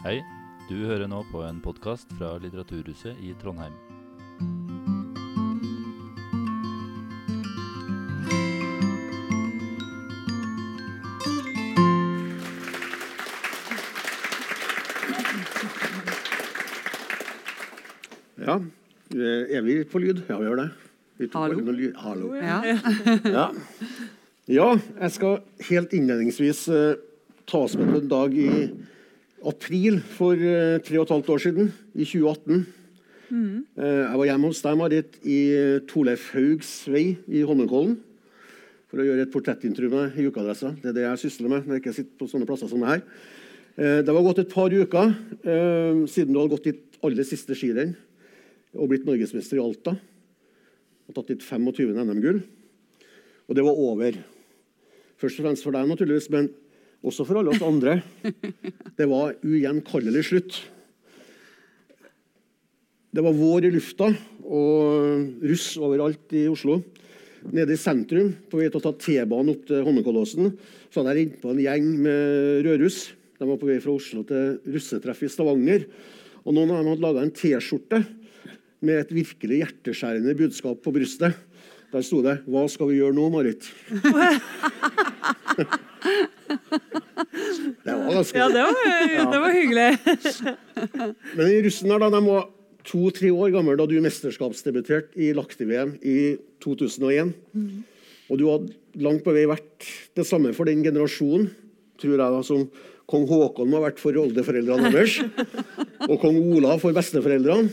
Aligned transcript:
Hei, 0.00 0.22
du 0.64 0.78
hører 0.88 1.10
nå 1.12 1.18
på 1.28 1.42
en 1.44 1.58
podkast 1.60 2.08
fra 2.16 2.30
Litteraturhuset 2.40 3.18
i 3.20 3.34
Trondheim. 3.36 3.74
Ja, 18.40 18.56
eh, 18.56 19.52
er 19.52 19.68
vi 19.68 19.82
på 19.84 20.00
lyd? 20.00 20.24
Ja, 20.30 20.38
vi 20.40 20.48
gjør 20.48 20.62
det. 20.62 20.68
Vi 21.20 21.28
Hallo. 21.34 21.60
lyd. 21.60 21.92
Hallo. 22.00 22.32
Ja. 22.40 22.62
Ja. 23.36 23.50
ja, 24.48 24.70
jeg 24.78 25.12
skal 25.12 25.42
helt 25.68 25.92
innledningsvis 25.92 26.68
uh, 26.72 26.94
ta 27.44 27.66
oss 27.68 27.76
med 27.76 27.92
på 27.92 28.00
en 28.00 28.08
dag 28.08 28.32
i 28.32 28.48
april 29.46 30.00
for 30.16 30.36
eh, 30.36 30.78
tre 30.84 31.00
og 31.00 31.06
et 31.06 31.14
halvt 31.14 31.32
år 31.36 31.42
siden, 31.46 31.72
i 31.94 32.04
2018. 32.04 32.66
Mm. 33.30 33.62
jeg 33.78 34.18
var 34.18 34.26
hjemme 34.26 34.48
hos 34.50 34.60
deg, 34.64 34.74
Marit, 34.74 35.18
i 35.22 35.40
Torleif 35.86 36.32
Haugs 36.34 36.70
vei 36.90 37.12
i 37.30 37.44
Holmenkollen. 37.46 37.92
For 38.90 38.98
å 38.98 39.04
gjøre 39.06 39.22
et 39.22 39.30
portrettintervju 39.30 39.90
med 39.92 40.16
i 40.18 40.24
ukeadressa. 40.26 40.72
Det 40.82 40.90
er 40.90 40.96
det 40.96 41.04
jeg 41.04 41.20
sysler 41.22 41.52
med 41.52 41.68
når 41.68 41.76
jeg 41.76 41.84
ikke 41.84 41.94
sitter 41.94 42.16
på 42.18 42.26
sånne 42.32 42.48
plasser 42.48 42.70
som 42.72 42.82
det 42.82 42.90
her. 42.90 43.04
Eh, 43.78 44.00
det 44.02 44.14
var 44.14 44.24
gått 44.26 44.40
et 44.42 44.50
par 44.50 44.72
uker 44.74 45.12
eh, 45.46 46.00
siden 46.10 46.34
du 46.34 46.40
hadde 46.40 46.56
gått 46.56 46.66
ditt 46.66 46.98
aller 47.06 47.26
siste 47.26 47.54
skirenn 47.54 47.94
og 48.74 48.90
blitt 48.90 49.06
norgesmester 49.06 49.60
i 49.60 49.62
Alta. 49.62 49.94
Og 51.06 51.14
tatt 51.14 51.30
ditt 51.30 51.46
25. 51.46 51.94
NM-gull. 51.94 52.42
Og 53.46 53.56
det 53.56 53.64
var 53.66 53.78
over. 53.78 54.18
Først 55.22 55.38
og 55.38 55.46
fremst 55.46 55.66
for 55.66 55.74
deg, 55.74 55.86
naturligvis, 55.86 56.28
men 56.34 56.50
også 57.06 57.24
for 57.26 57.40
alle 57.40 57.54
oss 57.54 57.64
andre. 57.64 58.00
Det 58.96 59.06
var 59.08 59.36
ugjenkallelig 59.40 60.24
slutt. 60.28 60.60
Det 63.10 63.22
var 63.24 63.34
vår 63.34 63.66
i 63.66 63.72
lufta 63.74 64.10
og 64.46 65.42
russ 65.42 65.72
overalt 65.80 66.34
i 66.36 66.44
Oslo. 66.50 66.78
Nede 67.50 67.74
i 67.74 67.80
sentrum, 67.80 68.34
på 68.52 68.60
vei 68.60 68.68
til 68.68 68.78
å 68.78 68.84
ta 68.84 68.92
T-banen 69.00 69.54
opp 69.54 69.64
til 69.66 69.80
Holmenkollåsen, 69.86 70.52
så 70.92 71.00
hadde 71.00 71.14
jeg 71.14 71.20
rent 71.22 71.40
på 71.40 71.54
en 71.54 71.62
gjeng 71.64 71.88
med 72.04 72.66
rødruss. 72.66 73.00
De 73.40 73.48
var 73.48 73.58
på 73.58 73.70
vei 73.70 73.78
fra 73.80 73.94
Oslo 73.96 74.22
til 74.28 74.58
russetreff 74.68 75.24
i 75.24 75.30
Stavanger. 75.32 75.86
Og 76.44 76.52
noen 76.52 76.70
av 76.70 76.82
dem 76.82 76.90
hadde 76.92 77.06
laga 77.06 77.24
en 77.24 77.32
T-skjorte 77.34 78.02
med 78.84 79.00
et 79.00 79.14
virkelig 79.14 79.62
hjerteskjærende 79.64 80.36
budskap 80.36 80.84
på 80.84 80.92
brystet. 80.94 81.32
Der 81.90 82.02
sto 82.06 82.22
det 82.22 82.44
'Hva 82.46 82.68
skal 82.70 82.88
vi 82.88 83.00
gjøre 83.00 83.14
nå, 83.16 83.28
Marit?' 83.32 83.66
det 87.84 87.94
var 87.94 88.14
ganske 88.16 88.38
Ja, 88.38 88.48
det 88.52 88.62
var, 88.66 88.74
det 89.32 89.40
var 89.44 89.54
hyggelig. 89.54 89.90
Men 91.36 91.44
de 91.44 91.62
russen 91.66 91.92
her, 91.92 92.02
da, 92.02 92.10
de 92.14 92.22
var 92.26 92.48
to-tre 92.90 93.30
år 93.30 93.52
gammel 93.54 93.78
da 93.78 93.86
du 93.88 93.96
mesterskapsdebuterte 94.04 95.18
i 95.20 95.32
Lakti-VM 95.36 95.96
i 96.00 96.18
2001. 96.64 97.34
Og 98.30 98.38
du 98.40 98.46
hadde 98.48 99.02
langt 99.02 99.24
på 99.26 99.34
vei 99.34 99.44
vært 99.50 99.88
det 100.16 100.26
samme 100.28 100.54
for 100.56 100.70
den 100.70 100.84
generasjonen, 100.86 101.50
tror 102.00 102.14
jeg, 102.14 102.20
da, 102.22 102.40
som 102.46 102.66
kong 103.10 103.26
Haakon 103.28 103.70
må 103.70 103.80
ha 103.80 103.88
vært 103.88 104.00
for 104.02 104.16
oldeforeldrene 104.22 104.92
deres. 104.94 105.18
Og 106.06 106.16
kong 106.22 106.38
Olav 106.54 106.80
for 106.82 106.94
besteforeldrene. 106.96 107.70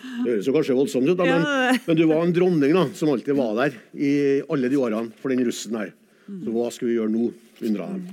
Det 0.00 0.30
høres 0.30 0.46
jo 0.48 0.52
kanskje 0.54 0.76
voldsomt 0.76 1.08
ut, 1.10 1.16
da, 1.18 1.26
men, 1.28 1.80
men 1.84 1.96
du 1.98 2.06
var 2.08 2.22
en 2.24 2.32
dronning 2.32 2.72
da, 2.76 2.86
som 2.96 3.10
alltid 3.12 3.36
var 3.36 3.52
der 3.58 3.74
i 3.96 4.12
alle 4.48 4.70
de 4.72 4.78
årene 4.80 5.12
for 5.20 5.32
den 5.32 5.44
russen 5.44 5.76
her. 5.76 5.90
Så 6.30 6.54
hva 6.54 6.66
skal 6.74 6.90
vi 6.90 6.98
gjøre 6.98 7.12
nå? 7.14 7.30
undra 7.60 7.90
dem. 7.92 8.04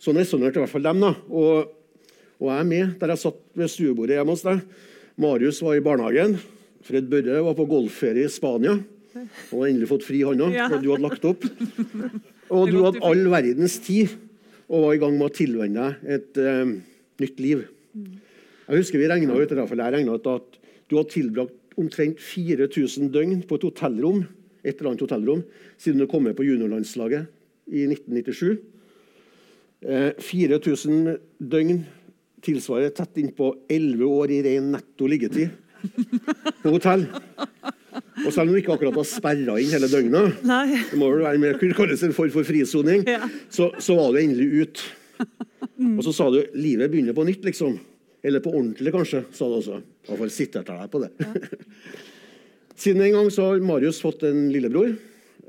Sånn 0.00 0.18
resonnerte 0.20 0.60
i 0.60 0.64
hvert 0.64 0.72
fall 0.72 0.86
dem. 0.86 1.02
da. 1.04 1.12
Og, 1.28 1.74
og 2.40 2.48
jeg 2.50 2.62
er 2.62 2.70
med 2.70 2.94
der 3.00 3.14
jeg 3.14 3.22
satt 3.22 3.42
ved 3.56 3.72
stuebordet 3.72 4.18
hjemme 4.18 4.36
hos 4.36 4.46
deg. 4.46 4.64
Marius 5.20 5.60
var 5.64 5.76
i 5.76 5.84
barnehagen. 5.84 6.38
Fred 6.86 7.10
Børre 7.12 7.42
var 7.44 7.56
på 7.58 7.68
golfferie 7.68 8.28
i 8.28 8.32
Spania. 8.32 8.78
Og 9.50 9.54
har 9.58 9.68
endelig 9.68 9.90
fått 9.90 10.06
fri 10.06 10.22
han 10.24 10.42
òg, 10.44 10.56
for 10.56 10.82
du 10.82 10.90
hadde 10.92 11.04
lagt 11.04 11.26
opp. 11.28 11.46
Og 12.54 12.66
du 12.66 12.80
hadde 12.82 13.02
all 13.06 13.20
verdens 13.30 13.76
tid 13.84 14.10
og 14.70 14.84
var 14.84 14.94
i 14.96 14.98
gang 15.02 15.12
med 15.14 15.28
å 15.28 15.34
tilvenne 15.34 15.84
deg 15.84 16.14
et 16.16 16.38
uh, 16.42 16.72
nytt 17.22 17.42
liv. 17.42 17.60
Jeg 17.94 18.80
husker 18.80 18.98
vi 18.98 19.06
regnet 19.10 19.34
ut, 19.34 19.50
i 19.50 19.58
hvert 19.58 19.70
fall 19.70 19.82
jeg 19.82 19.94
regnet 19.94 20.18
ut 20.18 20.26
at 20.30 20.58
du 20.90 20.96
hadde 20.96 21.12
tilbrakt 21.14 21.78
omtrent 21.78 22.18
4000 22.22 23.10
døgn 23.14 23.44
på 23.46 23.58
et 23.58 23.66
hotellrom 23.68 24.24
et 24.64 24.74
eller 24.76 24.90
annet 24.92 25.04
hotellrom, 25.06 25.42
siden 25.80 26.02
du 26.02 26.06
kom 26.10 26.24
med 26.26 26.36
på 26.38 26.44
juniorlandslaget 26.46 27.26
i 27.72 27.86
1997. 27.88 28.58
Eh, 29.80 30.10
4000 30.20 31.14
døgn 31.40 31.82
tilsvarer 32.44 32.92
tett 32.96 33.16
innpå 33.20 33.52
11 33.68 34.04
år 34.08 34.32
i 34.36 34.42
ren 34.44 34.70
netto 34.74 35.08
liggetid 35.08 35.50
på 36.62 36.72
hotell. 36.74 37.06
Og 38.20 38.28
selv 38.32 38.46
om 38.48 38.52
du 38.54 38.58
ikke 38.60 38.74
akkurat 38.76 38.96
har 39.00 39.06
sperra 39.08 39.56
inn 39.60 39.72
hele 39.72 39.88
døgnet, 39.90 40.42
Nei. 40.46 40.78
det 40.90 40.98
må 41.00 41.08
vel 41.14 41.24
være 41.24 41.40
mer 41.40 41.56
kalles 41.76 42.02
en 42.06 42.12
form 42.16 42.32
for 42.34 42.44
frisoning, 42.46 43.04
Ja. 43.08 43.24
så, 43.52 43.70
så 43.80 43.96
var 43.96 44.12
du 44.12 44.20
endelig 44.20 44.66
ut. 44.66 44.82
Og 45.96 46.02
så 46.04 46.12
sa 46.12 46.28
du 46.32 46.42
livet 46.60 46.90
begynner 46.92 47.16
på 47.16 47.24
nytt, 47.24 47.44
liksom. 47.48 47.78
Eller 48.22 48.42
på 48.44 48.52
ordentlig, 48.52 48.92
kanskje, 48.92 49.22
sa 49.32 49.48
du 49.48 49.56
også. 49.56 49.78
I 49.80 50.10
hvert 50.10 50.20
fall 50.20 50.32
siterte 50.34 50.74
jeg 50.76 50.84
deg 50.84 50.92
på 50.92 51.00
det. 51.00 51.10
Siden 52.78 53.02
en 53.04 53.16
gang 53.18 53.30
så 53.32 53.50
har 53.50 53.64
Marius 53.64 54.00
fått 54.02 54.22
en 54.28 54.48
lillebror, 54.52 54.94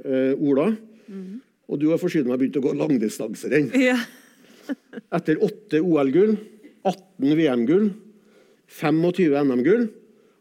eh, 0.05 0.33
Ola. 0.37 0.71
Og 1.71 1.79
du 1.79 1.87
har 1.91 1.99
forsynet 2.01 2.27
meg 2.27 2.39
begynt 2.41 2.59
å 2.59 2.65
gå 2.65 2.75
langdistanserenn. 2.77 3.71
Ja. 3.91 3.99
Etter 5.11 5.41
åtte 5.43 5.81
OL-gull, 5.83 6.37
18 6.87 7.33
VM-gull, 7.35 7.89
25 8.71 9.33
NM-gull 9.41 9.89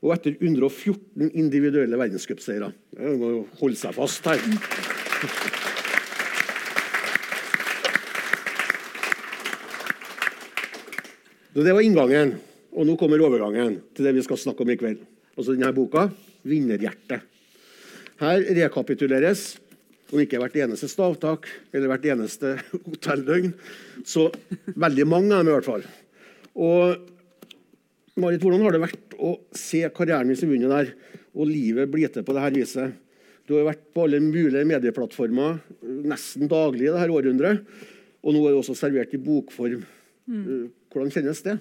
og 0.04 0.12
etter 0.14 0.36
114 0.36 1.32
individuelle 1.34 1.98
verdenscupseiere. 1.98 2.70
Det 2.94 3.16
må 3.18 3.32
jo 3.32 3.40
holde 3.58 3.80
seg 3.80 3.96
fast 3.96 4.28
her. 4.30 4.38
Det 11.50 11.74
var 11.74 11.82
inngangen. 11.82 12.36
Og 12.70 12.86
nå 12.86 12.94
kommer 12.94 13.18
overgangen 13.26 13.80
til 13.96 14.06
det 14.06 14.14
vi 14.14 14.22
skal 14.22 14.38
snakke 14.38 14.62
om 14.62 14.70
i 14.70 14.78
kveld. 14.78 15.00
Altså 15.34 15.56
denne 15.56 15.72
boka 15.74 16.06
'Vinnerhjertet'. 16.44 17.26
Her 18.20 18.44
rekapituleres 18.56 19.58
om 20.10 20.20
ikke 20.20 20.40
hvert 20.42 20.56
eneste 20.58 20.88
stavtak 20.90 21.46
eller 21.72 21.90
hvert 21.92 22.08
eneste 22.12 22.56
hotelldøgn, 22.90 23.52
så 24.04 24.28
veldig 24.74 25.06
mange 25.08 25.34
av 25.34 25.44
dem 25.44 25.52
i 25.52 25.56
hvert 25.56 25.68
fall. 25.68 25.86
Og 26.58 27.06
Marit, 28.20 28.42
hvordan 28.42 28.64
har 28.66 28.74
det 28.74 28.82
vært 28.82 29.14
å 29.22 29.36
se 29.56 29.80
karrieren 29.94 30.28
din 30.28 30.36
som 30.36 30.50
vunnet 30.50 30.72
der, 30.72 30.90
og 31.30 31.48
livet 31.48 31.88
bli 31.92 32.04
til 32.10 32.26
på 32.26 32.34
dette 32.36 32.58
viset? 32.58 32.98
Du 33.46 33.54
har 33.56 33.70
vært 33.70 33.86
på 33.94 34.04
alle 34.04 34.20
mulige 34.22 34.66
medieplattformer 34.68 35.60
nesten 36.10 36.50
daglig 36.50 36.88
i 36.88 36.92
dette 36.92 37.14
århundret, 37.14 37.62
og 38.20 38.34
nå 38.34 38.42
er 38.44 38.54
du 38.54 38.60
også 38.60 38.76
servert 38.76 39.14
i 39.16 39.22
bokform. 39.22 39.86
Hvordan 40.90 41.14
kjennes 41.14 41.40
det? 41.46 41.56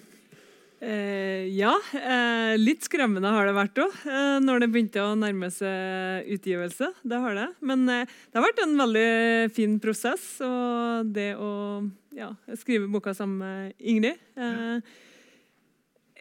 Eh, 0.80 1.50
ja, 1.60 1.74
eh, 1.92 2.54
litt 2.56 2.86
skremmende 2.88 3.28
har 3.36 3.50
det 3.50 3.56
vært 3.58 3.80
òg, 3.84 3.96
eh, 4.08 4.38
når 4.40 4.62
det 4.64 4.70
begynte 4.72 5.04
å 5.04 5.18
nærme 5.20 5.50
seg 5.52 6.30
utgivelse. 6.32 6.94
Det 7.04 7.20
har 7.20 7.36
det. 7.36 7.48
Men 7.60 7.84
eh, 7.92 8.06
det 8.08 8.40
har 8.40 8.46
vært 8.46 8.62
en 8.64 8.78
veldig 8.80 9.52
fin 9.52 9.76
prosess, 9.84 10.24
og 10.46 11.12
det 11.12 11.34
å 11.36 11.84
ja, 12.16 12.32
skrive 12.56 12.88
boka 12.88 13.12
sammen 13.16 13.44
med 13.44 13.76
Ingrid 13.80 14.16
eh, 14.40 14.80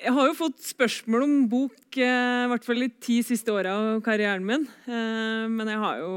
Jeg 0.03 0.15
har 0.15 0.27
jo 0.27 0.35
fått 0.41 0.59
spørsmål 0.67 1.29
om 1.29 1.39
bok, 1.51 1.79
eh, 1.95 2.43
i 2.43 2.51
hvert 2.51 2.67
fall 2.67 2.83
de 2.83 2.91
ti 2.99 3.23
siste 3.27 3.55
åra 3.55 3.79
av 3.79 4.03
karrieren 4.03 4.47
min. 4.47 4.67
Men 4.91 5.71
jeg 5.71 5.83
har 5.87 6.03
jo 6.03 6.13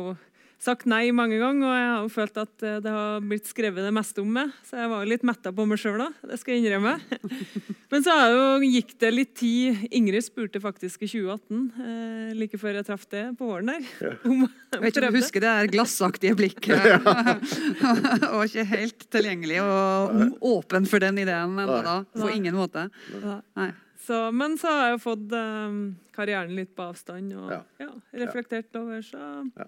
sagt 0.62 0.86
nei 0.90 1.08
mange 1.16 1.40
ganger, 1.42 1.66
og 1.66 1.74
jeg 1.74 1.88
har 1.90 2.02
jo 2.06 2.10
følt 2.14 2.36
at 2.38 2.66
eh, 2.68 2.78
det 2.86 2.92
har 2.94 3.24
blitt 3.26 3.50
skrevet 3.50 3.86
det 3.88 3.94
meste 3.96 4.22
om 4.22 4.30
meg. 4.36 4.52
Så 4.68 4.78
jeg 4.78 4.92
var 4.92 5.04
jo 5.04 5.10
litt 5.10 5.26
metta 5.26 5.54
på 5.58 5.66
meg 5.70 5.82
sjøl 5.82 5.98
da, 6.04 6.10
det 6.30 6.38
skal 6.42 6.54
jeg 6.56 6.64
innrømme. 6.64 6.94
Men 7.92 8.06
så 8.06 8.16
jo, 8.32 8.44
gikk 8.64 8.94
det 9.02 9.12
litt 9.14 9.34
tid. 9.42 9.82
Ingrid 9.98 10.24
spurte 10.26 10.62
faktisk 10.64 11.02
i 11.08 11.10
2018, 11.10 11.66
eh, 11.88 12.32
like 12.38 12.62
før 12.62 12.78
jeg 12.80 12.88
traff 12.88 13.08
det 13.12 13.26
på 13.40 13.50
våren 13.50 13.74
der. 13.74 13.90
Om, 14.30 14.46
Jeg 14.46 14.84
vet 14.86 14.96
ikke 14.96 15.10
om 15.10 15.16
du 15.16 15.20
husker 15.20 15.44
det 15.44 15.52
der 15.58 15.72
glassaktige 15.74 16.38
blikket. 16.40 17.08
og 18.34 18.46
ikke 18.46 18.68
helt 18.70 19.08
tilgjengelig 19.12 19.60
og 19.66 20.42
åpen 20.54 20.88
for 20.88 21.04
den 21.04 21.20
ideen 21.26 21.58
ennå 21.58 21.82
da. 21.84 21.98
På 22.16 22.28
Nei. 22.30 22.38
ingen 22.38 22.56
måte. 22.56 22.86
Ja. 23.18 23.42
Nei. 23.60 23.72
Så, 24.02 24.18
men 24.34 24.56
så 24.58 24.72
har 24.72 24.88
jeg 24.94 25.02
fått 25.04 25.34
um, 25.36 25.76
karrieren 26.16 26.56
litt 26.58 26.72
på 26.78 26.88
avstand 26.90 27.36
og 27.38 27.52
Ja. 27.54 27.60
ja, 27.84 27.92
reflektert 28.24 28.74
over, 28.80 29.04
så 29.06 29.20
Ja. 29.58 29.68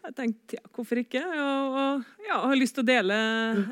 Jeg 0.00 0.14
tenkte 0.16 0.56
ja, 0.56 0.62
hvorfor 0.74 0.98
ikke? 1.02 1.20
Og, 1.20 1.74
og 1.80 2.24
ja, 2.24 2.38
har 2.46 2.56
lyst 2.58 2.76
til 2.76 2.84
å 2.84 2.88
dele 2.88 3.16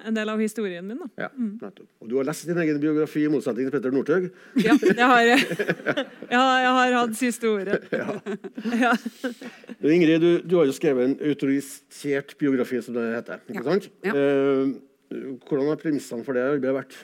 en 0.07 0.17
del 0.17 0.29
av 0.33 0.41
historien 0.43 0.85
min. 0.87 0.99
da. 1.01 1.09
Ja, 1.25 1.29
nettopp. 1.39 1.87
Og 2.05 2.11
du 2.11 2.17
har 2.19 2.29
lest 2.29 2.47
din 2.49 2.61
egen 2.63 2.81
biografi 2.83 3.25
i 3.25 3.31
motsetning 3.33 3.69
til 3.69 3.75
Petter 3.75 3.95
Northug. 3.95 4.29
Ja, 4.61 4.77
jeg 4.77 5.09
har. 5.13 5.33
Ja, 6.35 6.43
jeg 6.61 6.73
har 6.77 6.97
hatt 6.99 7.15
siste 7.19 7.49
ordet. 7.51 7.81
Ja. 8.79 8.93
Men 9.81 9.95
Ingrid, 9.95 10.21
du, 10.21 10.31
du 10.45 10.57
har 10.59 10.69
jo 10.69 10.75
skrevet 10.77 11.07
en 11.09 11.17
autorisert 11.31 12.35
biografi, 12.39 12.83
som 12.85 12.97
det 12.99 13.07
heter. 13.17 13.41
ikke 13.49 13.65
sant? 13.67 13.89
Ja. 14.07 14.13
Eh, 14.13 14.75
hvordan 15.49 15.71
har 15.73 15.81
premissene 15.81 16.27
for 16.27 16.37
det 16.37 16.45
arbeidet 16.45 16.75
vært? 16.77 16.99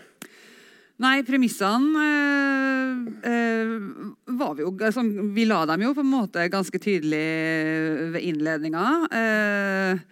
Nei, 1.02 1.24
premissene 1.26 2.02
eh, 2.06 3.30
eh, 3.30 3.70
var 4.38 4.52
vi 4.54 4.62
jo 4.62 4.70
altså, 4.78 5.02
Vi 5.34 5.46
la 5.48 5.64
dem 5.66 5.82
jo 5.88 5.94
på 5.96 6.04
en 6.04 6.12
måte 6.12 6.44
ganske 6.52 6.78
tydelig 6.78 7.24
ved 8.14 8.22
innledninga. 8.22 8.84
Eh, 9.10 10.04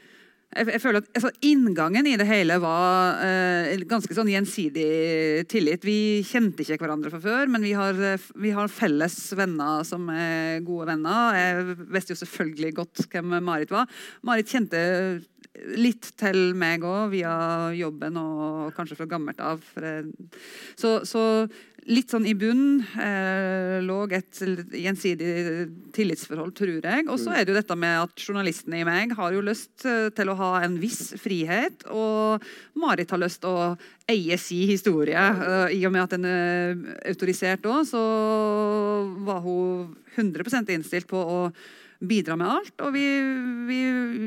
jeg, 0.53 0.69
jeg, 0.75 0.81
føler 0.83 1.01
at 1.01 1.13
altså, 1.15 1.31
Inngangen 1.47 2.09
i 2.11 2.17
det 2.19 2.27
hele 2.27 2.59
var 2.61 3.23
eh, 3.25 3.87
ganske 3.89 4.17
sånn 4.17 4.33
gjensidig 4.33 5.47
tillit. 5.49 5.87
Vi 5.87 6.25
kjente 6.27 6.67
ikke 6.67 6.83
hverandre 6.83 7.15
fra 7.15 7.23
før, 7.23 7.53
men 7.55 7.63
vi 7.65 7.77
har, 7.79 8.03
vi 8.35 8.53
har, 8.53 8.73
felles 8.73 9.17
venner 9.39 9.87
som 9.87 10.11
er 10.11 10.65
gode 10.67 10.91
venner. 10.91 11.39
Jeg 11.39 11.79
visste 11.95 12.17
jo 12.17 12.23
selvfølgelig 12.25 12.75
godt 12.83 13.07
hvem 13.15 13.39
Marit 13.39 13.71
var. 13.71 13.87
Marit 14.27 14.51
kjente 14.51 14.83
litt 15.77 16.13
til 16.21 16.55
meg 16.59 16.85
òg, 16.87 17.13
via 17.13 17.35
jobben 17.77 18.17
og 18.21 18.73
kanskje 18.77 18.97
fra 18.99 19.09
gammelt 19.11 19.43
av. 19.45 19.61
Så, 20.79 21.03
så 21.09 21.25
litt 21.91 22.13
sånn 22.13 22.27
i 22.31 22.35
bunn 22.39 22.83
eh, 23.01 23.81
lå 23.83 23.99
et 24.15 24.41
gjensidig 24.79 25.33
tillitsforhold, 25.95 26.55
tror 26.59 26.79
jeg. 26.79 27.07
Og 27.11 27.19
så 27.21 27.35
er 27.35 27.43
det 27.43 27.53
jo 27.53 27.59
dette 27.59 27.77
med 27.79 28.05
at 28.05 28.23
journalisten 28.23 28.77
i 28.79 28.85
meg 28.87 29.15
har 29.19 29.35
jo 29.35 29.43
lyst 29.45 29.87
eh, 29.89 30.09
til 30.15 30.31
å 30.31 30.39
ha 30.39 30.53
en 30.63 30.79
viss 30.83 31.13
frihet. 31.21 31.87
Og 31.91 32.45
Marit 32.79 33.11
har 33.13 33.23
lyst 33.23 33.43
til 33.43 33.51
å 33.51 33.75
eie 34.11 34.39
si 34.41 34.63
historie. 34.71 35.19
Uh, 35.19 35.69
I 35.73 35.83
og 35.89 35.95
med 35.95 36.05
at 36.05 36.15
den 36.17 36.27
er 36.29 36.75
autorisert 37.09 37.67
òg, 37.71 37.85
så 37.89 38.03
var 39.27 39.43
hun 39.45 39.93
100% 40.19 40.73
innstilt 40.75 41.09
på 41.11 41.19
å 41.19 41.39
bidra 42.09 42.37
med 42.39 42.51
alt. 42.51 42.75
Og 42.83 42.95
vi, 42.97 43.07
vi 43.69 43.81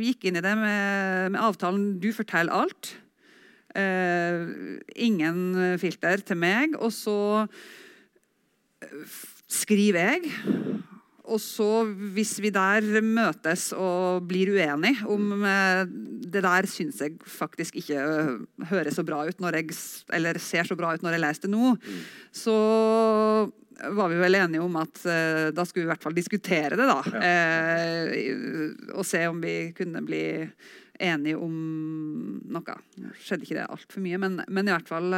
gikk 0.10 0.30
inn 0.30 0.40
i 0.40 0.44
det 0.46 0.54
med, 0.60 1.34
med 1.36 1.42
avtalen 1.42 1.98
'du 2.00 2.12
forteller 2.16 2.54
alt'. 2.56 2.96
Eh, 3.76 4.48
ingen 4.96 5.78
filter 5.80 6.24
til 6.24 6.38
meg. 6.40 6.78
Og 6.80 6.94
så 6.96 7.48
skriver 9.52 10.00
jeg. 10.00 10.32
Og 11.26 11.42
så, 11.42 11.68
hvis 12.16 12.36
vi 12.44 12.52
der 12.54 12.86
møtes 13.02 13.72
og 13.74 14.26
blir 14.30 14.54
uenige 14.54 15.08
om 15.10 15.32
uh, 15.42 15.84
Det 15.86 16.44
der 16.46 16.68
syns 16.70 17.02
jeg 17.02 17.18
faktisk 17.30 17.80
ikke 17.82 18.00
høres 18.70 18.98
så 19.00 19.06
bra 19.08 19.24
ut 19.26 19.42
når 19.42 19.60
jeg, 19.60 19.78
eller 20.14 20.40
ser 20.42 20.68
så 20.68 20.78
bra 20.78 20.94
ut 20.94 21.06
når 21.06 21.18
jeg 21.18 21.24
leser 21.24 21.46
det 21.48 21.54
nå. 21.54 21.76
Mm. 21.76 22.02
Så 22.36 22.56
var 23.96 24.10
vi 24.12 24.20
vel 24.22 24.40
enige 24.40 24.64
om 24.64 24.76
at 24.80 25.02
da 25.52 25.64
skulle 25.68 25.84
vi 25.84 25.88
i 25.90 25.92
hvert 25.92 26.06
fall 26.06 26.16
diskutere 26.16 26.78
det, 26.80 26.86
da. 26.88 27.02
Ja. 27.12 27.34
Og 28.96 29.04
se 29.04 29.20
om 29.28 29.42
vi 29.44 29.74
kunne 29.76 30.00
bli 30.08 30.22
enige 30.96 31.36
om 31.36 31.56
noe. 32.56 32.78
Skjedde 33.20 33.44
ikke 33.44 33.58
det 33.58 33.68
altfor 33.68 34.04
mye, 34.06 34.20
men, 34.22 34.40
men, 34.48 34.70
i 34.70 34.76
hvert 34.76 34.88
fall 34.88 35.12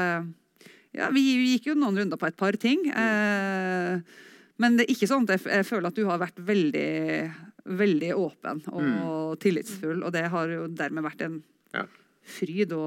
Ja, 0.95 1.12
vi, 1.13 1.24
gikk 1.54 1.69
jo 1.69 1.77
noen 1.77 2.01
runder 2.01 2.18
på 2.18 2.30
et 2.31 2.39
par 2.39 2.57
ting. 2.57 2.81
Men 4.62 4.77
det 4.77 4.88
er 4.88 4.95
ikke 4.95 5.09
sånn 5.09 5.27
at 5.27 5.38
jeg, 5.38 5.65
føler 5.69 5.92
at 5.92 5.98
du 5.98 6.04
har 6.09 6.19
vært 6.21 6.42
veldig, 6.42 6.89
veldig 7.77 8.12
åpen 8.18 8.62
og 8.71 8.83
mm. 8.83 9.39
tillitsfull, 9.44 10.01
og 10.01 10.13
det 10.15 10.27
har 10.33 10.54
jo 10.54 10.68
dermed 10.74 11.06
vært 11.06 11.24
en 11.27 11.39
ja. 11.75 11.86
fryd 12.38 12.74
å, 12.75 12.83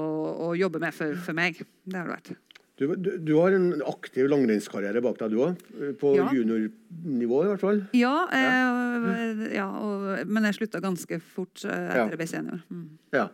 å, 0.49 0.53
jobbe 0.59 0.81
med 0.83 0.95
for, 0.95 1.15
for 1.23 1.37
meg. 1.37 1.61
Det 1.85 1.97
har 1.99 2.09
det 2.09 2.17
vært. 2.17 2.33
Du, 2.81 2.87
du, 2.97 3.11
du, 3.21 3.35
har 3.37 3.53
en 3.53 3.83
aktiv 3.85 4.25
langrennskarriere 4.31 5.03
bak 5.05 5.19
deg, 5.19 5.35
du 5.35 5.43
òg? 5.45 5.59
På 6.01 6.15
ja. 6.17 6.31
juniornivå, 6.33 7.43
i 7.45 7.51
hvert 7.51 7.61
fall? 7.61 7.83
Ja, 7.93 8.15
eh, 8.33 9.43
ja 9.53 9.67
og, 9.77 10.07
men 10.25 10.47
jeg 10.49 10.57
slutta 10.57 10.81
ganske 10.81 11.21
fort 11.21 11.61
eh, 11.67 11.91
etter 11.91 12.15
jeg 12.15 12.21
ble 12.23 12.27
senior. 12.31 12.63
Mm. 12.73 12.87
Ja. 13.13 13.27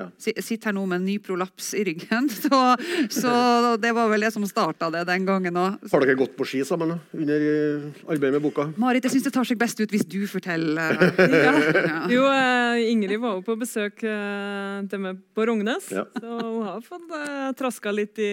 Ja. 0.00 0.08
Sitter 0.18 0.70
her 0.70 0.76
nå 0.76 0.84
med 0.88 1.00
en 1.00 1.06
ny 1.06 1.16
prolaps 1.22 1.72
i 1.78 1.84
ryggen. 1.86 2.28
Så, 2.40 2.58
så 3.12 3.32
det 3.80 3.90
var 3.94 4.08
vel 4.10 4.24
det 4.24 4.30
som 4.32 4.44
starta 4.48 4.88
det 4.92 5.02
den 5.08 5.26
gangen 5.28 5.56
òg. 5.60 5.82
Har 5.92 6.02
dere 6.02 6.16
gått 6.18 6.32
på 6.38 6.46
ski 6.48 6.62
sammen 6.66 6.94
under 7.16 7.44
eh, 7.46 7.86
arbeidet 8.06 8.38
med 8.38 8.44
boka? 8.44 8.66
Marit, 8.80 9.04
jeg 9.06 9.14
syns 9.16 9.26
det 9.28 9.32
tar 9.34 9.48
seg 9.48 9.58
best 9.60 9.80
ut 9.82 9.92
hvis 9.92 10.06
du 10.08 10.22
forteller. 10.30 10.96
ja. 11.46 11.54
Ja. 11.54 12.00
Jo, 12.14 12.24
uh, 12.26 12.80
Ingrid 12.90 13.20
var 13.22 13.36
jo 13.38 13.44
på 13.46 13.56
besøk 13.60 14.02
uh, 14.06 14.80
til 14.90 15.02
meg 15.02 15.20
på 15.36 15.46
Rognes. 15.48 15.90
Så 15.90 16.06
hun 16.22 16.62
har 16.66 16.80
fått 16.84 17.12
traska 17.58 17.92
litt 17.94 18.18
i 18.22 18.30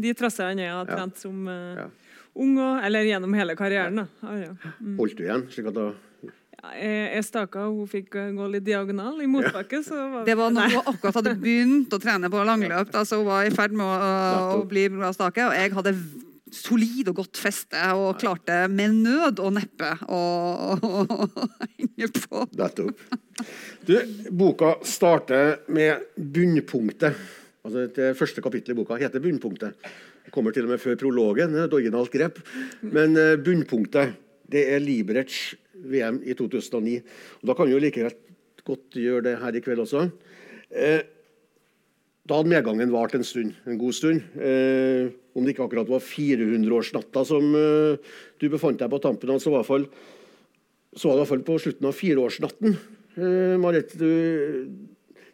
de 0.00 0.14
trassene 0.16 0.68
jeg 0.68 0.74
har 0.74 0.88
trent 0.88 1.18
som 1.20 1.48
ung, 1.48 2.54
og, 2.56 2.84
eller 2.86 3.08
gjennom 3.08 3.34
hele 3.36 3.56
karrieren. 3.58 4.04
Da. 4.04 4.36
Mm. 4.78 4.94
Holdt 5.00 5.18
du 5.18 5.26
igjen? 5.26 5.48
slik 5.52 5.70
at 5.72 5.78
da 5.78 5.90
jeg 6.58 7.24
staka, 7.26 7.66
og 7.68 7.82
hun 7.82 7.90
fikk 7.90 8.16
gå 8.34 8.46
litt 8.50 8.64
diagonal 8.66 9.20
i 9.22 9.28
motbakke. 9.30 9.78
Var 9.86 10.24
det 10.26 10.34
var 10.38 10.54
når 10.54 10.72
hun 10.74 10.88
akkurat 10.92 11.20
hadde 11.20 11.34
begynt 11.38 11.94
å 11.94 12.00
trene 12.02 12.30
på 12.32 12.46
langløp. 12.46 12.90
Altså 12.98 13.20
hun 13.20 13.28
var 13.28 13.46
i 13.46 13.52
ferd 13.54 13.76
med 13.78 13.86
å, 13.86 14.56
å 14.58 14.64
bli 14.68 14.88
bra 14.90 15.12
stake, 15.14 15.46
og 15.46 15.54
jeg 15.54 15.76
hadde 15.76 15.94
solid 16.54 17.10
og 17.10 17.20
godt 17.20 17.40
feste 17.40 17.80
og 17.96 18.18
klarte 18.20 18.62
med 18.72 18.98
nød 19.04 19.42
og 19.44 19.54
neppe 19.58 19.94
å, 20.08 20.20
henge 21.76 22.10
på. 22.14 22.44
Nettopp. 22.58 23.02
Du, 23.86 23.94
boka 24.34 24.74
starter 24.86 25.60
med 25.74 26.08
bunnpunktet. 26.16 27.18
Altså 27.66 27.88
Det 27.92 28.12
første 28.16 28.42
kapittelet 28.42 28.76
i 28.76 28.78
boka 28.78 28.96
heter 28.96 29.20
'Bunnpunktet'. 29.20 29.74
Det 30.24 30.32
kommer 30.32 30.52
til 30.52 30.64
og 30.64 30.70
med 30.72 30.80
før 30.80 30.96
prologen. 30.96 31.54
Et 31.54 31.72
originalt 31.72 32.10
grep. 32.12 32.38
Men 32.82 33.16
uh, 33.16 33.36
bunnpunktet 33.36 34.16
det 34.48 34.62
er 34.72 34.80
Liberec 34.80 35.34
VM 35.84 36.22
i 36.24 36.34
2009. 36.38 36.98
Og 37.42 37.50
da 37.50 37.56
kan 37.56 37.68
vi 37.68 37.76
jo 37.76 37.82
like 37.82 38.10
godt 38.68 38.98
gjøre 38.98 39.24
det 39.28 39.38
her 39.40 39.56
i 39.56 39.62
kveld 39.64 39.84
også. 39.84 40.08
Eh, 40.74 41.00
da 42.28 42.36
hadde 42.36 42.52
medgangen 42.52 42.92
vart 42.92 43.14
en 43.16 43.24
stund, 43.24 43.54
en 43.64 43.80
god 43.80 43.96
stund. 43.96 44.20
Eh, 44.36 45.08
om 45.32 45.44
det 45.44 45.54
ikke 45.54 45.64
akkurat 45.64 45.88
var 45.88 46.04
400-årsnatta 46.04 47.24
som 47.24 47.54
eh, 47.56 48.14
du 48.36 48.48
befant 48.52 48.80
deg 48.80 48.90
på 48.92 49.00
tampen 49.00 49.32
av, 49.32 49.40
så, 49.40 49.54
var 49.54 49.64
det 49.64 49.88
i 49.88 51.16
hvert 51.22 51.30
fall 51.32 51.44
på 51.46 51.58
slutten 51.62 51.88
av 51.88 51.96
fireårsnatten. 51.96 52.76
Eh, 53.16 53.56
Marit, 53.62 53.94
du, 53.96 54.10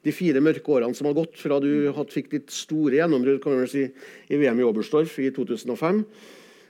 de 0.04 0.14
fire 0.14 0.42
mørke 0.44 0.76
årene 0.76 0.94
som 0.94 1.08
har 1.08 1.16
gått 1.16 1.38
fra 1.40 1.58
du 1.62 1.90
fikk 2.12 2.30
ditt 2.36 2.54
store 2.54 3.00
gjennombrudd 3.00 3.42
si, 3.72 3.88
i 4.28 4.38
VM 4.38 4.60
i 4.60 4.66
Oberstdorf 4.68 5.18
i 5.24 5.32
2005. 5.34 6.04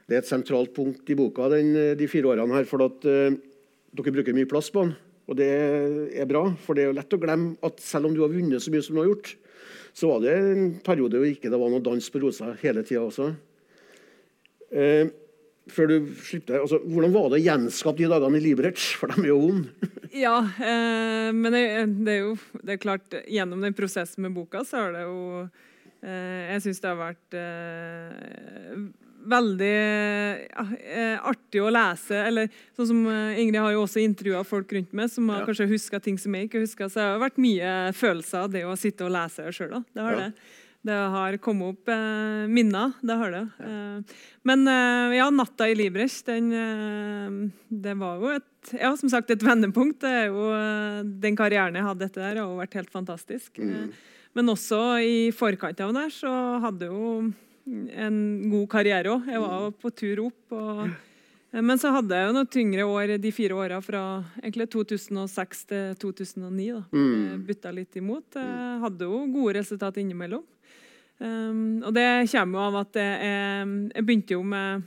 Det 0.08 0.16
er 0.16 0.22
et 0.22 0.28
sentralt 0.28 0.72
punkt 0.76 1.08
i 1.10 1.16
boka 1.18 1.50
den, 1.52 1.74
de 1.98 2.08
fire 2.08 2.32
årene 2.32 2.56
her. 2.56 2.68
for 2.68 2.84
at 2.86 3.04
eh, 3.08 3.36
dere 3.94 4.14
bruker 4.14 4.36
mye 4.36 4.50
plass 4.50 4.70
på 4.74 4.84
den, 4.84 4.94
og 5.30 5.38
det 5.38 5.50
er 6.12 6.28
bra. 6.28 6.44
For 6.64 6.76
det 6.76 6.84
er 6.84 6.92
jo 6.92 6.98
lett 6.98 7.16
å 7.16 7.20
glemme 7.22 7.54
at 7.64 7.82
selv 7.82 8.10
om 8.10 8.14
du 8.16 8.22
har 8.24 8.32
vunnet 8.32 8.62
så 8.62 8.72
mye 8.74 8.84
som 8.84 8.96
du 8.96 9.02
har 9.02 9.10
gjort, 9.12 9.34
så 9.94 10.10
var 10.10 10.24
det 10.24 10.32
en 10.34 10.70
periode 10.84 11.20
hvor 11.20 11.30
ikke 11.30 11.52
det 11.52 11.60
var 11.60 11.70
noe 11.70 11.84
dans 11.84 12.08
på 12.10 12.22
rosa 12.22 12.54
hele 12.64 12.82
tida 12.86 13.04
også. 13.04 13.28
Eh, 14.74 15.12
før 15.70 15.88
du 15.88 16.08
slipper, 16.20 16.58
altså, 16.60 16.80
Hvordan 16.82 17.12
var 17.14 17.28
det 17.30 17.38
å 17.38 17.44
gjenskape 17.44 18.02
de 18.02 18.08
dagene 18.10 18.40
i 18.40 18.42
Liberec? 18.44 18.80
For 19.00 19.12
de 19.12 19.22
er 19.22 19.30
jo 19.30 19.38
vonde. 19.40 19.92
ja, 20.24 20.34
eh, 20.42 21.30
men 21.32 21.54
det, 21.54 21.62
det, 22.00 22.16
er 22.16 22.20
jo 22.26 22.34
det 22.60 22.76
er 22.76 22.82
klart, 22.82 23.16
gjennom 23.30 23.62
den 23.64 23.76
prosessen 23.76 24.26
med 24.26 24.34
boka, 24.36 24.64
så 24.66 24.82
er 24.82 24.98
det 24.98 25.06
jo 25.06 25.22
eh, 25.44 26.42
Jeg 26.50 26.66
syns 26.66 26.82
det 26.82 26.90
har 26.90 27.00
vært 27.00 27.38
eh, 27.38 28.84
veldig 29.30 29.74
ja, 30.48 30.64
eh, 30.80 31.28
artig 31.30 31.62
å 31.62 31.72
lese. 31.72 32.18
eller 32.28 32.50
sånn 32.76 32.90
som 32.90 33.06
eh, 33.10 33.40
Ingrid 33.42 33.60
har 33.62 33.72
jo 33.74 33.84
også 33.84 34.02
intervjua 34.02 34.44
folk 34.46 34.72
rundt 34.76 34.92
meg 34.92 35.12
som 35.12 35.28
har 35.32 35.42
ja. 35.42 35.48
kanskje 35.48 35.70
huska 35.70 36.00
ting 36.02 36.18
som 36.20 36.34
jeg 36.34 36.48
ikke 36.50 36.64
huska. 36.64 36.88
Så 36.88 37.00
det 37.00 37.08
har 37.12 37.24
vært 37.24 37.40
mye 37.42 37.72
følelser 37.96 38.44
av 38.44 38.52
det 38.54 38.66
å 38.68 38.76
sitte 38.78 39.06
og 39.06 39.14
lese 39.14 39.48
sjøl. 39.54 39.80
Det 39.94 40.04
har 40.04 40.18
ja. 40.18 40.28
det. 40.28 40.60
Det 40.84 40.96
har 41.14 41.36
kommet 41.40 41.72
opp 41.72 41.88
eh, 41.88 42.44
minner. 42.52 42.92
Det 43.00 43.14
har 43.16 43.30
det. 43.32 43.44
Eh, 43.64 44.16
men 44.44 44.68
eh, 44.68 45.14
ja, 45.16 45.30
'Natta 45.32 45.68
i 45.70 45.86
eh, 45.88 47.30
det 47.68 47.94
var 47.96 48.18
jo 48.20 48.34
et 48.34 48.74
ja, 48.80 48.90
som 48.96 49.08
sagt, 49.08 49.30
et 49.30 49.42
vendepunkt. 49.42 50.00
Det 50.00 50.10
er 50.10 50.26
jo, 50.28 50.50
den 51.20 51.36
karrieren 51.36 51.76
jeg 51.76 51.84
hadde 51.84 52.04
etter 52.04 52.20
der, 52.20 52.42
har 52.42 52.60
vært 52.60 52.76
helt 52.76 52.92
fantastisk. 52.92 53.58
Mm. 53.58 53.92
Men 54.34 54.48
også 54.48 54.80
i 55.00 55.32
forkant 55.32 55.80
av 55.80 55.92
det 55.96 56.10
så 56.12 56.32
hadde 56.60 56.88
jo 56.88 57.32
en 57.64 58.16
god 58.52 58.68
karriere 58.70 59.14
òg. 59.14 59.26
Jeg 59.30 59.42
var 59.42 59.66
på 59.80 59.92
tur 59.96 60.22
opp. 60.26 60.54
Og, 60.56 60.94
men 61.54 61.80
så 61.80 61.92
hadde 61.94 62.18
jeg 62.18 62.28
jo 62.28 62.36
noen 62.36 62.50
tyngre 62.50 62.86
år 62.90 63.14
de 63.22 63.32
fire 63.34 63.56
åra 63.56 63.80
fra 63.84 64.02
egentlig 64.42 64.68
2006 64.74 65.64
til 65.70 65.98
2009. 66.02 66.70
da. 66.72 66.82
Mm. 66.92 67.44
Bytta 67.48 67.74
litt 67.74 68.00
imot. 68.00 68.40
Jeg 68.40 68.80
hadde 68.84 69.10
jo 69.10 69.24
gode 69.32 69.58
resultat 69.60 70.00
innimellom. 70.02 70.44
Um, 71.22 71.78
og 71.86 71.92
det 71.94 72.08
kommer 72.32 72.58
jo 72.58 72.64
av 72.64 72.80
at 72.80 72.96
jeg, 72.98 73.34
jeg 73.94 74.02
begynte 74.04 74.34
jo 74.34 74.42
med 74.42 74.82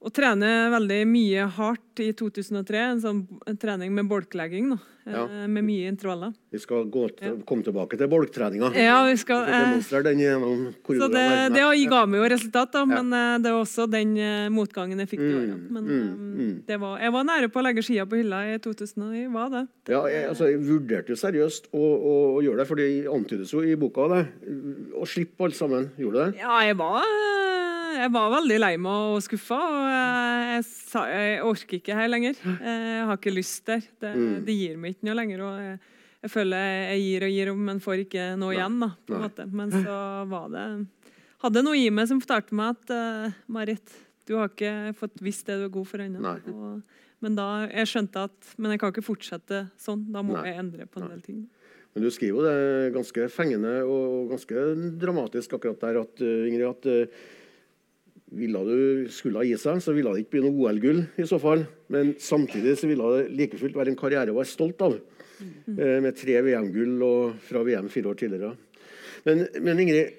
å 0.00 0.10
trene 0.14 0.70
veldig 0.72 1.02
mye 1.08 1.48
hardt 1.58 2.00
i 2.00 2.12
2003. 2.16 2.86
En 2.94 3.02
sånn 3.02 3.20
en 3.46 3.60
trening 3.60 3.92
med 3.92 4.08
bolklegging. 4.08 4.72
da. 4.72 4.80
Ja. 5.10 5.24
Eh, 5.24 5.46
med 5.48 5.64
mye 5.64 5.88
intervaller. 5.88 6.32
Vi 6.52 6.58
skal 6.60 6.84
gå 6.92 7.06
til, 7.16 7.38
komme 7.48 7.64
tilbake 7.66 7.98
til 7.98 8.08
bolktreninga. 8.10 8.70
Ja, 8.78 8.98
vi 9.08 9.16
skal, 9.18 9.46
demonstrere 9.48 10.10
den 10.10 10.20
gjennom 10.22 10.66
så 10.86 11.08
det, 11.10 11.24
det 11.54 11.64
ga 11.90 12.02
meg 12.06 12.20
jo 12.20 12.28
resultat, 12.30 12.72
da, 12.74 12.84
men 12.88 13.08
ja. 13.10 13.22
Eh, 13.34 13.40
det 13.42 13.54
var 13.54 13.64
også 13.64 13.88
den 13.90 14.14
motgangen 14.54 15.00
jeg 15.02 15.12
fikk. 15.14 15.24
Mm, 15.24 15.34
årene. 15.40 15.58
Men 15.70 15.88
mm, 15.88 16.30
mm. 16.40 16.54
Det 16.68 16.80
Var, 16.80 16.96
jeg 17.04 17.14
var 17.16 17.26
nære 17.32 17.50
på 17.52 17.60
å 17.60 17.66
legge 17.66 17.84
skia 17.86 18.06
på 18.08 18.20
hylla 18.20 18.42
i 18.52 18.58
2009. 18.62 19.26
Var 19.34 19.52
det. 19.56 19.64
Ja, 19.92 20.04
jeg, 20.12 20.28
altså, 20.30 20.50
jeg 20.52 20.62
vurderte 20.68 21.14
jo 21.14 21.20
seriøst 21.20 21.70
å, 21.72 21.80
å, 21.80 22.14
å, 22.36 22.40
gjøre 22.44 22.62
det, 22.62 22.68
for 22.70 22.80
det 22.80 22.90
antydes 23.10 23.56
jo 23.56 23.64
i 23.64 23.76
boka 23.80 24.08
det. 24.14 24.24
Å 24.96 25.08
slippe 25.08 25.48
alt 25.48 25.58
sammen. 25.58 25.90
Gjorde 26.00 26.16
du 26.16 26.24
det? 26.28 26.44
Ja, 26.44 26.60
jeg 26.66 26.78
var 26.80 27.79
jeg 27.96 28.10
var 28.14 28.30
veldig 28.34 28.58
lei 28.60 28.72
meg 28.80 29.14
og 29.14 29.22
skuffa. 29.24 29.58
Og 29.60 29.86
jeg, 29.90 30.64
sa 30.68 31.04
jeg 31.10 31.40
orker 31.46 31.78
ikke 31.80 31.96
her 31.98 32.10
lenger. 32.10 32.38
Jeg 32.44 33.06
har 33.08 33.16
ikke 33.18 33.34
lyst 33.34 33.64
der. 33.70 33.80
Det, 34.00 34.12
Mm. 34.16 34.44
det 34.46 34.56
gir 34.58 34.76
meg 34.80 34.94
ikke 34.96 35.08
noe 35.08 35.18
lenger. 35.18 35.42
Og 35.46 35.58
jeg, 35.64 35.78
jeg 36.22 36.30
føler 36.30 36.56
jeg 36.90 37.00
gir 37.06 37.26
og 37.28 37.34
gir, 37.36 37.52
men 37.70 37.80
får 37.80 38.04
ikke 38.06 38.28
noe 38.40 38.54
igjen. 38.56 38.78
da, 38.80 38.90
på 39.06 39.14
en 39.16 39.24
måte. 39.26 39.46
Men 39.52 39.70
så 39.74 39.98
var 40.28 40.48
det 40.54 40.64
Hadde 41.40 41.62
noe 41.64 41.72
i 41.80 41.86
meg 41.88 42.04
som 42.06 42.18
fortalte 42.20 42.52
meg 42.52 42.74
at 42.76 42.90
uh, 42.92 43.32
Marit, 43.48 43.94
du 44.28 44.34
har 44.36 44.50
ikke 44.50 44.92
fått 44.98 45.22
visst 45.24 45.46
det 45.48 45.54
du 45.56 45.62
er 45.64 45.72
god 45.72 45.86
for 45.88 46.02
ennå. 46.04 46.34
Men 47.24 47.34
da 47.36 47.46
jeg 47.70 47.88
skjønte 47.88 48.26
at 48.28 48.50
men 48.60 48.74
jeg 48.74 48.80
kan 48.82 48.92
ikke 48.92 49.04
fortsette 49.06 49.62
sånn. 49.80 50.02
Da 50.12 50.20
må 50.20 50.36
Nei. 50.36 50.50
jeg 50.50 50.58
endre 50.60 50.84
på 50.84 51.00
en 51.00 51.08
del 51.08 51.22
ting. 51.24 51.38
Men 51.94 52.04
du 52.04 52.10
skriver 52.12 52.36
jo 52.36 52.44
det 52.44 52.92
ganske 52.94 53.24
fengende 53.32 53.72
og 53.88 54.28
ganske 54.34 54.66
dramatisk 55.00 55.56
akkurat 55.56 55.80
der 55.80 55.98
at 56.02 56.20
uh, 56.22 56.44
Ingrid, 56.46 56.68
at 56.68 56.86
uh, 56.92 57.24
ville 58.30 58.60
du 58.66 59.08
skulle 59.10 59.40
ha 59.40 59.44
gi 59.46 59.56
seg, 59.58 59.80
så 59.82 59.94
ville 59.96 60.12
det 60.14 60.24
ikke 60.24 60.36
bli 60.36 60.42
noe 60.46 60.68
OL-gull 60.68 61.00
i 61.18 61.26
så 61.26 61.38
fall. 61.42 61.64
Men 61.90 62.12
samtidig 62.22 62.76
så 62.78 62.86
ville 62.90 63.08
det 63.16 63.30
like 63.38 63.58
fullt 63.58 63.76
være 63.76 63.90
en 63.94 63.98
karriere 63.98 64.30
å 64.34 64.38
være 64.38 64.52
stolt 64.52 64.82
av. 64.86 64.98
eh, 65.80 65.98
med 66.04 66.16
tre 66.20 66.36
VM-gull 66.44 67.02
og 67.02 67.38
fra 67.46 67.62
VM 67.64 67.88
fire 67.88 68.10
år 68.12 68.18
tidligere. 68.20 68.52
Men, 69.24 69.46
men 69.60 69.80
Ingrid, 69.80 70.12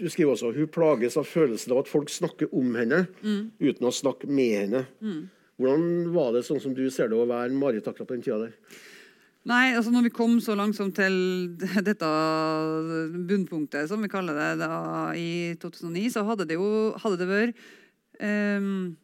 du 0.00 0.08
skriver 0.10 0.32
også 0.34 0.52
hun 0.56 0.66
plages 0.74 1.16
av 1.20 1.26
følelsen 1.26 1.72
av 1.74 1.84
at 1.84 1.90
folk 1.90 2.10
snakker 2.10 2.50
om 2.54 2.72
henne 2.74 3.04
uten 3.60 3.86
å 3.86 3.92
snakke 3.94 4.26
med 4.26 4.54
henne. 4.58 4.84
Hvordan 5.56 6.12
var 6.14 6.32
det 6.34 6.44
sånn 6.48 6.58
som 6.62 6.74
du 6.74 6.88
ser 6.90 7.08
det 7.12 7.18
å 7.18 7.28
være 7.30 7.54
Marit 7.54 7.86
akkurat 7.86 8.08
på 8.08 8.16
den 8.16 8.24
tida 8.26 8.40
der? 8.46 8.56
Nei, 9.44 9.74
altså 9.76 9.92
når 9.92 10.06
vi 10.06 10.14
kom 10.16 10.38
så 10.40 10.54
langsomt 10.56 10.96
til 10.96 11.14
dette 11.88 12.10
bunnpunktet, 13.28 13.90
som 13.90 14.00
vi 14.00 14.08
kaller 14.12 14.38
det, 14.38 14.50
da, 14.62 14.76
i 15.12 15.52
2009, 15.60 16.04
så 16.14 16.24
hadde 16.24 16.46
det 16.48 16.56
jo 16.56 16.68
hadde 17.02 17.18
det 17.20 17.28
vært 17.28 17.66
ehm, 18.24 18.94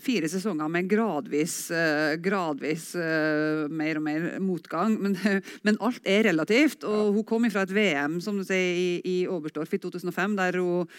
fire 0.00 0.28
sesonger 0.30 0.70
med 0.72 0.88
gradvis, 0.90 1.56
eh, 1.74 2.16
gradvis 2.22 2.90
eh, 2.98 3.66
mer 3.70 4.00
og 4.00 4.04
mer 4.06 4.26
motgang. 4.42 4.96
Men, 5.00 5.16
men 5.66 5.78
alt 5.84 6.06
er 6.08 6.26
relativt. 6.30 6.86
Og 6.88 7.14
hun 7.18 7.26
kom 7.28 7.48
fra 7.50 7.64
et 7.66 7.74
VM 7.74 8.18
som 8.24 8.38
du 8.38 8.44
sier, 8.46 8.58
i, 8.80 8.90
i 9.04 9.16
Oberstdorf 9.30 9.74
i 9.76 9.80
2005, 9.82 10.36
der 10.38 10.60
hun 10.60 10.90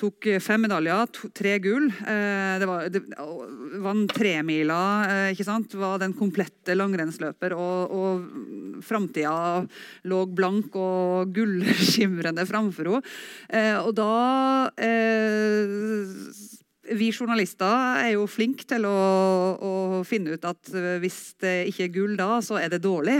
tok 0.00 0.28
fem 0.42 0.64
medaljer, 0.66 1.10
to, 1.14 1.30
tre 1.36 1.56
gull. 1.62 1.88
Eh, 1.88 2.54
det 2.60 2.68
var, 2.68 2.88
det, 2.92 3.04
vant 3.84 4.14
tremila, 4.16 4.80
eh, 5.08 5.26
ikke 5.34 5.48
sant? 5.48 5.76
Var 5.80 6.00
den 6.02 6.16
komplette 6.18 6.76
langrennsløper. 6.76 7.56
Og, 7.56 7.94
og 7.96 8.84
framtida 8.86 9.64
lå 10.10 10.22
blank 10.36 10.76
og 10.78 11.34
gullskimrende 11.36 12.46
framfor 12.48 12.94
henne. 12.94 13.02
Eh, 13.50 13.76
og 13.80 13.94
da 13.98 14.70
eh, 14.80 16.49
vi 16.96 17.10
journalister 17.12 18.00
er 18.04 18.12
jo 18.14 18.24
flinke 18.30 18.64
til 18.68 18.84
å, 18.88 18.94
å 19.60 19.72
finne 20.06 20.34
ut 20.36 20.44
at 20.48 20.70
eh, 20.74 20.96
hvis 21.02 21.18
det 21.42 21.54
ikke 21.70 21.84
er 21.86 21.92
gull 21.94 22.16
da, 22.18 22.28
så 22.44 22.58
er 22.60 22.68
det 22.72 22.80
dårlig. 22.84 23.18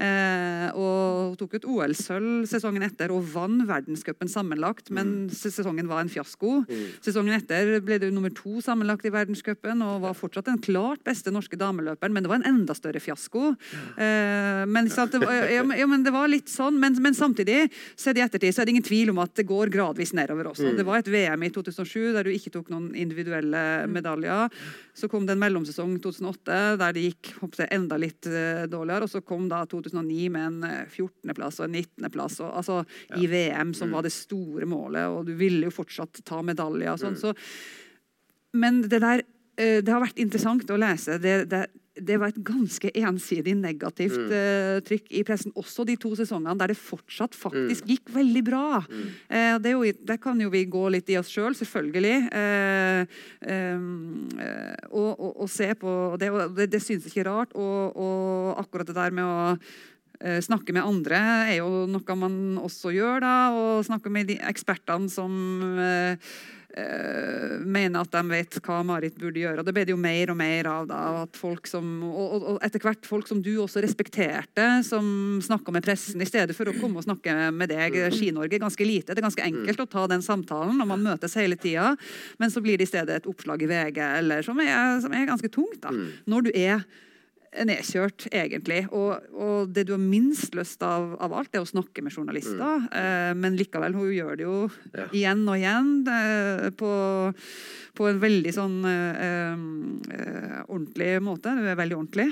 Eh, 0.00 0.66
og 0.78 1.30
hun 1.32 1.36
tok 1.40 1.56
ut 1.58 1.66
OL-sølv 1.70 2.46
sesongen 2.50 2.84
etter 2.86 3.12
og 3.14 3.24
vant 3.34 3.64
verdenscupen 3.68 4.30
sammenlagt, 4.30 4.90
men 4.94 5.28
se- 5.34 5.50
sesongen 5.52 5.88
var 5.90 6.04
en 6.04 6.12
fiasko. 6.12 6.60
Sesongen 7.04 7.34
etter 7.36 7.80
ble 7.84 7.98
det 8.02 8.12
nummer 8.14 8.32
to 8.36 8.60
sammenlagt 8.64 9.04
i 9.08 9.12
verdenscupen 9.14 9.82
og 9.84 10.02
var 10.06 10.14
fortsatt 10.18 10.48
den 10.50 10.60
klart 10.62 11.02
beste 11.06 11.32
norske 11.34 11.58
dameløperen, 11.60 12.14
men 12.14 12.24
det 12.24 12.30
var 12.32 12.40
en 12.42 12.48
enda 12.54 12.76
større 12.78 13.02
fiasko. 13.02 13.54
Eh, 13.98 14.64
men, 14.70 14.88
sant, 14.92 15.12
det 15.16 15.22
var, 15.24 15.48
ja, 15.50 15.64
men- 15.90 16.04
det 16.06 16.12
var 16.14 16.28
litt 16.30 16.48
sånn, 16.48 16.78
men, 16.80 16.94
men 17.02 17.14
samtidig 17.14 17.66
så 17.98 18.10
er 18.10 18.14
det 18.16 18.22
i 18.22 18.26
ettertid 18.28 18.54
så 18.56 18.62
er 18.62 18.68
det 18.70 18.76
ingen 18.76 18.86
tvil 18.86 19.10
om 19.12 19.18
at 19.22 19.34
det 19.36 19.44
går 19.48 19.70
gradvis 19.72 20.14
nedover 20.16 20.48
også. 20.52 20.70
Det 20.78 20.86
var 20.86 21.02
et 21.02 21.10
VM 21.12 21.42
i 21.44 21.50
2007 21.52 22.12
der 22.14 22.24
du 22.24 22.30
ikke 22.32 22.52
tok 22.54 22.70
noen 22.72 22.88
individuelle 23.02 23.64
medaljer. 23.90 24.52
Så 24.94 25.08
kom 25.10 25.26
det 25.26 25.36
en 25.36 25.42
mellomsesong 25.42 25.96
2008 26.04 26.60
der 26.80 26.96
det 26.96 27.04
gikk 27.08 27.32
jeg, 27.58 27.68
enda 27.74 27.98
litt 28.00 28.28
eh, 28.30 28.66
dårligere. 28.70 29.08
Og 29.08 29.12
så 29.12 29.24
kom 29.26 29.48
da 29.50 29.62
2009 29.70 30.30
med 30.34 30.48
en 30.48 30.64
eh, 30.68 30.86
14.-plass 30.86 31.60
og 31.62 31.68
en 31.68 31.78
19.-plass 31.80 32.40
altså, 32.48 32.82
i 33.16 33.28
VM, 33.30 33.74
som 33.76 33.92
var 33.96 34.06
det 34.06 34.14
store 34.14 34.68
målet. 34.70 35.08
Og 35.10 35.28
du 35.28 35.34
ville 35.38 35.68
jo 35.68 35.74
fortsatt 35.74 36.22
ta 36.26 36.42
medaljer 36.46 36.94
og 36.94 37.04
sånn. 37.04 37.20
Så 37.20 37.34
men 38.52 38.82
det 38.88 39.02
der 39.02 39.22
eh, 39.60 39.78
det 39.84 39.92
har 39.92 40.02
vært 40.02 40.20
interessant 40.22 40.70
å 40.70 40.80
lese. 40.80 41.18
Det, 41.22 41.44
det, 41.50 41.66
det 42.06 42.16
var 42.20 42.32
et 42.32 42.40
ganske 42.44 42.90
ensidig 42.96 43.54
negativt 43.58 44.32
eh, 44.34 44.78
trykk 44.86 45.10
i 45.20 45.22
pressen. 45.26 45.54
Også 45.58 45.84
de 45.88 45.96
to 46.00 46.12
sesongene 46.18 46.56
der 46.60 46.72
det 46.72 46.78
fortsatt 46.80 47.36
faktisk 47.36 47.88
gikk 47.90 48.12
veldig 48.14 48.42
bra. 48.46 48.80
Eh, 49.28 49.56
det, 49.60 49.72
er 49.72 49.76
jo, 49.76 49.84
det, 50.10 50.18
kan 50.22 50.40
jo 50.40 50.50
vi 50.52 50.64
gå 50.70 50.86
litt 50.94 51.10
i 51.12 51.18
oss 51.20 51.30
sjøl, 51.32 51.50
selv, 51.52 51.60
selvfølgelig. 51.62 52.16
Eh, 52.40 53.20
eh, 53.54 53.86
og, 54.90 55.12
og, 55.12 55.30
og 55.44 55.48
se 55.52 55.72
på 55.78 55.94
Det, 56.20 56.30
og 56.32 56.56
det, 56.56 56.70
det 56.72 56.82
synes 56.84 57.06
ikke 57.08 57.26
rart. 57.28 57.54
Og, 57.54 57.96
og 57.96 58.60
akkurat 58.64 58.90
det 58.90 58.98
der 58.98 59.16
med 59.16 59.26
å 59.26 59.56
snakke 60.44 60.74
med 60.76 60.84
andre 60.84 61.18
er 61.48 61.54
jo 61.62 61.86
noe 61.88 62.14
man 62.20 62.34
også 62.60 62.90
gjør, 62.92 63.22
da. 63.24 63.36
Og 63.56 63.86
snakke 63.86 64.12
med 64.12 64.28
de 64.28 64.36
ekspertene 64.50 65.08
som 65.08 65.32
mener 66.70 68.00
at 68.00 68.12
de 68.14 68.22
vet 68.30 68.58
hva 68.64 68.80
Marit 68.86 69.16
burde 69.18 69.40
gjøre. 69.42 69.60
Og 69.60 69.66
det 69.66 69.74
ble 69.74 69.84
det 69.88 69.94
jo 69.94 70.00
mer 70.00 70.32
og 70.32 70.38
mer 70.38 70.68
av. 70.70 70.86
da, 70.90 71.00
at 71.24 71.38
folk 71.38 71.66
som, 71.70 71.88
og, 72.06 72.20
og, 72.36 72.46
og 72.52 72.64
etter 72.66 72.82
hvert 72.84 73.08
folk 73.08 73.28
som 73.30 73.42
du 73.42 73.52
også 73.62 73.82
respekterte, 73.84 74.68
som 74.86 75.40
snakka 75.44 75.74
med 75.74 75.84
pressen 75.86 76.22
i 76.22 76.28
stedet 76.28 76.56
for 76.56 76.70
å 76.70 76.76
komme 76.78 77.00
og 77.00 77.06
snakke 77.08 77.50
med 77.54 77.72
deg. 77.72 77.98
Ski-Norge 78.14 78.58
er 78.58 78.64
ganske 78.64 78.86
lite. 78.86 79.12
Det 79.12 79.22
er 79.22 79.28
ganske 79.28 79.46
enkelt 79.50 79.84
å 79.84 79.90
ta 79.90 80.06
den 80.10 80.24
samtalen 80.24 80.78
når 80.80 80.90
man 80.94 81.06
møtes 81.10 81.36
hele 81.40 81.58
tida. 81.60 81.92
Men 82.40 82.54
så 82.54 82.62
blir 82.64 82.80
det 82.80 82.88
i 82.88 82.92
stedet 82.92 83.20
et 83.20 83.30
oppslag 83.30 83.62
i 83.64 83.70
VG 83.70 84.02
eller 84.06 84.46
som 84.46 84.58
er, 84.62 84.98
som 85.04 85.14
er 85.16 85.28
ganske 85.30 85.52
tungt. 85.52 85.80
da, 85.84 85.94
Når 86.30 86.48
du 86.48 86.52
er 86.54 86.84
nedkjørt, 87.50 88.28
egentlig. 88.30 88.84
Og, 88.94 89.24
og 89.34 89.72
det 89.74 89.82
du 89.88 89.92
har 89.96 90.02
minst 90.02 90.54
lyst 90.54 90.82
av, 90.86 91.16
av 91.18 91.32
alt, 91.34 91.50
er 91.58 91.64
å 91.64 91.68
snakke 91.68 92.02
med 92.06 92.14
journalister. 92.14 92.84
Eh, 92.94 93.32
men 93.34 93.56
likevel, 93.58 93.96
hun 93.98 94.12
gjør 94.14 94.36
det 94.38 94.46
jo 94.46 94.58
Ja. 94.94 95.06
igjen 95.10 95.42
og 95.50 95.56
igjen 95.58 95.90
eh, 96.14 96.68
på, 96.78 96.90
på 97.98 98.06
en 98.10 98.20
veldig 98.22 98.52
sånn 98.54 98.76
eh, 98.86 99.24
eh, 100.14 100.60
ordentlig 100.68 101.10
måte. 101.26 101.50
Hun 101.58 101.66
er 101.72 101.80
veldig 101.80 101.98
ordentlig. 101.98 102.28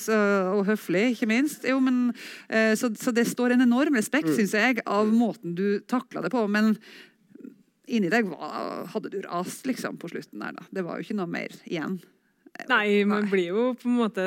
så, 0.00 0.20
og 0.56 0.64
høflig, 0.70 1.04
ikke 1.12 1.28
minst. 1.30 1.68
Jo, 1.68 1.76
men, 1.84 2.14
så, 2.48 2.90
så 2.96 3.12
det 3.12 3.26
står 3.28 3.54
en 3.58 3.66
enorm 3.68 3.96
respekt, 4.00 4.32
synes 4.38 4.56
jeg, 4.56 4.80
av 4.88 5.12
måten 5.12 5.52
du 5.58 5.80
takla 5.84 6.24
det 6.24 6.32
på. 6.32 6.46
Men 6.48 6.72
inni 7.86 8.08
deg 8.10 8.26
var, 8.32 8.86
hadde 8.90 9.12
du 9.12 9.20
rast 9.28 9.68
liksom, 9.68 10.00
på 10.00 10.08
slutten 10.10 10.40
der. 10.42 10.56
Da. 10.56 10.64
Det 10.74 10.82
var 10.88 10.96
jo 10.98 11.06
ikke 11.06 11.20
noe 11.20 11.30
mer 11.30 11.52
igjen. 11.68 12.00
Nei, 12.70 13.04
man 13.08 13.28
blir 13.30 13.52
jo 13.52 13.66
på 13.78 13.88
en 13.90 13.98
måte 14.00 14.24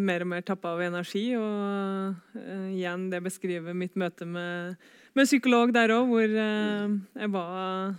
mer 0.00 0.24
og 0.24 0.30
mer 0.30 0.44
tappa 0.46 0.72
av 0.74 0.82
energi. 0.84 1.24
Og 1.38 2.38
uh, 2.38 2.68
igjen, 2.72 3.08
det 3.12 3.22
beskriver 3.24 3.76
mitt 3.76 3.98
møte 3.98 4.28
med, 4.28 4.78
med 5.16 5.28
psykolog 5.28 5.74
der 5.74 5.94
òg, 5.96 6.08
hvor 6.12 6.36
uh, 6.38 6.96
jeg 7.18 7.32
var 7.34 7.94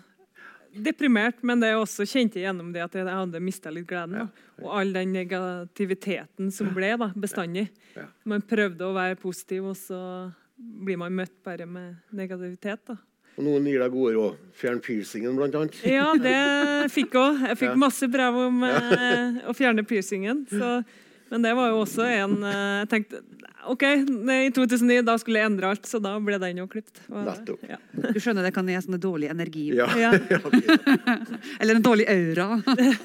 deprimert, 0.74 1.44
men 1.46 1.62
det 1.62 1.70
jeg 1.70 1.82
også 1.84 2.08
kjente 2.10 2.42
gjennom 2.42 2.72
det 2.74 2.82
at 2.82 2.96
jeg 2.98 3.06
hadde 3.06 3.42
mista 3.44 3.74
litt 3.74 3.88
gleden. 3.90 4.24
Da. 4.24 4.48
Og 4.63 4.72
all 4.80 4.94
den 4.96 5.13
negativiteten 5.13 6.50
som 6.54 6.72
ble 6.74 6.96
da, 7.00 7.12
bestandig. 7.13 7.68
Man 8.25 8.46
prøvde 8.48 8.88
å 8.88 8.96
være 8.96 9.20
positiv, 9.22 9.70
og 9.74 9.78
så 9.78 10.00
blir 10.58 10.98
man 11.02 11.13
møtt 11.18 11.36
bare 11.46 11.68
med 11.70 12.00
negativitet. 12.16 12.88
da. 12.90 12.98
Og 13.34 13.46
noen 13.48 13.66
gir 13.66 13.82
deg 13.82 13.94
gode 13.94 14.13
råd. 14.18 14.42
Fjern 14.58 14.82
piercingen, 14.84 15.34
blant 15.38 15.56
annet. 15.58 15.78
Ja, 15.90 16.12
det 16.20 16.92
fikk 16.94 17.16
jeg 17.16 17.22
òg. 17.24 17.46
Jeg 17.50 17.60
fikk 17.63 17.80
masse 17.82 18.10
brev 18.12 18.38
om 18.46 18.66
eh, 18.68 19.40
å 19.50 19.56
fjerne 19.58 19.86
piercingen. 19.90 20.44
Så, 20.52 20.75
men 21.32 21.46
det 21.46 21.56
var 21.58 21.72
jo 21.74 21.82
også 21.82 22.06
en 22.06 22.36
eh, 22.46 22.84
Jeg 22.84 22.92
tenkte 22.92 23.24
OK, 23.72 23.84
i 23.84 24.52
2009 24.52 25.04
da 25.08 25.13
skulle 25.22 25.40
jeg 25.40 25.48
endre 25.48 25.70
alt, 25.72 25.86
så 25.88 26.00
da 26.04 26.13
ble 26.20 26.36
den 26.42 26.60
jo 26.60 26.66
klippet. 26.72 27.00
Nettopp. 27.08 27.62
Ja. 27.70 27.78
Du 27.96 28.20
skjønner 28.20 28.44
det 28.44 28.52
kan 28.56 28.68
gi 28.68 28.75
sånne 28.84 29.00
dårlig 29.02 29.30
energi. 29.32 29.70
Ja. 29.78 29.88
Ja. 30.00 30.12
Eller 31.62 31.80
en 31.80 31.86
dårlig 31.86 32.10
aura. 32.12 32.50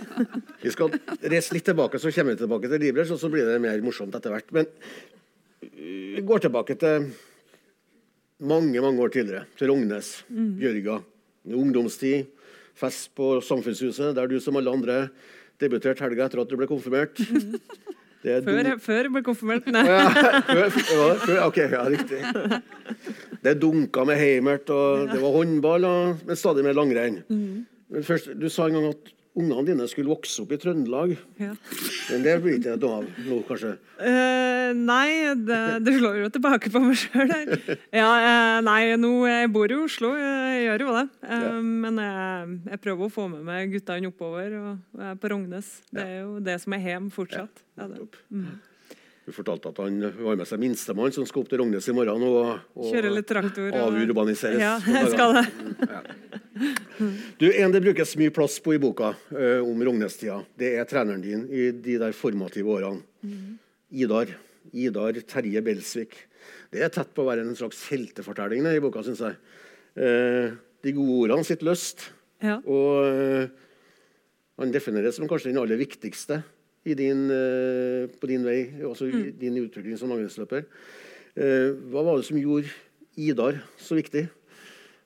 Vi 0.64 0.74
skal 0.74 0.98
reise 1.22 1.54
litt 1.54 1.68
tilbake, 1.68 2.00
så 2.02 2.10
kommer 2.14 2.34
vi 2.34 2.42
tilbake 2.42 2.70
til 2.72 2.82
Librers, 2.82 3.14
og 3.14 3.22
så 3.22 3.30
blir 3.30 3.46
det 3.46 3.60
mer 3.62 3.78
morsomt 3.84 4.18
etter 4.18 4.34
hvert. 4.34 4.50
Men 4.56 4.66
vi 5.78 6.22
går 6.26 6.42
tilbake 6.42 6.74
til 6.78 7.06
mange 8.40 8.80
mange 8.80 9.02
år 9.02 9.12
tidligere, 9.14 9.44
til 9.58 9.70
Rognes, 9.70 10.24
Bjørga. 10.28 11.00
Ungdomstid, 11.48 12.26
fest 12.76 13.10
på 13.16 13.38
Samfunnshuset, 13.44 14.14
der 14.16 14.28
du 14.28 14.38
som 14.40 14.56
alle 14.60 14.70
andre 14.70 14.98
debuterte 15.60 16.04
helga 16.04 16.26
etter 16.28 16.42
at 16.42 16.50
du 16.50 16.58
ble 16.58 16.68
konfirmert. 16.70 17.18
Det 18.18 18.32
er 18.34 18.42
Før, 18.42 18.66
før 18.82 18.96
jeg 19.06 19.10
ble 19.14 19.20
konfirmert. 19.22 19.66
Nei. 19.70 19.84
ja, 19.86 20.08
før, 20.74 21.20
før, 21.22 21.36
ok, 21.44 21.58
ja, 21.70 21.84
riktig. 21.86 22.18
Det 23.44 23.52
dunka 23.62 24.02
med 24.08 24.18
heimert, 24.18 24.72
og 24.74 25.04
det 25.12 25.20
var 25.22 25.36
håndball, 25.36 25.86
og, 25.86 26.24
men 26.26 26.40
stadig 26.40 26.64
mer 26.66 26.74
langrenn. 26.74 27.20
Men 27.30 28.04
først, 28.04 28.32
du 28.34 28.48
sa 28.50 28.66
en 28.66 28.74
gang 28.74 28.88
at 28.90 29.12
ungene 29.38 29.64
dine 29.66 29.86
skulle 29.90 30.10
vokse 30.12 30.42
opp 30.42 30.52
i 30.54 30.58
Trøndelag. 30.60 31.14
Ja. 31.40 31.52
Men 32.10 32.24
det 32.24 32.34
blir 32.42 32.58
ikke 32.58 32.76
noe 32.80 33.00
av 33.00 33.08
nå, 33.26 33.38
kanskje? 33.48 33.74
Eh, 33.98 34.70
nei, 34.76 35.34
det, 35.48 35.60
det, 35.86 35.94
slår 35.98 36.20
jo 36.22 36.30
tilbake 36.34 36.72
på 36.74 36.82
meg 36.82 36.98
sjøl. 37.00 37.34
Ja, 37.94 38.08
uh, 38.08 38.58
nei, 38.66 38.80
nå 39.00 39.12
jeg 39.28 39.50
bor 39.54 39.70
i 39.70 39.78
Oslo, 39.78 40.12
jeg 40.18 40.64
gjør 40.66 40.86
jo 40.86 40.96
det. 40.98 41.04
Uh, 41.24 41.34
ja. 41.34 41.52
Men 41.86 42.00
jeg, 42.02 42.56
jeg, 42.72 42.82
prøver 42.86 43.08
å 43.08 43.12
få 43.12 43.28
med 43.32 43.44
meg 43.48 43.74
guttene 43.74 44.12
oppover, 44.12 44.58
og 44.58 45.02
jeg 45.02 45.12
er 45.14 45.20
på 45.22 45.32
Rognes. 45.34 45.74
Det 45.92 46.04
er 46.04 46.16
jo 46.22 46.38
det 46.44 46.58
som 46.62 46.76
er 46.76 46.84
hjem 46.86 47.12
fortsatt. 47.14 47.64
Ja, 47.78 47.90
det. 47.90 48.04
mm. 48.34 48.50
Du 49.28 49.32
fortalte 49.36 49.68
at 49.68 49.76
han 49.82 50.00
har 50.00 50.38
med 50.40 50.48
seg 50.48 50.60
minstemann 50.62 51.12
som 51.12 51.26
skal 51.28 51.42
opp 51.42 51.50
til 51.50 51.60
Rognes 51.60 51.84
i 51.90 51.92
morgen 51.92 52.22
og, 52.24 52.62
og 52.72 52.86
Kjøre 52.88 53.10
litt 53.12 53.26
traktor. 53.28 53.74
Avurbaniseres. 53.76 54.62
Ja, 54.62 54.78
jeg 54.80 55.10
skal 55.14 55.36
det. 55.36 55.42
Ja. 55.82 56.00
Du, 57.36 57.44
En 57.52 57.74
det 57.74 57.82
brukes 57.84 58.14
mye 58.16 58.32
plass 58.32 58.56
på 58.64 58.72
i 58.72 58.80
boka 58.80 59.12
uh, 59.12 59.60
om 59.60 59.84
Rognes-tida, 59.84 60.40
det 60.56 60.72
er 60.80 60.88
treneren 60.88 61.20
din 61.20 61.44
i 61.52 61.68
de 61.76 61.98
der 62.00 62.16
formative 62.16 62.72
årene. 62.78 63.04
Mm. 63.20 63.52
Idar. 64.00 64.32
Idar 64.72 65.20
Terje 65.28 65.60
Belsvik. 65.66 66.16
Det 66.72 66.80
er 66.86 66.96
tett 66.96 67.12
på 67.12 67.26
å 67.26 67.28
være 67.28 67.44
en 67.44 67.56
slags 67.58 67.84
heltefortelling 67.92 68.64
i 68.72 68.80
boka, 68.80 69.04
syns 69.04 69.20
jeg. 69.28 69.36
Uh, 69.92 70.56
de 70.88 70.96
gode 70.96 71.20
ordene 71.26 71.44
sitter 71.44 71.68
løst. 71.68 72.08
Ja. 72.40 72.62
Og 72.64 73.12
uh, 73.12 73.44
han 74.56 74.72
defineres 74.72 75.20
som 75.20 75.28
kanskje 75.28 75.52
den 75.52 75.60
aller 75.60 75.84
viktigste 75.84 76.40
din, 76.96 77.26
uh, 77.28 78.08
på 78.20 78.30
din 78.30 78.44
vei, 78.46 78.62
altså 78.86 79.08
i 79.10 79.28
din 79.36 79.60
utvikling 79.60 79.98
som 79.98 80.08
langrennsløper. 80.12 80.64
Uh, 81.38 81.76
hva 81.92 82.06
var 82.06 82.16
det 82.16 82.28
som 82.28 82.40
gjorde 82.40 82.72
Idar 83.18 83.58
så 83.76 83.96
viktig? 83.98 84.28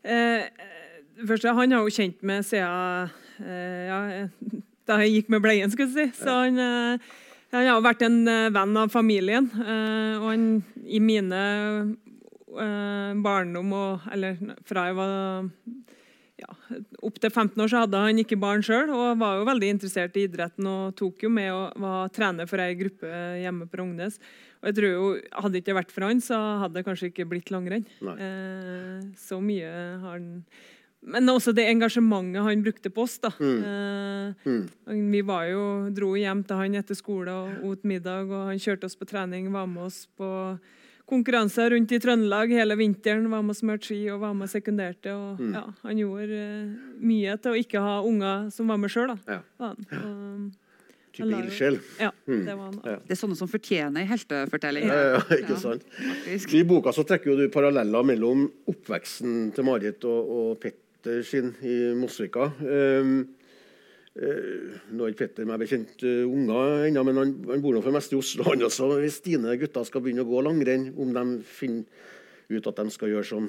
Eh, 0.05 0.45
først, 1.27 1.47
han 1.47 1.73
har 1.73 1.83
jo 1.83 1.95
kjent 1.95 2.23
meg 2.27 2.43
siden 2.47 3.11
eh, 3.41 3.83
ja, 3.87 4.01
da 4.89 4.99
jeg 5.03 5.17
gikk 5.17 5.31
med 5.33 5.43
bleien. 5.45 5.71
skal 5.71 5.89
jeg 5.89 5.95
si. 5.95 6.25
Så 6.25 6.39
han, 6.43 6.59
eh, 6.59 7.13
han 7.55 7.69
har 7.69 7.85
vært 7.85 8.03
en 8.07 8.19
venn 8.27 8.81
av 8.81 8.91
familien. 8.93 9.51
og 9.55 10.27
han, 10.31 10.47
i 10.85 10.99
mine 10.99 11.43
barndom 13.23 13.71
og 13.73 14.01
Eller 14.13 14.37
fra 14.69 14.87
jeg 14.91 14.97
var 14.97 15.55
ja, 16.43 16.79
Opptil 17.07 17.31
15 17.31 17.61
år 17.63 17.71
så 17.71 17.83
hadde 17.85 18.01
han 18.03 18.21
ikke 18.23 18.39
barn 18.41 18.63
sjøl 18.65 18.91
og 18.93 19.21
var 19.21 19.39
jo 19.39 19.49
veldig 19.49 19.71
interessert 19.77 20.17
i 20.19 20.27
idretten 20.27 20.67
og 20.69 20.97
tok 20.99 21.25
jo 21.27 21.31
med 21.33 21.51
og 21.55 21.79
var 21.83 22.13
trener 22.15 22.51
for 22.51 22.63
ei 22.63 22.75
gruppe 22.79 23.09
hjemme 23.43 23.69
på 23.71 23.81
Rognes. 23.81 24.19
Og 24.63 24.71
jeg 24.71 24.79
tror 24.79 24.93
jo, 24.93 25.09
Hadde 25.35 25.55
det 25.57 25.65
ikke 25.65 25.79
vært 25.81 25.95
for 25.95 26.07
han, 26.07 26.23
så 26.23 26.39
hadde 26.63 26.79
det 26.79 26.87
kanskje 26.87 27.11
ikke 27.11 27.27
blitt 27.31 27.51
langrenn. 27.55 27.87
Eh, 28.15 29.03
så 29.19 29.41
mye 29.43 29.73
har 30.03 30.21
han 30.21 30.29
Men 31.03 31.33
også 31.33 31.51
det 31.51 31.67
engasjementet 31.67 32.47
han 32.47 32.63
brukte 32.63 32.91
på 32.95 33.03
oss. 33.03 33.19
da. 33.19 33.33
Mm. 33.41 33.65
Eh, 33.67 34.47
mm. 34.47 35.09
Vi 35.11 35.23
var 35.27 35.49
jo, 35.51 35.65
dro 35.91 36.13
hjem 36.15 36.45
til 36.47 36.61
han 36.63 36.79
etter 36.79 36.95
skole 36.95 37.35
og 37.35 37.67
åt 37.73 37.83
middag, 37.83 38.31
og 38.31 38.53
han 38.53 38.63
kjørte 38.63 38.87
oss 38.87 38.95
på 38.97 39.09
trening, 39.11 39.51
var 39.51 39.67
med 39.67 39.91
oss 39.91 40.07
på 40.17 40.31
konkurranser 41.13 41.75
rundt 41.75 41.93
i 41.93 42.01
Trøndelag 42.03 42.55
hele 42.57 42.79
vinteren. 42.81 43.29
Var 43.31 43.45
med 43.45 43.55
og 43.55 43.61
smurte 43.61 43.91
ski 43.91 44.01
og 44.13 44.23
var 44.25 44.35
med 44.37 44.49
og 44.49 44.55
sekunderte. 44.55 45.13
Og, 45.13 45.39
mm. 45.41 45.53
ja, 45.59 45.63
han 45.85 46.01
gjorde 46.01 46.41
uh, 46.41 46.91
mye 47.13 47.37
til 47.45 47.53
å 47.53 47.63
ikke 47.63 47.85
ha 47.85 48.01
unger 48.09 48.51
som 48.55 48.73
var 48.73 48.81
med 48.81 48.93
sjøl. 48.93 49.15
Ja. 49.29 49.41
Type 51.13 51.29
ildsjel. 51.29 51.77
Ja, 52.01 52.09
mm. 52.25 52.45
det 52.47 52.55
var 52.57 52.65
han. 52.65 52.79
Ja. 52.89 52.97
Det 53.05 53.13
er 53.13 53.21
sånne 53.21 53.37
som 53.37 53.51
fortjener 53.53 54.01
ei 54.01 54.09
heltefortelling. 54.09 54.89
Ja, 54.89 55.19
ja, 55.19 55.21
ikke 55.37 55.59
sant? 55.61 55.85
I 56.57 56.63
boka 56.69 56.95
så 56.97 57.05
trekker 57.09 57.37
du 57.37 57.45
paralleller 57.53 58.07
mellom 58.09 58.47
oppveksten 58.73 59.51
til 59.53 59.69
Marit 59.69 60.07
og, 60.09 60.33
og 60.33 60.55
Petter 60.63 61.21
sin 61.27 61.53
i 61.61 61.77
Mosvika. 61.99 62.49
Um, 62.65 63.27
nå 64.13 65.07
er 65.07 65.13
ikke 65.15 65.23
Petter 65.23 65.47
meg 65.49 65.63
bekjent 65.63 66.03
uh, 66.05 66.27
unger 66.29 66.89
ennå, 66.89 67.05
men 67.09 67.21
han, 67.21 67.31
han 67.49 67.63
bor 67.65 67.73
nå 67.73 67.81
for 67.81 67.89
det 67.89 67.97
meste 67.97 68.17
i 68.17 68.19
Oslo. 68.21 68.45
Han 68.51 68.67
også. 68.67 68.91
Hvis 69.01 69.23
dine 69.25 69.55
gutter 69.61 69.87
skal 69.89 70.05
begynne 70.05 70.27
å 70.27 70.29
gå 70.29 70.43
langrenn, 70.45 70.91
om 71.01 71.15
de 71.17 71.25
finner 71.49 71.87
ut 72.53 72.69
at 72.69 72.83
de 72.83 72.93
skal 72.93 73.15
gjøre 73.15 73.29
som 73.31 73.49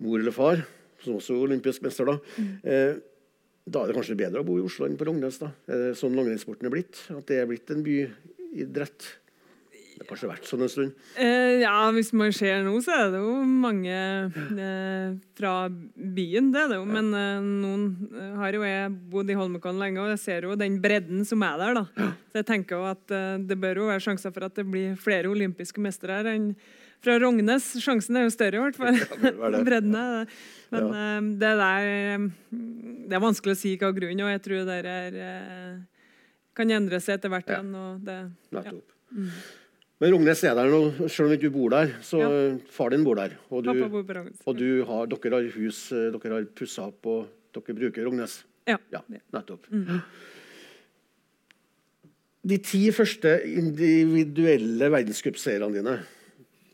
mor 0.00 0.16
eller 0.16 0.32
far, 0.32 0.64
som 1.04 1.18
også 1.18 1.36
er 1.36 1.44
olympisk 1.50 1.84
mester, 1.84 2.08
da, 2.08 2.16
mm. 2.16 2.48
uh, 2.64 3.44
da 3.66 3.82
er 3.82 3.90
det 3.90 3.98
kanskje 3.98 4.18
bedre 4.18 4.40
å 4.40 4.46
bo 4.46 4.56
i 4.60 4.64
Oslo 4.64 4.86
enn 4.86 4.96
på 4.96 5.08
Rognes. 5.08 5.40
da. 5.42 5.50
Er 5.68 5.82
det 5.82 5.94
sånn 6.00 6.16
langrennssporten 6.16 6.68
er 6.68 6.72
blitt? 6.72 7.02
At 7.12 7.28
det 7.28 7.42
er 7.42 7.48
blitt 7.50 7.72
en 7.74 7.84
byidrett? 7.84 9.10
Det 9.96 10.04
har 10.04 10.08
kanskje 10.10 10.28
vært 10.28 10.44
sånn 10.44 10.60
en 10.60 10.68
stund? 10.68 11.04
Eh, 11.16 11.62
ja, 11.62 11.72
hvis 11.96 12.10
man 12.12 12.32
ser 12.36 12.58
nå, 12.66 12.74
så 12.84 12.92
er 12.92 13.14
det 13.14 13.20
jo 13.22 13.30
mange 13.48 13.94
eh, 13.96 15.14
fra 15.38 15.52
byen, 15.72 16.50
det 16.52 16.60
er 16.66 16.68
det 16.74 16.76
jo. 16.76 16.84
Men 16.90 17.08
eh, 17.16 17.46
noen 17.46 17.86
eh, 18.10 18.34
har 18.36 18.58
jo 18.58 18.66
jeg 18.66 18.90
bodd 19.14 19.32
i 19.32 19.38
Holmenkollen 19.38 19.80
lenge, 19.80 20.02
og 20.04 20.12
jeg 20.12 20.20
ser 20.20 20.48
jo 20.50 20.58
den 20.60 20.76
bredden 20.84 21.24
som 21.24 21.46
er 21.48 21.56
der. 21.62 21.80
da. 21.80 22.12
Så 22.28 22.42
jeg 22.42 22.48
tenker 22.52 22.76
jo 22.76 22.90
at 22.90 23.16
eh, 23.16 23.40
det 23.48 23.56
bør 23.64 23.82
jo 23.82 23.88
være 23.88 24.04
sjanser 24.10 24.36
for 24.36 24.50
at 24.50 24.60
det 24.60 24.66
blir 24.68 25.00
flere 25.00 25.32
olympiske 25.32 25.80
mestere 25.80 26.20
her 26.20 26.30
enn 26.34 26.52
fra 27.00 27.16
Rognes. 27.22 27.72
Sjansen 27.80 28.20
er 28.20 28.28
jo 28.28 28.36
større, 28.36 28.60
i 28.60 28.66
hvert 28.66 28.76
fall. 28.76 29.02
Bredden 29.70 29.96
er 29.96 30.14
det. 30.18 30.40
Men 30.76 30.92
ja. 30.92 31.04
Eh, 31.08 31.34
det 31.40 31.58
der 31.64 31.92
Det 33.06 33.16
er 33.16 33.28
vanskelig 33.30 33.56
å 33.56 33.64
si 33.64 33.78
hva 33.80 33.94
grunnen 33.96 34.26
og 34.28 34.34
jeg 34.36 34.44
tror 34.44 34.66
det 34.68 34.80
er 34.84 35.22
kan 36.56 36.72
endre 36.72 37.00
seg 37.04 37.18
etter 37.18 37.32
hvert 37.32 37.48
igjen. 37.52 37.72
og 37.76 38.04
det... 38.04 38.24
Ja. 38.52 38.72
Mm. 39.12 39.30
Men 39.96 40.12
Rognes 40.12 40.42
er 40.44 40.56
der 40.58 40.68
nå, 40.68 41.08
selv 41.08 41.30
om 41.30 41.34
ikke 41.36 41.48
du 41.48 41.54
bor 41.54 41.72
der. 41.72 41.94
Så 42.04 42.20
ja. 42.20 42.30
far 42.72 42.92
din 42.92 43.04
bor 43.06 43.16
der. 43.16 43.36
Og, 43.48 43.64
du, 43.64 43.70
og 44.44 44.58
du 44.58 44.84
har, 44.84 45.06
dere 45.08 45.38
har 45.38 45.46
hus, 45.56 45.86
eh, 45.96 46.10
dere 46.12 46.34
har 46.34 46.48
pussa 46.58 46.90
opp, 46.90 47.08
og 47.08 47.56
dere 47.56 47.76
bruker 47.78 48.04
Rognes. 48.04 48.42
Ja. 48.68 48.76
ja 48.92 49.00
nettopp. 49.08 49.70
Mm. 49.72 50.02
De 52.46 52.58
ti 52.62 52.82
første 52.94 53.38
individuelle 53.48 54.90
verdenscupseierne 54.92 55.72
dine 55.74 55.96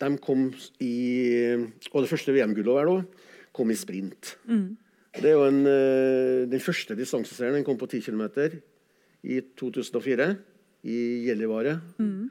de 0.02 0.18
kom 0.18 0.48
i, 0.82 0.94
Og 1.92 2.02
det 2.02 2.10
første 2.10 2.34
VM-gullet 2.34 3.20
kom 3.54 3.70
i 3.70 3.76
sprint. 3.78 4.36
Mm. 4.50 4.76
Det 5.14 5.28
er 5.28 5.36
jo 5.36 5.44
en, 5.46 5.66
eh, 5.66 6.48
Den 6.50 6.60
første 6.60 6.96
distanseseieren 6.96 7.64
kom 7.64 7.78
på 7.78 7.86
10 7.86 8.00
km 8.00 8.50
i 9.22 9.40
2004 9.56 10.36
i 10.84 11.26
Gjellivare. 11.26 11.80
Mm. 11.98 12.30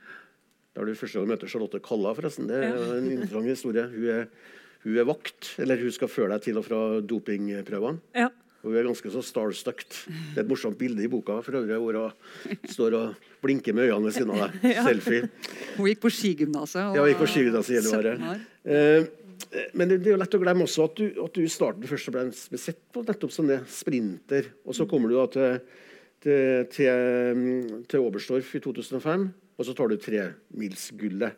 Da 0.71 0.81
er 0.81 0.87
det 0.87 0.99
første 0.99 1.19
gang 1.19 1.27
du 1.27 1.33
møter 1.33 1.51
Charlotte 1.51 1.81
Kalla, 1.83 2.13
forresten. 2.15 2.47
Det 2.47 2.59
er 2.63 2.77
en 2.95 3.09
interessant 3.11 3.49
historie. 3.51 3.87
Hun 3.91 4.05
er, 4.13 4.29
hun 4.85 4.99
er, 5.01 5.07
vakt, 5.09 5.49
eller 5.59 5.81
hun 5.81 5.91
skal 5.91 6.11
føre 6.11 6.31
deg 6.31 6.45
til 6.45 6.59
og 6.61 6.67
fra 6.67 6.79
dopingprøvene. 7.03 7.99
Ja. 8.15 8.29
Hun 8.61 8.77
er 8.77 8.85
ganske 8.85 9.11
så 9.11 9.23
starstucked. 9.25 9.97
Det 10.05 10.37
er 10.37 10.45
et 10.45 10.49
morsomt 10.49 10.77
bilde 10.79 11.03
i 11.03 11.09
boka 11.11 11.39
for 11.43 11.57
øvrig, 11.59 11.79
hvor 11.81 11.97
hun 11.97 12.69
står 12.69 12.95
og 12.99 13.27
blinker 13.41 13.75
med 13.75 13.89
øynene 13.89 14.07
ved 14.07 14.15
siden 14.15 14.31
av 14.35 14.43
deg. 14.45 14.67
Selfie. 14.87 15.29
Hun 15.75 15.89
gikk 15.89 16.03
på 16.05 16.13
skigymnaset. 16.13 16.79
Ja, 16.95 17.01
hun 17.01 17.11
gikk 17.11 17.23
på 17.25 17.29
skigymnaset 17.33 17.75
i 17.75 17.93
året. 17.97 18.25
Eh, 18.63 19.11
men 19.73 19.89
det, 19.89 19.97
det, 20.05 20.11
er 20.11 20.15
jo 20.15 20.21
lett 20.21 20.37
å 20.37 20.43
glemme 20.45 20.69
også 20.69 20.87
at 20.87 20.99
du, 21.01 21.05
at 21.25 21.35
du 21.35 21.51
starten 21.51 21.89
først 21.89 22.13
ble 22.13 22.61
sett 22.61 22.83
på 22.93 23.03
nettopp 23.03 23.33
som 23.33 23.49
det 23.49 23.63
sprinter. 23.73 24.53
Og 24.63 24.77
så 24.77 24.87
kommer 24.87 25.11
du 25.11 25.17
da 25.17 25.27
til, 25.33 25.79
til, 26.23 26.67
til, 26.71 27.81
til 27.89 28.05
Oberstdorf 28.05 28.55
i 28.55 28.63
2005 28.63 29.31
og 29.57 29.67
så 29.67 29.75
tar 29.77 29.91
du 29.91 29.99
tremilsgullet. 30.01 31.37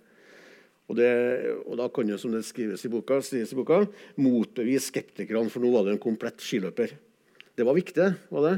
Og, 0.91 0.97
det, 0.99 1.11
og 1.63 1.77
da 1.79 1.87
kan 1.93 2.09
jo, 2.11 2.17
som 2.19 2.33
det 2.35 2.43
skrives 2.45 2.83
i 2.83 2.91
boka, 2.91 3.21
skrives 3.23 3.53
i 3.55 3.57
boka 3.57 3.83
motbevise 4.19 4.91
skeptikerne, 4.91 5.51
for 5.51 5.63
nå 5.63 5.71
var 5.73 5.87
du 5.87 5.93
en 5.93 6.01
komplett 6.01 6.43
skiløper. 6.43 6.97
Det 7.55 7.65
var 7.65 7.77
viktig, 7.77 8.09
var 8.33 8.49
det? 8.49 8.57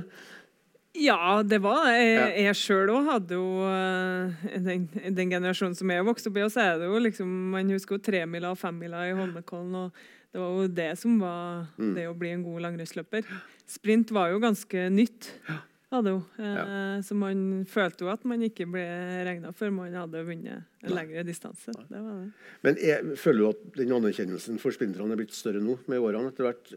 Ja, 0.95 1.43
det 1.43 1.59
var 1.63 1.83
det. 1.89 1.99
Jeg, 1.99 2.33
jeg 2.45 2.57
sjøl 2.57 2.91
òg 2.93 3.09
hadde 3.09 3.37
jo 3.37 3.45
eh, 3.67 4.45
den, 4.63 4.87
den, 5.03 5.31
generasjonen 5.33 5.75
som 5.77 5.91
jeg 5.91 6.07
vokste 6.07 6.31
opp 6.31 6.39
i, 6.39 6.45
og 6.47 6.53
så 6.53 6.63
er 6.63 6.79
det 6.79 6.87
jo 6.87 7.01
liksom 7.03 7.33
Man 7.51 7.73
husker 7.75 7.97
jo 7.97 8.05
tremila 8.05 8.53
og 8.55 8.61
femmila 8.61 9.03
i 9.09 9.15
Holmenkollen, 9.17 9.75
og 9.75 10.31
det 10.31 10.41
var 10.41 10.55
jo 10.55 10.71
det 10.79 10.89
som 10.99 11.19
var 11.19 11.67
mm. 11.75 11.93
det 11.99 12.07
å 12.09 12.17
bli 12.17 12.31
en 12.31 12.47
god 12.47 12.67
langrennsløper. 12.69 13.27
Sprint 13.69 14.11
var 14.15 14.31
jo 14.31 14.41
ganske 14.43 14.89
nytt. 14.95 15.29
Ja 15.51 15.61
hadde 15.97 16.15
hun. 16.15 16.23
Eh, 16.39 16.55
ja. 16.57 16.65
Så 17.05 17.17
man 17.19 17.43
følte 17.69 18.05
jo 18.05 18.11
at 18.13 18.25
man 18.27 18.43
ikke 18.45 18.67
ble 18.69 18.85
regna 19.27 19.51
før 19.55 19.73
man 19.75 19.95
hadde 19.95 20.23
vunnet 20.27 20.85
en 20.85 20.95
lengre 20.95 21.25
distanse. 21.27 21.73
Det 21.89 22.01
det. 22.01 22.25
Men 22.65 22.81
jeg 22.81 23.19
føler 23.21 23.41
du 23.41 23.49
at 23.51 23.63
den 23.79 23.95
anerkjennelsen 23.97 24.59
for 24.61 24.75
sprinterne 24.75 25.15
er 25.15 25.21
blitt 25.23 25.35
større 25.35 25.63
nå 25.63 25.77
med 25.91 26.03
årene 26.03 26.33
etter 26.33 26.49
hvert? 26.49 26.75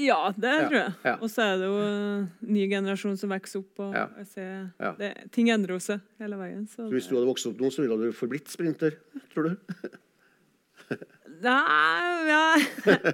Ja, 0.00 0.32
det 0.32 0.52
ja. 0.52 0.68
tror 0.68 0.78
jeg. 0.78 0.92
Ja. 1.04 1.16
Og 1.18 1.28
så 1.28 1.44
er 1.44 1.58
det 1.60 1.66
jo 1.68 1.80
en 1.84 2.28
ny 2.48 2.62
generasjon 2.70 3.18
som 3.20 3.34
vokser 3.34 3.60
opp. 3.60 3.82
og 3.84 4.22
ser, 4.30 4.70
det, 5.00 5.10
Ting 5.34 5.50
endrer 5.52 5.82
seg 5.84 6.00
hele 6.22 6.38
veien. 6.40 6.64
Så, 6.70 6.86
så 6.86 6.92
Hvis 6.94 7.10
du 7.10 7.18
hadde 7.18 7.28
vokst 7.28 7.50
opp 7.50 7.60
nå, 7.60 7.68
så 7.74 7.84
ville 7.84 7.98
du 8.00 8.16
forblitt 8.16 8.48
sprinter, 8.52 8.96
tror 9.34 9.50
du? 9.50 9.76
Nei, 11.42 12.08
ja. 12.30 12.42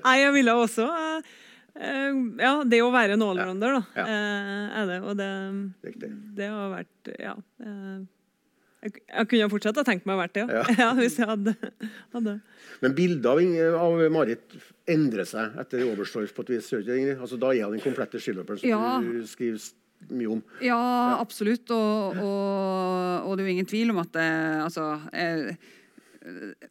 Nei, 0.05 0.17
jeg 0.23 0.33
ville 0.37 0.55
også 0.61 0.87
Eh, 0.87 1.37
ja, 1.77 2.53
det 2.67 2.81
å 2.83 2.93
være 2.95 3.15
en 3.15 3.25
allrounder, 3.27 3.79
da, 3.79 3.83
ja. 4.01 4.05
Eh, 4.05 4.79
er 4.81 4.87
det. 4.91 5.01
Og 5.05 5.19
det, 5.19 5.33
det 6.39 6.53
har 6.53 6.71
vært 6.73 7.13
Ja. 7.19 7.35
Eh, 7.63 7.99
jeg, 8.79 9.01
jeg 9.11 9.27
kunne 9.33 9.51
fortsatt 9.51 9.79
ha 9.81 9.83
tenkt 9.87 10.05
meg 10.07 10.15
å 10.15 10.21
vært 10.21 10.37
det, 10.37 10.45
ja. 10.55 10.63
ja. 10.85 10.93
hvis 10.95 11.17
jeg 11.19 11.27
hadde, 11.27 11.55
hadde. 12.15 12.37
Men 12.85 12.95
bildet 12.95 13.27
av, 13.27 13.41
av, 13.81 14.03
Marit 14.15 14.55
endrer 14.89 15.27
seg 15.27 15.57
etter 15.59 15.83
Oberstdorf 15.89 16.31
på 16.37 16.45
et 16.47 16.53
vis? 16.55 16.71
Altså, 17.17 17.41
da 17.41 17.51
er 17.51 17.67
hun 17.67 17.75
den 17.75 17.83
komplette 17.83 18.23
skiløperen 18.23 18.61
som 18.61 18.71
ja. 18.71 18.93
du 19.03 19.27
skriver 19.27 19.59
mye 20.15 20.37
om. 20.37 20.45
Ja, 20.63 20.79
absolutt. 21.19 21.67
Og, 21.75 22.21
og, 22.23 23.27
og 23.27 23.35
det 23.35 23.43
er 23.43 23.49
jo 23.49 23.57
ingen 23.57 23.71
tvil 23.71 23.91
om 23.91 23.99
at 24.05 24.13
det, 24.15 24.29
altså, 24.69 24.93
eh, 25.11 25.75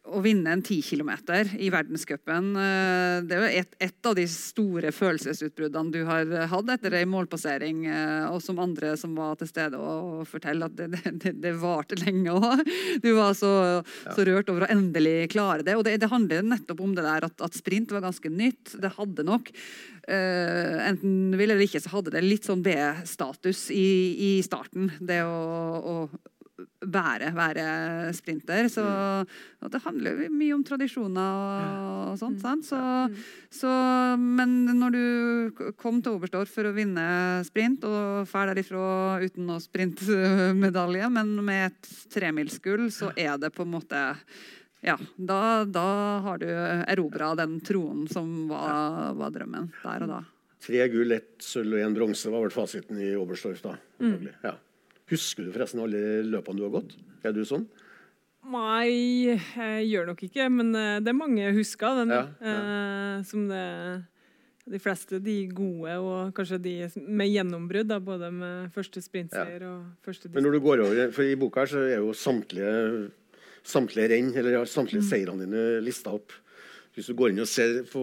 å 0.08 0.20
vinne 0.24 0.52
en 0.52 0.62
10 0.62 0.82
km 0.86 1.10
i 1.58 1.70
verdenscupen 1.72 2.50
eh, 2.58 3.16
Det 3.26 3.36
er 3.36 3.42
jo 3.42 3.62
et, 3.62 3.74
et, 3.88 3.98
av 4.08 4.16
de 4.18 4.24
store 4.30 4.92
følelsesutbruddene 4.94 5.94
du 5.94 6.00
har 6.08 6.32
hatt 6.52 6.72
etter 6.74 6.96
ei 6.98 7.04
målpassering, 7.08 7.84
eh, 7.90 8.28
og 8.30 8.40
som 8.44 8.60
andre 8.62 8.94
som 9.00 9.16
var 9.18 9.38
til 9.40 9.50
stede 9.50 9.80
og 9.80 10.24
forteller 10.28 10.70
at 10.70 10.78
det, 10.78 11.02
det, 11.24 11.34
det 11.42 11.54
varte 11.60 11.98
lenge 12.00 12.34
òg. 12.34 12.64
Du 13.04 13.10
var 13.16 13.36
så, 13.38 13.52
så, 14.06 14.24
rørt 14.28 14.50
over 14.52 14.66
å 14.66 14.72
endelig 14.72 15.30
klare 15.34 15.66
det. 15.66 15.76
Og 15.78 15.84
det, 15.86 15.98
det 16.02 16.10
handler 16.12 16.46
nettopp 16.46 16.82
om 16.84 16.94
det 16.96 17.06
der 17.06 17.28
at, 17.28 17.38
at, 17.44 17.58
sprint 17.58 17.92
var 17.94 18.04
ganske 18.04 18.32
nytt. 18.32 18.76
Det 18.78 18.96
hadde 18.98 19.26
nok 19.28 19.52
Uh, 20.08 20.78
enten 20.88 21.34
vil 21.36 21.50
eller 21.50 21.60
ikke, 21.66 21.82
så 21.84 21.90
hadde 21.92 22.14
det 22.14 22.22
litt 22.24 22.46
sånn 22.48 22.62
B-status 22.64 23.66
i, 23.74 23.88
i, 24.16 24.30
starten. 24.40 24.88
Det 25.04 25.18
å, 25.20 25.34
å 25.76 25.96
være, 26.80 27.30
være 27.36 27.66
sprinter. 28.16 28.68
Så 28.72 28.84
mm. 28.84 29.70
det 29.72 29.82
handler 29.84 30.22
jo 30.24 30.30
mye 30.34 30.56
om 30.56 30.64
tradisjoner 30.66 31.38
og, 31.38 32.12
og 32.12 32.18
sånt. 32.20 32.40
Sant? 32.42 32.66
Så, 32.68 32.78
mm. 32.78 33.16
så, 33.60 33.72
men 34.18 34.54
når 34.80 34.96
du 34.96 35.72
kom 35.80 36.02
til 36.02 36.18
Oberstdorf 36.18 36.52
for 36.58 36.68
å 36.68 36.74
vinne 36.76 37.08
sprint, 37.46 37.86
og 37.86 38.28
drar 38.30 38.52
derifra 38.52 39.18
uten 39.24 39.48
noe 39.48 39.62
sprintmedalje, 39.62 41.10
men 41.14 41.34
med 41.44 41.72
et 41.72 41.90
tremilsgull, 42.14 42.88
så 42.94 43.12
er 43.16 43.36
det 43.40 43.52
på 43.54 43.66
en 43.66 43.74
måte 43.76 44.06
ja, 44.80 44.94
da, 45.16 45.64
da 45.66 45.88
har 46.22 46.38
du 46.38 46.46
erobra 46.48 47.32
den 47.34 47.58
tronen 47.66 48.06
som 48.10 48.46
var, 48.50 49.10
var, 49.18 49.32
drømmen 49.34 49.72
der 49.82 50.04
og 50.06 50.12
da. 50.12 50.20
Tre 50.62 50.86
gull, 50.90 51.14
ett 51.14 51.42
sølv 51.42 51.74
og 51.78 51.82
én 51.82 51.96
bronse 51.96 52.30
var 52.30 52.44
vel 52.44 52.54
fasiten 52.54 52.98
i 53.02 53.10
Oberstdorf 53.18 53.62
da. 53.64 53.74
Mm. 54.02 54.30
Ja. 54.42 54.54
Husker 55.08 55.46
du 55.46 55.52
forresten 55.54 55.82
alle 55.82 56.22
løpene 56.28 56.60
du 56.60 56.66
har 56.66 56.74
gått? 56.80 56.96
Er 57.24 57.34
du 57.36 57.44
sånn? 57.48 57.66
Nei, 58.48 59.28
jeg 59.28 59.88
gjør 59.90 60.12
nok 60.12 60.22
ikke, 60.24 60.46
men 60.52 60.70
eh, 60.76 61.00
det 61.04 61.10
er 61.10 61.16
mange 61.16 61.42
jeg 61.42 61.56
husker. 61.58 61.98
Den, 62.00 62.14
ja, 62.14 62.22
ja. 62.40 62.54
Eh, 62.54 63.26
som 63.28 63.44
det, 63.50 63.64
de 64.68 64.80
fleste 64.80 65.20
de 65.24 65.36
gode, 65.52 65.96
og 66.00 66.32
kanskje 66.36 66.60
de 66.64 66.74
med 67.04 67.28
gjennombrudd. 67.32 67.92
både 68.04 68.30
med 68.32 68.72
første 68.74 69.02
sprintseier 69.04 69.64
ja. 69.64 69.72
og 69.74 70.06
første 70.06 70.32
Men 70.32 70.46
når 70.46 70.56
du 70.56 70.60
går 70.64 70.84
over, 70.86 71.12
for 71.12 71.28
I 71.28 71.36
boka 71.40 71.64
her 71.64 71.72
så 71.72 71.84
er 71.84 71.98
jo 71.98 72.12
samtlige, 72.16 73.08
samtlige 73.64 74.12
renn, 74.14 74.32
eller 74.36 74.64
samtlige 74.64 75.04
mm. 75.04 75.08
seirene 75.10 75.44
dine 75.44 75.64
lista 75.84 76.14
opp. 76.16 76.32
Hvis 76.96 77.10
du 77.10 77.16
går 77.18 77.34
inn 77.34 77.44
og 77.44 77.50
ser 77.50 77.82
på 77.90 78.02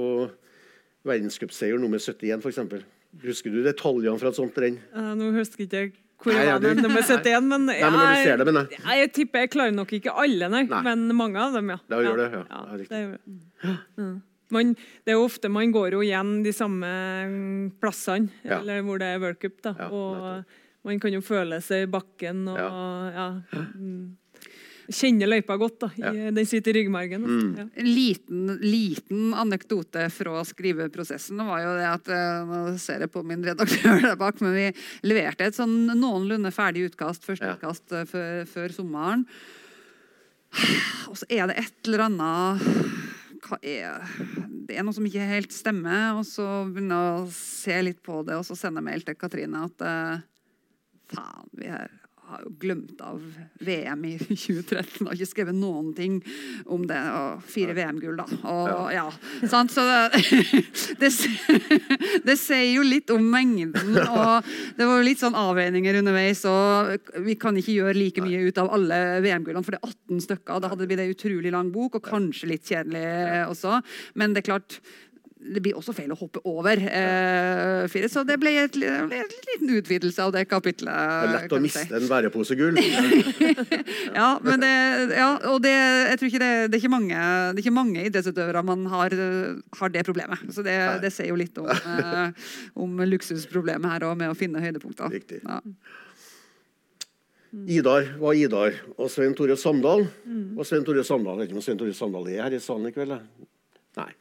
verdenscupseier 1.05 1.81
nummer 1.81 2.01
71 2.01 2.45
f.eks. 2.45 2.85
Husker 3.25 3.53
du 3.53 3.63
detaljene 3.63 4.19
fra 4.19 4.29
et 4.29 4.37
sånt 4.37 4.57
renn? 4.59 4.81
Uh, 4.93 5.13
nå 5.17 5.31
husker 5.37 5.65
ikke 5.65 5.85
jeg 5.85 5.93
ja, 6.31 6.55
nummer 6.59 7.01
71, 7.01 7.49
men, 7.49 7.67
nei, 7.69 7.79
men 7.81 7.97
når 7.99 8.07
du 8.07 8.21
ser 8.23 8.41
dem, 8.41 8.59
jeg, 8.61 8.79
jeg 8.99 9.11
tipper 9.17 9.45
jeg 9.45 9.51
klarer 9.53 9.75
nok 9.75 9.91
ikke 9.97 10.13
alle, 10.23 10.49
nei, 10.51 10.63
nei. 10.69 10.81
men 10.87 11.05
mange 11.17 11.41
av 11.41 11.57
dem, 11.57 11.69
ja. 11.75 11.77
Da 11.91 12.01
gjør 12.01 12.21
det, 12.23 12.29
ja. 12.33 12.43
ja, 12.49 12.79
det, 12.79 12.87
gjør 12.89 13.13
det. 13.13 13.75
Mm. 13.99 14.15
Man, 14.55 14.75
det 15.05 15.13
er 15.13 15.17
jo 15.19 15.25
ofte 15.25 15.49
man 15.49 15.71
går 15.73 15.97
jo 15.97 16.03
igjen 16.05 16.35
de 16.45 16.53
samme 16.55 16.89
plassene, 17.81 18.29
eller 18.45 18.85
hvor 18.85 19.01
det 19.01 19.13
er 19.13 19.23
World 19.23 19.41
Cup. 19.41 19.57
Da, 19.65 19.75
og 19.89 20.85
man 20.85 21.01
kan 21.01 21.15
jo 21.15 21.23
føle 21.25 21.59
seg 21.65 21.87
i 21.87 21.89
bakken 21.89 22.45
og 22.53 22.61
ja. 22.61 23.31
Mm 23.73 24.13
kjenner 24.91 25.29
løypa 25.29 25.57
godt. 25.59 25.77
da. 25.81 25.89
Ja. 25.97 26.11
Den 26.35 26.47
sitter 26.49 26.73
i 26.73 26.79
ryggmargen. 26.79 27.25
Mm. 27.25 27.49
Ja. 27.57 27.65
En 27.81 27.89
liten, 27.89 28.45
liten, 28.61 29.33
anekdote 29.33 30.07
fra 30.13 30.43
skriveprosessen 30.47 31.41
var 31.47 31.63
jo 31.63 31.73
det 31.79 31.89
at 31.89 32.13
eh, 32.13 32.45
Nå 32.45 32.61
ser 32.81 33.05
jeg 33.05 33.13
på 33.13 33.23
min 33.25 33.43
redaktør 33.45 34.01
der 34.03 34.17
bak, 34.19 34.41
men 34.43 34.55
vi 34.55 34.67
leverte 35.07 35.47
et 35.47 35.57
sånn 35.57 35.75
noenlunde 35.93 36.51
ferdig 36.55 36.87
utkast, 36.91 37.25
første 37.25 37.51
ja. 37.51 37.57
utkast 37.57 37.95
eh, 37.95 38.07
før, 38.09 38.43
før 38.49 38.75
sommeren. 38.75 39.25
Og 41.11 41.17
så 41.19 41.27
er 41.29 41.49
det 41.49 41.59
et 41.65 41.89
eller 41.89 42.05
annet 42.05 42.69
hva 43.45 43.59
er 43.61 44.05
Det 44.65 44.77
er 44.77 44.85
noe 44.85 44.95
som 44.95 45.05
ikke 45.05 45.25
helt 45.29 45.53
stemmer. 45.53 46.15
Og 46.19 46.25
så 46.27 46.45
begynner 46.69 46.95
jeg 46.95 47.25
å 47.25 47.35
se 47.35 47.81
litt 47.89 48.01
på 48.05 48.21
det, 48.25 48.39
og 48.39 48.47
så 48.47 48.57
sender 48.57 48.81
jeg 48.81 48.89
mail 48.89 49.05
til 49.05 49.19
Katrine 49.19 49.65
at 49.67 49.85
uh, 49.85 50.23
faen, 51.11 51.51
vi 51.59 51.69
er 51.69 51.91
har 52.29 52.43
glemt 52.59 53.01
av 53.01 53.21
VM 53.59 54.05
i 54.05 54.13
2013. 54.19 55.07
Har 55.07 55.15
ikke 55.15 55.29
skrevet 55.29 55.57
noen 55.57 55.93
ting 55.97 56.17
om 56.65 56.85
det. 56.89 56.99
Og 57.15 57.45
fire 57.49 57.75
VM-gull, 57.77 58.17
da. 58.19 58.25
Og, 58.41 58.71
ja. 58.93 59.05
Ja, 59.45 59.61
Så 59.69 59.85
det, 59.85 60.23
det, 61.01 61.11
det, 62.27 62.37
sier 62.41 62.67
jo 62.71 62.85
litt 62.85 63.13
om 63.13 63.29
mengden. 63.31 63.99
Og 64.01 64.51
det 64.77 64.89
var 64.89 64.99
jo 64.99 65.07
litt 65.07 65.23
sånn 65.23 65.37
avveininger 65.39 66.01
underveis. 66.01 66.43
Og 66.49 67.13
vi 67.25 67.37
kan 67.39 67.57
ikke 67.59 67.77
gjøre 67.77 67.97
like 67.97 68.25
mye 68.25 68.43
ut 68.49 68.61
av 68.61 68.73
alle 68.75 69.01
VM-gullene, 69.25 69.65
for 69.65 69.77
det 69.77 69.81
er 69.81 69.95
18 69.95 70.27
stykker. 70.27 70.61
Da 70.61 70.71
hadde 70.73 70.85
det 70.85 70.91
blitt 70.91 71.05
ei 71.05 71.15
utrolig 71.15 71.55
lang 71.55 71.71
bok, 71.75 71.99
og 71.99 72.11
kanskje 72.11 72.53
litt 72.55 72.69
kjedelig 72.69 73.05
også. 73.49 73.79
Men 74.19 74.35
det 74.35 74.43
er 74.43 74.51
klart 74.53 74.79
det 75.53 75.61
blir 75.63 75.77
også 75.77 75.93
feil 75.95 76.11
å 76.13 76.17
hoppe 76.17 76.41
over 76.47 76.79
eh, 76.79 77.85
fire, 77.91 78.09
så 78.11 78.23
det 78.27 78.37
ble 78.41 78.53
et, 78.63 78.77
en 78.81 79.11
liten 79.11 79.73
utvidelse 79.77 80.23
av 80.23 80.33
det 80.35 80.45
kapitlet. 80.49 80.91
Det 80.91 81.27
er 81.27 81.33
lett 81.35 81.55
å 81.55 81.59
miste 81.63 81.83
si. 81.85 81.93
en 81.97 82.07
bæreposegull. 82.09 82.79
ja, 84.19 84.29
men 84.45 84.63
det, 84.63 84.71
ja, 85.17 85.29
og 85.51 85.61
det, 85.65 85.73
jeg 85.75 86.21
tror 86.21 86.31
ikke 86.31 86.43
det, 86.43 86.53
det, 86.69 86.79
er 86.79 86.81
ikke 86.81 86.93
mange, 86.95 87.19
det 87.51 87.61
er 87.61 87.65
ikke 87.65 87.75
mange 87.75 88.07
idrettsutøvere 88.09 88.65
man 88.65 88.87
har, 88.93 89.17
har 89.81 89.93
det 89.93 90.05
problemet. 90.07 90.47
Så 90.55 90.65
det, 90.65 90.77
det 91.03 91.13
sier 91.13 91.29
jo 91.31 91.39
litt 91.39 91.61
om, 91.61 91.69
eh, 91.69 92.49
om 92.85 93.05
luksusproblemet 93.13 93.95
her 93.95 94.09
og 94.09 94.17
med 94.19 94.33
å 94.33 94.39
finne 94.39 94.63
høydepunkter. 94.63 95.13
Riktig. 95.13 95.43
Ja. 95.45 95.61
Idar 97.71 98.09
var 98.19 98.35
Idar, 98.35 98.75
og 98.99 99.07
Svein 99.13 99.31
Tore 99.37 99.55
Samdal 99.55 100.09
mm. 100.09 100.57
og 100.59 100.67
Svein 100.67 100.83
Tore 100.87 101.05
Samdal. 101.07 101.37
Jeg 101.37 101.45
vet 101.45 101.53
ikke 101.53 101.61
om 101.61 101.65
Svein 101.69 101.79
Tore 101.79 101.95
Samdal 101.95 102.27
er 102.33 102.43
her 102.43 102.57
i 102.57 102.59
salen 102.59 102.89
i 102.89 102.95
kveld? 102.95 103.15
Nei. 103.95 104.11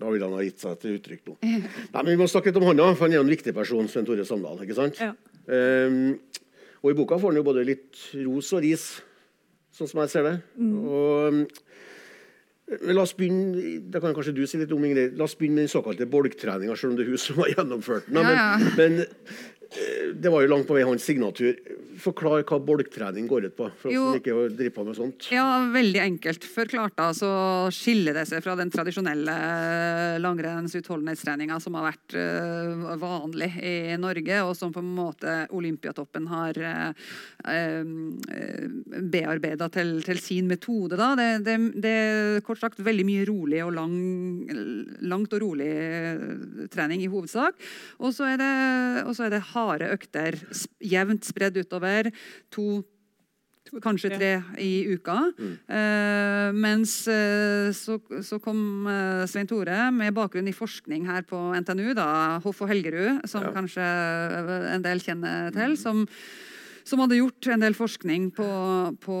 Da 0.00 0.10
vil 0.12 0.24
han 0.24 0.34
ha 0.36 0.42
gitt 0.44 0.62
seg 0.62 0.78
til 0.82 0.98
uttrykk 0.98 1.28
nå. 1.30 1.36
Nei, 1.42 2.00
men 2.00 2.12
Vi 2.12 2.20
må 2.20 2.28
snakke 2.30 2.50
litt 2.50 2.60
om 2.60 2.66
han, 2.68 2.80
da, 2.80 2.90
for 2.94 3.06
han 3.06 3.16
er 3.16 3.22
en 3.22 3.30
viktig 3.30 3.54
person. 3.56 3.88
Svein 3.90 4.08
Tore 4.08 4.26
Samdal, 4.28 4.62
ikke 4.64 4.78
sant? 4.78 5.00
Ja. 5.02 5.12
Um, 5.46 6.16
og 6.84 6.90
I 6.90 6.96
boka 6.98 7.20
får 7.20 7.32
han 7.32 7.40
jo 7.40 7.46
både 7.46 7.64
litt 7.64 8.00
ros 8.24 8.50
og 8.56 8.64
ris, 8.64 8.88
sånn 9.74 9.88
som 9.90 10.02
jeg 10.02 10.12
ser 10.12 10.26
det. 10.28 10.34
Mm. 10.60 10.74
Og, 10.84 11.62
men 12.74 12.96
la 12.96 13.04
oss 13.04 13.14
begynne 13.16 13.78
det 13.92 14.00
kan 14.00 14.14
kanskje 14.16 14.34
du 14.36 14.42
si 14.48 14.60
litt 14.60 14.72
om, 14.72 14.84
Ingrid, 14.84 15.16
la 15.16 15.24
oss 15.28 15.36
begynne 15.38 15.62
med 15.62 15.66
den 15.66 15.72
såkalte 15.72 16.08
bolktreninga, 16.10 16.76
selv 16.76 16.92
om 16.92 16.98
det 16.98 17.06
er 17.06 17.12
hun 17.12 17.22
som 17.24 17.40
har 17.42 17.54
gjennomført 17.54 18.08
den. 18.08 18.20
Men, 18.20 18.30
ja, 18.32 18.46
ja. 18.58 18.74
men 18.78 19.02
Eh, 19.02 19.53
det 20.14 20.30
var 20.30 20.44
jo 20.44 20.50
langt 20.50 20.68
på 20.68 20.76
vei 20.76 20.84
hans 20.86 21.04
signatur. 21.04 21.56
Forklar 22.00 22.42
hva 22.46 22.58
bolktrening 22.62 23.26
går 23.30 23.48
ut 23.48 23.56
på. 23.56 23.68
for 23.80 23.92
jo, 23.92 24.06
som 24.10 24.18
ikke 24.20 24.48
driver 24.54 24.74
på 24.74 24.84
med 24.86 24.96
sånt. 24.98 25.28
Ja, 25.34 25.46
Veldig 25.74 26.00
enkelt 26.02 26.44
forklart. 26.44 26.96
da, 26.96 27.12
Så 27.14 27.30
skiller 27.74 28.14
det 28.14 28.26
seg 28.30 28.42
fra 28.44 28.54
den 28.58 28.70
tradisjonelle 28.70 29.34
langrennsutholdenhetstreninga 30.22 31.58
som 31.62 31.78
har 31.78 31.88
vært 31.90 32.16
uh, 32.18 32.94
vanlig 33.00 33.50
i 33.62 33.96
Norge, 34.00 34.40
og 34.42 34.54
som 34.58 34.72
på 34.74 34.82
en 34.82 34.92
måte 34.94 35.36
Olympiatoppen 35.54 36.28
har 36.30 36.58
uh, 36.58 36.90
uh, 37.46 37.84
bearbeida 39.14 39.70
til, 39.74 39.96
til, 40.06 40.22
sin 40.22 40.50
metode. 40.50 40.98
da. 41.00 41.12
Det, 41.18 41.30
det, 41.46 41.56
det, 41.82 41.94
er 41.94 42.44
kort 42.46 42.62
sagt 42.62 42.82
veldig 42.82 43.06
mye 43.06 43.26
rolig 43.28 43.62
og 43.64 43.74
lang, 43.76 43.96
langt 45.02 45.34
og 45.34 45.42
rolig 45.46 45.72
trening 46.74 47.02
i 47.04 47.10
hovedsak. 47.10 47.58
Og 48.02 48.14
så 48.14 48.32
er 48.34 48.40
det, 48.42 48.52
og 49.06 49.14
så 49.16 49.28
er 49.28 49.36
det 49.36 49.44
harde 49.70 49.92
økter 49.94 50.38
jevnt 50.82 51.28
spredd 51.28 51.58
utover. 51.60 52.10
To 52.54 52.82
kanskje 53.82 54.10
tre 54.14 54.30
i 54.60 54.84
uka. 54.92 55.16
Mm. 55.38 55.52
Uh, 55.68 56.48
mens 56.56 56.96
uh, 57.08 57.72
så, 57.74 57.98
så, 58.22 58.38
kom 58.42 58.86
uh, 58.86 59.24
Svein 59.30 59.48
Tore 59.50 59.88
med 59.94 60.14
bakgrunn 60.14 60.48
i 60.50 60.54
forskning 60.54 61.08
her 61.08 61.24
på 61.28 61.38
NTNU, 61.58 61.94
da, 61.96 62.08
Hoff 62.44 62.62
og 62.62 62.70
Helgerud, 62.70 63.24
som 63.30 63.46
ja. 63.46 63.52
kanskje 63.54 63.86
en 64.74 64.84
del 64.84 65.02
kjenner 65.02 65.54
til, 65.54 65.78
som, 65.80 66.04
som, 66.84 67.02
hadde 67.02 67.20
gjort 67.22 67.50
en 67.54 67.64
del 67.64 67.78
forskning 67.78 68.30
på, 68.36 68.50
på 69.02 69.18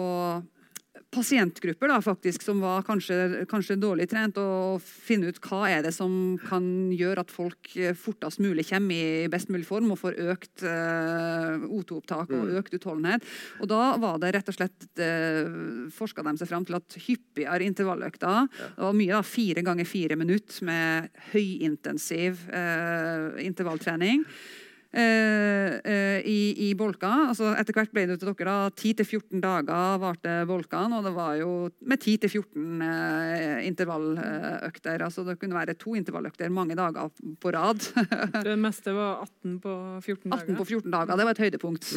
pasientgrupper 1.14 1.90
da, 1.90 2.00
faktisk, 2.04 2.42
som 2.44 2.60
var 2.62 2.84
kanskje, 2.86 3.44
kanskje, 3.50 3.76
dårlig 3.80 4.08
trent, 4.10 4.38
og 4.40 4.82
finne 4.82 5.30
ut 5.30 5.40
hva 5.44 5.64
er 5.70 5.84
det 5.86 5.94
som 5.94 6.36
kan 6.42 6.66
gjøre 6.94 7.24
at 7.24 7.32
folk 7.34 7.70
eh, 7.78 7.94
fortest 7.98 8.42
mulig 8.44 8.66
kommer 8.68 8.94
i 8.94 9.28
best 9.32 9.52
mulig 9.52 9.66
form 9.68 9.92
og 9.94 10.00
får 10.00 10.18
økt 10.24 10.64
uh, 10.66 11.64
O2-opptak 11.68 12.32
og 12.34 12.48
mm. 12.48 12.54
økt 12.60 12.76
utholdenhet. 12.78 13.28
Og 13.62 13.70
Da 13.70 13.82
var 14.02 14.18
det 14.22 14.34
rett 14.36 14.50
og 14.50 14.58
slett 14.58 15.02
eh, 15.02 15.46
forska 15.94 16.24
de 16.26 16.36
seg 16.40 16.50
fram 16.50 16.66
til 16.66 16.78
at 16.78 16.98
hyppigere 17.06 17.66
intervalløkter. 17.68 18.50
Det 18.76 18.84
var 18.88 18.98
mye 18.98 19.14
da, 19.14 19.22
fire 19.26 19.64
ganger 19.66 19.88
fire 19.88 20.18
minutter 20.20 20.66
med 20.66 21.08
høyintensiv 21.32 22.44
intervalltrening 23.44 24.24
eh, 24.24 24.28
eh, 24.28 24.62
i, 24.94 26.40
i 26.68 26.70
bolka. 26.78 27.10
Altså, 27.30 27.50
etter 27.58 27.76
hvert 27.76 27.92
ble 27.94 28.06
det 28.08 28.18
til 28.20 28.30
dere 28.30 28.46
da 28.46 28.70
10-14 28.70 29.42
dager 29.42 29.98
varte 30.02 30.34
bolkene, 30.48 30.98
og 30.98 31.08
det 31.08 31.14
var 31.16 31.34
jo 31.40 31.50
med 31.84 32.02
10-14 32.02 32.84
eh, 32.86 33.64
intervalløkter. 33.68 35.04
Altså, 35.06 35.24
det 35.26 35.36
kunne 35.40 35.58
være 35.58 35.76
to 35.78 35.96
intervalløkter 35.98 36.52
mange 36.54 36.76
dager 36.78 37.10
på 37.40 37.54
rad. 37.54 37.82
Det 38.44 38.54
meste 38.60 38.92
var 38.94 39.24
18 39.24 39.58
på 39.62 39.74
14 40.02 40.30
dager. 40.30 40.42
18 40.44 40.58
på 40.58 40.64
14 40.68 40.90
dager, 40.92 41.16
det 41.18 41.24
var 41.26 41.36
et 41.36 41.42
høydepunkt. 41.44 41.90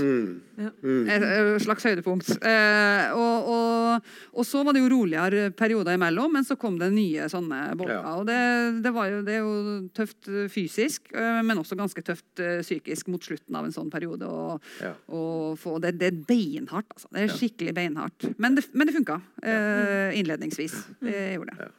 Ja. 0.57 0.69
Et 1.17 1.27
et 1.57 1.63
slags 1.63 1.85
høydepunkt. 1.87 2.29
Eh, 2.37 3.15
og, 3.17 3.49
og, 3.51 4.09
og 4.37 4.47
så 4.47 4.63
var 4.65 4.75
det 4.75 4.83
jo 4.83 4.91
roligere 4.93 5.49
perioder 5.57 5.97
imellom, 5.97 6.33
men 6.37 6.47
så 6.47 6.57
kom 6.59 6.77
det 6.79 6.89
nye 6.93 7.27
sånne 7.31 7.61
bolker. 7.77 7.99
Ja. 7.99 8.15
Og 8.19 8.27
det, 8.29 8.39
det, 8.85 8.93
var 8.95 9.11
jo, 9.11 9.21
det 9.27 9.37
er 9.37 9.45
jo 9.45 9.77
tøft 9.97 10.29
eh, 10.31 10.47
fysisk, 10.51 11.11
eh, 11.13 11.41
men 11.45 11.61
også 11.61 11.77
ganske 11.79 12.03
tøft 12.05 12.43
eh, 12.43 12.59
psykisk 12.87 13.07
mot 13.11 13.23
slutten 13.23 13.55
av 13.55 13.65
en 13.67 13.71
sånn 13.75 13.91
periode. 13.91 14.25
Og, 14.27 14.61
Ja. 14.81 14.93
og 15.09 15.57
få, 15.59 15.79
det, 15.81 15.97
det 15.99 16.07
er 16.07 16.21
beinhardt, 16.27 16.87
altså. 16.95 17.07
Det 17.11 17.25
er 17.25 17.35
skikkelig 17.35 17.73
beinhardt. 17.75 18.29
Men 18.39 18.55
det, 18.55 18.67
men 18.73 18.87
det 18.87 18.95
funka 18.95 19.19
eh, 19.43 20.15
innledningsvis. 20.19 20.73
Det 21.01 21.35
gjorde 21.35 21.57
det. 21.57 21.69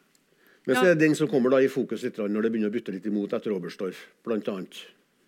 Men 0.66 0.76
så 0.76 0.84
er 0.84 0.94
det 0.94 1.00
den 1.06 1.14
som 1.16 1.28
kommer 1.28 1.50
da 1.50 1.62
i 1.64 1.68
fokus 1.68 2.02
litt 2.04 2.18
når 2.18 2.42
det 2.44 2.50
begynner 2.52 2.68
å 2.68 2.74
bytte 2.74 2.92
litt 2.92 3.06
imot 3.08 3.32
etter 3.32 3.54
Oberstdorf, 3.54 3.96
blant 4.26 4.48
annet. 4.52 4.82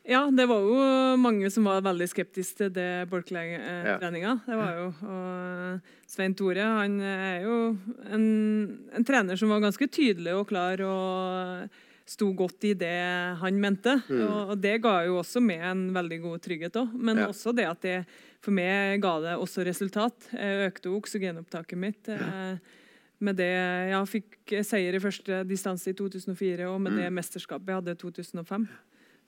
Ja, 0.05 0.27
det 0.33 0.47
var 0.49 0.61
jo 0.65 1.17
mange 1.21 1.49
som 1.53 1.65
var 1.69 1.81
veldig 1.85 2.09
skeptiske 2.09 2.57
til 2.59 2.71
det 2.75 3.07
Borchgrevink-treninga. 3.09 4.33
Det 4.47 4.57
var 4.59 4.77
jo, 4.77 4.87
og 5.07 6.09
Svein 6.11 6.35
Tore 6.35 6.65
han 6.65 6.97
er 7.05 7.45
jo 7.45 7.57
en, 8.11 8.25
en 8.97 9.05
trener 9.07 9.37
som 9.41 9.53
var 9.53 9.61
ganske 9.65 9.87
tydelig 9.93 10.35
og 10.35 10.49
klar 10.51 10.81
og 10.85 11.79
sto 12.11 12.33
godt 12.35 12.65
i 12.67 12.73
det 12.75 12.91
han 13.39 13.61
mente. 13.63 13.93
Og, 14.11 14.53
og 14.53 14.57
det 14.61 14.77
ga 14.83 14.97
jo 15.07 15.21
også 15.21 15.39
med 15.45 15.63
en 15.63 15.83
veldig 15.95 16.19
god 16.25 16.43
trygghet 16.43 16.79
òg. 16.83 16.93
Men 16.99 17.21
Ja. 17.23 17.29
også 17.31 17.53
det 17.55 17.69
at 17.71 17.81
det 17.87 17.97
for 18.43 18.51
meg 18.57 18.99
ga 19.05 19.15
det 19.23 19.37
også 19.39 19.63
resultat. 19.69 20.31
Jeg 20.35 20.67
økte 20.73 20.91
oksygenopptaket 20.97 21.79
mitt. 21.79 22.09
Ja. 22.11 22.57
Med 23.21 23.37
det, 23.37 23.51
Jeg 23.93 24.07
fikk 24.09 24.55
seier 24.65 24.97
i 24.97 25.03
første 25.03 25.43
distanse 25.47 25.91
i 25.93 25.95
2004, 25.95 26.65
og 26.73 26.81
med 26.81 26.97
det 26.97 27.11
mesterskapet 27.13 27.69
jeg 27.69 27.77
hadde 27.83 27.93
i 27.93 28.01
2005. 28.01 28.65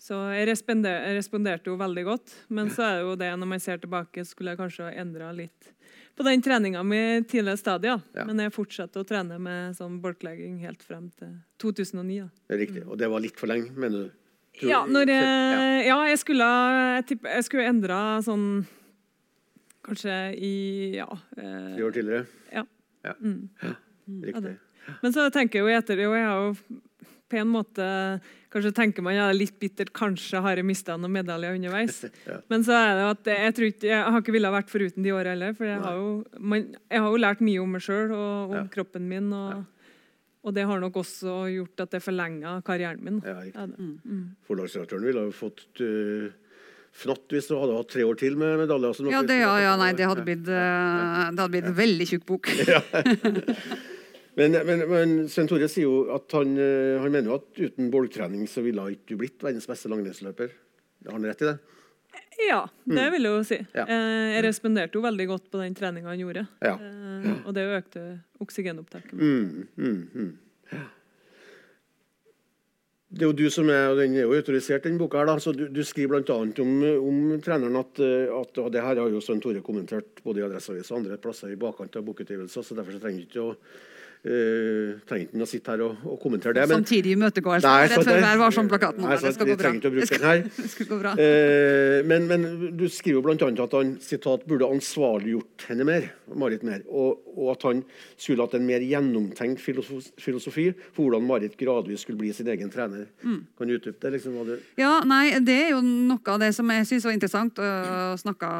Så 0.03 0.17
jeg 0.35 0.49
responderte, 0.49 1.05
jeg 1.07 1.19
responderte 1.21 1.69
jo 1.71 1.77
veldig 1.79 2.05
godt. 2.09 2.33
Men 2.51 2.71
så 2.73 2.83
er 2.89 2.95
det 2.97 3.05
jo 3.05 3.15
det, 3.21 3.29
når 3.39 3.47
man 3.53 3.61
ser 3.63 3.77
tilbake, 3.79 4.25
skulle 4.27 4.51
jeg 4.55 4.59
kanskje 4.59 4.89
ha 4.89 4.97
endra 5.05 5.29
litt 5.37 5.69
på 6.17 6.25
den 6.27 6.43
treninga 6.45 6.83
mi 6.85 7.23
tidligere 7.25 7.57
stadier. 7.57 8.01
Ja. 8.15 8.25
Men 8.29 8.39
jeg 8.45 8.53
fortsatte 8.53 9.01
å 9.01 9.07
trene 9.09 9.39
med 9.41 9.75
sånn 9.79 10.01
bolklegging 10.03 10.59
helt 10.61 10.83
frem 10.85 11.11
til 11.19 11.33
2009. 11.59 12.19
Da. 12.21 12.29
Det 12.49 12.57
er 12.57 12.61
riktig. 12.67 12.83
Og 12.89 12.99
det 13.01 13.09
var 13.11 13.21
litt 13.25 13.39
for 13.41 13.47
lenge, 13.49 13.71
mener 13.73 14.05
du? 14.07 14.11
Tror- 14.61 14.69
Ja, 14.71 14.83
når 14.87 15.09
Ja. 15.09 15.15
jeg, 15.23 15.87
ja, 15.87 15.99
jeg 16.11 16.19
skulle 16.19 16.45
Jeg, 17.09 17.19
jeg 17.25 17.45
skulle 17.45 17.69
endra 17.71 18.01
sånn 18.23 18.67
Kanskje 19.83 20.35
i 20.39 20.95
Ja. 20.97 21.07
eh, 21.37 21.75
Tre 21.77 21.83
år 21.85 21.93
tidligere? 21.93 22.27
Ja. 22.53 22.65
Ja. 23.05 23.13
Mm. 23.21 23.49
Riktig. 24.23 24.59
Men 25.03 25.13
så 25.13 25.31
tenker 25.33 25.59
jeg 25.59 25.65
jo 25.65 25.79
etter 25.79 25.97
det, 25.97 26.07
og 26.07 26.15
jeg 26.15 26.27
har 26.27 26.41
jo 26.47 26.81
på 27.31 27.39
en 27.41 27.49
måte 27.49 28.21
Kanskje 28.53 28.73
tenker 28.77 29.05
man 29.05 29.15
ja, 29.17 29.31
det 29.31 29.33
er 29.33 29.39
litt 29.47 29.55
bittert, 29.63 29.93
kanskje 29.97 30.43
har 30.45 30.59
jeg 30.61 30.67
mista 30.69 30.99
noen 31.01 31.15
medaljer 31.15 31.57
underveis. 31.57 32.03
Ja. 32.29 32.37
Men 32.53 32.63
så 32.67 32.75
er 32.77 32.91
det 32.99 33.05
at 33.09 33.29
jeg, 33.33 33.55
tror 33.57 33.69
ikke, 33.73 33.87
jeg 33.89 34.11
har 34.15 34.21
ikke 34.21 34.35
villet 34.37 34.53
vært 34.55 34.71
foruten 34.71 35.05
de 35.05 35.13
åra 35.15 35.33
heller. 35.33 35.55
For 35.57 35.67
jeg 35.67 35.81
har, 35.83 35.97
jo, 35.99 36.11
man, 36.53 36.67
jeg 36.93 37.03
har 37.03 37.15
jo 37.15 37.21
lært 37.25 37.41
mye 37.45 37.63
om 37.63 37.73
meg 37.75 37.85
sjøl 37.85 38.13
og 38.13 38.53
om 38.53 38.55
Ja. 38.59 38.65
kroppen 38.75 39.09
min. 39.09 39.31
Og, 39.33 39.65
og 40.45 40.55
det 40.55 40.67
har 40.69 40.83
nok 40.83 41.01
også 41.01 41.39
gjort 41.55 41.83
at 41.87 41.97
det 41.97 42.03
forlenga 42.05 42.55
karrieren 42.67 43.03
min. 43.05 43.23
Ja. 43.25 43.39
Ja, 43.49 43.67
det. 43.71 43.89
Mm. 44.05 44.37
Forlagsredaktøren 44.49 45.09
ville 45.09 45.25
ha 45.27 45.33
fått 45.35 45.65
uh, 45.81 46.29
fnatt 47.03 47.33
hvis 47.33 47.49
du 47.49 47.57
hadde 47.57 47.79
hatt 47.81 47.91
tre 47.95 48.05
år 48.07 48.21
til 48.21 48.37
med 48.41 48.61
medaljer. 48.67 49.01
Ja, 49.11 49.25
det, 49.27 49.41
ja, 49.41 49.57
ja, 49.65 49.73
nei, 49.81 49.93
det 49.97 50.11
hadde 50.13 50.27
blitt, 50.29 50.45
uh, 50.45 51.33
det 51.33 51.41
hadde 51.41 51.51
blitt 51.57 51.73
en 51.73 51.81
veldig 51.81 52.11
tjukk 52.13 52.29
bok. 52.29 52.53
Men, 54.39 54.55
men, 54.65 54.83
men 54.89 55.11
Svein 55.29 55.49
Tore 55.51 55.67
sier 55.69 55.85
jo 55.85 56.07
at 56.15 56.33
han, 56.39 56.55
eh, 56.57 56.97
han 57.03 57.13
mener 57.13 57.29
jo 57.29 57.35
at 57.37 57.59
uten 57.61 57.91
bolktrening 57.93 58.47
så 58.49 58.63
ville 58.65 58.81
han 58.81 58.95
ikke 58.97 59.19
blitt 59.21 59.43
verdens 59.45 59.69
beste 59.69 59.91
langrennsløper. 59.93 60.55
Har 61.05 61.19
han 61.19 61.27
rett 61.29 61.43
i 61.45 61.51
det? 61.51 61.59
Ja, 62.49 62.63
det 62.89 63.05
vil 63.13 63.27
jeg 63.29 63.35
jo 63.37 63.43
si. 63.47 63.59
Ja. 63.77 63.85
Eh, 63.85 64.31
Jeg 64.39 64.45
responderte 64.47 64.97
jo 64.99 65.03
veldig 65.05 65.27
godt 65.29 65.51
på 65.53 65.61
den 65.61 65.77
treninga 65.77 66.09
han 66.15 66.23
gjorde. 66.23 66.47
Ja. 66.65 66.79
Ja. 66.81 67.35
Og 67.45 67.53
det 67.55 67.67
økte 67.77 68.07
oksygenopptaket. 68.43 69.13
Mm, 69.21 69.69
mm, 69.77 70.01
mm. 70.17 70.33
Det 73.13 73.27
er 73.27 73.29
jo 73.29 73.37
du 73.37 73.45
som 73.53 73.69
er, 73.69 73.91
og 73.93 73.99
Den 74.01 74.15
er 74.17 74.25
jo 74.25 74.33
autorisert, 74.33 74.87
den 74.89 74.97
boka. 74.97 75.19
her 75.21 75.29
da, 75.29 75.37
så 75.45 75.53
Du, 75.53 75.67
du 75.69 75.83
skriver 75.85 76.23
bl.a. 76.25 76.39
Om, 76.65 76.73
om 77.05 77.41
treneren 77.45 77.77
at, 77.77 78.01
eh, 78.01 78.33
at 78.33 78.59
og 78.65 78.73
Det 78.73 78.81
her 78.81 78.97
har 78.97 79.13
jo 79.13 79.21
Svein 79.21 79.43
Tore 79.45 79.61
kommentert 79.61 80.23
både 80.25 80.41
i 80.41 80.47
Adresseavisen 80.49 80.97
og 80.97 81.03
andre 81.03 81.19
plasser 81.21 81.53
i 81.53 81.59
bakkant 81.61 82.01
av 82.01 82.07
bokutgivelser, 82.09 82.65
så 82.65 82.75
derfor 82.79 82.97
så 82.97 83.03
trenger 83.05 83.21
du 83.21 83.29
ikke 83.29 83.45
å 83.45 83.57
eh, 84.25 84.99
trengte 85.09 85.35
ikke 85.35 85.47
å 85.47 85.49
sitte 85.51 85.73
her 85.75 85.83
og, 85.87 86.05
og 86.07 86.19
kommentere 86.23 86.55
det. 86.57 86.67
Men, 86.69 86.83
Samtidig 86.83 87.15
imøtegåelse. 87.17 87.73
Rett 87.83 87.95
før 87.97 88.09
det. 88.09 88.19
Vær 88.23 88.41
varsom-plakaten. 88.43 89.07
Det 89.11 89.35
skal 89.35 89.49
gå 89.51 89.57
bra. 89.59 89.73
å 89.73 89.93
Det 89.97 90.09
skal-. 90.09 90.45
Det 90.57 90.71
skal 90.73 90.91
gå 90.91 90.99
bra. 91.01 91.15
Uh, 91.19 91.99
men, 92.09 92.29
men 92.31 92.47
du 92.79 92.87
skriver 92.93 93.25
bl.a. 93.25 93.51
at 93.67 93.77
han 93.79 93.95
sitat, 94.03 94.47
burde 94.49 94.69
ansvarliggjort 94.71 95.67
henne 95.71 95.87
mer, 95.89 96.11
Marit 96.39 96.63
mer, 96.65 96.81
og, 96.89 97.21
og 97.37 97.53
at 97.53 97.67
han 97.69 97.83
skulle 98.17 98.47
hatt 98.47 98.55
en 98.57 98.67
mer 98.67 98.85
gjennomtenkt 98.87 99.61
filosof- 99.63 100.13
filosofi 100.23 100.71
for 100.93 101.05
hvordan 101.05 101.27
Marit 101.29 101.59
gradvis 101.61 102.07
skulle 102.07 102.21
bli 102.23 102.33
sin 102.37 102.49
egen 102.53 102.71
trener. 102.73 103.09
Mm. 103.25 103.43
Kan 103.59 103.69
du 103.69 103.77
utdype 103.77 104.01
det? 104.01 104.15
liksom, 104.17 104.39
du... 104.47 104.55
Ja, 104.81 105.01
nei, 105.09 105.39
Det 105.45 105.59
er 105.67 105.75
jo 105.75 105.83
noe 105.83 106.23
av 106.33 106.41
det 106.41 106.53
som 106.57 106.71
jeg 106.73 106.89
syns 106.89 107.07
var 107.09 107.17
interessant, 107.17 107.61
og 107.63 108.21
snakka 108.23 108.53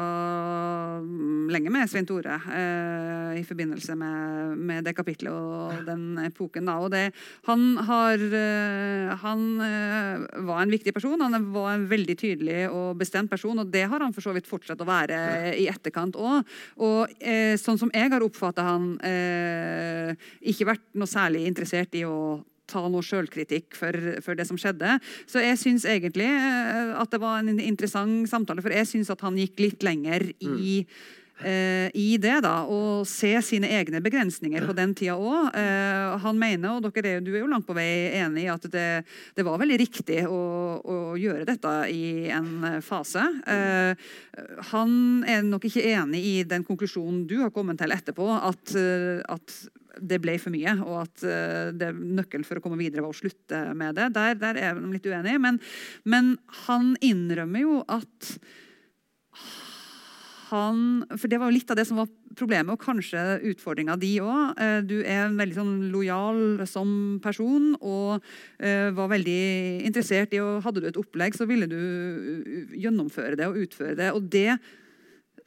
lenge 1.53 1.73
med 1.73 1.89
Svein 1.89 2.07
Tore 2.09 2.37
uh, 2.43 3.31
i 3.37 3.43
forbindelse 3.47 3.95
med, 3.97 4.57
med 4.59 4.85
det 4.87 4.95
kapitlet 4.97 5.33
og 5.33 5.52
den 5.87 6.19
epoken. 6.23 6.67
Da. 6.69 6.77
Og 6.83 6.91
det, 6.93 7.03
han 7.47 7.65
har 7.87 8.21
eh, 8.23 9.11
Han 9.23 9.43
eh, 9.63 10.23
var 10.47 10.63
en 10.63 10.73
viktig 10.73 10.93
person. 10.95 11.21
Han 11.21 11.49
var 11.53 11.73
en 11.73 11.87
veldig 11.89 12.17
tydelig 12.19 12.67
og 12.69 12.97
bestemt 12.99 13.31
person, 13.31 13.59
og 13.59 13.71
det 13.73 13.85
har 13.89 14.03
han 14.03 14.13
for 14.13 14.25
så 14.25 14.33
vidt 14.35 14.49
fortsatt 14.49 14.81
å 14.81 14.89
være 14.89 15.19
i 15.59 15.67
etterkant 15.71 16.17
òg. 16.19 16.47
Og 16.83 17.13
eh, 17.19 17.55
sånn 17.59 17.79
som 17.81 17.91
jeg 17.93 18.11
har 18.13 18.25
oppfatta 18.25 18.65
han, 18.67 18.93
eh, 19.05 20.15
ikke 20.53 20.71
vært 20.73 20.89
noe 20.97 21.09
særlig 21.09 21.45
interessert 21.49 21.95
i 21.97 22.05
å 22.07 22.41
ta 22.69 22.83
noe 22.89 23.03
sjølkritikk 23.05 23.75
for, 23.77 23.95
for 24.23 24.39
det 24.39 24.47
som 24.49 24.59
skjedde. 24.59 24.97
Så 25.29 25.43
jeg 25.43 25.59
syns 25.61 25.87
egentlig 25.89 26.29
at 26.29 27.11
det 27.11 27.19
var 27.21 27.41
en 27.41 27.59
interessant 27.59 28.29
samtale, 28.31 28.63
for 28.63 28.73
jeg 28.73 28.89
syns 28.89 29.11
at 29.13 29.23
han 29.25 29.37
gikk 29.39 29.59
litt 29.61 29.85
lenger 29.85 30.29
i 30.39 30.79
eh, 30.83 31.03
i 31.43 32.17
det, 32.21 32.35
da, 32.45 32.53
og 32.69 33.03
se 33.09 33.31
sine 33.45 33.69
egne 33.77 34.01
begrensninger 34.03 34.65
på 34.67 34.75
den 34.77 34.93
tida 34.97 35.15
òg. 35.17 35.51
Eh, 35.57 36.15
han 36.23 36.39
mener, 36.39 36.77
og 36.77 36.87
dere 36.87 37.17
er, 37.17 37.23
du 37.23 37.31
er 37.33 37.41
jo 37.41 37.49
langt 37.51 37.67
på 37.67 37.75
vei 37.77 38.13
enig 38.19 38.45
i 38.45 38.51
at 38.53 38.65
det, 38.71 38.87
det 39.35 39.45
var 39.45 39.59
veldig 39.61 39.79
riktig 39.81 40.23
å, 40.29 40.41
å 40.79 40.97
gjøre 41.19 41.47
dette 41.49 41.75
i 41.93 42.29
en 42.33 42.81
fase. 42.85 43.25
Eh, 43.49 44.09
han 44.71 44.97
er 45.29 45.45
nok 45.47 45.69
ikke 45.69 45.85
enig 45.93 46.23
i 46.23 46.35
den 46.47 46.65
konklusjonen 46.67 47.23
du 47.29 47.39
har 47.43 47.53
kommet 47.55 47.81
til 47.81 47.93
etterpå, 47.95 48.27
at, 48.39 48.75
eh, 48.79 49.21
at 49.29 49.57
det 50.01 50.17
ble 50.23 50.39
for 50.41 50.49
mye, 50.49 50.73
og 50.81 51.03
at 51.03 51.23
det 51.77 51.91
nøkkelen 51.93 52.45
for 52.47 52.57
å 52.57 52.63
komme 52.63 52.79
videre 52.79 53.03
var 53.05 53.13
å 53.13 53.17
slutte 53.17 53.59
med 53.77 53.93
det. 53.99 54.07
Der, 54.15 54.33
der 54.41 54.57
er 54.57 54.79
de 54.79 54.89
litt 54.89 55.05
uenige. 55.05 55.37
Men, 55.37 55.59
men 56.09 56.31
han 56.63 56.95
innrømmer 57.05 57.61
jo 57.61 57.75
at 57.85 58.31
han 60.53 60.77
For 61.17 61.31
det 61.31 61.39
var 61.41 61.49
jo 61.49 61.57
litt 61.57 61.71
av 61.73 61.79
det 61.79 61.85
som 61.89 61.99
var 62.01 62.11
problemet, 62.37 62.73
og 62.73 62.81
kanskje 62.81 63.41
utfordringa 63.51 63.97
di 64.01 64.15
òg. 64.23 64.61
Du 64.89 64.95
er 65.01 65.33
veldig 65.33 65.57
sånn 65.57 65.73
lojal 65.93 66.63
som 66.69 67.19
person 67.23 67.73
og 67.79 68.23
eh, 68.57 68.89
var 68.95 69.11
veldig 69.11 69.41
interessert 69.85 70.33
i 70.33 70.41
og 70.41 70.63
Hadde 70.65 70.81
du 70.81 70.87
et 70.89 70.99
opplegg, 70.99 71.35
så 71.37 71.47
ville 71.49 71.67
du 71.69 71.77
gjennomføre 72.79 73.37
det 73.39 73.49
og 73.49 73.59
utføre 73.65 73.97
det. 73.99 74.09
Og 74.15 74.25
det 74.33 74.57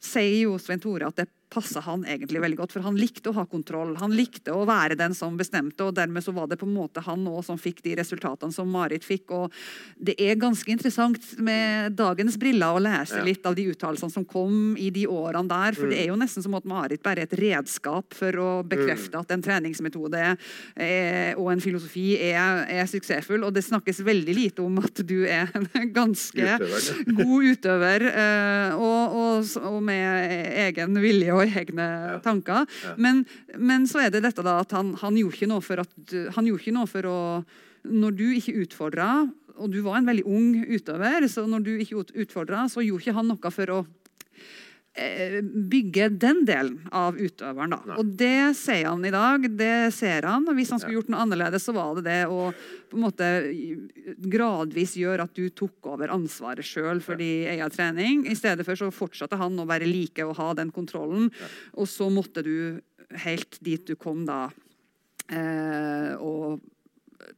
sier 0.03 0.45
jo 0.45 0.59
Svein 0.61 0.83
Tore 0.83 1.09
at 1.09 1.17
det 1.19 1.27
passa 1.49 1.81
han 1.85 2.03
egentlig 2.05 2.41
veldig 2.43 2.59
godt, 2.59 2.73
for 2.75 2.85
han 2.85 2.97
likte 2.99 3.31
å 3.31 3.37
ha 3.37 3.45
kontroll. 3.47 3.95
Han 4.01 4.13
likte 4.15 4.53
å 4.55 4.65
være 4.67 4.97
den 4.99 5.15
som 5.17 5.37
bestemte, 5.39 5.85
og 5.85 5.95
dermed 5.95 6.25
så 6.25 6.33
var 6.35 6.49
det 6.51 6.59
på 6.59 6.67
en 6.67 6.75
måte 6.75 7.03
han 7.05 7.23
òg 7.29 7.43
som 7.47 7.59
fikk 7.61 7.81
de 7.85 7.95
resultatene 7.99 8.53
som 8.53 8.69
Marit 8.71 9.05
fikk. 9.07 9.31
og 9.31 9.53
Det 9.95 10.17
er 10.19 10.39
ganske 10.39 10.71
interessant 10.71 11.23
med 11.39 11.95
dagens 11.97 12.37
briller 12.39 12.75
å 12.75 12.81
lese 12.83 13.23
litt 13.25 13.45
av 13.47 13.55
de 13.57 13.67
uttalelsene 13.71 14.13
som 14.13 14.25
kom 14.27 14.75
i 14.77 14.89
de 14.93 15.05
årene 15.07 15.47
der, 15.47 15.77
for 15.77 15.91
det 15.91 16.01
er 16.01 16.11
jo 16.11 16.19
nesten 16.19 16.43
som 16.43 16.57
at 16.59 16.67
Marit 16.67 17.03
bare 17.05 17.23
er 17.23 17.29
et 17.29 17.37
redskap 17.39 18.15
for 18.17 18.41
å 18.41 18.49
bekrefte 18.67 19.19
at 19.19 19.31
en 19.31 19.43
treningsmetode 19.43 20.19
er, 20.19 20.37
og 21.37 21.51
en 21.53 21.63
filosofi 21.63 22.09
er, 22.29 22.65
er 22.79 22.89
suksessfull, 22.89 23.45
og 23.47 23.55
det 23.55 23.65
snakkes 23.65 24.03
veldig 24.05 24.35
lite 24.35 24.65
om 24.65 24.81
at 24.83 25.03
du 25.07 25.21
er 25.25 25.51
en 25.55 25.93
ganske 25.95 26.47
Utøver, 26.57 27.13
god 27.17 27.47
utøver, 27.51 28.05
eh, 28.09 28.75
og, 28.75 29.17
og, 29.17 29.51
og 29.69 29.77
med 29.85 30.31
egen 30.67 30.97
vilje 31.01 31.36
og 31.37 31.57
egne 31.61 31.87
tanker. 32.25 32.67
Men, 32.97 33.23
men 33.55 33.87
så 33.89 34.03
er 34.05 34.13
det 34.13 34.23
dette 34.25 34.45
da 34.45 34.59
at 34.63 34.75
han, 34.75 34.95
han 35.01 35.17
gjorde 35.19 35.39
ikke 35.39 35.51
noe 35.53 35.65
for 35.65 35.83
at 35.83 36.17
han 36.35 36.49
gjorde 36.49 36.65
ikke 36.65 36.77
noe 36.77 36.89
for 36.91 37.09
å 37.09 37.17
når 37.87 38.15
du 38.17 38.25
ikke 38.35 38.57
utfordra, 38.65 39.11
og 39.57 39.71
du 39.71 39.79
var 39.85 39.99
en 39.99 40.09
veldig 40.09 40.25
ung 40.27 40.49
utøver, 40.67 41.25
så 41.31 41.45
når 41.49 41.63
du 41.65 41.71
ikke 41.79 42.03
utfordra, 42.23 42.65
så 42.69 42.83
gjorde 42.83 43.05
ikke 43.05 43.15
han 43.15 43.31
noe 43.31 43.53
for 43.53 43.73
å 43.73 43.79
bygge 45.71 46.07
den 46.09 46.39
delen 46.47 46.77
av 46.95 47.17
utøveren. 47.19 47.75
Da. 47.75 47.97
Og 47.99 48.13
det 48.17 48.55
ser 48.57 48.87
han 48.87 49.05
i 49.05 49.11
dag. 49.13 49.45
det 49.59 49.93
ser 49.93 50.25
han, 50.25 50.47
og 50.47 50.57
Hvis 50.57 50.71
han 50.73 50.81
skulle 50.81 50.97
gjort 50.97 51.11
noe 51.13 51.21
annerledes, 51.25 51.67
så 51.67 51.75
var 51.75 51.99
det 51.99 52.07
det 52.07 52.21
å 52.25 52.49
på 52.87 52.97
en 52.97 53.03
måte 53.03 53.27
gradvis 54.31 54.95
gjøre 54.97 55.27
at 55.27 55.35
du 55.35 55.49
tok 55.51 55.89
over 55.91 56.13
ansvaret 56.15 56.65
sjøl 56.65 57.01
for 57.03 57.19
din 57.19 57.49
egen 57.51 57.73
trening. 57.73 58.23
I 58.25 58.37
stedet 58.37 58.65
for 58.65 58.79
så 58.79 58.89
fortsatte 58.93 59.39
han 59.39 59.59
å 59.59 59.67
være 59.67 59.89
like 59.89 60.25
og 60.25 60.37
ha 60.39 60.53
den 60.57 60.71
kontrollen. 60.73 61.29
Og 61.75 61.89
så 61.91 62.09
måtte 62.13 62.45
du 62.47 62.79
helt 63.25 63.59
dit 63.63 63.85
du 63.87 63.95
kom 63.99 64.25
da, 64.27 64.47
eh, 65.29 66.15
og 66.15 66.63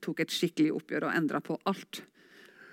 tok 0.04 0.24
et 0.24 0.34
skikkelig 0.34 0.74
oppgjør 0.78 1.10
og 1.10 1.18
endra 1.18 1.42
på 1.44 1.58
alt. 1.70 2.04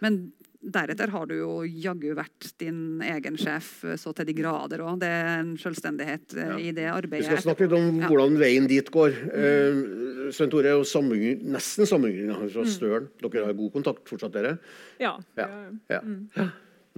Men 0.05 0.31
deretter 0.61 1.11
har 1.13 1.27
du 1.29 1.35
jo 1.39 1.51
jaggu 1.67 2.13
vært 2.17 2.49
din 2.61 3.03
egen 3.05 3.37
sjef 3.41 3.85
eh, 3.85 3.97
så 4.01 4.13
til 4.17 4.29
de 4.29 4.35
grader 4.37 4.83
òg. 4.85 5.01
Det 5.03 5.11
er 5.11 5.31
en 5.41 5.53
selvstendighet 5.61 6.37
eh, 6.37 6.53
ja. 6.53 6.59
i 6.59 6.73
det 6.77 6.87
arbeidet. 6.93 7.27
Vi 7.27 7.33
skal 7.33 7.45
snakke 7.49 7.67
litt 7.67 7.77
om 7.77 8.01
hvordan 8.07 8.39
veien 8.41 8.69
dit 8.71 8.91
går. 8.93 9.19
Mm. 9.27 9.37
Uh, 9.37 10.31
Svein 10.35 10.53
Tore 10.53 10.73
er 10.73 10.81
jo 10.81 11.03
nesten 11.47 11.89
sammenligna 11.89 12.39
fra 12.41 12.65
mm. 12.67 13.11
Dere 13.23 13.47
har 13.49 13.59
god 13.59 13.75
kontakt 13.75 14.09
fortsatt, 14.11 14.35
dere? 14.35 14.57
Ja. 15.03 15.15
ja. 15.39 15.49
ja. 15.93 16.01
ja. 16.37 16.49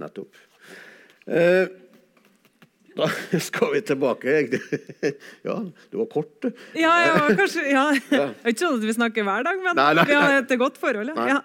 Nettopp. 0.01 0.39
Uh, 1.29 1.67
da 2.97 3.07
skal 3.49 3.73
vi 3.73 3.81
tilbake. 3.85 4.35
Ja, 5.47 5.55
du 5.91 5.97
var 6.01 6.09
kort, 6.11 6.31
du. 6.41 6.51
Ja, 6.77 6.91
ja 7.05 7.15
kanskje, 7.39 7.63
ja. 7.71 7.85
Jeg 7.95 8.21
er 8.21 8.53
ikke 8.53 8.61
sånn 8.61 8.77
at 8.79 8.85
vi 8.89 8.95
snakker 8.97 9.25
hver 9.27 9.45
dag, 9.47 9.61
men 9.63 9.77
nei, 9.79 9.89
nei, 9.97 10.05
vi 10.09 10.17
har 10.17 10.37
et 10.41 10.53
godt 10.59 10.79
forhold. 10.81 11.13
Ja. 11.15 11.39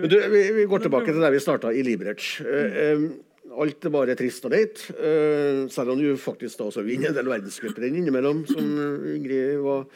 Du, 0.00 0.16
vi, 0.32 0.42
vi, 0.60 0.66
går 0.70 0.86
tilbake 0.86 1.12
til 1.12 1.22
der 1.22 1.34
vi 1.34 1.42
starta, 1.42 1.72
i 1.72 1.84
Liberec. 1.86 2.28
Uh, 2.42 3.08
alt 3.56 3.86
er 3.88 3.92
bare 3.94 4.16
trist 4.18 4.48
og 4.48 4.54
leit. 4.54 4.86
Uh, 4.96 5.66
selv 5.72 5.94
om 5.94 6.00
du 6.00 6.16
faktisk 6.20 6.60
da 6.60 6.70
også 6.70 6.86
vinner 6.86 7.12
en 7.12 7.18
del 7.18 7.30
verdenscuprenn 7.30 8.00
innimellom, 8.00 8.46
som 8.48 8.72
Ingrid 9.12 9.60
var 9.64 9.86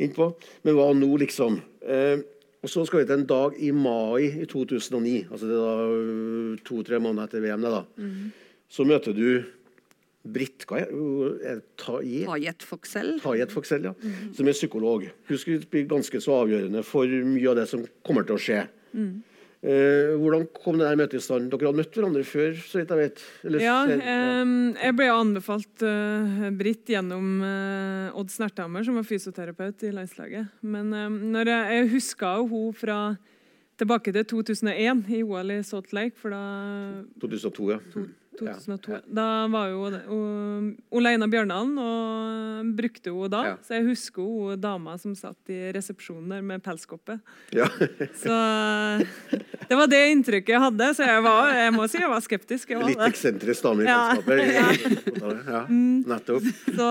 inne 0.00 0.16
på. 0.16 0.32
Men 0.66 0.78
hva 0.78 0.90
nå, 0.96 1.14
liksom? 1.22 1.60
Uh, 1.86 2.20
og 2.60 2.68
Så 2.68 2.84
skal 2.84 3.00
vi 3.00 3.08
til 3.08 3.22
en 3.22 3.28
dag 3.28 3.54
i 3.56 3.70
mai 3.72 4.42
i 4.42 4.44
2009, 4.44 5.28
altså 5.30 5.46
det 5.48 5.56
er 5.56 5.62
da 5.64 6.64
to-tre 6.66 6.98
måneder 7.00 7.30
etter 7.30 7.40
VM. 7.40 7.62
Da, 7.64 7.84
mm. 7.96 8.26
Så 8.68 8.84
møter 8.84 9.16
du 9.16 9.40
Tajet 11.80 12.62
Foxell. 12.66 13.16
Tajet 13.22 13.52
Foxell 13.54 13.88
ja. 13.88 13.94
Mm. 13.96 14.34
Som 14.36 14.50
er 14.50 14.56
psykolog. 14.56 15.08
Hun 15.28 15.40
skulle 15.40 15.64
bli 15.70 15.86
ganske 15.88 16.20
så 16.20 16.42
avgjørende 16.42 16.84
for 16.84 17.08
mye 17.08 17.48
av 17.50 17.56
det 17.62 17.66
som 17.70 17.86
kommer 18.06 18.28
til 18.28 18.36
å 18.36 18.42
skje. 18.42 18.60
Mm. 18.92 19.22
Eh, 19.60 20.14
hvordan 20.16 20.46
kom 20.56 20.78
det 20.80 20.86
der 20.88 20.96
møtet 20.96 21.18
i 21.18 21.24
stand? 21.24 21.50
Dere 21.52 21.68
hadde 21.68 21.80
møtt 21.82 21.96
hverandre 21.96 22.24
før? 22.24 22.54
så 22.64 22.80
vidt 22.80 22.92
jeg 22.94 23.00
vet. 23.00 23.24
Eller, 23.44 23.64
ja, 23.64 23.78
eh, 23.92 24.52
jeg 24.86 24.96
ble 24.96 25.08
anbefalt 25.12 25.84
uh, 25.84 26.46
Britt 26.56 26.88
gjennom 26.88 27.42
uh, 27.44 28.16
Odd 28.16 28.32
Snerthammer, 28.32 28.84
som 28.86 28.96
var 28.96 29.04
fysioterapeut 29.08 29.84
i 29.84 29.92
landslaget. 29.96 30.48
Men 30.64 30.94
um, 30.96 31.18
når 31.34 31.52
jeg, 31.52 31.76
jeg 31.76 31.92
huska 31.96 32.38
hun 32.40 32.72
fra 32.76 33.00
tilbake 33.80 34.12
til 34.12 34.24
2001 34.28 35.04
i 35.08 35.22
OL 35.24 35.52
i 35.54 35.60
Salt 35.64 35.92
Lake. 35.96 36.16
For 36.20 36.32
da 36.32 36.40
2002, 37.22 37.68
ja. 37.72 37.78
To, 37.94 38.04
2002. 38.38 38.92
Ja. 38.92 39.00
Da 39.20 39.26
var 39.50 39.68
jo 39.72 39.88
Oleina 40.94 41.26
Bjørndalen 41.30 41.74
og 41.82 42.70
brukte 42.78 43.12
hun 43.14 43.32
da. 43.32 43.42
Ja. 43.50 43.56
Så 43.66 43.76
jeg 43.78 43.88
husker 43.90 44.22
hun 44.22 44.60
dama 44.60 44.96
som 45.00 45.16
satt 45.18 45.52
i 45.52 45.58
resepsjonen 45.74 46.30
der 46.36 46.44
med 46.46 46.62
pelskoppe. 46.64 47.18
Ja. 47.56 47.66
så 48.22 48.38
det 49.68 49.78
var 49.78 49.90
det 49.90 50.02
inntrykket 50.14 50.54
jeg 50.54 50.64
hadde. 50.64 50.90
Så 50.96 51.08
jeg, 51.08 51.24
var, 51.26 51.52
jeg 51.58 51.74
må 51.76 51.88
si 51.90 52.00
jeg 52.00 52.12
var 52.12 52.24
skeptisk. 52.24 52.74
Jeg 52.74 52.82
var 52.82 52.92
Litt 52.92 53.06
eksentrisk 53.10 53.66
dame 53.66 53.86
i 53.86 53.90
pelskapet. 54.26 55.08
Ja. 55.50 55.64
Mm. 55.66 56.04
Nettopp. 56.06 56.44
Så 56.76 56.86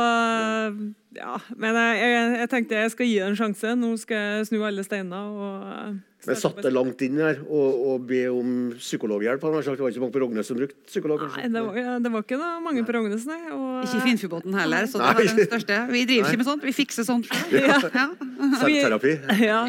ja, 1.17 1.39
men 1.57 1.75
jeg, 1.75 1.97
jeg, 2.03 2.35
jeg, 2.39 2.49
tenkte 2.51 2.83
jeg 2.83 2.93
skal 2.93 3.09
gi 3.09 3.17
det 3.17 3.31
en 3.31 3.39
sjanse. 3.39 3.73
Nå 3.79 3.95
skal 4.01 4.19
jeg 4.19 4.51
snu 4.51 4.61
alle 4.67 4.85
steiner. 4.85 5.33
og 5.33 5.97
men 6.27 6.35
satt 6.35 6.57
det 6.59 6.71
langt 6.75 6.99
inn 7.05 7.19
her 7.21 7.37
og 7.47 8.03
be 8.09 8.25
om 8.27 8.55
psykologhjelp? 8.75 9.43
Han 9.45 9.53
har 9.55 9.63
sagt 9.63 9.79
Det 9.79 9.85
var 9.85 9.93
ikke 9.93 10.01
mange 10.03 10.15
på 10.17 10.21
Rognes 10.25 10.49
som 10.51 10.57
brukte 10.59 10.75
psykolog? 10.89 11.23
Nei, 11.31 11.45
det 11.53 11.61
var, 11.63 11.77
det 12.03 12.11
var 12.11 12.25
ikke 12.25 12.39
noe 12.41 12.57
mange 12.65 12.83
på 12.83 12.95
Rognes, 12.97 13.23
nei. 13.29 13.39
Og, 13.55 13.85
ikke 13.87 14.01
Finnfjordbotn 14.03 14.57
heller, 14.59 14.89
så 14.91 14.99
det 14.99 15.07
var 15.07 15.21
den 15.21 15.47
største. 15.47 15.79
Vi 15.93 16.03
driver 16.09 16.27
ikke 16.27 16.41
med 16.41 16.49
sånt, 16.49 16.67
vi 16.67 16.75
fikser 16.75 17.07
sånt. 17.07 17.31
Ja. 17.55 17.79
ja. 17.95 18.05
Selvterapi. 18.61 19.15
Ja. 19.49 19.61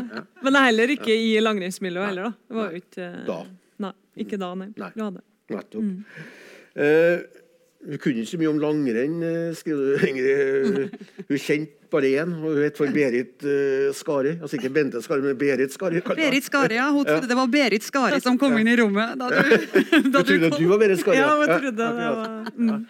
Men 0.42 0.56
det 0.56 0.60
er 0.60 0.68
heller 0.72 0.94
ikke 0.96 1.14
i 1.14 1.32
langrennsmiljøet 1.42 2.10
heller, 2.10 2.30
da. 2.30 2.48
Det 2.50 2.58
var 2.58 2.74
jo 2.74 2.82
ikke 2.82 3.10
Da. 3.30 3.40
Nei, 3.80 3.92
ikke 4.26 4.40
da, 4.42 4.50
nei. 4.58 4.72
nei. 4.76 5.10
Nettopp. 5.54 5.86
Mm. 5.86 6.26
Uh, 6.74 7.39
hun 7.80 7.98
kunne 7.98 8.20
ikke 8.20 8.30
så 8.34 8.38
mye 8.40 8.48
om 8.50 8.58
langrenn, 8.60 9.20
eh, 9.24 9.52
skriver 9.56 9.84
du, 9.86 10.02
Ingrid. 10.10 10.96
Hun 11.30 11.38
kjente 11.40 11.88
bare 11.90 12.10
én, 12.22 12.34
og 12.36 12.52
hun 12.52 12.62
het 12.62 12.76
for 12.78 12.92
Berit 12.94 13.42
uh, 13.42 13.88
Skari. 13.96 14.36
Altså 14.36 14.58
ikke 14.58 14.70
Bente 14.70 15.00
Skari, 15.02 15.24
men 15.24 15.38
Berit 15.38 15.72
Skari. 15.74 16.02
Berit 16.04 16.44
Skari, 16.46 16.76
ja. 16.76 16.90
Hun 16.92 17.04
trodde 17.08 17.24
ja. 17.24 17.30
det 17.32 17.38
var 17.40 17.48
Berit 17.50 17.86
Skari 17.86 18.20
som 18.22 18.38
kom 18.38 18.54
inn 18.60 18.68
i 18.70 18.76
rommet. 18.78 19.16
Da 19.18 19.30
du, 19.32 19.40
da 20.12 20.22
du 20.22 20.28
trodde 20.28 20.52
du 20.54 20.68
var 20.70 20.82
Berit 20.84 21.00
Skari? 21.00 21.18
Ja, 21.18 21.32
hun 21.40 21.48
trodde 21.48 21.72
det 21.80 21.90
var 21.96 22.30
mm. 22.54 22.86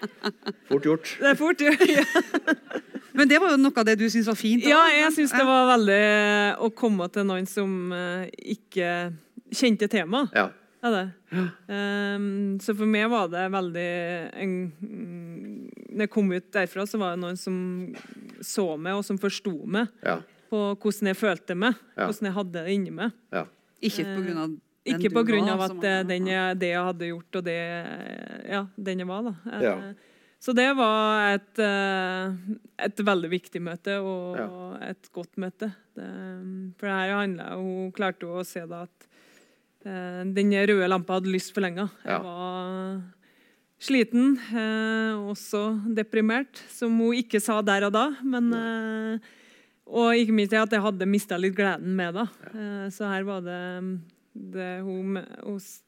Fort 0.68 0.90
gjort. 0.90 1.14
Det 1.22 1.32
er 1.32 1.38
fort 1.38 1.64
gjort, 1.64 1.86
ja. 1.96 2.04
Men 3.16 3.30
det 3.30 3.40
var 3.42 3.54
jo 3.54 3.62
noe 3.62 3.80
av 3.80 3.88
det 3.88 3.96
du 4.02 4.08
syntes 4.08 4.28
var 4.28 4.38
fint? 4.42 4.66
Da. 4.66 4.74
Ja, 4.74 4.84
jeg 5.04 5.14
syns 5.16 5.32
det 5.38 5.46
var 5.46 5.70
veldig 5.70 6.04
å 6.66 6.74
komme 6.76 7.08
til 7.14 7.30
noen 7.30 7.48
som 7.48 7.94
uh, 7.94 8.26
ikke 8.42 9.12
kjente 9.54 9.88
temaet. 9.90 10.34
Ja. 10.34 10.50
Ja, 10.80 10.90
det. 10.90 11.10
Um, 11.68 12.58
så 12.60 12.72
for 12.72 12.88
meg 12.88 13.10
var 13.12 13.28
det 13.28 13.42
veldig 13.52 13.90
en, 14.40 14.54
Når 15.90 16.06
jeg 16.06 16.12
kom 16.12 16.32
ut 16.32 16.48
derfra, 16.56 16.86
så 16.88 17.00
var 17.00 17.14
det 17.14 17.22
noen 17.24 17.36
som 17.38 17.58
så 18.40 18.64
meg, 18.80 18.96
og 18.96 19.04
som 19.04 19.20
forsto 19.20 19.52
meg. 19.68 19.90
Ja. 20.06 20.18
På 20.50 20.70
hvordan 20.72 21.12
jeg 21.12 21.18
følte 21.20 21.56
meg, 21.58 21.76
ja. 21.94 22.06
hvordan 22.06 22.30
jeg 22.30 22.36
hadde 22.38 22.56
det 22.56 22.76
inni 22.76 22.94
meg. 22.96 23.12
Ja. 23.34 23.44
Ikke 23.80 24.06
på 24.08 24.22
grunn 24.24 24.38
av 24.40 24.48
den 24.50 24.60
Ikke 24.94 25.10
på 25.12 25.24
grunn 25.28 25.50
av 25.52 25.66
at 25.68 25.76
det, 25.82 25.96
den 26.08 26.30
jeg, 26.30 26.56
det 26.60 26.72
jeg 26.72 26.86
hadde 26.88 27.10
gjort, 27.10 27.36
og 27.40 27.44
det 27.50 27.58
ja, 28.48 28.62
den 28.88 29.04
jeg 29.04 29.10
var. 29.10 29.28
da. 29.28 29.60
Ja. 29.60 29.74
Så 30.40 30.54
det 30.56 30.70
var 30.72 31.34
et, 31.34 31.58
eh, 31.60 32.36
et 32.80 33.02
veldig 33.04 33.28
viktig 33.28 33.60
møte, 33.60 33.98
og 34.00 34.80
et 34.80 35.10
godt 35.12 35.36
møte. 35.36 35.68
Det, 35.92 36.08
for 36.80 36.88
det 36.88 36.96
her 36.96 37.12
handla 37.18 37.50
Hun 37.60 37.90
klarte 37.92 38.24
å 38.24 38.40
se 38.48 38.64
da 38.64 38.86
at 38.86 39.09
Eh, 39.09 39.09
den 39.84 40.52
røde 40.52 40.88
lampa 40.90 41.16
hadde 41.18 41.32
lyst 41.32 41.54
for 41.54 41.64
lenge. 41.64 41.86
Jeg 42.04 42.20
var 42.24 43.00
sliten, 43.80 44.36
eh, 44.52 45.16
også 45.16 45.80
deprimert, 45.96 46.60
som 46.68 46.98
hun 47.00 47.16
ikke 47.16 47.40
sa 47.40 47.62
der 47.64 47.88
og 47.88 47.94
da. 47.96 48.06
Men, 48.22 48.52
eh, 48.52 49.30
og 49.90 50.14
ikke 50.14 50.36
minst 50.36 50.54
at 50.54 50.70
jeg 50.70 50.84
hadde 50.84 51.08
mista 51.08 51.38
litt 51.40 51.56
gleden 51.56 51.96
med 51.96 52.14
det. 52.14 52.28
Så 52.94 53.08
her 53.10 53.24
var 53.26 53.40
det 53.42 53.60
det, 54.32 54.80
hun, 54.86 55.18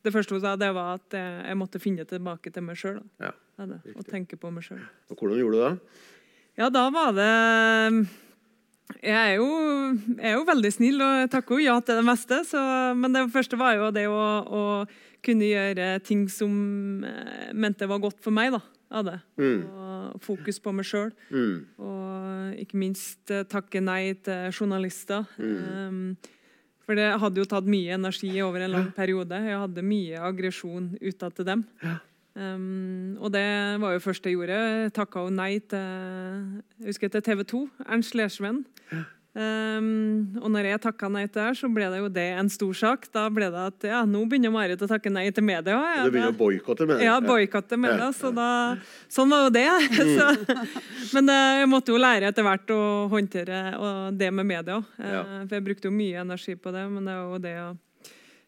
det, 0.02 0.12
første 0.12 0.34
hun 0.34 0.42
sa, 0.42 0.56
det 0.58 0.72
var 0.74 0.96
at 0.98 1.14
jeg, 1.14 1.44
jeg 1.46 1.58
måtte 1.60 1.80
finne 1.82 2.06
tilbake 2.08 2.50
til 2.50 2.64
meg 2.66 2.80
sjøl. 2.80 2.98
Ja, 3.22 3.30
og 3.62 4.02
tenke 4.08 4.38
på 4.40 4.50
meg 4.50 4.66
sjøl. 4.66 4.82
Hvordan 5.12 5.38
gjorde 5.38 5.54
du 5.54 5.62
det? 5.62 6.00
Ja, 6.58 6.68
da 6.68 6.88
var 6.92 7.14
det 7.16 7.30
jeg 9.00 9.16
er, 9.16 9.36
jo, 9.38 9.46
jeg 10.18 10.28
er 10.30 10.36
jo, 10.36 10.44
veldig 10.48 10.72
snill 10.74 11.02
og 11.04 11.30
takker 11.32 11.58
jo 11.58 11.64
ja 11.70 11.78
til 11.80 12.00
det 12.00 12.04
meste. 12.06 12.42
Så, 12.48 12.60
men 12.98 13.14
det 13.16 13.24
første 13.32 13.58
var 13.60 13.78
jo 13.78 13.90
det 13.94 14.04
å, 14.10 14.20
å 14.42 14.62
kunne 15.24 15.48
gjøre 15.48 15.94
ting 16.06 16.26
som 16.32 16.52
eh, 17.06 17.50
mente 17.54 17.88
var 17.90 18.02
godt 18.02 18.20
for 18.24 18.34
meg. 18.34 18.52
da, 18.56 18.62
av 18.92 19.06
det. 19.06 19.18
Mm. 19.40 19.62
Og 20.12 20.22
fokus 20.24 20.60
på 20.62 20.74
meg 20.76 20.86
sjøl. 20.88 21.10
Mm. 21.32 21.56
Og 21.80 22.60
ikke 22.62 22.80
minst 22.80 23.32
eh, 23.32 23.46
takke 23.48 23.82
nei 23.84 24.14
til 24.24 24.52
journalister. 24.52 25.26
Mm. 25.40 25.58
Um, 25.72 26.38
for 26.82 26.98
det 26.98 27.08
hadde 27.22 27.40
jo 27.40 27.48
tatt 27.48 27.68
mye 27.70 27.94
energi 27.94 28.32
over 28.44 28.64
en 28.64 28.74
lang 28.74 28.88
periode. 28.96 29.38
Jeg 29.46 29.60
hadde 29.64 29.86
mye 29.86 30.22
aggresjon 30.28 30.92
utad 31.00 31.38
til 31.38 31.48
dem. 31.48 31.66
Ja. 31.84 31.98
Um, 32.32 33.16
og 33.20 33.32
det 33.34 33.44
var 33.82 33.92
jo 33.92 34.04
først 34.04 34.24
jeg 34.24 34.38
gjorde. 34.38 34.56
Jeg 34.56 34.92
takka 34.96 35.26
jo 35.26 35.32
nei 35.34 35.56
til, 35.68 36.62
husker 36.86 37.12
til 37.12 37.24
TV 37.24 37.44
2. 37.44 37.66
Ernst 37.88 38.16
Lersven. 38.16 38.62
Um, 39.32 40.34
og 40.44 40.50
når 40.52 40.66
jeg 40.68 40.80
takka 40.84 41.08
nei 41.08 41.22
til 41.24 41.40
det, 41.40 41.54
så 41.56 41.68
ble 41.72 41.86
det 41.88 42.02
jo 42.02 42.08
det 42.12 42.26
en 42.36 42.50
stor 42.52 42.72
sak. 42.76 43.06
Da 43.14 43.26
ble 43.32 43.48
det 43.52 43.62
at 43.70 43.86
ja, 43.88 44.02
nå 44.08 44.24
begynner 44.28 44.52
Marit 44.52 44.82
å 44.84 44.88
takke 44.88 45.12
nei 45.12 45.26
til 45.32 45.46
media. 45.48 45.76
Ja, 45.76 46.02
du 46.04 46.12
begynner 46.12 46.34
å 46.34 46.36
boikotte 46.36 46.88
media? 46.88 47.06
Ja, 47.08 47.14
boikotte 47.24 47.78
media. 47.80 48.10
Så 48.16 48.32
da, 48.36 48.48
sånn 49.12 49.32
var 49.32 49.46
jo 49.46 49.54
det. 49.54 49.68
så, 50.16 50.28
men 51.16 51.30
det, 51.30 51.38
jeg 51.62 51.70
måtte 51.72 51.94
jo 51.94 52.00
lære 52.00 52.28
etter 52.32 52.48
hvert 52.48 52.74
å 52.76 52.82
håndtere 53.12 53.62
det 54.20 54.32
med 54.36 54.52
media. 54.52 54.82
Uh, 55.00 55.40
for 55.46 55.56
jeg 55.56 55.68
brukte 55.68 55.88
jo 55.88 55.96
mye 55.96 56.26
energi 56.26 56.56
på 56.56 56.74
det. 56.76 56.84
Men 56.92 57.08
det 57.08 57.16
er 57.16 57.24
jo 57.24 57.40
det 57.48 57.56
å 57.62 57.70
eh, 57.72 57.80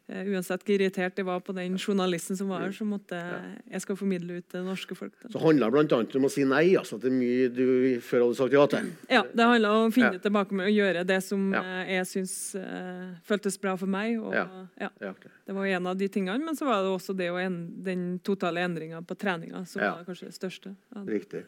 uansett 0.05 0.61
hvor 0.67 0.75
irritert 0.75 1.17
jeg 1.17 1.25
var 1.25 1.41
på 1.41 1.55
den 1.57 1.79
journalisten 1.81 2.37
som 2.37 2.51
var 2.53 2.67
her, 2.67 2.73
så 2.77 2.85
måtte 2.85 3.17
jeg, 3.17 3.81
skal 3.81 3.97
formidle 3.97 4.37
ut 4.37 4.45
til 4.51 4.59
det 4.61 4.67
norske 4.67 4.97
folk. 4.99 5.15
Da. 5.23 5.31
Så 5.33 5.41
handler 5.41 5.73
det 5.73 5.85
bl.a. 5.89 6.01
om 6.21 6.27
å 6.29 6.31
si 6.33 6.45
nei. 6.45 6.77
altså 6.77 6.99
er 7.01 7.15
mye 7.15 7.47
du 7.49 7.65
før 8.05 8.27
hadde 8.27 8.37
sagt 8.37 8.53
ja 8.53 8.67
til. 8.75 8.91
Ja, 9.09 9.23
det 9.33 9.47
handla 9.49 9.71
om 9.79 9.89
å 9.89 9.95
finne 9.95 10.13
Ja. 10.19 10.25
tilbake 10.27 10.53
med 10.53 10.69
å 10.69 10.75
gjøre 10.75 11.07
det 11.09 11.23
som 11.25 11.47
Ja. 11.55 11.63
eh, 11.63 11.95
jeg 11.97 12.11
syns 12.11 12.35
uh, 12.55 13.17
føltes 13.25 13.57
bra 13.61 13.77
for 13.81 13.87
meg. 13.87 14.19
Og, 14.21 14.35
Ja. 14.35 14.45
ja. 14.81 14.91
Ja, 15.01 15.11
ok. 15.11 15.25
Det 15.47 15.55
var 15.55 15.67
en 15.67 15.87
av 15.87 15.97
de 15.97 16.09
tingene, 16.09 16.45
men 16.45 16.55
så 16.57 16.67
var 16.67 16.83
det 16.85 16.93
også 16.93 17.17
det 17.17 17.29
en, 17.33 17.83
den 17.83 18.19
totale 18.21 18.61
endringa 18.61 19.01
på 19.03 19.17
treninga 19.17 19.65
som 19.67 19.81
var 19.81 20.05
kanskje 20.05 20.29
det 20.29 20.37
største. 20.37 20.77
Riktig. 21.09 21.45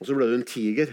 Og 0.00 0.06
så 0.06 0.14
ble 0.14 0.26
du 0.26 0.34
en 0.34 0.44
tiger. 0.44 0.92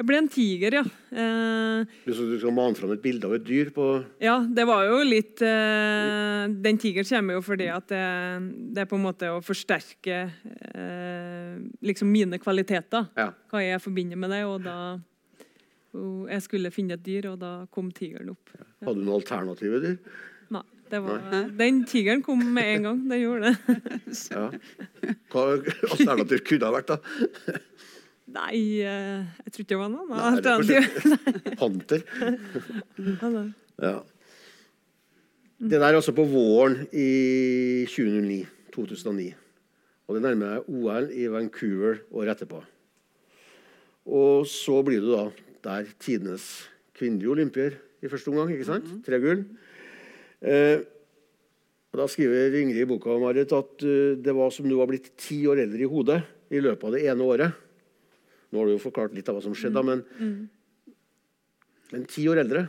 Jeg 0.00 0.06
ble 0.08 0.16
en 0.16 0.28
tiger, 0.32 0.74
ja. 0.78 0.82
Eh, 1.12 1.82
Du, 2.06 2.12
så 2.16 2.24
du 2.24 2.38
skal 2.40 2.54
mane 2.56 2.78
fram 2.78 2.94
et 2.94 3.02
bilde 3.04 3.28
av 3.28 3.34
et 3.36 3.44
dyr 3.44 3.68
på 3.76 3.84
ja, 4.24 4.38
det 4.48 4.64
var 4.68 4.86
jo 4.88 5.02
litt 5.04 5.42
eh, 5.44 6.46
Den 6.64 6.78
tigeren 6.80 7.04
kommer 7.10 7.36
jo 7.36 7.42
fordi 7.44 7.66
at 7.68 7.90
det, 7.92 8.00
det 8.72 8.84
er 8.86 8.88
på 8.88 8.96
en 8.96 9.04
måte 9.04 9.28
å 9.34 9.42
forsterke 9.44 10.22
eh, 10.72 11.60
liksom 11.84 12.08
mine 12.08 12.40
kvaliteter. 12.40 13.10
Ja. 13.20 13.28
Hva 13.52 13.60
jeg 13.60 13.82
forbinder 13.84 14.16
med 14.20 14.32
det. 14.32 14.40
Og 14.48 14.64
da 14.64 14.78
og 15.90 16.28
Jeg 16.30 16.44
skulle 16.46 16.70
finne 16.70 16.94
et 16.94 17.02
dyr, 17.04 17.32
og 17.32 17.40
da 17.42 17.52
kom 17.74 17.88
tigeren 17.92 18.30
opp. 18.32 18.52
Hadde 18.80 19.00
du 19.00 19.04
noen 19.04 19.16
alternative 19.18 19.80
dyr? 19.82 19.96
Nei, 20.54 20.62
det 20.92 21.00
var, 21.02 21.24
den 21.58 21.80
tigeren 21.90 22.22
kom 22.22 22.44
med 22.54 22.76
en 22.76 22.86
gang. 22.88 23.00
Den 23.10 23.20
gjorde 23.24 23.50
det. 23.50 23.80
Ja. 24.30 24.46
Hva 25.34 25.44
alternativ 25.90 26.44
kunne 26.46 26.62
det 26.62 26.68
ha 26.68 26.74
vært, 26.78 26.94
da? 26.94 27.58
Nei, 28.30 28.80
eh, 28.86 29.26
jeg 29.44 29.52
tror 29.52 29.64
ikke 29.64 29.72
det 29.72 29.80
var 29.80 29.90
noe 29.90 30.06
Nei, 30.06 30.40
det 30.44 30.50
er. 30.78 31.54
Hunter? 31.60 32.00
Ja. 33.80 33.94
Det 35.60 35.76
der 35.76 35.86
er 35.86 35.96
altså 35.96 36.12
på 36.16 36.24
våren 36.28 36.86
i 36.92 37.84
2009. 37.88 38.42
2009. 38.72 39.30
Og 40.08 40.16
det 40.16 40.22
nærmer 40.24 40.54
deg 40.56 40.68
OL 40.72 41.08
i 41.12 41.26
Vancouver 41.32 42.00
året 42.16 42.32
etterpå. 42.34 42.60
Og 44.10 44.46
så 44.48 44.80
blir 44.84 45.04
du 45.04 45.12
da 45.12 45.26
der 45.64 45.90
tidenes 46.00 46.46
kvinnelige 46.96 47.32
olympier 47.34 47.76
i 48.00 48.08
første 48.08 48.32
omgang. 48.32 48.52
ikke 48.54 48.68
sant? 48.68 48.88
Tre 49.04 49.20
gull. 49.20 49.44
Eh, 50.40 50.80
og 51.90 52.00
da 52.00 52.06
skriver 52.08 52.56
Ingrid 52.60 52.84
i 52.84 52.88
boka 52.88 53.16
Marit, 53.20 53.52
at 53.52 53.84
eh, 53.84 54.16
det 54.16 54.34
var 54.36 54.52
som 54.54 54.68
du 54.68 54.76
var 54.78 54.88
blitt 54.88 55.12
ti 55.20 55.42
år 55.50 55.64
eldre 55.66 55.84
i 55.84 55.90
hodet 55.90 56.20
i 56.50 56.62
løpet 56.62 56.88
av 56.88 56.96
det 56.96 57.04
ene 57.10 57.26
året. 57.26 57.66
Nå 58.50 58.60
har 58.60 58.68
du 58.68 58.74
jo 58.74 58.82
forklart 58.82 59.14
litt 59.14 59.28
av 59.30 59.38
hva 59.38 59.44
som 59.44 59.54
skjedde, 59.56 59.82
mm. 59.82 59.90
men, 59.90 60.94
men 61.94 62.06
ti 62.10 62.26
år 62.30 62.42
eldre 62.44 62.66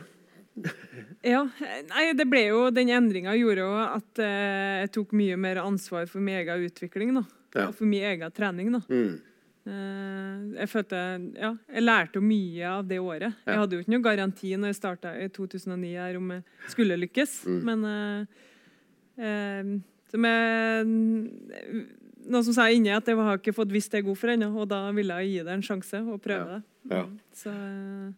Ja, 1.24 1.46
nei, 1.88 2.06
det 2.18 2.26
ble 2.28 2.42
jo, 2.50 2.64
Den 2.74 2.90
endringa 2.92 3.32
gjorde 3.38 3.64
jo 3.64 3.74
at 3.80 4.20
eh, 4.20 4.82
jeg 4.82 4.92
tok 4.98 5.14
mye 5.16 5.38
mer 5.40 5.62
ansvar 5.62 6.08
for 6.10 6.20
min 6.20 6.42
egen 6.42 6.66
utvikling. 6.68 7.14
da. 7.16 7.22
Ja. 7.54 7.68
Og 7.68 7.76
for 7.78 7.88
min 7.88 8.04
egen 8.04 8.34
trening. 8.36 8.72
da. 8.76 8.82
mm. 8.88 9.20
Eh, 9.62 10.38
jeg 10.58 10.70
følte, 10.72 11.00
ja, 11.38 11.52
jeg 11.70 11.84
lærte 11.84 12.18
jo 12.18 12.24
mye 12.26 12.66
av 12.66 12.86
det 12.88 12.98
året. 12.98 13.30
Ja. 13.44 13.52
Jeg 13.52 13.60
hadde 13.60 13.76
jo 13.76 13.84
ikke 13.84 13.94
noe 13.94 14.06
garanti 14.06 14.50
når 14.56 14.72
jeg 14.72 14.78
starta 14.80 15.12
i 15.22 15.28
2009 15.30 15.92
her 15.94 16.18
om 16.18 16.32
jeg 16.34 16.72
skulle 16.74 16.98
lykkes. 16.98 17.36
Mm. 17.46 17.60
Men 17.68 17.84
eh, 17.92 18.40
eh, 19.22 19.72
som 20.12 20.26
jeg, 20.28 21.84
noen 22.28 22.44
som 22.46 22.54
sa 22.56 22.68
inni 22.70 22.92
at 22.94 23.08
jeg 23.08 23.18
har 23.18 23.38
ikke 23.40 23.56
fått 23.56 23.72
visst 23.74 23.92
det 23.92 23.98
er 24.02 24.08
god 24.08 24.18
for 24.20 24.32
ennå, 24.32 24.48
og 24.62 24.68
da 24.70 24.80
ville 24.94 25.14
jeg 25.22 25.32
gi 25.32 25.46
det 25.46 25.54
en 25.56 25.66
sjanse 25.66 25.96
og 26.02 26.20
prøve 26.22 26.56
det. 26.56 26.62
Ja. 26.92 27.04
Så 27.36 27.50
eh, 27.52 28.10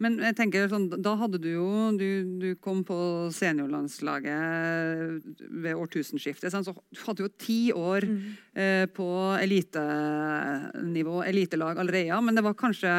Men 0.00 0.12
jeg 0.24 0.36
tenker 0.36 0.68
sånn, 0.72 0.88
da 1.04 1.12
hadde 1.20 1.38
du 1.40 1.48
jo 1.50 1.68
Du, 1.96 2.06
du 2.40 2.48
kom 2.60 2.78
på 2.88 2.96
seniorlandslaget 3.36 4.38
ved 5.64 5.74
årtusenskiftet. 5.76 6.52
sant? 6.52 6.66
Så 6.68 6.72
du 6.72 7.02
hadde 7.06 7.24
jo 7.24 7.30
ti 7.40 7.60
år 7.76 8.00
eh, 8.54 8.86
på 8.88 9.08
elitenivå, 9.40 11.20
elitelag 11.28 11.78
allerede. 11.80 12.20
Men 12.24 12.34
det 12.36 12.44
var, 12.44 12.54
kanskje, 12.56 12.92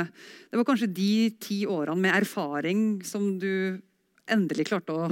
det 0.50 0.58
var 0.62 0.70
kanskje 0.70 0.94
de 0.94 1.14
ti 1.42 1.60
årene 1.66 2.02
med 2.02 2.16
erfaring 2.22 3.02
som 3.06 3.40
du 3.42 3.82
endelig 4.32 4.66
klarte 4.70 4.94
å 4.94 5.10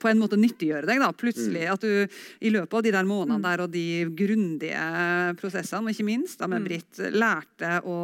på 0.00 0.10
en 0.10 0.20
måte 0.20 0.38
nyttiggjøre 0.40 0.88
deg. 0.88 1.02
da, 1.02 1.12
plutselig, 1.12 1.68
At 1.70 1.84
du 1.84 2.06
i 2.40 2.52
løpet 2.52 2.78
av 2.78 2.82
de 2.86 2.94
der 2.94 3.08
månedene 3.08 3.44
der 3.44 3.64
og 3.64 3.70
de 3.72 3.86
grundige 4.16 4.88
prosessene, 5.40 5.86
og 5.86 5.94
ikke 5.94 6.08
minst 6.08 6.40
da 6.40 6.50
med 6.50 6.66
Britt, 6.66 7.00
lærte 7.14 7.78
å 7.84 7.98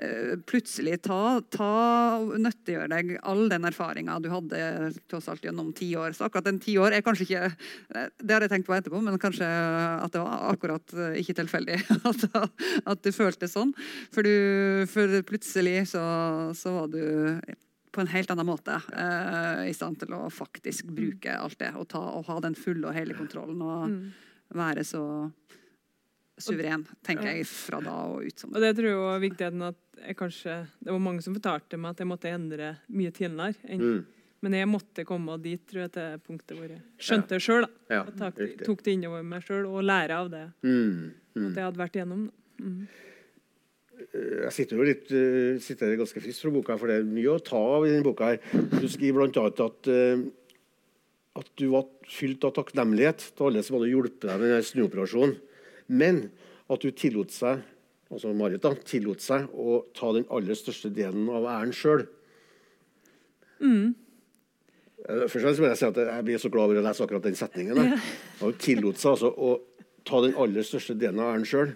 eh, 0.00 0.34
plutselig 0.48 0.98
ta, 1.04 1.38
ta 1.52 1.70
nyttiggjøre 2.24 2.88
deg 2.92 3.14
all 3.22 3.46
den 3.50 3.68
erfaringa 3.68 4.18
du 4.22 4.30
hadde 4.32 4.90
tross 5.10 5.28
alt 5.30 5.44
gjennom 5.44 5.70
ti 5.76 5.90
år. 5.98 6.16
Så 6.16 6.26
akkurat 6.28 6.50
den 6.50 6.60
ti 6.62 6.76
år 6.80 6.96
er 6.96 7.04
kanskje 7.06 7.28
ikke 7.28 7.44
Det 8.18 8.34
har 8.34 8.44
jeg 8.44 8.52
tenkt 8.54 8.68
på 8.68 8.76
etterpå, 8.76 9.00
men 9.04 9.20
kanskje 9.22 9.46
at 9.46 10.12
det 10.14 10.24
var 10.24 10.50
akkurat 10.52 10.98
eh, 10.98 11.20
ikke 11.22 11.38
tilfeldig 11.42 11.78
at, 12.10 12.28
at 12.84 13.06
du 13.06 13.14
følte 13.14 13.50
sånn. 13.50 13.72
For, 14.14 14.26
du, 14.26 14.84
for 14.90 15.22
plutselig 15.28 15.88
så, 15.94 16.04
så 16.58 16.76
var 16.80 16.92
du 16.92 17.02
på 17.92 18.00
en 18.02 18.10
helt 18.12 18.30
annen 18.30 18.46
måte 18.46 18.76
uh, 18.92 19.64
i 19.68 19.72
stand 19.76 19.98
til 20.02 20.12
å 20.16 20.26
faktisk 20.30 20.90
bruke 20.94 21.32
alt 21.38 21.58
det. 21.58 21.72
Og, 21.76 21.86
ta, 21.88 21.98
og 21.98 22.26
ha 22.28 22.38
den 22.44 22.54
fulle 22.58 22.88
og 22.90 22.94
hele 22.96 23.14
kontrollen 23.16 23.62
og 23.62 24.56
være 24.56 24.84
så 24.84 25.02
suveren, 26.38 26.84
tenker 27.02 27.32
jeg, 27.32 27.46
fra 27.50 27.80
da 27.82 27.94
og 28.12 28.22
ut 28.28 28.38
som 28.38 28.52
Og 28.54 28.62
det 28.62 28.74
tror 28.78 28.86
jeg 28.92 29.00
var 29.02 29.22
viktigheten 29.24 29.64
at 29.66 29.80
jeg 29.98 30.14
kanskje, 30.20 30.54
Det 30.78 30.92
var 30.94 31.00
mange 31.02 31.22
som 31.24 31.34
fortalte 31.34 31.76
meg 31.80 31.90
at 31.96 31.98
jeg 32.04 32.06
måtte 32.12 32.30
endre 32.30 32.68
mye 32.94 33.10
tidligere. 33.10 33.54
enn- 33.66 33.80
Mm. 33.82 34.04
Men 34.40 34.52
jeg 34.54 34.68
måtte 34.68 35.04
komme 35.04 35.34
dit 35.42 35.66
tror 35.66 35.80
jeg, 35.82 35.92
til 35.92 36.18
punktet 36.22 36.56
hvor 36.56 36.68
jeg 36.70 36.80
skjønte 36.96 37.28
det 37.34 37.40
sjøl. 37.42 37.66
Ja, 37.90 38.04
tok, 38.04 38.36
tok 38.64 38.82
det 38.84 38.92
innover 38.94 39.24
meg 39.24 39.42
sjøl 39.42 39.66
og 39.66 39.82
lære 39.82 40.10
av 40.14 40.30
det 40.30 40.52
Mm. 40.62 41.10
Mm. 41.34 41.48
at 41.50 41.54
jeg 41.56 41.64
hadde 41.64 41.76
vært 41.76 41.96
igjennom. 41.96 42.30
Mm. 42.60 42.86
Jeg 43.98 44.52
sitter 44.54 44.78
jo 44.78 44.86
litt 44.86 45.08
uh, 45.10 45.58
sitter 45.62 45.96
ganske 45.98 46.22
frisk 46.22 46.44
fra 46.44 46.52
boka, 46.54 46.76
for 46.80 46.90
det 46.90 47.00
er 47.00 47.08
mye 47.08 47.34
å 47.34 47.42
ta 47.42 47.58
av 47.58 47.86
i 47.86 47.92
denne 47.92 48.06
boka. 48.06 48.32
her. 48.32 48.68
Du 48.78 48.86
skriver 48.90 49.26
bl.a. 49.26 49.48
at 49.66 49.90
eh, 49.92 50.26
at 51.38 51.50
du 51.60 51.68
var 51.70 51.86
fylt 52.10 52.42
av 52.48 52.54
takknemlighet 52.56 53.28
til 53.36 53.48
alle 53.48 53.62
som 53.62 53.76
hadde 53.78 53.90
hjulpet 53.92 54.24
deg 54.26 54.40
med 54.40 54.50
denne 54.50 54.66
snuoperasjonen. 54.66 55.36
Men 55.88 56.24
at 56.68 56.82
du 56.82 56.90
tillot 56.90 57.30
seg 57.34 57.62
altså 58.08 58.32
Marit 58.32 58.64
da, 58.64 58.72
tillot 58.88 59.22
seg 59.22 59.48
å 59.52 59.82
ta 59.96 60.10
den 60.16 60.26
aller 60.32 60.56
største 60.56 60.90
delen 60.94 61.28
av 61.28 61.46
æren 61.52 61.74
sjøl. 61.76 62.06
Først 65.08 65.36
og 65.36 65.42
fremst 65.44 65.62
må 65.62 65.68
jeg 65.70 65.80
si 65.80 65.86
at 65.88 66.00
jeg 66.02 66.24
blir 66.26 66.40
så 66.42 66.50
glad 66.52 66.70
over 66.70 66.80
å 66.80 66.84
lese 66.88 67.04
akkurat 67.04 67.28
den 67.28 67.38
setningen. 67.38 67.78
da. 67.78 68.00
Og 68.40 68.46
Hun 68.48 68.62
tillot 68.64 69.00
seg 69.00 69.12
altså 69.14 69.30
å 69.30 69.52
ta 70.08 70.20
den 70.24 70.36
aller 70.40 70.64
største 70.66 70.96
delen 70.98 71.20
av 71.22 71.34
æren 71.34 71.46
sjøl. 71.48 71.74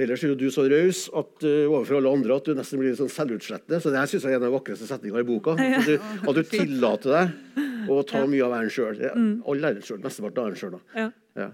Ellers 0.00 0.24
er 0.24 0.32
jo 0.32 0.38
du 0.40 0.46
så 0.52 0.64
raus 0.70 1.04
at, 1.12 1.34
uh, 1.44 1.66
overfor 1.68 1.98
alle 2.00 2.14
andre 2.18 2.38
at 2.38 2.48
du 2.48 2.56
nesten 2.56 2.80
blir 2.80 2.96
sånn 2.98 3.12
selvutslettende. 3.12 3.80
Så 3.82 3.92
det 3.92 4.00
her 4.00 4.10
synes 4.10 4.26
jeg 4.26 4.34
er 4.34 4.38
en 4.38 4.46
av 4.46 4.48
de 4.48 4.56
vakreste 4.56 4.88
setningene 4.88 5.24
i 5.24 5.28
boka. 5.28 5.56
At 5.58 5.86
du, 5.88 5.98
at 6.00 6.38
du 6.38 6.42
tillater 6.48 7.14
deg 7.18 7.92
å 7.92 8.00
ta 8.08 8.24
mye 8.24 8.46
av 8.46 8.56
æren 8.58 8.72
sjøl. 8.72 9.04
All 9.04 9.68
æren 9.70 9.84
sjøl. 9.84 10.00
Mesteparten 10.02 10.42
av 10.42 10.50
æren 10.50 10.60
sjøl. 10.60 10.80
Ja. 10.96 11.10
Ja. 11.34 11.48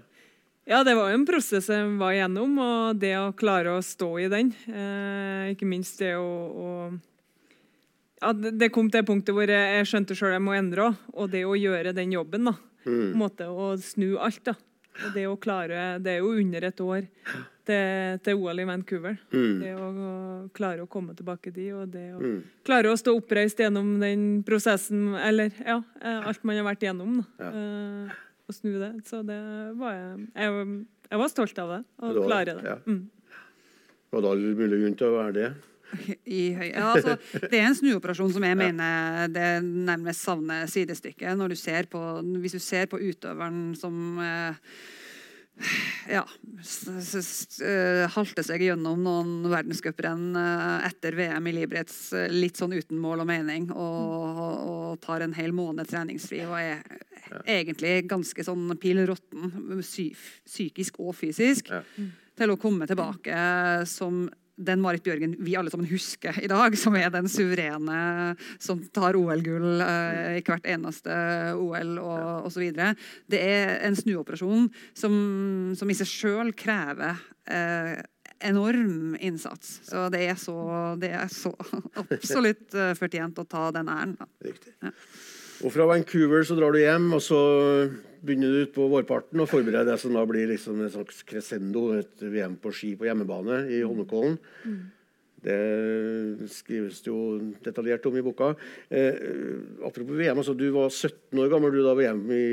ja, 0.69 0.81
det 0.87 0.95
var 0.97 1.11
jo 1.11 1.19
en 1.19 1.27
prosess 1.27 1.69
jeg 1.73 1.93
var 1.99 2.15
igjennom, 2.15 2.57
og 2.61 2.99
det 3.01 3.15
å 3.17 3.31
klare 3.37 3.75
å 3.75 3.85
stå 3.85 4.11
i 4.21 4.27
den. 4.31 4.51
Eh, 4.69 5.53
ikke 5.55 5.69
minst 5.69 6.01
det 6.03 6.13
å, 6.19 6.27
å 6.51 6.69
ja, 8.21 8.33
det 8.33 8.69
kom 8.73 8.91
til 8.93 9.05
punktet 9.05 9.33
hvor 9.33 9.49
jeg, 9.49 9.85
skjønte 9.89 10.15
sjøl 10.17 10.35
jeg 10.35 10.43
må 10.45 10.53
endre. 10.53 10.91
Og 11.17 11.31
det 11.33 11.41
å 11.47 11.57
gjøre 11.57 11.95
den 11.97 12.13
jobben, 12.13 12.51
da. 12.51 12.57
På 12.81 12.93
en 12.93 13.17
måte 13.17 13.45
Å 13.49 13.73
snu 13.81 14.15
alt, 14.21 14.43
da. 14.45 14.55
Og 14.91 15.13
det 15.15 15.23
å 15.29 15.37
klare 15.39 15.99
Det 16.03 16.11
er 16.11 16.19
jo 16.19 16.33
under 16.35 16.65
et 16.67 16.81
år 16.83 17.05
til, 17.65 18.19
til 18.25 18.41
OL 18.41 18.59
i 18.59 18.65
Vancouver. 18.67 19.15
Det 19.31 19.71
å 19.77 19.89
klare 20.57 20.83
å 20.83 20.89
komme 20.91 21.15
tilbake 21.15 21.53
dit, 21.55 21.71
og 21.73 21.87
det 21.93 22.07
å 22.17 22.33
klare 22.67 22.91
å 22.91 22.97
stå 22.99 23.13
oppreist 23.15 23.61
gjennom 23.61 23.93
den 24.01 24.43
prosessen, 24.47 25.13
eller 25.15 25.53
ja, 25.61 25.77
eh, 26.01 26.27
alt 26.27 26.43
man 26.43 26.59
har 26.59 26.67
vært 26.67 26.83
gjennom, 26.89 27.21
da. 27.21 27.49
Eh, 27.51 28.19
og 28.49 28.57
snu 28.57 28.73
det. 28.81 28.91
Så 29.07 29.21
det 29.23 29.39
var 29.79 29.93
jeg 29.95 30.27
Jeg, 30.35 30.67
jeg 31.11 31.19
var 31.23 31.31
stolt 31.31 31.59
av 31.63 31.75
det, 31.77 31.81
å 32.01 32.13
klare 32.25 32.55
det. 32.57 32.63
ja. 32.67 32.77
Mm. 32.87 33.09
Og 34.11 34.23
da 34.25 34.31
er 34.33 34.41
det 34.43 34.57
mulig 34.59 34.81
grunn 34.81 34.95
til 34.99 35.07
å 35.07 35.17
være 35.21 35.33
det. 35.37 35.49
I 36.25 36.41
høy. 36.57 36.69
Ja, 36.71 36.93
altså, 36.95 37.17
det 37.51 37.59
er 37.59 37.67
en 37.67 37.77
snuoperasjon 37.77 38.33
som 38.35 38.45
jeg 38.47 38.57
mener 38.59 39.27
det 39.31 39.49
nærmest 39.65 40.25
savner 40.25 40.69
sidestykke. 40.71 41.35
Når 41.37 41.53
du 41.53 41.59
ser 41.59 41.89
på, 41.91 42.01
hvis 42.41 42.57
du 42.57 42.63
ser 42.63 42.89
på 42.91 42.99
utøveren 43.01 43.71
som 43.79 44.19
eh, 44.23 44.73
ja, 46.09 46.23
eh, 46.23 48.05
halte 48.15 48.43
seg 48.45 48.63
gjennom 48.65 49.01
noen 49.05 49.33
verdenscuprenn 49.51 50.31
eh, 50.39 50.87
etter 50.89 51.17
VM 51.17 51.49
i 51.51 51.53
Libretz 51.55 51.99
eh, 52.17 52.31
litt 52.33 52.59
sånn 52.59 52.73
uten 52.75 52.99
mål 53.01 53.23
og 53.23 53.29
mening, 53.29 53.69
og, 53.75 54.41
og 54.71 55.01
tar 55.03 55.25
en 55.25 55.35
hel 55.37 55.53
måned 55.55 55.89
treningsfri 55.91 56.43
og 56.47 56.57
er 56.57 56.81
egentlig 57.45 58.01
ganske 58.11 58.43
sånn 58.43 58.73
pill 58.81 59.03
råtten, 59.07 59.51
psykisk 59.83 60.99
og 61.03 61.15
fysisk, 61.19 61.71
Ja. 61.71 61.83
til 62.41 62.51
å 62.53 62.57
komme 62.59 62.87
tilbake 62.89 63.37
som 63.87 64.23
den 64.55 64.81
Marit 64.83 65.03
Bjørgen 65.05 65.35
vi 65.39 65.55
alle 65.57 65.71
sammen 65.73 65.89
husker 65.89 66.37
i 66.43 66.49
dag, 66.51 66.75
som 66.77 66.95
er 66.99 67.11
den 67.13 67.29
suverene 67.31 68.35
som 68.61 68.81
tar 68.93 69.17
OL-gull 69.19 69.83
eh, 69.85 70.39
i 70.39 70.45
hvert 70.45 70.67
eneste 70.69 71.15
OL 71.57 71.97
og 72.01 72.49
osv. 72.49 72.69
Det 73.31 73.41
er 73.41 73.77
en 73.87 73.97
snuoperasjon 73.97 74.69
som, 74.97 75.13
som 75.77 75.91
i 75.91 75.97
seg 75.97 76.11
sjøl 76.11 76.55
krever 76.57 77.21
eh, 77.49 77.99
enorm 78.41 79.15
innsats. 79.19 79.79
Så 79.83 80.07
det 80.13 80.23
er 80.29 80.39
så, 80.39 80.57
det 81.01 81.11
er 81.15 81.27
så 81.31 81.53
absolutt 82.01 82.73
uh, 82.77 82.93
fortjent 82.97 83.41
å 83.41 83.45
ta 83.49 83.67
den 83.75 83.91
æren. 83.91 84.15
Da. 84.19 84.27
Riktig. 84.45 84.73
Ja. 84.81 84.93
Og 85.61 85.73
fra 85.73 85.85
Vancouver 85.89 86.45
så 86.47 86.57
drar 86.57 86.73
du 86.73 86.79
hjem, 86.81 87.11
og 87.15 87.21
så 87.23 87.41
begynner 88.21 88.53
du 88.53 88.63
ut 88.65 88.73
på 88.75 88.87
vårparten 88.89 89.41
og 89.41 89.49
forbereder 89.49 89.93
det 89.93 89.99
som 90.01 90.15
da 90.15 90.23
blir 90.29 90.49
liksom 90.49 90.81
en 90.81 90.93
slags 90.93 91.21
crescendo, 91.27 91.91
et 91.97 92.21
VM 92.21 92.57
på 92.61 92.73
ski 92.75 92.93
på 92.97 93.07
hjemmebane 93.07 93.63
i 93.73 93.81
Holmenkollen. 93.81 94.37
Mm. 94.65 94.81
Det 95.41 96.47
skrives 96.53 96.99
jo 97.05 97.15
detaljert 97.65 98.05
om 98.05 98.17
i 98.17 98.21
boka. 98.21 98.51
Eh, 98.93 99.15
apropos 99.87 100.13
VM, 100.13 100.37
altså 100.37 100.53
Du 100.53 100.67
var 100.75 100.89
17 100.89 101.39
år 101.41 101.49
gammel 101.49 101.73
du 101.73 101.81
da 101.81 101.95
VM 101.97 102.21
i, 102.29 102.45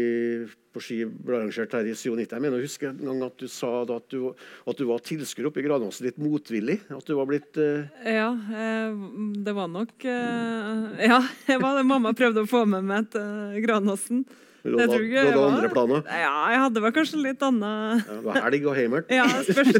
på 0.73 0.81
ski 0.81 1.03
ble 1.05 1.37
arrangert 1.37 1.77
her 1.77 1.85
i 1.85 1.93
97. 1.93 2.25
Jeg 2.33 2.41
mener 2.41 2.57
å 2.57 2.65
huske 2.65 2.89
en 2.89 3.05
gang 3.05 3.23
at 3.27 3.37
du 3.37 3.45
sa 3.53 3.83
at 3.85 4.09
du, 4.09 4.33
at 4.33 4.81
du 4.81 4.87
var 4.89 5.05
tilskuer 5.05 5.51
oppe 5.51 5.61
i 5.61 5.69
Granåsen 5.69 6.09
litt 6.09 6.21
motvillig? 6.23 6.81
At 6.89 7.05
du 7.05 7.13
var 7.19 7.29
blitt 7.29 7.61
eh... 7.61 7.93
Ja, 8.09 8.33
eh, 8.33 8.97
det 9.45 9.57
var 9.59 9.69
nok 9.73 10.09
eh, 10.09 11.09
Ja, 11.13 11.23
var 11.65 11.85
mamma 11.85 12.17
prøvde 12.17 12.47
å 12.47 12.51
få 12.51 12.65
med 12.69 12.89
meg 12.89 13.13
til 13.13 13.61
Granåsen. 13.69 14.25
Du 14.69 14.79
hadde, 14.83 14.99
du 14.99 15.17
hadde 15.17 15.47
andre 15.47 15.69
planer? 15.73 16.01
Ja, 16.09 16.51
jeg 16.53 16.59
hadde 16.65 16.79
vel 16.85 16.93
kanskje 16.97 17.17
litt 17.23 17.43
annet 17.45 18.03
ja, 18.03 18.07
Det 18.09 18.25
var 18.27 18.35
helg 18.47 18.63
og 18.69 18.75
heimert? 18.79 19.07
Ja, 19.19 19.27
spørs. 19.47 19.71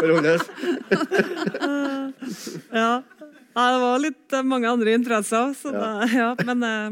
ja. 2.80 2.80
ja. 2.80 2.92
Det 3.50 3.78
var 3.82 3.98
litt 4.00 4.32
eh, 4.36 4.44
mange 4.46 4.68
andre 4.70 4.92
interesser, 4.96 5.54
så 5.58 5.72
ja. 5.74 5.80
Da, 5.80 6.06
ja, 6.14 6.28
men 6.46 6.62
eh, 6.66 6.90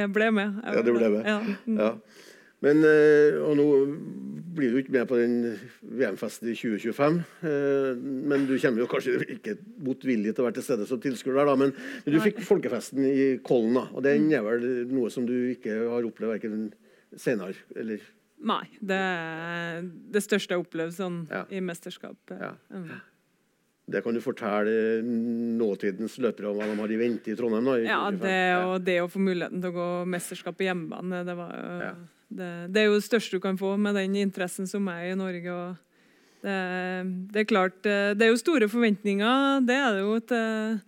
jeg 0.00 0.12
ble 0.14 0.26
med. 0.34 0.48
Jeg 0.62 0.72
ja, 0.78 0.82
du 0.86 0.92
ble 0.94 1.08
med. 1.16 1.22
Ja. 1.26 1.38
Mm. 1.66 1.76
Ja. 2.56 2.64
Men, 2.64 2.80
eh, 2.88 3.36
og 3.44 3.56
nå 3.58 3.66
blir 4.56 4.72
du 4.72 4.78
ikke 4.80 4.94
med 4.94 5.04
på 5.10 5.18
den 5.20 5.34
VM-festen 5.82 6.48
i 6.48 6.54
2025. 6.56 7.18
Men 8.00 8.46
du 8.48 8.54
kommer 8.56 8.80
jo 8.80 8.88
kanskje 8.88 9.18
ikke 9.36 9.58
motvillig 9.84 10.32
til 10.32 10.42
å 10.42 10.46
være 10.46 10.56
til 10.58 10.64
stede 10.64 10.86
som 10.88 11.02
tilskuer 11.02 11.36
der, 11.36 11.50
da. 11.50 11.56
Men, 11.60 11.74
men, 11.76 12.14
du 12.14 12.22
fikk 12.24 12.40
folkefesten 12.46 13.04
i 13.04 13.26
Kollen, 13.44 13.76
da. 13.76 13.84
Og 13.92 14.06
den 14.06 14.30
er 14.32 14.46
vel 14.46 14.64
noe 14.88 15.12
som 15.12 15.28
du 15.28 15.34
ikke 15.52 15.76
har 15.92 16.08
opplevd 16.08 16.38
verken 16.38 16.70
senere 17.16 17.52
eller 17.76 18.00
Nei. 18.46 18.64
Det 18.84 18.96
er 18.96 19.84
det 20.12 20.20
største 20.24 20.52
jeg 20.52 20.60
har 20.60 20.66
opplevd 20.66 20.96
sånn 20.96 21.20
ja. 21.30 21.46
i 21.48 21.62
mesterskapet. 21.64 22.36
Ja. 22.36 22.50
Mm. 22.68 22.90
Det 23.86 24.02
kan 24.02 24.16
du 24.16 24.20
fortelle 24.20 24.98
nåtidens 25.06 26.16
løpere 26.18 26.50
om 26.50 26.58
hva 26.58 26.66
de 26.66 26.76
har 26.80 26.92
i 26.92 26.98
vente 26.98 27.30
i 27.30 27.36
Trondheim? 27.38 27.68
Da, 27.70 27.76
i 27.78 27.86
ja, 27.86 28.00
det, 28.10 28.40
og 28.66 28.76
det 28.84 28.96
å 29.04 29.08
få 29.10 29.22
muligheten 29.22 29.62
til 29.62 29.70
å 29.70 29.76
gå 29.76 29.88
mesterskap 30.10 30.58
på 30.58 30.66
hjemmebane, 30.66 31.22
det, 31.26 31.36
var, 31.38 31.54
ja. 31.84 31.92
Det, 32.28 32.50
det, 32.74 32.82
er 32.82 32.88
jo 32.90 32.98
det 32.98 33.06
største 33.06 33.38
du 33.38 33.42
kan 33.42 33.58
få 33.58 33.76
med 33.80 33.94
den 33.98 34.16
interessen 34.18 34.66
som 34.70 34.88
er 34.92 35.12
i 35.12 35.18
Norge. 35.18 35.56
Det, 36.42 36.58
det, 37.32 37.42
er 37.42 37.48
klart, 37.48 37.80
det 37.82 38.22
er 38.22 38.32
jo 38.32 38.38
store 38.40 38.68
forventninger. 38.70 39.66
Det 39.66 39.76
er 39.76 39.96
det 39.96 40.04
jo 40.04 40.20
til 40.26 40.78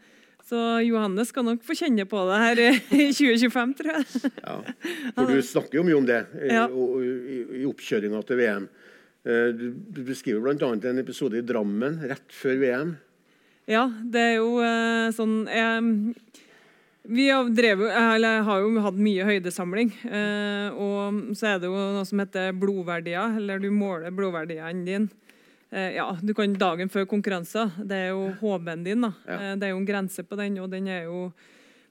så 0.48 0.60
Johannes 0.80 1.28
skal 1.28 1.44
nok 1.44 1.64
få 1.66 1.76
kjenne 1.76 2.06
på 2.08 2.20
det 2.30 2.36
her 2.40 2.60
i 2.62 2.68
2025, 3.12 3.74
tror 3.76 3.90
jeg. 3.98 4.30
Ja, 4.40 4.54
for 5.18 5.28
du 5.28 5.42
snakker 5.44 5.80
jo 5.80 5.84
mye 5.84 5.98
om 5.98 6.06
det 6.08 6.22
i, 6.38 6.52
ja. 6.54 6.64
i, 6.68 7.66
oppkjøringa 7.68 8.22
til 8.24 8.40
VM. 8.40 8.68
Eh, 9.28 9.50
du, 9.58 10.00
beskriver 10.06 10.40
bl.a. 10.40 10.70
en 10.72 11.02
episode 11.02 11.40
i 11.40 11.44
Drammen 11.44 12.00
rett 12.08 12.32
før 12.32 12.56
VM. 12.62 12.94
Ja, 13.68 13.84
det 14.00 14.22
er 14.24 14.34
jo 14.38 14.54
uh, 14.62 15.10
sånn 15.12 15.42
jeg, 15.52 16.14
Vi 17.08 17.28
har, 17.30 17.48
drevet, 17.56 17.92
eller, 17.96 18.42
har 18.44 18.60
jo 18.60 18.82
hatt 18.84 18.98
mye 19.00 19.24
høydesamling. 19.24 19.92
Eh, 20.04 20.76
og 20.76 21.34
så 21.38 21.54
er 21.54 21.62
det 21.62 21.70
jo 21.70 21.76
noe 21.96 22.04
som 22.08 22.20
heter 22.20 22.52
blodverdier, 22.56 23.38
eller 23.40 23.62
du 23.62 23.70
måler 23.72 24.12
blodverdiene 24.14 24.84
dine. 24.84 25.32
Eh, 25.72 25.94
ja, 25.96 26.10
du 26.20 26.34
kan 26.36 26.56
dagen 26.60 26.92
før 26.92 27.08
konkurranser. 27.08 27.72
Det 27.80 28.02
er 28.06 28.10
jo 28.12 28.28
HB-en 28.42 28.84
din. 28.84 29.06
da. 29.08 29.12
Ja. 29.24 29.54
det 29.56 29.68
er 29.68 29.72
jo 29.72 29.80
en 29.80 29.88
grense 29.88 30.24
på 30.24 30.36
den, 30.40 30.60
og 30.60 30.68
den 30.72 30.88
er 30.92 31.08
jo 31.08 31.30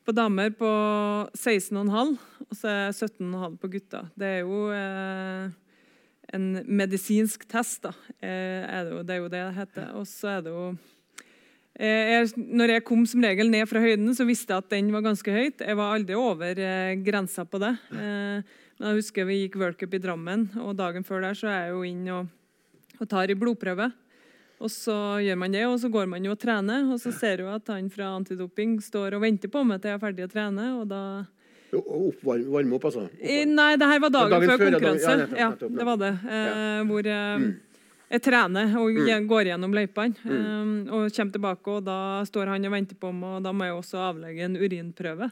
på 0.08 0.14
damer 0.16 0.54
på 0.56 0.70
16,5, 1.36 2.14
og 2.48 2.54
så 2.56 2.70
er 2.72 2.94
17,5 2.96 3.58
på 3.60 3.72
gutter. 3.74 4.12
Det 4.16 4.36
er 4.38 4.46
jo 4.46 4.68
en 6.34 6.48
medisinsk 6.66 7.48
test. 7.50 7.84
Da. 7.86 7.94
Eh, 8.20 8.68
det, 8.68 8.92
jo, 8.92 9.02
det, 9.04 9.16
er 9.16 9.22
jo 9.22 9.32
det 9.32 9.42
det 9.42 9.58
heter. 9.58 9.90
Og 10.00 10.08
så 10.10 10.38
er 10.38 10.46
det 10.46 10.54
jo 10.54 10.68
eh, 10.72 10.96
jeg, 11.86 12.32
når 12.38 12.74
jeg 12.74 12.86
kom 12.88 13.04
som 13.06 13.22
regel 13.22 13.52
ned 13.54 13.68
fra 13.70 13.82
høyden, 13.84 14.10
så 14.18 14.26
visste 14.26 14.54
jeg 14.54 14.66
at 14.66 14.72
den 14.74 14.90
var 14.96 15.04
ganske 15.06 15.34
høyt. 15.34 15.62
Jeg 15.62 15.78
var 15.78 15.94
aldri 15.94 16.18
over 16.18 16.58
eh, 16.58 16.96
grensa 17.06 17.46
på 17.46 17.62
det. 17.62 17.76
Eh, 17.94 18.58
men 18.78 18.90
jeg 18.90 19.02
husker 19.02 19.28
vi 19.30 19.44
gikk 19.44 19.60
worldcup 19.62 19.94
i 19.94 20.02
Drammen, 20.02 20.50
og 20.62 20.76
dagen 20.78 21.06
før 21.06 21.24
der 21.28 21.38
så 21.38 21.52
er 21.52 21.68
jeg 21.68 21.76
jo 21.76 21.86
inn 21.86 22.04
og, 22.14 22.34
og 22.98 23.10
tar 23.10 23.30
i 23.30 23.38
blodprøve. 23.38 23.92
Og 24.58 24.74
så 24.74 24.96
gjør 25.22 25.38
man 25.38 25.54
det, 25.54 25.68
og 25.70 25.78
så 25.78 25.90
går 25.94 26.08
man 26.10 26.26
jo 26.26 26.34
og 26.34 26.42
trener. 26.42 26.88
Og 26.90 26.98
så 27.02 27.14
ser 27.14 27.44
du 27.44 27.50
at 27.54 27.70
han 27.70 27.92
fra 27.94 28.10
antidoping 28.18 28.80
står 28.82 29.18
og 29.18 29.26
venter 29.26 29.52
på 29.54 29.62
meg 29.66 29.84
til 29.84 29.94
jeg 29.94 30.00
er 30.00 30.02
ferdig 30.02 30.26
å 30.26 30.32
trene. 30.34 30.70
og 30.80 30.88
da 30.90 31.02
Oppvarme 31.78 32.48
varme 32.48 32.78
opp, 32.78 32.86
altså? 32.88 33.10
I, 33.20 33.42
nei, 33.50 33.74
det 33.78 33.88
her 33.90 34.00
var 34.00 34.12
dagen, 34.14 34.34
dagen 34.38 34.50
før, 34.54 34.62
konkurranse. 34.64 35.04
Ja, 35.04 35.18
nettopp, 35.20 35.34
nettopp, 35.36 35.66
ja, 35.68 35.78
det 35.78 35.88
var 35.90 35.98
det. 36.02 36.12
Eh, 36.38 36.84
hvor 36.88 37.10
eh, 37.12 37.34
mm. 37.42 37.50
Jeg 38.08 38.24
trener 38.24 38.72
og 38.80 38.96
mm. 38.96 39.28
går 39.28 39.52
gjennom 39.52 39.74
løypene. 39.76 40.16
Mm. 40.24 40.38
Um, 40.38 40.72
og 40.96 41.12
kommer 41.12 41.36
tilbake, 41.36 41.74
og 41.74 41.84
da 41.88 42.00
står 42.28 42.54
han 42.54 42.70
og 42.70 42.74
venter 42.78 43.00
på 43.00 43.12
meg, 43.12 43.38
og 43.40 43.46
da 43.48 43.54
må 43.56 43.68
jeg 43.68 43.76
også 43.76 44.02
avlegge 44.10 44.48
en 44.48 44.58
urinprøve. 44.60 45.30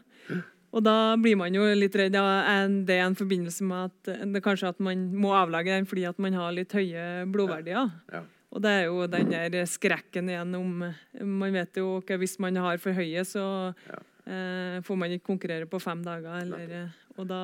Og 0.75 0.83
da 0.83 1.15
blir 1.15 1.37
man 1.39 1.55
jo 1.55 1.63
litt 1.77 1.95
redd. 1.95 2.17
Ja, 2.19 2.65
det 2.67 2.97
er 2.97 3.05
en 3.05 3.15
forbindelse 3.15 3.63
med 3.63 3.93
at 3.93 4.31
det 4.33 4.43
kanskje 4.43 4.73
at 4.73 4.81
man 4.83 5.07
må 5.15 5.31
avlegge 5.31 5.71
den 5.71 5.87
fordi 5.87 6.03
at 6.09 6.19
man 6.19 6.35
har 6.35 6.51
litt 6.55 6.75
høye 6.75 7.23
blodverdier. 7.31 7.93
Ja. 8.11 8.19
Ja. 8.19 8.25
Og 8.55 8.63
det 8.63 8.71
er 8.71 8.83
jo 8.87 9.05
den 9.11 9.31
der 9.31 9.65
skrekken 9.67 10.29
igjen 10.31 10.53
om 10.55 10.83
Man 11.27 11.55
vet 11.55 11.75
jo 11.79 11.97
ikke 11.99 12.19
hvis 12.21 12.37
man 12.43 12.55
har 12.59 12.79
for 12.79 12.95
høye, 12.95 13.23
så 13.27 13.45
eh, 13.91 14.79
får 14.83 14.99
man 14.99 15.15
ikke 15.15 15.27
konkurrere 15.31 15.67
på 15.67 15.79
fem 15.83 16.03
dager. 16.05 16.43
Eller, 16.43 16.75
eh, 16.83 17.01
og 17.15 17.27
da 17.31 17.41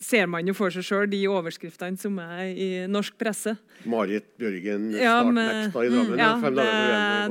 ser 0.00 0.28
man 0.32 0.48
jo 0.48 0.54
for 0.56 0.72
seg 0.72 0.84
sjøl 0.86 1.10
de 1.12 1.20
overskriftene 1.28 2.00
som 2.00 2.16
er 2.22 2.48
i 2.48 2.68
norsk 2.90 3.18
presse. 3.20 3.52
Marit 3.88 4.26
Bjørgen 4.40 4.88
ja, 4.96 5.18
startnekta 5.20 5.84
i 5.84 5.92
Drammen. 5.92 6.20
Ja, 6.20 6.32
det, 6.40 6.54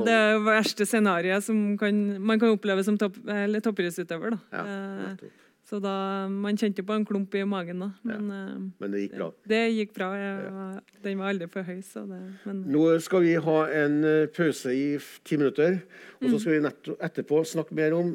det 0.06 0.14
er 0.14 0.30
det 0.36 0.44
verste 0.46 0.86
scenarioet 0.86 1.46
som 1.46 1.60
kan, 1.80 2.00
man 2.22 2.40
kan 2.42 2.54
oppleve 2.54 2.86
som 2.86 2.98
topp, 3.00 3.18
toppidrettsutøver. 3.66 4.38
Ja, 4.54 4.62
eh, 4.62 5.28
så 5.70 5.78
da, 5.82 6.26
Man 6.30 6.56
kjente 6.58 6.82
på 6.82 6.94
en 6.98 7.04
klump 7.06 7.34
i 7.38 7.44
magen 7.46 7.82
da. 7.82 7.90
Men, 8.06 8.30
ja, 8.30 8.38
eh, 8.46 8.64
men 8.82 8.94
det 8.94 9.04
gikk 9.04 9.18
bra? 9.18 9.28
Det, 9.34 9.50
det 9.52 9.60
gikk 9.74 9.92
bra. 9.98 10.08
Jeg, 10.18 10.80
den 11.04 11.20
var 11.20 11.34
aldri 11.34 11.50
for 11.50 11.66
høy. 11.66 11.82
Det, 11.82 12.22
men... 12.46 12.64
Nå 12.70 12.86
skal 13.02 13.26
vi 13.26 13.36
ha 13.50 13.60
en 13.82 14.00
pause 14.36 14.74
i 14.74 14.88
ti 15.26 15.38
minutter. 15.42 15.82
Og 16.22 16.28
så 16.28 16.36
mm. 16.36 16.42
skal 16.42 16.56
vi 16.56 16.96
etterpå 17.10 17.44
snakke 17.50 17.78
mer 17.78 17.98
om 17.98 18.14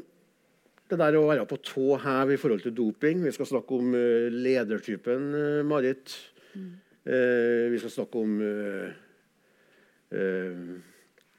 det 0.92 1.00
der 1.02 1.18
å 1.18 1.26
være 1.26 1.46
på 1.50 1.58
tå 1.66 2.00
hev 2.04 2.36
i 2.36 2.40
forhold 2.40 2.66
til 2.66 2.76
doping. 2.78 3.24
Vi 3.26 3.34
skal 3.34 3.50
snakke 3.50 3.78
om 3.80 3.94
uh, 3.98 4.28
ledertypen 4.34 5.30
uh, 5.34 5.62
Marit. 5.66 6.14
Mm. 6.54 6.74
Uh, 7.06 7.64
vi 7.74 7.82
skal 7.82 7.94
snakke 8.00 8.26
om 8.26 8.42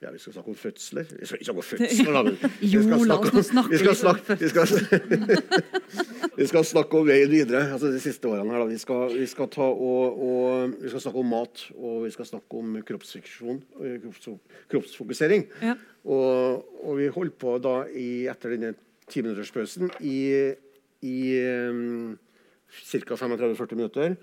ja, 0.03 0.11
Vi 0.13 0.19
skal 0.21 0.35
snakke 0.35 0.53
om 0.53 0.57
fødsler. 0.59 1.07
Vi 1.09 1.27
skal 1.27 1.39
ikke 1.39 1.47
snakke 1.47 1.63
om 1.63 1.69
fødsler, 1.71 2.17
da. 2.17 2.51
jo, 2.75 2.81
la 3.09 3.17
oss 3.17 3.47
snakke 3.49 3.71
vi 3.73 3.79
skal 3.81 3.97
snakke, 3.97 4.37
vi 6.37 6.49
skal, 6.51 6.67
snakke 6.69 7.01
om 7.01 7.07
veien 7.09 7.31
videre 7.33 7.63
altså 7.73 7.89
de 7.95 8.01
siste 8.03 8.29
årene. 8.29 8.53
her. 8.53 8.67
Vi 8.69 8.79
skal, 8.83 9.15
vi, 9.15 9.27
skal 9.31 9.49
ta 9.55 9.65
og, 9.71 10.21
og, 10.27 10.75
vi 10.83 10.93
skal 10.93 11.07
snakke 11.07 11.23
om 11.23 11.33
mat, 11.33 11.65
og 11.79 12.05
vi 12.05 12.13
skal 12.13 12.29
snakke 12.29 12.61
om 12.61 12.77
kroppsfiksjon, 12.91 13.63
kropps, 14.05 14.29
kroppsfokusering. 14.75 15.47
Ja. 15.65 15.79
Og, 16.05 16.67
og, 16.83 16.93
vi 17.01 17.09
holder 17.17 17.39
på 17.47 17.57
da 17.65 17.79
i, 17.89 18.27
etter 18.29 18.53
denne 18.53 18.75
timinutterspausen 19.13 19.91
i, 20.01 20.55
i 21.07 21.17
um, 21.71 22.17
ca. 22.71 23.15
35-40 23.15 23.79
minutter. 23.79 24.17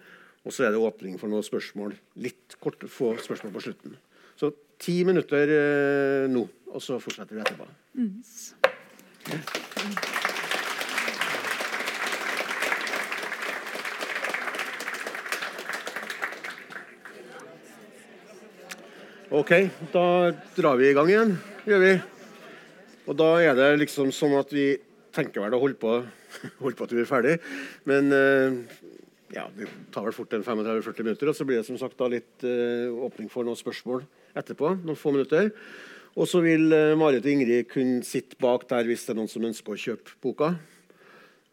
Og 0.44 0.52
så 0.52 0.68
er 0.68 0.74
det 0.74 0.82
åpning 0.84 1.16
for 1.20 1.32
noen 1.32 1.46
spørsmål. 1.46 1.96
Litt 2.20 2.58
kort, 2.60 2.84
få 2.92 3.14
spørsmål 3.24 3.54
på 3.56 3.64
slutten. 3.70 3.96
Så 4.36 4.52
ti 4.82 5.04
minutter 5.08 5.54
uh, 5.54 6.26
nå, 6.32 6.48
og 6.74 6.84
så 6.84 7.00
fortsetter 7.00 7.38
vi 7.38 7.46
etterpå. 7.46 7.70
Mm. 7.96 8.20
OK, 19.34 19.50
da 19.90 20.06
drar 20.54 20.76
vi 20.78 20.92
i 20.92 20.94
gang 20.94 21.10
igjen. 21.10 21.38
Gjør 21.66 21.80
vi. 21.82 21.94
Og 23.04 23.18
da 23.20 23.30
er 23.44 23.56
det 23.58 23.70
liksom 23.82 24.14
sånn 24.16 24.36
at 24.40 24.52
vi 24.56 24.74
tenker 25.14 25.44
vel 25.44 25.56
å 25.56 25.62
holde 25.62 25.80
på, 25.80 26.00
holde 26.64 26.80
på 26.80 26.88
til 26.88 27.02
vi 27.02 27.06
er 27.06 27.10
ferdig. 27.10 27.38
Men 27.90 28.12
eh, 28.16 28.60
ja, 29.34 29.48
det 29.58 29.70
tar 29.94 30.06
vel 30.08 30.16
fort 30.16 30.34
en 30.36 30.46
35-40 30.46 31.08
minutter, 31.08 31.32
og 31.32 31.38
så 31.38 31.48
blir 31.48 31.60
det 31.60 31.68
som 31.68 31.80
sagt 31.82 31.98
da 31.98 32.10
litt 32.12 32.46
uh, 32.46 32.94
åpning 33.08 33.32
for 33.34 33.46
noen 33.48 33.58
spørsmål 33.58 34.04
etterpå. 34.38 34.76
Noen 34.86 35.00
få 35.00 35.14
minutter. 35.16 35.50
Og 36.14 36.30
så 36.30 36.44
vil 36.46 36.68
eh, 36.76 36.94
Marit 37.00 37.26
og 37.26 37.32
Ingrid 37.32 37.66
kunne 37.72 38.06
sitte 38.06 38.38
bak 38.42 38.68
der 38.70 38.86
hvis 38.86 39.08
det 39.08 39.16
er 39.16 39.18
noen 39.18 39.32
som 39.32 39.46
ønsker 39.48 39.74
å 39.74 39.84
kjøpe 39.84 40.14
boka. 40.22 40.52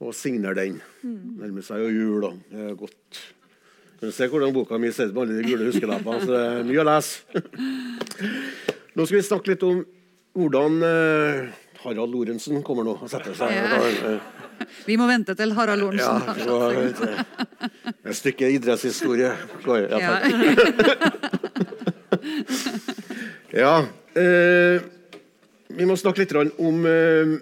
Og 0.00 0.12
signere 0.16 0.58
den. 0.58 0.80
Nærmer 1.04 1.64
seg 1.64 1.80
jo 1.86 1.88
jul, 1.92 2.26
da. 2.26 2.32
Det 2.52 2.66
er 2.66 2.76
godt. 2.76 3.22
Kan 4.00 4.12
du 4.12 4.16
se 4.16 4.28
hvordan 4.32 4.52
boka 4.56 4.76
mi 4.80 4.92
ut 4.92 5.00
med 5.00 5.22
alle 5.22 5.38
de 5.40 5.48
gule 5.48 5.68
huskelappene. 5.68 6.20
Så 6.20 6.32
det 6.32 6.42
er 6.44 6.68
mye 6.68 6.84
å 6.84 6.86
lese. 6.88 7.42
Nå 8.96 9.06
skal 9.06 9.16
vi 9.16 9.24
snakke 9.24 9.52
litt 9.52 9.64
om 9.64 9.82
hvordan 10.36 10.76
eh, 10.86 11.48
Harald 11.84 12.12
Lorentzen 12.14 12.62
kommer 12.66 12.84
nå 12.86 12.94
og 13.02 13.08
setter 13.10 13.34
seg. 13.36 13.50
Ja. 13.56 13.80
Eh, 14.14 14.20
Vi 14.86 14.96
må 15.00 15.06
vente 15.08 15.32
til 15.38 15.54
Harald 15.56 15.80
Lorentzen 15.80 16.20
har 16.26 16.36
så, 16.36 16.58
satt 16.68 16.98
seg. 17.00 17.12
et 18.04 18.16
stykke 18.18 18.50
idrettshistorie. 18.58 19.30
Går- 19.64 19.88
ja, 19.88 19.98
Ja. 20.00 20.12
Ja. 23.52 23.74
Eh, 24.20 24.80
vi 25.70 25.86
må 25.86 25.96
snakke 25.98 26.22
litt 26.24 26.34
om 26.60 26.84
eh, 26.88 27.32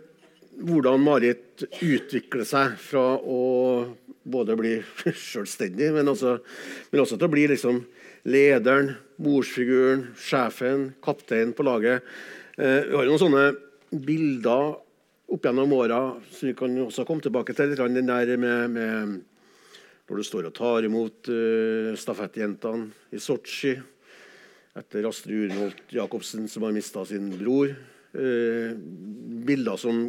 hvordan 0.68 1.01
Marit 1.05 1.64
utvikler 1.82 2.47
seg 2.49 2.76
fra 2.80 3.05
å 3.18 3.41
både 4.28 4.57
bli 4.59 4.74
selvstendig, 5.32 5.91
men 5.97 6.09
også, 6.12 6.39
men 6.93 7.03
også 7.05 7.16
til 7.18 7.28
å 7.28 7.32
bli 7.32 7.47
liksom 7.53 7.82
lederen, 8.28 8.95
morsfiguren, 9.24 10.09
sjefen, 10.20 10.91
kaptein 11.05 11.55
på 11.57 11.64
laget. 11.66 12.05
Eh, 12.59 12.88
vi 12.90 12.94
har 12.96 13.04
jo 13.06 13.12
noen 13.12 13.20
sånne 13.22 13.42
bilder 14.02 14.72
opp 15.30 15.44
gjennom 15.46 15.72
åra 15.76 15.98
som 16.26 16.48
vi 16.48 16.56
kan 16.59 16.72
også 16.82 17.04
komme 17.06 17.22
tilbake 17.22 17.54
til. 17.54 17.70
litt 17.70 17.78
Den 17.78 18.09
der 18.09 18.32
med, 18.34 18.70
med 18.74 19.12
når 20.09 20.16
du 20.16 20.24
står 20.26 20.48
og 20.48 20.56
tar 20.56 20.86
imot 20.88 21.28
uh, 21.30 21.94
stafettjentene 21.94 23.12
i 23.14 23.20
Sotsji 23.22 23.76
etter 24.78 25.06
Astrid 25.06 25.52
Urnholt 25.52 25.92
Jacobsen, 25.94 26.48
som 26.48 26.64
har 26.66 26.74
mista 26.74 27.04
sin 27.06 27.28
bror. 27.36 27.70
Uh, 28.16 28.74
bilder 29.46 29.78
som 29.78 30.00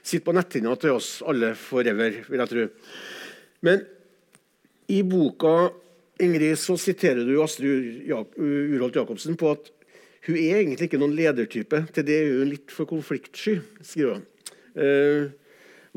sitter 0.00 0.24
på 0.24 0.36
netthinna 0.38 0.76
til 0.80 0.96
oss 0.96 1.18
alle 1.28 1.52
forever, 1.58 2.22
vil 2.30 2.44
jeg 2.44 2.52
tro. 2.54 2.64
Men 3.66 3.84
i 4.88 5.02
boka 5.04 5.68
Ingrid, 6.22 6.56
så 6.56 6.78
siterer 6.80 7.28
du 7.28 7.42
Astrid 7.42 8.08
Urholt 8.08 8.96
Jacobsen 8.96 9.36
på 9.36 9.52
at 9.52 9.68
hun 10.26 10.36
er 10.36 10.60
egentlig 10.60 10.90
ikke 10.90 11.00
noen 11.00 11.16
ledertype. 11.16 11.84
Til 11.94 12.06
det 12.06 12.16
er 12.20 12.32
hun 12.38 12.50
litt 12.52 12.74
for 12.74 12.88
konfliktsky, 12.90 13.58
skriver 13.80 14.18
hun. 14.18 14.26
Eh, 14.80 15.30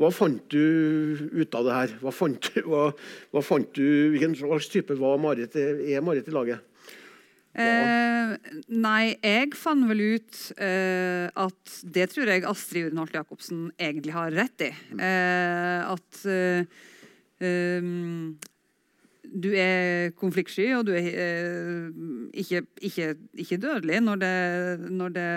hva 0.00 0.10
fant 0.10 0.42
du 0.50 1.28
ut 1.30 1.54
av 1.54 1.66
det 1.66 1.74
her? 1.78 1.96
Hva 2.02 2.12
fant 2.14 2.48
hva, 2.66 2.86
hva 3.34 3.42
fant 3.44 3.68
du, 3.76 3.84
hvilken 4.14 4.34
slags 4.38 4.70
type 4.72 4.96
var 4.98 5.20
Marit, 5.22 5.54
er 5.54 6.02
Marit 6.04 6.30
i 6.30 6.34
laget? 6.34 6.64
Eh, 7.54 8.32
nei, 8.74 9.14
jeg 9.22 9.52
fant 9.54 9.86
vel 9.86 10.00
ut 10.16 10.38
eh, 10.58 11.28
at 11.30 11.74
det 11.94 12.08
tror 12.10 12.32
jeg 12.32 12.42
Astrid 12.50 12.88
Urenholt 12.88 13.14
Jacobsen 13.14 13.68
egentlig 13.78 14.16
har 14.16 14.34
rett 14.34 14.64
i. 14.66 14.72
Eh, 14.98 15.92
at 15.92 16.24
eh, 16.26 16.66
um, 17.38 18.34
du 19.34 19.50
er 19.58 20.12
konfliktsky, 20.18 20.68
og 20.76 20.84
du 20.86 20.92
er 20.94 21.08
eh, 21.10 21.88
ikke, 22.38 22.62
ikke, 22.86 23.08
ikke 23.44 23.58
dødelig 23.62 24.00
når 24.04 24.20
det, 24.22 24.34
når 24.94 25.14
det 25.16 25.30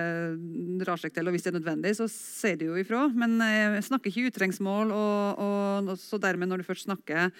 drar 0.84 1.02
seg 1.02 1.16
til. 1.16 1.28
Og 1.28 1.34
hvis 1.34 1.48
det 1.48 1.52
er 1.54 1.58
nødvendig, 1.58 1.96
så 1.98 2.06
sier 2.12 2.60
du 2.60 2.68
jo 2.70 2.78
ifra. 2.78 3.08
Men 3.14 3.40
eh, 3.42 3.80
snakker 3.86 4.12
ikke 4.12 4.30
utrengsmål, 4.32 4.94
og, 4.94 5.42
og, 5.42 5.96
så 6.02 6.22
dermed, 6.22 6.52
når 6.52 6.62
du 6.62 6.68
først 6.70 6.86
snakker 6.86 7.32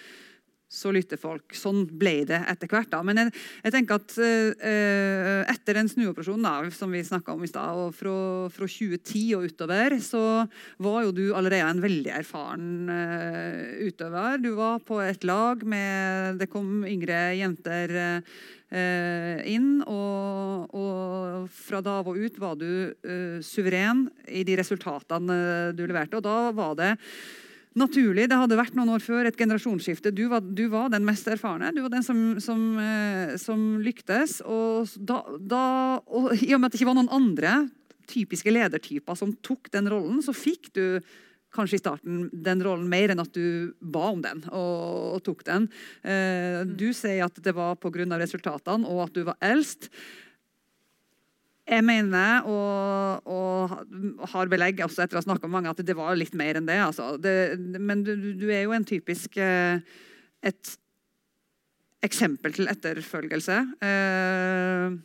så 0.68 0.92
lytter 0.92 1.20
folk. 1.20 1.54
Sånn 1.56 1.86
ble 1.98 2.22
det 2.28 2.42
etter 2.50 2.68
hvert. 2.70 2.90
da. 2.92 3.00
Men 3.06 3.22
jeg, 3.22 3.32
jeg 3.64 3.74
tenker 3.74 3.96
at 3.96 4.16
eh, 4.20 5.40
etter 5.48 5.78
den 5.80 5.88
snuoperasjonen 5.88 6.44
da, 6.44 6.56
som 6.74 6.92
vi 6.92 7.00
om 7.08 7.44
i 7.44 7.48
stad, 7.48 7.80
og 7.80 7.96
fra, 7.96 8.16
fra 8.52 8.68
2010 8.68 9.24
og 9.38 9.48
utover, 9.48 9.96
så 10.04 10.22
var 10.84 11.00
jo 11.06 11.16
du 11.16 11.24
allerede 11.32 11.72
en 11.72 11.82
veldig 11.82 12.12
erfaren 12.20 12.92
eh, 12.92 13.88
utøver. 13.88 14.44
Du 14.44 14.52
var 14.60 14.84
på 14.84 15.00
et 15.04 15.24
lag 15.24 15.64
med 15.64 16.38
Det 16.38 16.50
kom 16.52 16.84
yngre 16.86 17.32
jenter 17.38 17.96
eh, 17.98 19.40
inn, 19.48 19.80
og, 19.88 20.68
og 20.76 21.48
fra 21.48 21.80
da 21.84 21.98
av 22.02 22.12
og 22.12 22.20
ut 22.20 22.38
var 22.42 22.56
du 22.60 22.70
eh, 22.92 23.40
suveren 23.44 24.06
i 24.28 24.44
de 24.44 24.60
resultatene 24.60 25.72
du 25.72 25.86
leverte. 25.86 26.20
Og 26.20 26.26
da 26.28 26.52
var 26.52 26.76
det 26.78 26.94
naturlig. 27.80 28.26
Det 28.30 28.38
hadde 28.38 28.58
vært 28.58 28.76
noen 28.78 28.92
år 28.96 29.02
før 29.04 29.28
et 29.28 29.38
generasjonsskifte. 29.38 30.12
Du 30.14 30.26
var, 30.32 30.42
du 30.42 30.66
var 30.72 30.90
den 30.92 31.06
mest 31.06 31.28
erfarne. 31.30 31.72
Du 31.74 31.80
var 31.84 31.92
den 31.94 32.04
som, 32.06 32.22
som, 32.42 32.64
eh, 32.82 33.36
som 33.40 33.78
lyktes. 33.84 34.40
Og, 34.46 34.90
da, 34.98 35.22
da, 35.38 35.62
og 36.06 36.34
i 36.36 36.52
og 36.54 36.60
med 36.60 36.68
at 36.68 36.74
det 36.74 36.82
ikke 36.82 36.90
var 36.90 37.00
noen 37.00 37.14
andre 37.14 37.56
typiske 38.08 38.52
ledertyper 38.52 39.18
som 39.18 39.34
tok 39.44 39.70
den 39.74 39.90
rollen, 39.92 40.22
så 40.24 40.34
fikk 40.36 40.70
du 40.76 40.84
kanskje 41.54 41.78
i 41.78 41.80
starten 41.80 42.22
den 42.32 42.62
rollen 42.64 42.88
mer 42.90 43.12
enn 43.12 43.22
at 43.22 43.32
du 43.32 43.72
ba 43.80 44.10
om 44.12 44.20
den 44.24 44.42
og, 44.50 45.16
og 45.16 45.22
tok 45.26 45.44
den. 45.48 45.68
Eh, 46.04 46.62
du 46.68 46.90
sier 46.96 47.24
at 47.26 47.42
det 47.44 47.54
var 47.56 47.78
pga. 47.80 48.04
resultatene 48.20 48.88
og 48.88 49.06
at 49.08 49.16
du 49.16 49.24
var 49.28 49.38
eldst. 49.40 49.88
Jeg 51.68 51.84
mener, 51.84 52.46
og, 52.48 53.26
og 53.28 54.28
har 54.32 54.48
belegg 54.48 54.80
også 54.84 55.02
etter 55.04 55.18
å 55.18 55.20
ha 55.20 55.26
snakka 55.26 55.48
med 55.48 55.56
mange, 55.58 55.72
at 55.74 55.82
det 55.84 55.96
var 55.98 56.16
litt 56.16 56.32
mer 56.38 56.56
enn 56.56 56.68
det. 56.68 56.78
Altså. 56.80 57.10
det 57.20 57.58
men 57.60 58.04
du, 58.06 58.14
du 58.40 58.46
er 58.48 58.64
jo 58.64 58.72
en 58.76 58.88
typisk 58.88 59.36
eh, 59.36 59.76
et 60.48 60.72
eksempel 62.06 62.54
til 62.56 62.70
etterfølgelse. 62.72 63.58
Eh, 63.84 64.96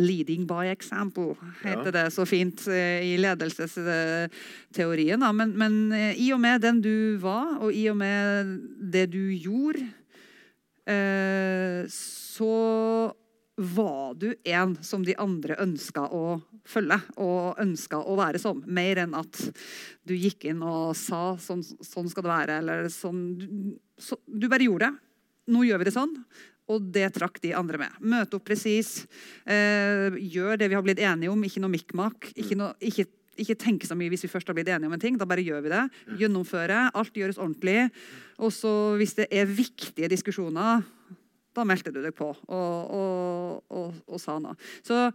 leading 0.00 0.46
by 0.48 0.66
example 0.70 1.34
heter 1.62 1.84
Ja. 1.90 1.90
det 1.90 2.12
så 2.12 2.24
fint 2.24 2.66
eh, 2.68 3.02
i 3.12 3.16
ledelsesteorien. 3.20 5.20
Men, 5.34 5.52
men 5.58 5.92
eh, 5.92 6.14
i 6.16 6.32
og 6.32 6.40
med 6.40 6.60
den 6.62 6.80
du 6.82 7.18
var, 7.20 7.58
og 7.60 7.72
i 7.74 7.88
og 7.90 7.96
med 7.96 8.60
det 8.92 9.12
du 9.12 9.30
gjorde, 9.30 9.86
eh, 10.86 11.84
så 11.88 13.12
var 13.62 14.14
du 14.20 14.28
en 14.48 14.74
som 14.84 15.04
de 15.06 15.14
andre 15.20 15.56
ønska 15.62 16.04
å 16.12 16.40
følge 16.68 16.98
og 17.22 17.58
ønska 17.62 17.98
å 18.02 18.14
være 18.18 18.40
som. 18.42 18.60
Mer 18.66 19.00
enn 19.04 19.16
at 19.18 19.38
du 20.06 20.14
gikk 20.14 20.46
inn 20.50 20.62
og 20.66 20.92
sa 20.98 21.34
sånn, 21.42 21.62
sånn 21.64 22.10
skal 22.10 22.26
det 22.26 22.32
være. 22.32 22.58
Eller 22.62 22.88
sånn. 22.92 23.22
Du, 23.38 23.46
så, 23.98 24.18
du 24.26 24.48
bare 24.52 24.66
gjorde 24.68 24.90
det. 24.90 25.00
Nå 25.52 25.64
gjør 25.66 25.82
vi 25.82 25.88
det 25.90 25.94
sånn. 25.96 26.14
Og 26.70 26.84
det 26.94 27.08
trakk 27.16 27.40
de 27.42 27.50
andre 27.58 27.80
med. 27.82 27.96
Møte 28.00 28.38
opp 28.38 28.46
presis. 28.46 29.02
Eh, 29.44 30.14
gjør 30.32 30.60
det 30.60 30.70
vi 30.70 30.78
har 30.78 30.84
blitt 30.86 31.02
enige 31.02 31.32
om. 31.32 31.42
Ikke 31.44 31.60
noe 31.64 31.74
mikk-makk. 31.74 32.30
Ikke, 32.38 32.56
noe- 32.60 32.76
ikke, 32.78 33.08
ikke 33.42 33.58
tenke 33.58 33.88
så 33.90 33.96
mye 33.98 34.12
hvis 34.12 34.22
vi 34.28 34.30
først 34.30 34.48
har 34.48 34.56
blitt 34.56 34.70
enige 34.70 34.86
om 34.88 34.94
en 34.96 35.02
ting. 35.02 35.18
Da 35.18 35.26
bare 35.28 35.44
gjør 35.44 35.64
vi 35.66 35.74
det. 35.74 35.82
Gjennomføre. 36.22 36.86
Alt 36.94 37.18
gjøres 37.18 37.40
ordentlig. 37.42 37.88
Og 38.38 38.54
så 38.54 38.72
hvis 39.00 39.18
det 39.18 39.26
er 39.34 39.50
viktige 39.50 40.08
diskusjoner, 40.14 40.86
da 41.56 41.64
meldte 41.68 41.92
du 41.94 42.00
deg 42.02 42.14
på 42.16 42.30
og, 42.32 42.92
og, 42.98 43.64
og, 43.72 43.96
og 44.08 44.22
sa 44.22 44.38
noe. 44.42 44.56
Så 44.86 45.08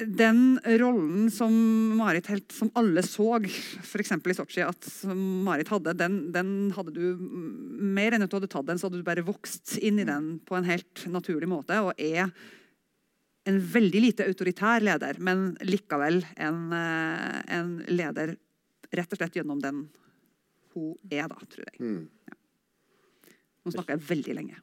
den 0.00 0.60
rollen 0.80 1.28
som 1.32 1.52
Marit 1.98 2.30
helt, 2.30 2.52
som 2.54 2.70
alle 2.78 3.02
så, 3.04 3.34
f.eks. 3.44 4.12
i 4.16 4.36
Sotsji, 4.36 4.62
at 4.64 4.88
Marit 5.12 5.68
hadde, 5.72 5.94
den, 5.98 6.20
den 6.32 6.70
hadde 6.76 6.94
du 6.94 7.20
mer 7.20 8.16
enn 8.16 8.24
at 8.24 8.32
du 8.32 8.38
hadde 8.38 8.50
tatt 8.52 8.68
den, 8.70 8.80
så 8.80 8.88
hadde 8.88 9.02
du 9.02 9.06
bare 9.06 9.26
vokst 9.26 9.76
inn 9.78 10.00
i 10.00 10.08
den 10.08 10.38
på 10.46 10.56
en 10.56 10.68
helt 10.68 11.04
naturlig 11.12 11.50
måte. 11.50 11.76
Og 11.84 12.00
er 12.00 12.30
en 13.48 13.60
veldig 13.74 14.02
lite 14.06 14.28
autoritær 14.28 14.84
leder, 14.84 15.20
men 15.20 15.50
likevel 15.64 16.22
en, 16.36 16.60
eh, 16.76 17.40
en 17.56 17.76
leder 17.88 18.36
rett 18.90 19.12
og 19.12 19.20
slett 19.20 19.36
gjennom 19.40 19.60
den 19.62 19.86
hun 20.74 20.94
er, 21.10 21.26
da, 21.26 21.36
tror 21.50 21.66
jeg. 21.66 21.80
Mm. 21.82 22.36
Nå 23.64 23.72
snakker 23.74 23.96
jeg 23.98 24.06
veldig 24.08 24.34
lenge. 24.38 24.56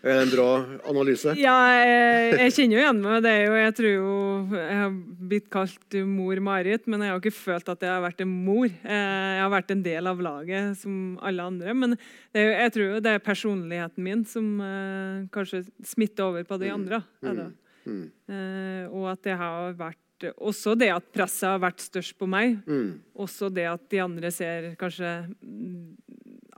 Er 0.00 0.14
det 0.16 0.16
en 0.24 0.30
bra 0.32 0.46
analyse? 0.88 1.32
Ja, 1.38 1.54
jeg, 1.76 2.34
jeg 2.40 2.54
kjenner 2.56 2.76
jo 2.76 2.82
igjen 2.82 3.00
meg. 3.04 3.22
Det 3.24 3.32
er 3.36 3.42
jo, 3.46 3.54
jeg 3.60 3.74
tror 3.78 3.90
jo 3.92 4.10
jeg 4.56 4.78
har 4.80 4.94
blitt 5.30 5.48
kalt 5.52 5.96
mor 6.08 6.40
Marit, 6.44 6.86
men 6.90 7.04
jeg 7.04 7.12
har 7.12 7.18
jo 7.18 7.22
ikke 7.24 7.36
følt 7.36 7.68
at 7.72 7.84
jeg 7.86 7.92
har 7.92 8.04
vært 8.04 8.22
en 8.24 8.32
mor. 8.46 8.66
Eh, 8.68 9.30
Jeg 9.36 9.42
har 9.44 9.52
vært 9.54 9.72
en 9.76 9.82
del 9.86 10.10
av 10.12 10.20
laget 10.24 10.78
som 10.80 10.96
alle 11.24 11.46
andre. 11.52 11.74
Men 11.76 11.96
det 11.96 12.42
er, 12.42 12.46
jo- 12.48 12.58
jeg 12.64 12.74
tror 12.76 12.86
jo 12.94 13.00
det 13.06 13.14
er 13.16 13.24
personligheten 13.30 14.04
min 14.10 14.24
som 14.28 14.52
eh, 14.64 15.24
kanskje 15.36 15.64
smitter 15.94 16.28
over 16.30 16.44
på 16.48 16.58
de 16.60 16.70
andre. 16.74 17.02
Mm. 17.24 17.42
Mm. 17.88 18.04
Eh, 18.28 18.84
og 18.92 19.10
at 19.14 19.22
det 19.24 19.36
har 19.40 19.72
vært 19.78 19.98
også 20.36 20.74
det 20.76 20.90
at 20.92 21.06
presset 21.16 21.46
har 21.48 21.60
vært 21.62 21.80
størst 21.80 22.12
på 22.20 22.26
meg. 22.28 22.58
Mm. 22.68 22.98
Også 23.24 23.48
det 23.52 23.64
at 23.70 23.86
de 23.88 24.02
andre 24.04 24.28
ser 24.36 24.74
kanskje 24.80 25.12
mm, 25.40 25.86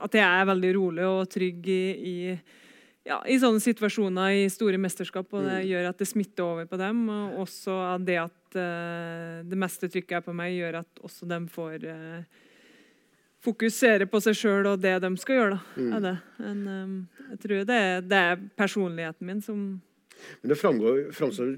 At 0.03 0.17
jeg 0.17 0.27
er 0.27 0.49
veldig 0.49 0.71
rolig 0.77 1.07
og 1.07 1.31
trygg 1.31 1.67
i, 1.71 1.83
i, 2.11 2.15
ja, 3.07 3.19
i 3.23 3.37
sånne 3.39 3.63
situasjoner 3.63 4.37
i 4.41 4.47
store 4.51 4.79
mesterskap, 4.81 5.31
og 5.31 5.47
det 5.47 5.61
gjør 5.69 5.91
at 5.91 6.01
det 6.01 6.09
smitter 6.09 6.45
over 6.45 6.69
på 6.69 6.79
dem. 6.81 7.03
Og 7.11 7.43
også 7.45 7.77
det 8.03 8.17
at 8.23 8.57
uh, 8.57 9.43
det 9.47 9.59
meste 9.59 9.89
trykket 9.91 10.19
er 10.19 10.25
på 10.25 10.35
meg, 10.35 10.57
gjør 10.57 10.81
at 10.83 11.03
også 11.03 11.29
dem 11.29 11.47
får 11.51 11.87
uh, 11.87 12.43
fokusere 13.43 14.07
på 14.11 14.21
seg 14.23 14.37
sjøl 14.39 14.69
og 14.71 14.83
det 14.83 14.97
de 15.03 15.13
skal 15.19 15.39
gjøre. 15.39 15.61
Da, 15.77 16.03
det. 16.07 16.13
Men, 16.43 16.67
um, 16.67 16.99
jeg 17.33 17.41
tror 17.45 17.65
det 17.71 17.79
er, 17.87 18.05
det 18.05 18.21
er 18.27 18.45
personligheten 18.59 19.27
min 19.27 19.41
som 19.43 19.63
Men 20.41 20.51
det 20.51 20.59
framgår, 20.59 21.07
framstår 21.15 21.55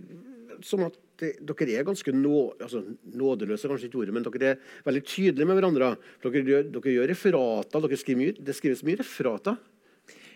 som 0.63 0.85
at 0.85 0.95
det, 1.19 1.29
dere 1.45 1.77
er 1.79 1.83
ganske 1.87 2.11
nå, 2.13 2.55
altså, 2.61 2.83
nådeløse, 3.13 3.67
kanskje 3.71 3.87
ikke 3.89 4.01
ordet, 4.03 4.13
men 4.13 4.23
dere 4.23 4.51
er 4.55 4.57
veldig 4.85 5.03
tydelige 5.05 5.47
med 5.47 5.55
hverandre. 5.59 5.93
Dere, 6.23 6.63
dere 6.73 6.95
gjør 6.97 7.07
referater. 7.13 7.81
Dere 7.87 7.97
skriver 8.01 8.21
mye, 8.23 8.35
det 8.45 8.55
skrives 8.55 8.83
mye 8.83 8.99
referater. 9.01 9.57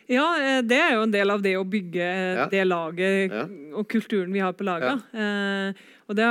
Ja, 0.09 0.25
eh, 0.41 0.61
det 0.65 0.77
er 0.81 0.95
jo 0.95 1.03
en 1.05 1.11
del 1.13 1.29
av 1.29 1.41
det 1.45 1.51
å 1.59 1.63
bygge 1.69 2.01
eh, 2.01 2.35
Ja. 2.39 2.45
det 2.49 2.63
laget 2.65 3.29
Ja. 3.31 3.43
og 3.77 3.87
kulturen 3.87 4.33
vi 4.33 4.39
har 4.41 4.53
på 4.57 4.65
laget. 4.65 5.03
Eh, 5.13 5.73
og 6.09 6.15
det, 6.17 6.25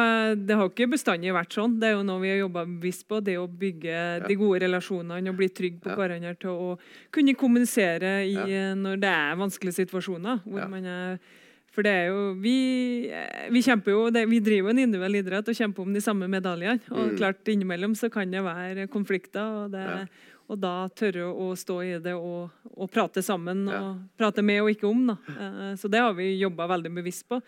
det 0.49 0.57
har 0.59 0.66
ikke 0.68 0.88
bestandig 0.90 1.30
vært 1.32 1.55
sånn. 1.55 1.78
Det 1.78 1.86
er 1.86 1.92
jo 1.94 2.03
noe 2.03 2.18
vi 2.20 2.32
har 2.32 2.40
jobba 2.40 2.64
bevisst 2.66 3.07
på. 3.07 3.20
Det 3.22 3.36
å 3.38 3.46
bygge 3.46 4.26
de 4.26 4.34
gode 4.34 4.64
relasjonene 4.64 5.30
og 5.30 5.36
bli 5.38 5.49
trygg 5.55 5.78
på 5.84 5.90
Ja. 5.92 5.94
hverandre 5.94 6.34
til 6.40 6.51
å 6.51 6.78
kunne 7.14 7.36
kommunisere 7.38 8.26
i, 8.26 8.34
Ja. 8.34 8.42
eh, 8.51 8.74
når 8.74 8.99
det 8.99 9.12
er 9.14 9.36
vanskelige 9.38 9.78
situasjoner. 9.86 10.42
Hvor 10.42 10.59
Ja. 10.59 10.66
man 10.66 10.84
er 10.84 11.18
for 11.79 11.87
det 11.87 11.93
er 11.95 12.09
jo 12.11 12.22
Vi, 12.43 12.55
eh, 13.14 13.45
vi 13.55 13.62
kjemper 13.62 13.95
jo 13.95 14.01
det, 14.11 14.24
Vi 14.29 14.41
driver 14.43 14.72
jo 14.72 14.74
en 14.74 14.81
individuell 14.83 15.20
idrett 15.20 15.49
og 15.53 15.55
kjemper 15.55 15.87
om 15.87 15.93
de 15.95 16.03
samme 16.03 16.26
medaljene. 16.29 16.81
Og 16.91 17.12
Mm. 17.12 17.16
klart 17.20 17.45
innimellom 17.55 17.95
så 17.95 18.11
kan 18.11 18.31
det 18.31 18.43
være 18.43 18.89
konflikter. 18.91 19.64
Og, 19.64 19.70
det, 19.70 19.85
Ja. 19.87 20.05
og 20.51 20.61
da 20.61 20.89
tørre 20.89 21.29
å 21.31 21.53
stå 21.57 21.79
i 21.87 21.99
det 22.03 22.14
og, 22.14 22.51
og 22.76 22.91
prate 22.91 23.22
sammen. 23.22 23.68
Ja. 23.70 23.79
Og 23.93 23.99
prate 24.18 24.43
med 24.43 24.61
og 24.62 24.70
ikke 24.74 24.89
om. 24.91 25.07
Da. 25.07 25.16
Eh, 25.29 25.74
Så 25.76 25.89
det 25.89 26.01
har 26.01 26.12
vi 26.14 26.35
jobba 26.41 26.66
veldig 26.66 26.93
bevisst 26.95 27.29
på. 27.29 27.41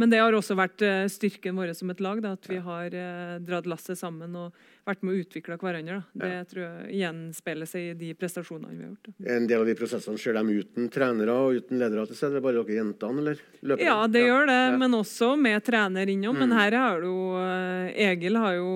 Men 0.00 0.08
det 0.12 0.20
har 0.22 0.32
også 0.36 0.56
vært 0.58 0.82
eh, 0.86 1.04
styrken 1.12 1.58
vår 1.60 1.74
som 1.76 1.90
et 1.92 2.00
lag. 2.00 2.22
Da, 2.24 2.32
at 2.38 2.46
vi 2.48 2.56
har 2.64 2.94
eh, 2.96 3.34
dratt 3.44 3.66
lasset 3.68 3.98
sammen 4.00 4.32
og 4.40 4.54
vært 4.88 5.02
med 5.04 5.12
å 5.12 5.20
utvikle 5.20 5.58
hverandre. 5.60 5.98
Da. 6.16 6.24
Det 6.24 6.48
tror 6.50 6.62
jeg 6.64 7.00
gjenspeiler 7.02 7.68
seg 7.68 7.90
i 7.90 7.96
de 8.00 8.08
prestasjonene 8.18 8.72
vi 8.72 8.80
har 8.86 8.88
gjort. 8.94 9.10
Da. 9.10 9.26
En 9.36 9.48
del 9.50 9.60
av 9.60 9.68
de 9.68 9.74
prosessene 9.78 10.18
ser 10.22 10.38
de 10.38 10.56
uten 10.62 10.88
trenere 10.92 11.34
og 11.36 11.58
uten 11.60 11.78
ledere 11.82 12.06
til 12.08 12.16
stede? 12.18 12.40
Bare 12.44 12.62
dere 12.64 12.78
jentene, 12.80 13.20
eller? 13.24 13.42
Løper 13.60 13.84
Ja, 13.90 13.98
det 14.08 14.24
gjør 14.24 14.48
det, 14.48 14.58
Ja. 14.72 14.76
men 14.80 14.96
også 15.02 15.30
med 15.38 15.62
trener 15.68 16.08
innom. 16.08 16.38
Men 16.40 16.48
Mm. 16.50 16.56
her 16.58 16.78
har 16.80 17.00
jo 17.04 17.16
eh, 17.44 18.10
Egil 18.10 18.36
har 18.40 18.54
jo 18.56 18.70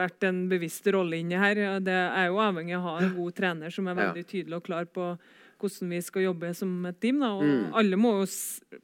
vært 0.00 0.24
en 0.24 0.48
bevisst 0.48 0.86
rolle 0.92 1.20
inni 1.20 1.36
her. 1.38 1.54
Det 1.84 1.92
er 1.92 2.26
jo 2.30 2.40
avhengig 2.40 2.74
av 2.78 2.80
å 2.80 2.88
ha 2.88 2.98
en 3.04 3.14
god 3.16 3.34
trener 3.36 3.70
som 3.74 3.86
er 3.88 3.94
veldig 4.00 4.24
tydelig 4.26 4.56
og 4.56 4.64
klar 4.64 4.86
på 4.86 5.12
hvordan 5.60 5.90
vi 5.94 6.00
skal 6.02 6.22
jobbe 6.24 6.54
som 6.56 6.72
et 6.86 7.00
team. 7.00 7.20
Da. 7.20 7.30
Og 7.36 7.42
Mm. 7.44 7.74
alle 7.74 7.96
må 8.00 8.14
jo 8.20 8.26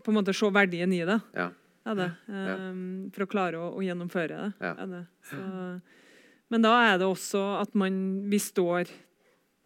på 0.05 0.09
en 0.13 0.19
måte 0.21 0.35
se 0.37 0.51
verdien 0.53 0.93
i 0.93 1.05
det. 1.05 1.21
Ja. 1.35 1.51
Det. 1.87 2.11
Um, 2.29 3.11
for 3.15 3.23
å 3.25 3.31
klare 3.31 3.55
å, 3.63 3.69
å 3.79 3.81
gjennomføre 3.85 4.29
det. 4.35 4.55
Ja. 4.61 4.73
Er 4.83 4.87
det. 4.91 5.03
Så, 5.31 5.37
men 6.51 6.63
da 6.63 6.73
er 6.95 6.99
det 6.99 7.07
også 7.07 7.61
at 7.61 7.75
man, 7.79 8.29
vi 8.29 8.39
står 8.43 8.91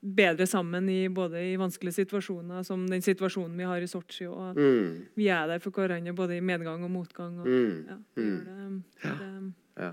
bedre 0.02 0.46
sammen 0.48 0.86
i 0.88 1.08
både 1.08 1.40
i 1.52 1.56
vanskelige 1.60 2.04
situasjoner, 2.04 2.62
som 2.64 2.86
den 2.88 3.00
situasjonen 3.04 3.56
vi 3.56 3.64
har 3.68 3.80
i 3.80 3.88
Sotsji. 3.88 4.26
Og 4.28 4.50
at 4.50 4.56
Mm. 4.56 5.06
vi 5.16 5.28
er 5.28 5.46
der 5.46 5.58
for 5.60 5.70
hverandre 5.70 6.14
både 6.14 6.36
i 6.36 6.40
medgang 6.40 6.84
og 6.84 6.90
motgang. 6.90 7.38
Og, 7.40 7.46
Mm. 7.46 7.86
ja, 7.88 7.96
Mm. 8.16 8.84
det, 9.02 9.18
det, 9.18 9.52
Ja. 9.82 9.92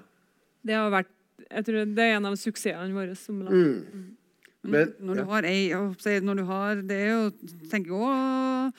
det 0.66 0.74
har 0.76 0.92
vært 0.92 1.08
jeg 1.52 1.66
tror 1.66 1.86
Det 1.96 2.00
er 2.00 2.16
en 2.18 2.26
av 2.26 2.34
suksessene 2.34 2.92
våre 2.94 3.16
som 3.16 3.40
lag. 3.42 3.54
Mm. 3.54 4.17
Men 4.68 4.94
når 5.00 5.18
du 5.18 5.22
ja. 5.22 5.26
har 5.32 5.48
ei 5.48 5.64
å 5.78 5.82
når 6.28 6.40
du 6.42 6.44
har, 6.50 6.82
Det 6.90 7.00
jo 7.08 7.20
tenker 7.72 7.96
også, 7.96 8.72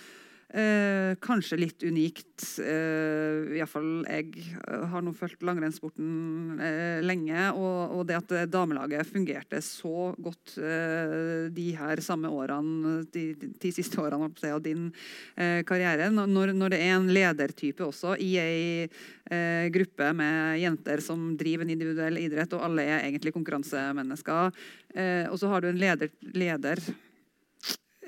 eh, 0.55 1.15
kanskje 1.21 1.59
litt 1.61 1.85
unikt. 1.85 2.45
Eh, 2.63 3.59
Iallfall 3.59 4.05
jeg 4.09 4.45
har 4.65 5.05
nå 5.05 5.13
fulgt 5.17 5.45
langrennssporten 5.47 6.61
eh, 6.63 7.01
lenge. 7.05 7.49
Og, 7.55 7.99
og 7.99 8.07
det 8.09 8.19
at 8.21 8.35
eh, 8.37 8.49
damelaget 8.51 9.09
fungerte 9.11 9.61
så 9.65 10.13
godt 10.17 10.57
eh, 10.63 11.49
de 11.55 11.69
her 11.79 12.03
samme 12.05 12.31
årene, 12.33 13.03
de 13.15 13.27
de 13.39 13.73
siste 13.75 14.01
årene 14.01 14.31
si, 14.39 14.51
av 14.53 14.63
din 14.65 14.89
eh, 15.37 15.61
karriere. 15.69 16.11
Når, 16.15 16.55
når 16.57 16.75
det 16.75 16.83
er 16.85 16.95
en 16.97 17.11
ledertype 17.13 17.85
også 17.87 18.17
i 18.23 18.35
ei 18.41 18.63
eh, 18.85 19.67
gruppe 19.75 20.13
med 20.17 20.63
jenter 20.63 21.03
som 21.05 21.33
driver 21.39 21.67
en 21.67 21.75
individuell 21.75 22.21
idrett, 22.23 22.55
og 22.57 22.65
alle 22.69 22.87
er 22.87 23.05
egentlig 23.05 23.35
konkurransemennesker. 23.37 24.57
Eh, 24.95 25.27
og 25.29 25.37
så 25.41 25.53
har 25.53 25.63
du 25.63 25.73
en 25.73 25.81
leder, 25.81 26.13
leder 26.35 26.83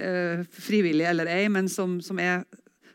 eh, 0.01 0.43
frivillig 0.57 1.07
eller 1.11 1.31
ei, 1.31 1.45
men 1.53 1.69
som, 1.69 1.99
som 2.05 2.19
er 2.23 2.43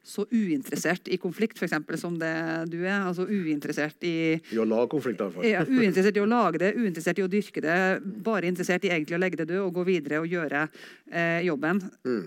så 0.05 0.21
uinteressert 0.29 1.07
i 1.09 1.17
konflikt, 1.17 1.57
for 1.57 1.65
eksempel, 1.65 1.97
som 1.97 2.13
det 2.21 2.29
du 2.69 2.77
er. 2.83 2.99
Altså 3.07 3.25
uinteressert 3.25 4.05
i 4.05 4.35
I 4.53 4.59
å 4.61 4.65
lage 4.69 4.91
konflikt, 4.93 5.21
iallfall. 5.23 5.47
ja, 5.49 5.63
Uinteressert 5.65 6.19
i 6.19 6.21
å 6.21 6.27
lage 6.29 6.61
det, 6.61 6.73
uinteressert 6.77 7.21
i 7.21 7.25
å 7.25 7.31
dyrke 7.31 7.63
det. 7.65 7.77
Bare 8.25 8.45
interessert 8.51 8.85
i 8.85 8.91
egentlig 8.93 9.17
å 9.17 9.21
legge 9.23 9.41
det 9.41 9.49
død 9.49 9.63
og 9.63 9.79
gå 9.79 9.87
videre 9.89 10.21
og 10.21 10.29
gjøre 10.29 10.67
eh, 11.09 11.39
jobben. 11.47 11.81
Mm. 12.05 12.25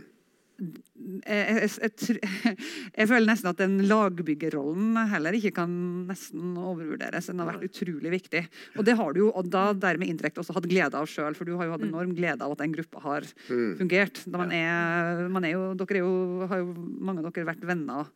Jeg, 0.99 1.69
jeg, 1.79 1.93
jeg, 2.19 2.57
jeg 2.99 3.09
føler 3.11 3.27
nesten 3.31 3.49
at 3.53 3.61
den 3.61 3.77
lagbyggerrollen 3.89 4.97
heller 5.13 5.37
ikke 5.39 5.53
kan 5.61 5.71
nesten 6.09 6.57
overvurderes. 6.59 7.29
Den 7.31 7.39
har 7.43 7.53
vært 7.53 7.69
utrolig 7.69 8.11
viktig. 8.13 8.43
Og 8.77 8.85
det 8.89 8.97
har 8.99 9.15
du 9.15 9.21
jo 9.23 9.29
og 9.31 9.49
da 9.53 9.69
dermed 9.79 10.11
indirekte 10.11 10.43
også 10.43 10.57
hatt 10.59 10.67
glede 10.71 10.99
av 10.99 11.07
sjøl, 11.11 11.37
for 11.39 11.49
du 11.49 11.55
har 11.61 11.69
jo 11.71 11.77
hatt 11.77 11.87
enorm 11.87 12.13
glede 12.19 12.43
av 12.45 12.53
at 12.57 12.63
den 12.65 12.75
gruppa 12.75 13.03
har 13.07 13.27
Mm. 13.49 13.77
fungert. 13.79 14.21
Da 14.27 14.39
man 14.41 14.51
er, 14.53 15.29
man 15.33 15.45
er 15.47 15.53
jo, 15.55 15.63
dere 15.79 15.97
er 16.01 16.03
jo, 16.03 16.47
har 16.51 16.59
jo 16.65 16.75
mange 16.77 17.23
av 17.25 17.31
dere 17.33 17.47
vært 17.49 17.65
venner. 17.69 18.11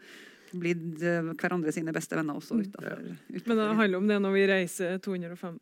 Blitt 0.53 1.01
eh, 1.01 1.31
hverandre 1.39 1.73
sine 1.73 1.95
beste 1.97 2.19
venner 2.19 2.37
også 2.37 2.59
utafor. 2.61 2.99
Men 3.47 3.57
det 3.57 3.69
handler 3.79 3.99
om 4.03 4.11
det 4.11 4.19
når 4.21 4.35
vi 4.37 4.43
reiser 4.51 4.99
205 5.05 5.57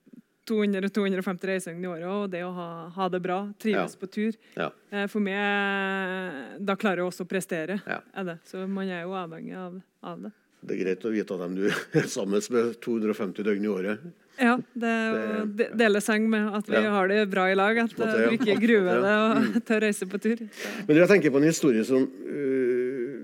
200-250 0.48 1.44
reisende 1.46 1.84
i 1.84 1.90
året, 1.90 2.06
og 2.08 2.30
det 2.32 2.40
å 2.44 2.52
ha, 2.54 2.68
ha 2.94 3.08
det 3.08 3.20
bra, 3.22 3.52
trives 3.60 3.94
Ja. 3.94 4.00
på 4.00 4.06
tur. 4.10 4.32
Ja. 4.56 4.70
Eh, 4.90 5.06
For 5.06 5.20
meg 5.20 6.56
Da 6.64 6.74
klarer 6.76 6.96
jeg 7.04 7.06
også 7.12 7.24
å 7.24 7.28
prestere. 7.28 7.80
Ja. 7.86 8.00
Er 8.14 8.24
det. 8.24 8.38
Så 8.44 8.66
man 8.68 8.88
er 8.88 9.02
jo 9.02 9.10
avhengig 9.14 9.54
av, 9.56 9.80
av 10.02 10.22
det. 10.22 10.32
Det 10.62 10.74
er 10.76 10.84
greit 10.84 11.04
å 11.08 11.10
vite 11.12 11.32
at 11.34 11.40
dem 11.40 11.54
du 11.56 11.68
er 11.70 12.06
sammen 12.08 12.40
med 12.50 12.74
250 12.80 13.42
døgn 13.46 13.64
i 13.64 13.68
året. 13.68 13.98
Ja, 14.40 14.56
det 14.76 14.88
er 14.88 15.38
jo 15.40 15.46
de- 15.56 15.70
dele 15.76 16.00
seng 16.00 16.28
med 16.30 16.54
at 16.54 16.66
vi 16.68 16.74
Ja. 16.76 16.90
har 16.90 17.08
det 17.08 17.30
bra 17.30 17.44
i 17.50 17.54
lag. 17.54 17.78
At 17.78 17.90
Måte, 17.96 18.08
eh, 18.08 18.20
ja. 18.20 18.28
du 18.30 18.36
ikke 18.36 18.60
gruer 18.60 19.00
deg 19.00 19.04
og, 19.04 19.36
Mm. 19.36 19.62
til 19.66 19.76
å 19.76 19.80
reise 19.82 20.06
på 20.08 20.20
tur. 20.20 20.36
Så. 20.36 20.86
Men 20.88 20.96
jeg 20.96 21.08
tenker 21.08 21.30
på 21.30 21.36
en 21.36 21.48
historie 21.48 21.84
som 21.84 22.02
uh, 22.02 23.16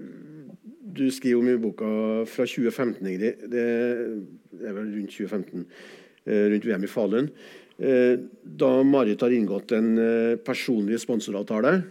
du 0.96 1.10
skriver 1.10 1.38
om 1.40 1.48
i 1.48 1.56
boka 1.60 2.24
fra 2.26 2.44
2015, 2.46 3.04
Ingrid. 3.06 3.50
Det 3.50 3.64
er 4.64 4.72
vel 4.72 4.92
rundt 4.96 5.10
2015, 5.12 5.66
øh, 5.66 5.66
rundt 6.26 6.66
VM 6.66 6.84
i 6.84 6.90
Falun. 6.90 7.30
Eh, 7.78 8.16
Da 8.42 8.70
Marit 8.82 9.20
har 9.20 9.34
inngått 9.34 9.72
en 9.76 9.98
øh, 10.00 10.36
personlig 10.40 11.00
sponsoravtale 11.02 11.82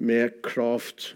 med 0.00 0.40
Craft, 0.42 1.12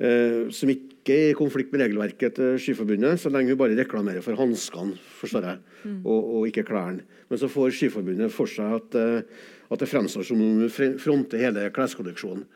eh, 0.00 0.48
som 0.54 0.72
ikke 0.72 1.12
er 1.12 1.32
i 1.32 1.36
konflikt 1.36 1.74
med 1.74 1.82
regelverket 1.84 2.38
til 2.38 2.56
Skiforbundet, 2.58 3.20
så 3.20 3.28
lenge 3.28 3.52
hun 3.52 3.60
bare 3.60 3.76
reklamerer 3.76 4.24
for 4.24 4.38
hanskene, 4.40 4.96
forstår 5.20 5.44
jeg, 5.50 5.58
og, 6.06 6.30
og 6.38 6.48
ikke 6.48 6.64
klærne. 6.70 7.04
Men 7.28 7.40
så 7.42 7.50
får 7.52 7.74
Skiforbundet 7.76 8.32
for 8.32 8.48
seg 8.48 8.78
at, 8.78 8.96
eh, 8.96 9.52
at 9.68 9.84
det 9.84 9.90
fremstår 9.90 10.24
som 10.24 10.40
om 10.40 10.64
hun 10.64 10.98
fronter 11.02 11.44
hele 11.44 11.68
kleskolleksjonen. 11.74 12.46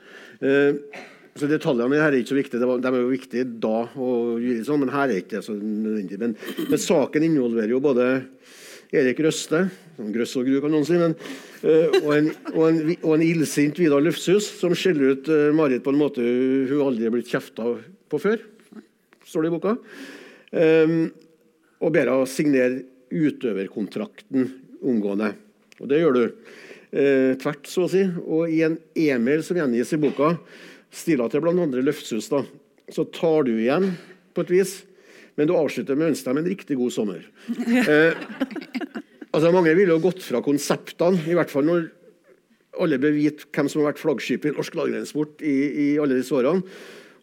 Så 1.39 1.49
Detaljene 1.51 2.01
her 2.01 2.11
er 2.11 2.19
ikke 2.19 2.33
så 2.33 2.39
viktige. 2.39 2.61
De 2.67 2.91
er 2.91 2.99
jo 2.99 3.11
viktige 3.13 3.47
da, 3.63 3.85
og 3.95 4.43
sånn, 4.67 4.83
men 4.83 4.95
her 4.95 5.13
er 5.13 5.21
ikke 5.23 5.37
det 5.37 5.45
så 5.47 5.55
nødvendig. 5.55 6.19
Men, 6.21 6.35
men 6.67 6.83
saken 6.83 7.27
involverer 7.29 7.75
jo 7.75 7.83
både 7.85 8.09
Erik 8.89 9.21
Røste, 9.21 9.67
som 9.99 10.13
grøss 10.15 10.33
og 10.41 10.47
gru 10.49 10.63
kan 10.65 10.73
noen 10.73 10.87
si, 10.89 10.97
men, 10.97 11.15
eh, 11.61 11.97
og, 12.01 12.13
en, 12.15 12.31
og, 12.55 12.63
en, 12.65 12.79
og 13.03 13.11
en 13.19 13.25
illsint 13.27 13.77
Vidar 13.77 14.01
Løfshus 14.01 14.47
som 14.63 14.73
skjeller 14.73 15.13
ut 15.13 15.29
eh, 15.33 15.51
Marit 15.57 15.85
på 15.85 15.93
en 15.93 16.01
måte 16.01 16.25
hun 16.25 16.87
aldri 16.87 17.09
er 17.09 17.13
blitt 17.13 17.29
kjefta 17.29 17.75
på 18.09 18.21
før, 18.23 18.41
står 19.29 19.45
det 19.45 19.51
i 19.51 19.55
boka. 19.59 19.75
Um, 20.49 21.11
og 21.85 21.93
ber 21.93 22.09
henne 22.09 22.31
signere 22.33 22.81
utøverkontrakten 23.13 24.49
omgående. 24.81 25.35
Og 25.83 25.91
det 25.91 26.01
gjør 26.01 26.17
du. 26.17 26.23
Uh, 26.89 27.37
tvert, 27.43 27.69
så 27.69 27.85
å 27.85 27.91
si. 27.93 28.07
Og 28.25 28.49
i 28.49 28.63
en 28.65 28.79
e-mail 28.97 29.45
som 29.45 29.61
gjengis 29.61 29.93
i 29.93 30.01
boka, 30.01 30.33
stila 30.99 31.29
til 31.31 31.43
blant 31.45 31.63
andre 31.63 31.85
Løftshus, 31.87 32.31
da, 32.33 32.43
så 32.93 33.07
tar 33.15 33.47
du 33.49 33.55
igjen 33.55 33.93
på 34.35 34.45
et 34.45 34.53
vis. 34.53 34.75
Men 35.39 35.47
du 35.47 35.55
avslutter 35.55 35.95
med 35.95 36.09
å 36.09 36.13
ønske 36.13 36.27
dem 36.27 36.41
en 36.41 36.51
riktig 36.51 36.79
god 36.81 36.95
sommer. 36.95 37.23
Eh, 37.89 38.17
altså 39.31 39.53
Mange 39.55 39.75
ville 39.77 39.95
jo 39.95 40.03
gått 40.03 40.23
fra 40.25 40.41
konseptene, 40.43 41.21
i 41.31 41.37
hvert 41.37 41.53
fall 41.53 41.67
når 41.69 41.89
alle 42.83 42.99
bør 43.01 43.15
vite 43.15 43.47
hvem 43.55 43.69
som 43.71 43.83
har 43.83 43.93
vært 43.93 44.03
flaggskipet 44.03 44.51
i 44.51 44.57
norsk 44.57 44.77
lagrennssport 44.79 45.43
i, 45.47 45.57
i 45.85 45.87
alle 46.01 46.19
disse 46.19 46.35
årene. 46.35 46.65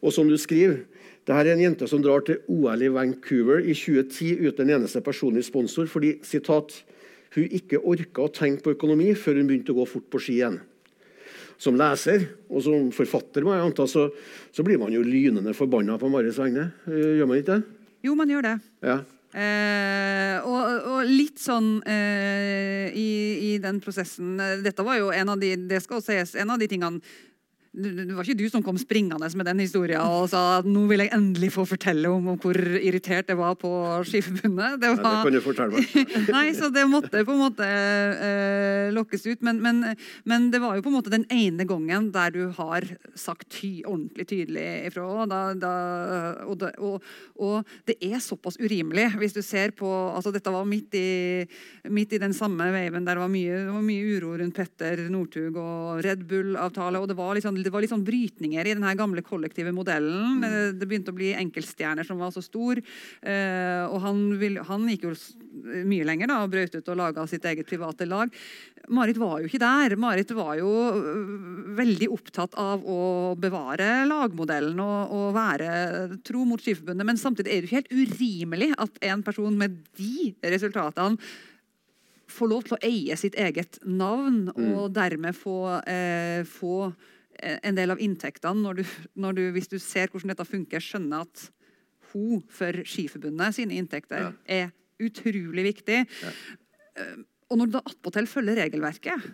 Og 0.05 0.13
som 0.13 0.29
du 0.29 0.37
skriver, 0.39 0.83
det 1.25 1.33
her 1.33 1.47
er 1.47 1.55
en 1.55 1.63
jente 1.63 1.87
som 1.89 2.03
drar 2.03 2.21
til 2.27 2.41
OL 2.51 2.83
i 2.85 2.91
Vancouver 2.93 3.63
i 3.63 3.73
2010 3.73 4.45
uten 4.45 4.67
en 4.67 4.75
eneste 4.79 5.01
personlig 5.05 5.47
sponsor 5.47 5.89
fordi 5.89 6.19
sitat, 6.27 6.75
hun 7.35 7.55
ikke 7.57 7.81
orka 7.81 8.27
å 8.27 8.31
tenke 8.31 8.63
på 8.63 8.75
økonomi 8.75 9.09
før 9.17 9.39
hun 9.41 9.49
begynte 9.49 9.73
å 9.73 9.79
gå 9.79 9.87
fort 9.89 10.07
på 10.13 10.21
ski 10.21 10.37
igjen. 10.39 10.59
Som 11.61 11.77
leser 11.79 12.25
og 12.49 12.63
som 12.65 12.89
forfatter 12.95 13.45
må 13.45 13.55
jeg 13.55 13.65
anta, 13.69 13.87
så, 13.87 14.09
så 14.51 14.63
blir 14.67 14.79
man 14.81 14.93
jo 14.93 15.03
lynende 15.05 15.55
forbanna 15.55 15.97
på 16.01 16.09
Maris 16.11 16.39
vegne. 16.41 16.69
Eh, 16.89 17.15
Gjør 17.19 17.29
man 17.31 17.41
ikke 17.41 17.53
det? 17.55 17.75
Jo, 18.05 18.15
man 18.17 18.31
gjør 18.31 18.45
det. 18.45 18.55
Ja. 18.85 18.97
Eh, 19.35 20.35
og, 20.47 20.89
og 20.93 21.07
litt 21.09 21.41
sånn 21.43 21.79
eh, 21.91 22.91
i, 22.95 23.09
i 23.49 23.49
den 23.59 23.81
prosessen 23.83 24.37
Dette 24.63 24.85
var 24.87 24.95
jo 24.95 25.09
en 25.11 25.33
av 25.33 25.41
de 25.41 25.49
det 25.67 25.81
skal 25.83 25.99
sies, 26.05 26.37
en 26.39 26.53
av 26.53 26.61
de 26.61 26.69
tingene 26.71 27.01
det 27.75 28.15
var 28.15 28.23
ikke 28.23 28.39
du 28.39 28.47
som 28.51 28.63
kom 28.63 28.77
springende 28.79 29.27
med 29.35 29.47
den 29.49 29.61
historien 29.63 29.99
og 29.99 30.29
sa 30.31 30.59
at 30.59 30.67
nå 30.69 30.85
vil 30.89 31.03
jeg 31.03 31.11
endelig 31.15 31.51
få 31.55 31.65
fortelle 31.67 32.09
om, 32.11 32.29
om 32.31 32.37
hvor 32.39 32.55
irritert 32.55 33.31
jeg 33.31 33.39
var 33.39 33.57
på 33.59 33.71
Skiforbundet. 34.07 34.79
Det, 34.81 34.91
Ja, 34.95 34.95
det 35.03 35.23
kan 35.25 35.35
du 35.35 35.41
fortelle 35.43 35.81
meg. 35.81 36.13
Nei, 36.35 36.45
så 36.55 36.69
det 36.73 36.85
måtte 36.89 37.23
på 37.27 37.35
en 37.35 37.41
måte 37.41 37.67
eh, 37.67 38.93
lokkes 38.95 39.25
ut. 39.27 39.43
Men, 39.45 39.59
men, 39.63 39.81
men 40.29 40.47
det 40.53 40.61
var 40.63 40.77
jo 40.77 40.85
på 40.85 40.91
en 40.91 40.97
måte 40.97 41.13
den 41.13 41.25
ene 41.33 41.67
gangen 41.67 42.11
der 42.15 42.31
du 42.35 42.41
har 42.55 42.87
sagt 43.17 43.49
ty, 43.57 43.81
ordentlig 43.83 44.27
tydelig 44.29 44.65
ifra. 44.91 45.25
Da, 45.29 45.41
da, 45.59 45.73
og, 46.45 46.57
det, 46.61 46.71
og, 46.79 47.03
og 47.35 47.75
det 47.89 47.97
er 47.99 48.23
såpass 48.23 48.59
urimelig 48.61 49.09
hvis 49.19 49.35
du 49.35 49.41
ser 49.45 49.75
på 49.75 49.89
altså 50.15 50.31
Dette 50.35 50.51
var 50.51 50.65
midt 50.67 50.95
i, 50.97 51.45
midt 51.91 52.15
i 52.15 52.21
den 52.21 52.33
samme 52.35 52.67
waven 52.73 53.05
der 53.05 53.15
det 53.15 53.23
var 53.23 53.31
mye, 53.31 53.59
det 53.65 53.73
var 53.73 53.85
mye 53.85 54.15
uro 54.15 54.33
rundt 54.39 54.55
Petter 54.55 55.05
Northug 55.11 55.59
og 55.59 56.03
Red 56.05 56.25
Bull-avtale. 56.29 56.99
og 56.99 57.07
det 57.09 57.17
var, 57.17 57.33
liksom, 57.37 57.57
det 57.65 57.73
var 57.73 57.83
litt 57.83 57.91
sånn 57.91 58.05
brytninger 58.05 58.67
i 58.69 58.75
den 58.77 58.85
gamle 58.99 59.23
kollektive 59.25 59.73
modellen. 59.75 60.43
Mm. 60.43 60.77
Det 60.79 60.87
begynte 60.87 61.13
å 61.13 61.17
bli 61.17 61.33
enkeltstjerner 61.35 62.07
som 62.07 62.21
var 62.21 62.33
så 62.35 62.43
stor. 62.45 62.81
eh, 63.21 63.83
og 63.89 63.99
han, 64.05 64.21
vil, 64.41 64.59
han 64.67 64.85
gikk 64.91 65.07
jo 65.09 65.15
mye 65.85 66.05
lenger 66.07 66.29
da, 66.29 66.41
og 66.43 66.53
brøt 66.53 66.77
ut 66.77 66.93
og 66.93 66.99
laga 66.99 67.25
sitt 67.29 67.45
eget 67.49 67.67
private 67.69 68.07
lag. 68.09 68.33
Marit 68.93 69.17
var 69.17 69.39
jo 69.41 69.49
ikke 69.49 69.61
der. 69.63 69.95
Marit 69.97 70.31
var 70.37 70.53
jo 70.59 70.69
øh, 70.91 71.73
veldig 71.77 72.09
opptatt 72.13 72.55
av 72.61 72.85
å 72.85 72.99
bevare 73.39 74.05
lagmodellen 74.09 74.79
og, 74.83 75.15
og 75.15 75.33
være 75.35 76.19
tro 76.27 76.45
mot 76.45 76.61
Skiforbundet. 76.61 77.07
Men 77.07 77.19
samtidig 77.21 77.51
er 77.51 77.57
det 77.57 77.65
jo 77.65 77.71
ikke 77.71 77.81
helt 77.81 78.13
urimelig 78.13 78.71
at 78.85 79.03
en 79.09 79.25
person 79.25 79.57
med 79.57 79.81
de 79.97 80.31
resultatene 80.45 81.17
får 82.35 82.51
lov 82.51 82.65
til 82.65 82.75
å 82.75 82.83
eie 82.85 83.17
sitt 83.19 83.37
eget 83.39 83.79
navn, 83.85 84.49
og 84.55 84.89
dermed 84.95 85.37
få, 85.37 85.59
eh, 85.87 86.41
få 86.47 86.87
eh, 86.89 87.13
en 87.41 87.77
del 87.77 87.93
av 87.93 88.01
inntektene 88.01 88.61
når 88.61 88.81
du, 88.81 88.83
når 89.19 89.37
du, 89.37 89.43
hvis 89.55 89.71
du 89.71 89.77
ser 89.81 90.11
hvordan 90.11 90.33
dette 90.33 90.47
funker, 90.47 90.83
skjønner 90.83 91.25
at 91.25 91.47
hun 92.13 92.43
for 92.53 92.83
Skiforbundet 92.87 93.57
sine 93.57 93.75
inntekter 93.75 94.31
er 94.47 94.69
utrolig 95.03 95.65
viktig. 95.73 96.03
Ja. 96.07 96.35
Og 97.51 97.59
når 97.59 97.67
du 97.67 97.75
da 97.75 97.83
attpåtil 97.85 98.29
følger 98.29 98.61
regelverket, 98.63 99.25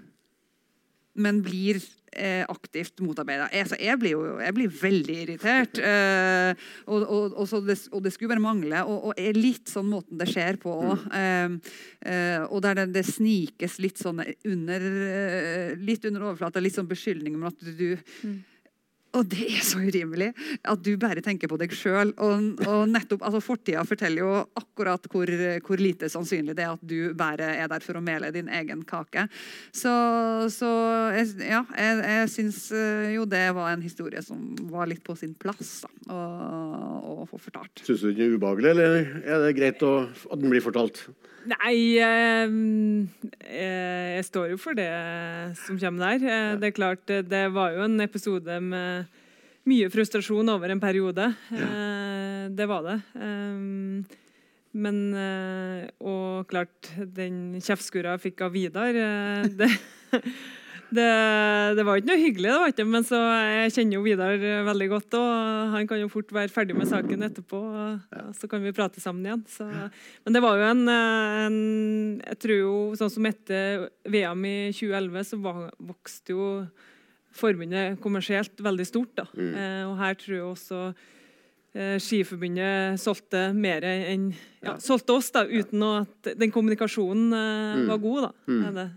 men 1.20 1.42
blir 1.44 1.80
eh, 2.12 2.44
aktivt 2.50 3.02
motarbeida 3.04 3.48
jeg, 3.54 3.70
så 3.72 3.78
jeg, 3.80 3.98
blir 4.02 4.16
jo, 4.16 4.22
jeg 4.42 4.56
blir 4.56 4.76
veldig 4.82 5.18
irritert. 5.26 5.82
Eh, 5.82 6.68
og, 6.88 7.04
og, 7.04 7.36
og, 7.36 7.48
så 7.50 7.62
det, 7.66 7.78
og 7.92 8.04
det 8.06 8.14
skulle 8.16 8.34
bare 8.34 8.44
mangle. 8.44 8.84
Og, 8.88 9.12
er 9.20 9.38
litt 9.38 9.72
sånn 9.72 9.90
måten 9.92 10.20
det 10.22 10.30
skjer 10.32 10.60
på 10.62 10.76
òg. 10.92 11.08
Eh, 11.22 11.58
eh, 12.12 12.46
og 12.48 12.62
der 12.66 12.82
det, 12.82 12.88
det 13.00 13.06
snikes 13.08 13.80
litt 13.84 14.02
sånn 14.02 14.24
under 14.24 14.88
eh, 14.88 15.76
Litt 15.82 16.06
under 16.08 16.28
overflata, 16.28 16.62
litt 16.62 16.76
sånn 16.76 16.90
beskyldning 16.90 17.36
om 17.38 17.48
at 17.50 17.64
du 17.78 17.96
og 19.18 19.28
det 19.28 19.44
er 19.44 19.64
så 19.66 19.82
urimelig 19.84 20.30
at 20.64 20.84
du 20.86 20.94
bare 21.00 21.24
tenker 21.24 21.50
på 21.52 21.58
deg 21.60 21.74
sjøl. 21.76 22.14
Og, 22.24 22.62
og 22.64 22.84
nettopp, 22.92 23.26
altså 23.28 23.42
Fortida 23.44 23.84
forteller 23.88 24.24
jo 24.24 24.36
akkurat 24.60 25.08
hvor, 25.12 25.32
hvor 25.68 25.82
lite 25.82 26.10
sannsynlig 26.12 26.56
det 26.58 26.66
er 26.66 26.76
at 26.78 26.86
du 26.86 27.12
bare 27.18 27.50
er 27.60 27.72
der 27.72 27.84
for 27.84 28.00
å 28.00 28.04
mele 28.04 28.32
din 28.36 28.52
egen 28.52 28.86
kake. 28.88 29.28
Så, 29.76 29.92
så 30.54 30.72
ja, 31.44 31.64
jeg, 31.76 32.00
jeg 32.06 32.32
syns 32.38 32.62
eh, 32.76 33.12
jo 33.18 33.28
det 33.30 33.44
var 33.58 33.74
en 33.74 33.84
historie 33.84 34.24
som 34.24 34.54
var 34.72 34.88
litt 34.92 35.04
på 35.04 35.18
sin 35.20 35.36
plass 35.36 35.82
da, 35.84 36.16
å, 36.16 37.24
å 37.24 37.28
få 37.30 37.42
fortalt. 37.50 37.84
Syns 37.84 38.06
du 38.06 38.14
den 38.14 38.30
er 38.30 38.38
ubehagelig, 38.38 38.72
eller 38.72 39.12
er 39.26 39.46
det 39.48 39.58
greit 39.60 39.84
å, 39.84 39.98
at 40.08 40.40
den 40.40 40.52
blir 40.54 40.64
fortalt? 40.64 41.04
Nei, 41.50 41.98
eh, 41.98 42.52
eh, 43.50 44.08
jeg 44.18 44.26
står 44.28 44.52
jo 44.54 44.58
for 44.62 44.78
det 44.78 44.90
som 45.64 45.80
kommer 45.82 46.18
der. 46.20 46.26
Eh, 46.28 46.56
Det 46.62 46.68
er 46.70 46.76
klart, 46.78 47.10
eh, 47.10 47.22
det 47.26 47.48
var 47.54 47.72
jo 47.74 47.82
en 47.88 48.00
episode 48.02 48.60
med 48.62 49.08
mye 49.66 49.90
frustrasjon 49.94 50.50
over 50.50 50.70
en 50.70 50.80
periode. 50.82 51.34
Eh, 51.52 52.50
Det 52.54 52.68
var 52.68 52.84
det. 52.84 53.02
Eh, 53.16 54.18
Men 54.74 54.98
Og 56.00 56.48
klart, 56.48 56.92
den 57.14 57.60
kjeftskurra 57.60 58.14
jeg 58.18 58.32
fikk 58.32 58.42
av 58.46 58.52
Vidar 58.54 58.94
det, 59.60 59.72
det, 60.92 61.08
det 61.78 61.86
var 61.88 62.00
ikke 62.00 62.10
noe 62.10 62.20
hyggelig, 62.20 62.50
det 62.50 62.60
var 62.60 62.72
ikke, 62.74 62.86
men 62.92 63.06
så 63.08 63.20
jeg 63.48 63.74
kjenner 63.78 63.98
jo 63.98 64.04
Vidar 64.04 64.36
eh, 64.36 64.64
veldig 64.68 64.88
godt. 64.92 65.18
Og 65.20 65.76
han 65.76 65.88
kan 65.88 66.02
jo 66.02 66.12
fort 66.12 66.34
være 66.36 66.52
ferdig 66.52 66.76
med 66.76 66.90
saken 66.90 67.28
etterpå, 67.30 67.62
og 67.62 68.36
så 68.38 68.50
kan 68.52 68.64
vi 68.64 68.76
prate 68.76 69.04
sammen 69.04 69.28
igjen. 69.28 69.46
Så, 69.50 69.68
men 70.26 70.36
det 70.36 70.44
var 70.44 70.60
jo 70.60 70.68
en, 70.68 70.84
eh, 70.92 71.40
en 71.46 71.60
Jeg 72.26 72.42
tror 72.44 72.58
jo 72.60 72.76
sånn 73.00 73.14
som 73.14 73.30
etter 73.30 73.88
VM 74.12 74.48
i 74.50 74.58
2011, 74.76 75.30
så 75.32 75.42
vokste 75.42 76.36
jo 76.36 76.46
forbundet 77.32 78.00
kommersielt 78.04 78.60
veldig 78.60 78.88
stort. 78.88 79.16
da. 79.24 79.28
Eh, 79.32 79.84
og 79.88 79.98
her 80.02 80.20
tror 80.20 80.36
jeg 80.36 80.46
også 80.50 80.82
eh, 80.92 81.98
Skiforbundet 82.04 83.00
solgte 83.02 83.48
mer 83.56 83.86
enn 83.88 84.32
ja, 84.62 84.76
solgte 84.84 85.16
oss, 85.16 85.32
da, 85.34 85.46
uten 85.48 85.88
at 85.88 86.34
den 86.38 86.52
kommunikasjonen 86.54 87.32
eh, 87.38 87.84
var 87.88 88.02
god. 88.04 88.28
da. 88.28 88.58
er 88.60 88.80
det. 88.82 88.90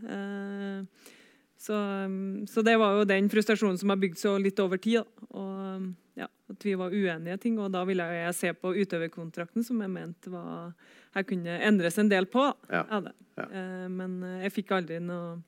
Så, 1.65 1.77
um, 1.77 2.45
så 2.51 2.65
det 2.67 2.77
var 2.81 2.99
jo 2.99 3.07
den 3.09 3.31
frustrasjonen 3.33 3.79
som 3.81 3.93
har 3.93 4.01
bygd 4.03 4.21
seg 4.21 4.43
litt 4.45 4.61
over 4.61 4.81
tid. 4.83 5.07
Og, 5.31 5.53
um, 5.79 5.93
ja, 6.19 6.29
at 6.53 6.67
vi 6.67 6.75
var 6.79 6.93
uenige 6.93 7.39
i 7.39 7.43
ting. 7.47 7.57
Og 7.63 7.73
da 7.73 7.85
ville 7.89 8.05
jeg 8.19 8.37
se 8.37 8.53
på 8.57 8.75
utøverkontrakten, 8.77 9.65
som 9.67 9.81
jeg 9.81 9.93
mente 9.93 10.33
var 10.33 10.75
her 11.15 11.27
kunne 11.29 11.61
endres 11.65 11.99
en 12.03 12.11
del 12.11 12.29
på. 12.31 12.47
Ja. 12.71 12.85
Ja. 13.35 13.47
Eh, 13.49 13.87
men 13.91 14.19
eh, 14.23 14.43
jeg 14.47 14.55
fikk 14.61 14.75
aldri 14.77 15.01
noe 15.03 15.39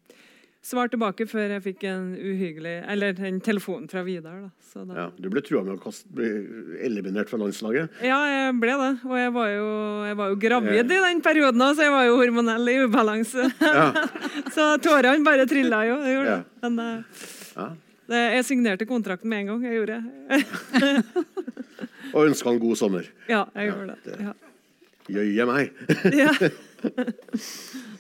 svar 0.67 0.89
tilbake 0.91 1.25
før 1.31 1.53
jeg 1.55 1.62
fikk 1.62 1.85
en 1.87 2.09
uhyggelig 2.19 2.73
Eller 2.91 3.21
en 3.29 3.37
telefon 3.45 3.85
fra 3.91 4.03
Vidar. 4.07 4.41
Da. 4.43 4.51
Så 4.73 4.83
da, 4.89 4.97
Ja, 4.99 5.05
du 5.17 5.29
ble 5.31 5.43
trua 5.47 5.62
med 5.62 5.77
å 5.77 5.81
kaste, 5.83 6.09
bli 6.11 6.27
eliminert 6.87 7.31
fra 7.31 7.39
landslaget. 7.39 7.89
ja, 8.03 8.19
jeg 8.33 8.57
ble 8.61 8.75
det. 8.83 8.91
Og 9.07 9.14
jeg 9.21 9.33
var 9.39 9.49
jo, 9.55 9.69
jeg 10.11 10.17
var 10.21 10.29
jo 10.35 10.39
gravid 10.43 10.93
i 10.97 11.01
den 11.07 11.23
perioden 11.25 11.62
så 11.77 11.87
jeg 11.87 11.95
var 11.95 12.05
jo 12.09 12.17
hormonell 12.21 12.69
i 12.75 12.77
ubalanse. 12.85 13.47
Ja. 13.62 13.87
så 14.57 14.69
tårene 14.83 15.23
bare 15.27 15.47
trilla 15.51 15.85
jo. 15.89 16.01
Jeg 16.03 16.19
gjorde 16.19 16.35
Ja. 16.35 16.39
det. 16.43 16.47
Men 16.67 16.79
eh, 16.85 17.23
Ja. 17.57 17.69
det, 18.11 18.25
jeg 18.37 18.45
signerte 18.51 18.87
kontrakten 18.91 19.31
med 19.31 19.39
en 19.45 19.53
gang. 19.55 19.62
Jeg 19.71 19.79
gjorde 19.81 20.01
det. 20.03 21.05
Og 22.17 22.27
ønska 22.29 22.51
en 22.53 22.61
god 22.62 22.77
sommer. 22.79 23.07
Ja, 23.29 23.45
jeg 23.55 23.71
gjorde 23.71 23.95
det. 24.03 24.19
Ja. 24.27 24.33
Jøye 25.17 25.45
meg. 25.47 25.71
Ja. 26.17 26.33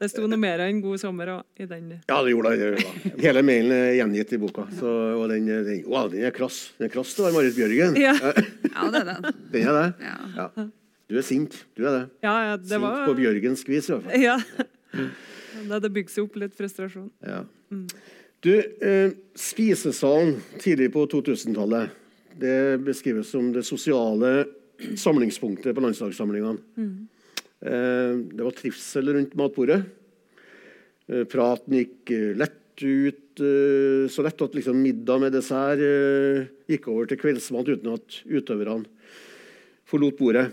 Det 0.00 0.08
sto 0.08 0.24
noe 0.24 0.40
mer 0.40 0.62
enn 0.64 0.78
'god 0.80 1.00
sommer' 1.02 1.28
også 1.34 1.60
i 1.60 1.66
den. 1.68 1.88
Ja, 2.08 2.22
det 2.24 2.32
gjorde 2.32 2.50
det. 2.50 2.58
det. 2.58 2.68
gjorde 2.84 3.00
det. 3.04 3.14
Hele 3.20 3.42
mailen 3.44 3.72
er 3.76 3.90
gjengitt 3.98 4.32
i 4.32 4.38
boka. 4.40 4.64
Så, 4.78 4.92
og 5.20 5.26
den, 5.28 5.48
den, 5.50 5.82
wow, 5.84 6.08
den 6.08 6.24
er 6.24 6.32
krass. 6.32 6.70
Den 6.78 6.88
er 6.88 6.92
krass 6.94 7.12
det 7.18 7.26
var 7.26 7.34
Marit 7.36 7.56
Bjørgen. 7.58 7.98
Ja, 8.00 8.14
Ja, 8.76 8.86
det 8.88 9.02
er 9.02 9.10
den. 9.10 9.34
Den 9.52 9.66
er 9.68 9.76
det. 9.76 9.88
Ja. 10.06 10.14
Ja. 10.38 10.68
Du 11.10 11.18
er 11.18 11.26
sint. 11.26 11.58
Du 11.76 11.84
er 11.84 11.98
det. 11.98 12.04
ja, 12.24 12.34
ja 12.48 12.56
det 12.56 12.70
Sint 12.70 12.80
var 12.86 13.04
på 13.10 13.16
Bjørgens 13.18 13.66
vis, 13.68 13.90
i 13.90 13.92
hvert 13.92 14.08
fall. 14.08 14.24
Ja. 14.24 14.38
Det 15.60 15.68
hadde 15.74 15.90
bygd 15.92 16.12
seg 16.14 16.24
opp 16.24 16.40
litt 16.40 16.56
frustrasjon. 16.56 17.10
Ja. 17.26 17.42
Du, 18.40 18.52
eh, 18.56 19.12
spisesalen 19.36 20.38
tidlig 20.62 20.92
på 20.94 21.04
2000-tallet, 21.12 21.92
det 22.40 22.80
beskrives 22.86 23.28
som 23.34 23.50
det 23.52 23.66
sosiale 23.68 24.46
samlingspunktet 24.96 25.74
på 25.76 25.84
landslagssamlingene. 25.84 26.56
Eh, 26.80 26.88
det 27.60 28.40
var 28.40 28.54
trivsel 28.56 29.10
rundt 29.12 29.34
matbordet. 29.36 29.82
Eh, 31.10 31.26
praten 31.30 31.74
gikk 31.74 32.12
eh, 32.14 32.30
lett 32.38 32.84
ut, 32.84 33.42
eh, 33.42 34.06
så 34.10 34.24
lett 34.24 34.42
at 34.44 34.54
liksom 34.54 34.78
middag 34.78 35.20
med 35.24 35.34
dessert 35.34 35.82
eh, 35.82 36.46
gikk 36.70 36.88
over 36.92 37.10
til 37.10 37.20
kveldsmat 37.20 37.70
uten 37.72 37.94
at 37.96 38.20
utøverne 38.30 38.86
forlot 39.90 40.18
bordet. 40.20 40.46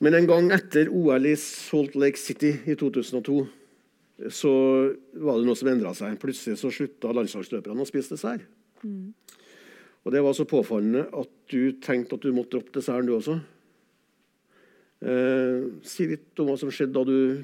Men 0.00 0.14
en 0.14 0.28
gang 0.30 0.52
etter 0.54 0.88
OL 0.94 1.26
i 1.28 1.36
Salt 1.38 1.98
Lake 1.98 2.20
City 2.20 2.54
i 2.70 2.76
2002 2.78 3.40
så 4.34 4.52
var 5.20 5.38
det 5.38 5.46
noe 5.46 5.58
som 5.58 5.68
endra 5.70 5.92
seg. 5.94 6.16
Plutselig 6.22 6.58
så 6.58 6.70
slutta 6.74 7.12
landslagsløperne 7.14 7.84
å 7.84 7.86
spise 7.86 8.14
dessert. 8.14 8.46
Og 10.06 10.14
det 10.14 10.22
var 10.24 10.34
så 10.34 10.46
påfallende 10.48 11.04
at 11.18 11.30
du 11.52 11.76
tenkte 11.82 12.16
at 12.16 12.24
du 12.24 12.32
måtte 12.34 12.56
droppe 12.56 12.74
desserten, 12.78 13.10
du 13.10 13.14
også. 13.18 13.36
Eh, 14.98 15.66
si 15.86 16.08
litt 16.10 16.40
om 16.42 16.50
hva 16.50 16.56
som 16.58 16.70
skjedde 16.74 16.94
da 16.96 17.04
du, 17.06 17.42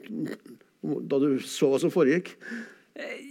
da 1.07 1.21
du 1.23 1.29
så 1.39 1.71
hva 1.71 1.83
som 1.83 1.93
foregikk. 1.95 2.35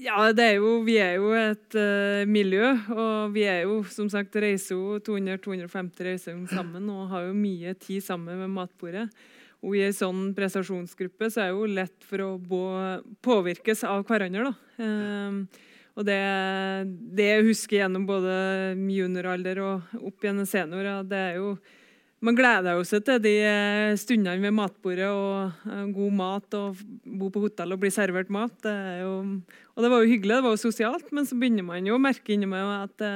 Ja, 0.03 0.33
det 0.35 0.43
er 0.43 0.57
jo, 0.57 0.81
vi 0.83 0.97
er 0.99 1.13
jo 1.21 1.29
et 1.39 1.75
uh, 1.79 2.23
miljø, 2.27 2.73
og 2.91 3.31
vi 3.31 3.45
er 3.47 3.61
jo 3.63 3.77
som 3.87 4.09
sagt 4.11 4.35
reiser 4.35 4.75
jo 4.75 4.97
200-250 5.07 6.03
reiser 6.03 6.41
sammen 6.51 6.89
og 6.91 7.13
har 7.13 7.29
jo 7.29 7.37
mye 7.37 7.71
tid 7.79 8.03
sammen 8.03 8.41
med 8.43 8.51
matbordet. 8.51 9.05
Og 9.63 9.77
i 9.79 9.85
en 9.85 9.95
sånn 9.95 10.23
prestasjonsgruppe 10.35 11.29
så 11.31 11.45
er 11.45 11.53
det 11.53 11.55
jo 11.55 11.69
lett 11.79 12.03
for 12.03 12.25
å 12.25 12.31
bo, 12.35 12.65
påvirkes 13.23 13.85
av 13.87 14.03
hverandre. 14.09 14.49
da. 14.49 14.83
Ehm, 14.83 15.37
og 15.95 16.07
det, 16.09 16.19
det 17.15 17.29
jeg 17.29 17.45
husker 17.47 17.79
gjennom 17.79 18.03
både 18.09 18.33
junioralder 18.75 19.61
og 19.63 19.95
opp 20.01 20.27
gjennom 20.27 20.49
senior, 20.49 20.89
det 21.07 21.21
er 21.29 21.39
jo 21.39 21.53
man 22.23 22.37
gleder 22.37 22.79
seg 22.87 23.03
til 23.03 23.19
de 23.23 23.33
eh, 23.43 23.95
stundene 23.99 24.39
ved 24.39 24.55
matbordet 24.55 25.09
og 25.11 25.67
eh, 25.67 25.83
god 25.91 26.13
mat 26.15 26.55
og 26.55 26.79
bo 27.03 27.27
på 27.33 27.41
hotell 27.43 27.75
og 27.75 27.81
bli 27.81 27.91
servert 27.91 28.31
mat. 28.31 28.53
Det 28.63 28.75
jo 29.01 29.13
Og 29.73 29.83
det 29.83 29.89
var 29.89 30.03
jo 30.03 30.11
hyggelig, 30.11 30.35
det 30.37 30.45
var 30.45 30.53
jo 30.53 30.61
sosialt, 30.61 31.07
men 31.11 31.25
så 31.25 31.35
begynner 31.35 31.65
man 31.65 31.87
jo 31.87 31.97
å 31.97 32.01
merke 32.01 32.35
inni 32.35 32.47
meg 32.47 32.61
at 32.77 32.93
det 33.01 33.11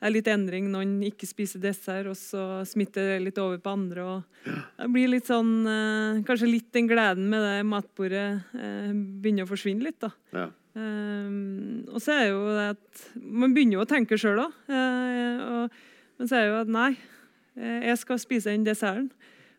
er 0.00 0.14
litt 0.14 0.30
endring. 0.32 0.70
Noen 0.72 0.96
ikke 1.06 1.28
spiser 1.28 1.62
dessert, 1.62 2.08
og 2.10 2.16
så 2.18 2.62
smitter 2.66 3.12
det 3.12 3.18
litt 3.26 3.38
over 3.42 3.60
på 3.62 3.74
andre. 3.76 4.06
og 4.06 4.48
Det 4.78 4.88
blir 4.94 5.12
litt 5.12 5.28
sånn 5.28 5.52
eh, 5.68 6.22
Kanskje 6.26 6.50
litt 6.50 6.72
den 6.74 6.88
gleden 6.90 7.28
med 7.30 7.44
det 7.44 7.60
matbordet 7.68 8.26
eh, 8.56 8.90
begynner 8.94 9.46
å 9.46 9.52
forsvinne 9.52 9.86
litt, 9.86 10.00
da. 10.02 10.10
Ja. 10.34 10.48
Og 10.78 11.98
så 11.98 12.12
er 12.14 12.26
jo 12.28 12.42
det 12.54 12.66
at 12.76 13.00
Man 13.18 13.50
begynner 13.50 13.80
jo 13.80 13.82
å 13.82 13.88
tenke 13.90 14.18
sjøl 14.20 14.44
òg. 14.44 14.58
men 14.70 16.28
så 16.30 16.36
er 16.38 16.44
jo 16.46 16.60
at 16.60 16.70
nei, 16.70 16.92
eh, 16.92 17.17
jeg 17.58 17.98
skal 17.98 18.20
spise 18.22 18.52
den 18.52 18.66
desserten. 18.66 19.10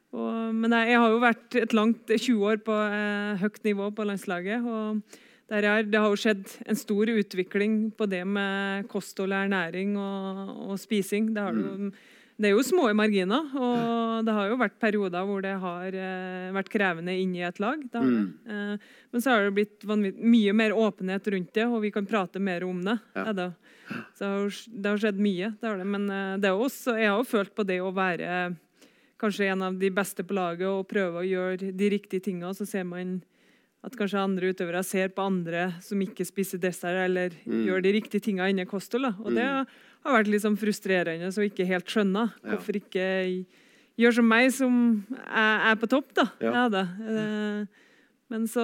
Og, 0.09 0.55
men 0.55 0.73
jeg, 0.73 0.93
jeg, 0.93 1.01
har 1.03 1.11
jo 1.13 1.21
vært 1.21 1.57
et 1.59 1.73
langt 1.77 2.09
20 2.09 2.45
år 2.49 2.61
på 2.65 2.75
eh, 2.75 3.41
høyt 3.43 3.59
nivå 3.67 3.89
på 3.93 4.05
landslaget. 4.09 4.65
og 4.65 5.19
der 5.49 5.65
er, 5.65 5.83
Det 5.83 5.99
har 5.99 6.09
jo 6.09 6.17
skjedd 6.17 6.45
en 6.69 6.77
stor 6.77 7.09
utvikling 7.09 7.91
på 7.97 8.05
det 8.09 8.21
med 8.27 8.87
kosthold, 8.89 9.33
ernæring 9.33 9.97
og, 9.97 10.69
og 10.69 10.79
spising. 10.79 11.33
Det, 11.33 11.41
har 11.41 11.53
mm. 11.53 11.61
jo, 11.61 11.91
det, 12.39 12.47
er 12.47 12.53
jo 12.55 12.63
små 12.63 12.87
marginer, 12.95 13.49
og 13.59 14.25
det 14.27 14.35
har 14.35 14.47
jo 14.47 14.59
vært 14.59 14.77
perioder 14.79 15.25
hvor 15.27 15.43
det 15.43 15.55
har 15.59 15.95
eh, 15.95 16.47
vært 16.55 16.71
krevende 16.71 17.15
inn 17.19 17.33
i 17.35 17.43
et 17.43 17.59
lag. 17.59 17.81
Mm. 17.91 18.29
Eh, 18.47 18.87
men 19.11 19.23
så 19.23 19.33
har 19.35 19.47
det 19.47 19.55
blitt 19.57 19.85
mye 20.15 20.55
mer 20.55 20.75
åpenhet 20.75 21.27
rundt 21.35 21.51
det, 21.57 21.67
og 21.67 21.83
vi 21.83 21.91
kan 21.95 22.07
prate 22.07 22.39
mer 22.39 22.63
om 22.67 22.79
det. 22.85 22.95
Ja. 23.17 23.27
det. 23.35 23.51
Så 24.15 24.23
det 24.23 24.31
har, 24.31 24.57
det 24.69 24.93
har 24.93 25.03
skjedd 25.03 25.21
mye. 25.27 25.51
Det 25.59 25.67
har 25.67 25.83
det. 25.83 25.89
men 25.97 26.09
eh, 26.15 26.37
det 26.39 26.51
er 26.51 26.63
også, 26.67 26.95
jeg 26.99 27.11
har 27.11 27.19
jo 27.19 27.27
følt 27.27 27.53
på 27.55 27.67
det 27.67 27.81
å 27.83 27.93
være 27.95 28.31
kanskje 29.19 29.49
en 29.51 29.65
av 29.67 29.75
de 29.75 29.89
beste 29.91 30.23
på 30.23 30.35
laget 30.37 30.69
og 30.69 30.87
prøve 30.87 31.19
å 31.19 31.27
gjøre 31.27 31.73
de 31.75 31.91
riktige 31.91 32.23
tingene, 32.23 32.55
så 32.55 32.63
ser 32.67 32.87
man 32.87 33.19
at 33.85 33.95
kanskje 33.95 34.19
andre 34.19 34.51
utøvere 34.51 34.81
ser 34.83 35.11
på 35.15 35.23
andre 35.23 35.69
som 35.83 35.99
ikke 36.03 36.25
spiser 36.27 36.59
dessert 36.59 36.99
eller 37.05 37.35
mm. 37.45 37.61
gjør 37.67 37.83
de 37.85 37.93
riktige 37.95 38.23
tingene 38.23 38.49
innen 38.51 38.67
kosthold. 38.67 39.07
Og 39.23 39.31
det 39.31 39.45
mm. 39.45 39.77
Har 40.05 40.19
vært 40.19 40.29
litt 40.31 40.43
sånn 40.45 40.59
frustrerende 40.59 41.31
og 41.31 41.47
ikke 41.49 41.67
helt 41.67 41.89
skjønna 41.91 42.29
hvorfor 42.45 42.79
ikke 42.79 43.07
gjør 43.99 44.15
som 44.19 44.29
meg, 44.31 44.51
som 44.55 44.77
er, 45.25 45.71
er 45.71 45.79
på 45.79 45.89
topp. 45.91 46.13
da. 46.15 46.27
Ja. 46.43 46.53
Ja, 46.55 46.65
det. 46.71 46.85
Eh, 47.03 47.89
men 48.29 48.45
så 48.47 48.63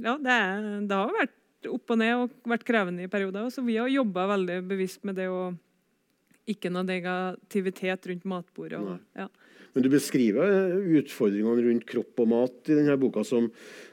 Ja, 0.00 0.16
det, 0.16 0.30
er, 0.36 0.68
det, 0.86 0.96
har 0.96 1.12
vært 1.16 1.68
opp 1.68 1.92
og 1.92 2.00
ned 2.00 2.14
og 2.16 2.48
vært 2.48 2.64
krevende 2.68 3.04
i 3.04 3.10
perioder. 3.12 3.50
Så 3.52 3.64
vi 3.66 3.76
har 3.80 3.90
jobba 3.90 4.28
veldig 4.36 4.62
bevisst 4.70 5.04
med 5.04 5.18
det 5.20 5.28
å 5.28 5.50
ikke 6.50 6.70
noe 6.72 6.86
negativitet 6.86 8.08
rundt 8.10 8.26
matbordet. 8.26 8.80
Og, 8.80 8.96
ja. 9.18 9.28
Men 9.74 9.84
du 9.84 9.90
beskriver 9.92 10.80
utfordringene 10.98 11.66
rundt 11.68 11.86
kropp 11.86 12.22
og 12.24 12.30
mat 12.32 12.70
i 12.70 12.78
denne 12.78 12.96
boka 12.98 13.22
som 13.26 13.50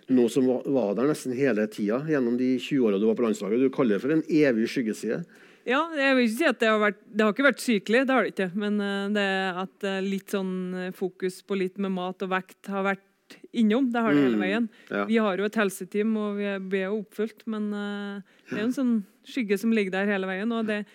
noe 0.08 0.32
som 0.32 0.48
var 0.48 0.96
der 0.98 1.10
nesten 1.10 1.36
hele 1.38 1.68
tida 1.70 2.00
gjennom 2.08 2.38
de 2.40 2.56
20 2.56 2.88
åra 2.88 3.02
du 3.02 3.06
var 3.10 3.20
på 3.20 3.28
landslaget. 3.28 3.68
Du 3.68 3.74
kaller 3.74 3.98
det 3.98 4.06
for 4.06 4.16
en 4.16 4.24
evig 4.26 4.70
skyggeside. 4.72 5.22
Ja, 5.68 5.82
jeg 5.98 6.16
vil 6.16 6.28
ikke 6.28 6.38
si 6.38 6.48
at 6.48 6.62
det 6.62 6.70
har 6.72 6.80
vært 6.80 7.00
Det 7.12 7.26
har 7.26 7.34
ikke 7.34 7.48
vært 7.50 7.64
sykelig, 7.64 8.06
det 8.08 8.16
har 8.16 8.24
det 8.26 8.34
ikke. 8.34 8.50
Men 8.64 8.80
eh, 8.84 9.10
det 9.18 9.28
at 9.66 9.88
eh, 9.88 10.06
litt 10.06 10.32
sånn 10.32 10.54
eh, 10.86 10.94
fokus 10.96 11.42
på 11.44 11.58
litt 11.60 11.82
med 11.84 11.94
mat 11.98 12.24
og 12.24 12.32
vekt 12.32 12.72
har 12.72 12.86
vært 12.88 13.04
innom. 13.52 13.90
Det 13.92 14.04
har 14.04 14.16
det 14.16 14.24
hele 14.24 14.40
mm, 14.40 14.46
veien. 14.46 14.70
Ja. 14.88 15.04
Vi 15.10 15.18
har 15.20 15.42
jo 15.42 15.48
et 15.50 15.60
helseteam, 15.60 16.14
og 16.22 16.38
vi 16.40 16.80
er 16.80 16.88
jo 16.88 17.02
oppfylt. 17.02 17.44
Men 17.52 17.68
det 17.74 18.56
er 18.56 18.62
jo 18.62 18.68
en 18.70 18.78
sånn 18.78 18.94
skygge 19.28 19.58
som 19.60 19.74
ligger 19.76 19.98
der 19.98 20.14
hele 20.14 20.30
veien. 20.30 20.54
Og 20.56 20.70
det, 20.70 20.86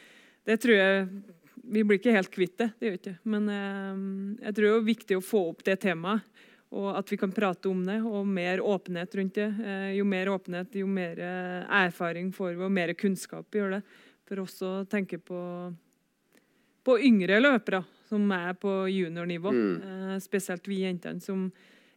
det 0.49 0.57
tror 0.63 0.79
jeg 0.79 1.03
vi 1.75 1.83
blir 1.85 2.01
ikke 2.01 2.15
helt 2.17 2.33
kvitt 2.33 2.55
det. 2.63 2.71
det 2.79 2.89
gjør 2.89 2.97
ikke. 2.97 3.13
Men 3.35 3.51
jeg 3.53 4.55
tror 4.57 4.65
det 4.65 4.73
er 4.73 4.87
viktig 4.87 5.19
å 5.19 5.25
få 5.25 5.43
opp 5.51 5.61
det 5.67 5.77
temaet. 5.85 6.25
Og 6.73 6.89
at 6.97 7.13
vi 7.13 7.19
kan 7.21 7.35
prate 7.37 7.69
om 7.69 7.83
det, 7.85 7.99
og 8.01 8.25
mer 8.25 8.63
åpenhet 8.65 9.19
rundt 9.19 9.37
det. 9.37 9.51
Jo 9.93 10.07
mer 10.09 10.33
åpenhet, 10.33 10.81
jo 10.81 10.89
mer 10.89 11.21
erfaring 11.21 12.33
får 12.33 12.55
vi, 12.55 12.65
og 12.65 12.73
mer 12.73 12.95
kunnskap 12.97 13.45
vi 13.53 13.61
gjør 13.61 13.77
det. 13.77 13.83
For 14.33 14.47
oss 14.47 14.63
å 14.65 14.71
tenke 14.89 15.19
på, 15.21 15.39
på 16.89 16.95
yngre 17.05 17.37
løpere 17.43 17.83
som 18.09 18.31
er 18.33 18.55
på 18.57 18.71
juniornivå. 18.89 19.53
Mm. 19.53 19.75
Eh, 19.91 20.15
spesielt 20.25 20.65
vi 20.65 20.79
jentene 20.87 21.21
som 21.21 21.51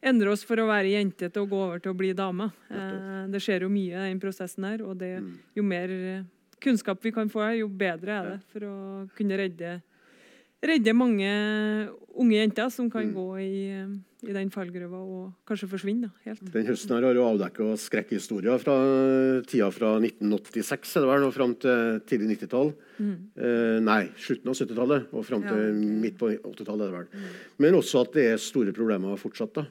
endrer 0.04 0.34
oss 0.34 0.44
for 0.44 0.60
å 0.60 0.66
være 0.68 0.92
jente 0.98 1.30
til 1.32 1.46
å 1.46 1.48
gå 1.48 1.62
over 1.70 1.80
til 1.80 1.94
å 1.94 1.98
bli 1.98 2.10
dame. 2.12 2.50
Eh, 2.68 3.22
det 3.32 3.40
skjer 3.40 3.64
jo 3.64 3.72
mye 3.72 3.96
i 3.96 4.10
den 4.10 4.20
prosessen 4.20 4.68
her, 4.68 4.84
og 4.84 5.00
det, 5.00 5.14
mm. 5.24 5.32
jo 5.56 5.64
mer 5.64 5.96
kunnskap 6.60 7.08
vi 7.08 7.16
kan 7.16 7.32
få, 7.32 7.46
jo 7.56 7.72
bedre 7.72 8.20
er 8.20 8.30
det 8.34 8.38
for 8.52 8.68
å 8.68 8.76
kunne 9.16 9.40
redde, 9.40 9.78
redde 10.70 10.94
mange 10.98 11.30
unge 12.16 12.38
jenter 12.38 12.70
som 12.72 12.90
kan 12.92 13.08
mm. 13.10 13.14
gå 13.16 13.26
i, 13.44 13.62
i, 14.26 14.34
den 14.34 14.52
fallgruva 14.54 15.00
og 15.02 15.48
kanskje 15.48 15.70
forsvinne 15.72 16.10
helt. 16.26 16.44
Den 16.54 16.68
høsten 16.70 16.96
her 16.96 17.08
har 17.10 17.18
jo 17.18 17.26
avdekka 17.28 17.70
skrekkhistorier 17.82 18.62
fra 18.62 18.76
tida 19.50 19.70
fra 19.76 19.96
1986 20.00 20.96
er 20.96 21.06
det 21.06 21.12
vel, 21.12 21.28
og 21.28 21.36
fram 21.36 21.56
til 21.60 22.00
tidlig 22.08 22.38
90-tall. 22.38 22.72
Mm. 22.98 23.16
Eh, 23.36 23.78
nei, 23.84 24.02
slutten 24.28 24.52
av 24.52 24.60
70-tallet 24.62 25.16
og 25.16 25.28
fram 25.28 25.44
til 25.46 25.64
ja. 25.64 25.74
midt 26.06 26.20
på 26.22 26.32
80-tallet. 26.38 26.86
er 26.86 26.94
det 26.94 27.00
vel. 27.02 27.10
Mm. 27.12 27.42
Men 27.66 27.80
også 27.82 28.06
at 28.06 28.16
det 28.16 28.30
er 28.34 28.42
store 28.42 28.76
problemer 28.76 29.20
fortsatt. 29.20 29.60
da. 29.60 29.68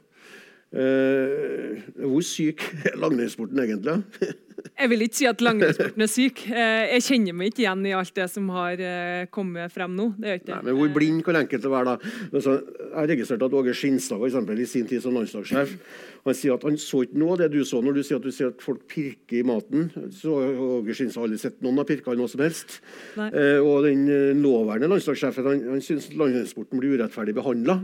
Uh, 0.74 1.78
hvor 2.02 2.24
syk 2.26 2.64
er 2.88 2.96
langrennssporten 2.98 3.60
egentlig? 3.62 3.92
jeg 4.80 4.90
vil 4.90 5.04
ikke 5.04 5.18
si 5.20 5.26
at 5.30 5.42
langrennssporten 5.44 6.02
er 6.02 6.10
syk. 6.10 6.40
Uh, 6.48 6.80
jeg 6.90 7.04
kjenner 7.06 7.36
meg 7.38 7.52
ikke 7.52 7.62
igjen 7.62 7.84
i 7.86 7.92
alt 7.94 8.10
det 8.16 8.26
som 8.32 8.48
har 8.56 8.82
uh, 8.82 9.20
kommet 9.34 9.70
frem 9.70 9.94
nå. 9.94 10.08
Det 10.18 10.32
gjør 10.32 10.40
ikke. 10.40 10.50
Nei, 10.56 10.64
men 10.66 10.80
Hvor 10.80 10.90
blind 10.96 11.22
kan 11.28 11.38
enkelte 11.38 11.70
være, 11.70 11.94
da? 11.94 12.10
Altså, 12.32 12.56
jeg 12.80 12.90
har 12.96 13.08
registrert 13.12 13.46
at 13.46 13.54
Åge 13.60 13.76
Skinstad 13.78 14.18
for 14.18 14.26
eksempel, 14.26 14.64
i 14.64 14.66
sin 14.66 14.90
tid 14.90 15.04
som 15.04 15.14
landslagssjef 15.14 15.78
han 16.24 16.36
sier 16.38 16.54
at 16.56 16.62
han 16.64 16.78
så 16.80 17.02
ikke 17.04 17.18
noe 17.20 17.34
av 17.34 17.42
det 17.42 17.50
du 17.52 17.58
så 17.68 17.82
når 17.84 17.98
du 17.98 18.00
sier 18.00 18.16
at 18.16 18.24
du 18.24 18.32
sier 18.32 18.48
at 18.48 18.62
folk 18.64 18.86
pirker 18.88 19.42
i 19.42 19.46
maten. 19.46 19.90
Så 20.16 20.32
Åge 20.80 20.96
Skinstad 20.96 21.20
har 21.20 21.28
aldri 21.28 21.38
sett 21.42 21.58
noen 21.62 21.82
har 21.82 21.86
pirka 21.86 22.16
noe 22.16 22.32
som 22.32 22.40
helst. 22.42 22.80
og 23.14 23.74
den 23.84 24.08
nåværende 24.40 24.88
landslagssjefen 24.90 25.50
han, 25.50 25.66
han 25.76 25.84
syns 25.84 26.08
langrennssporten 26.16 26.80
blir 26.80 26.96
urettferdig 26.96 27.36
behandla 27.36 27.76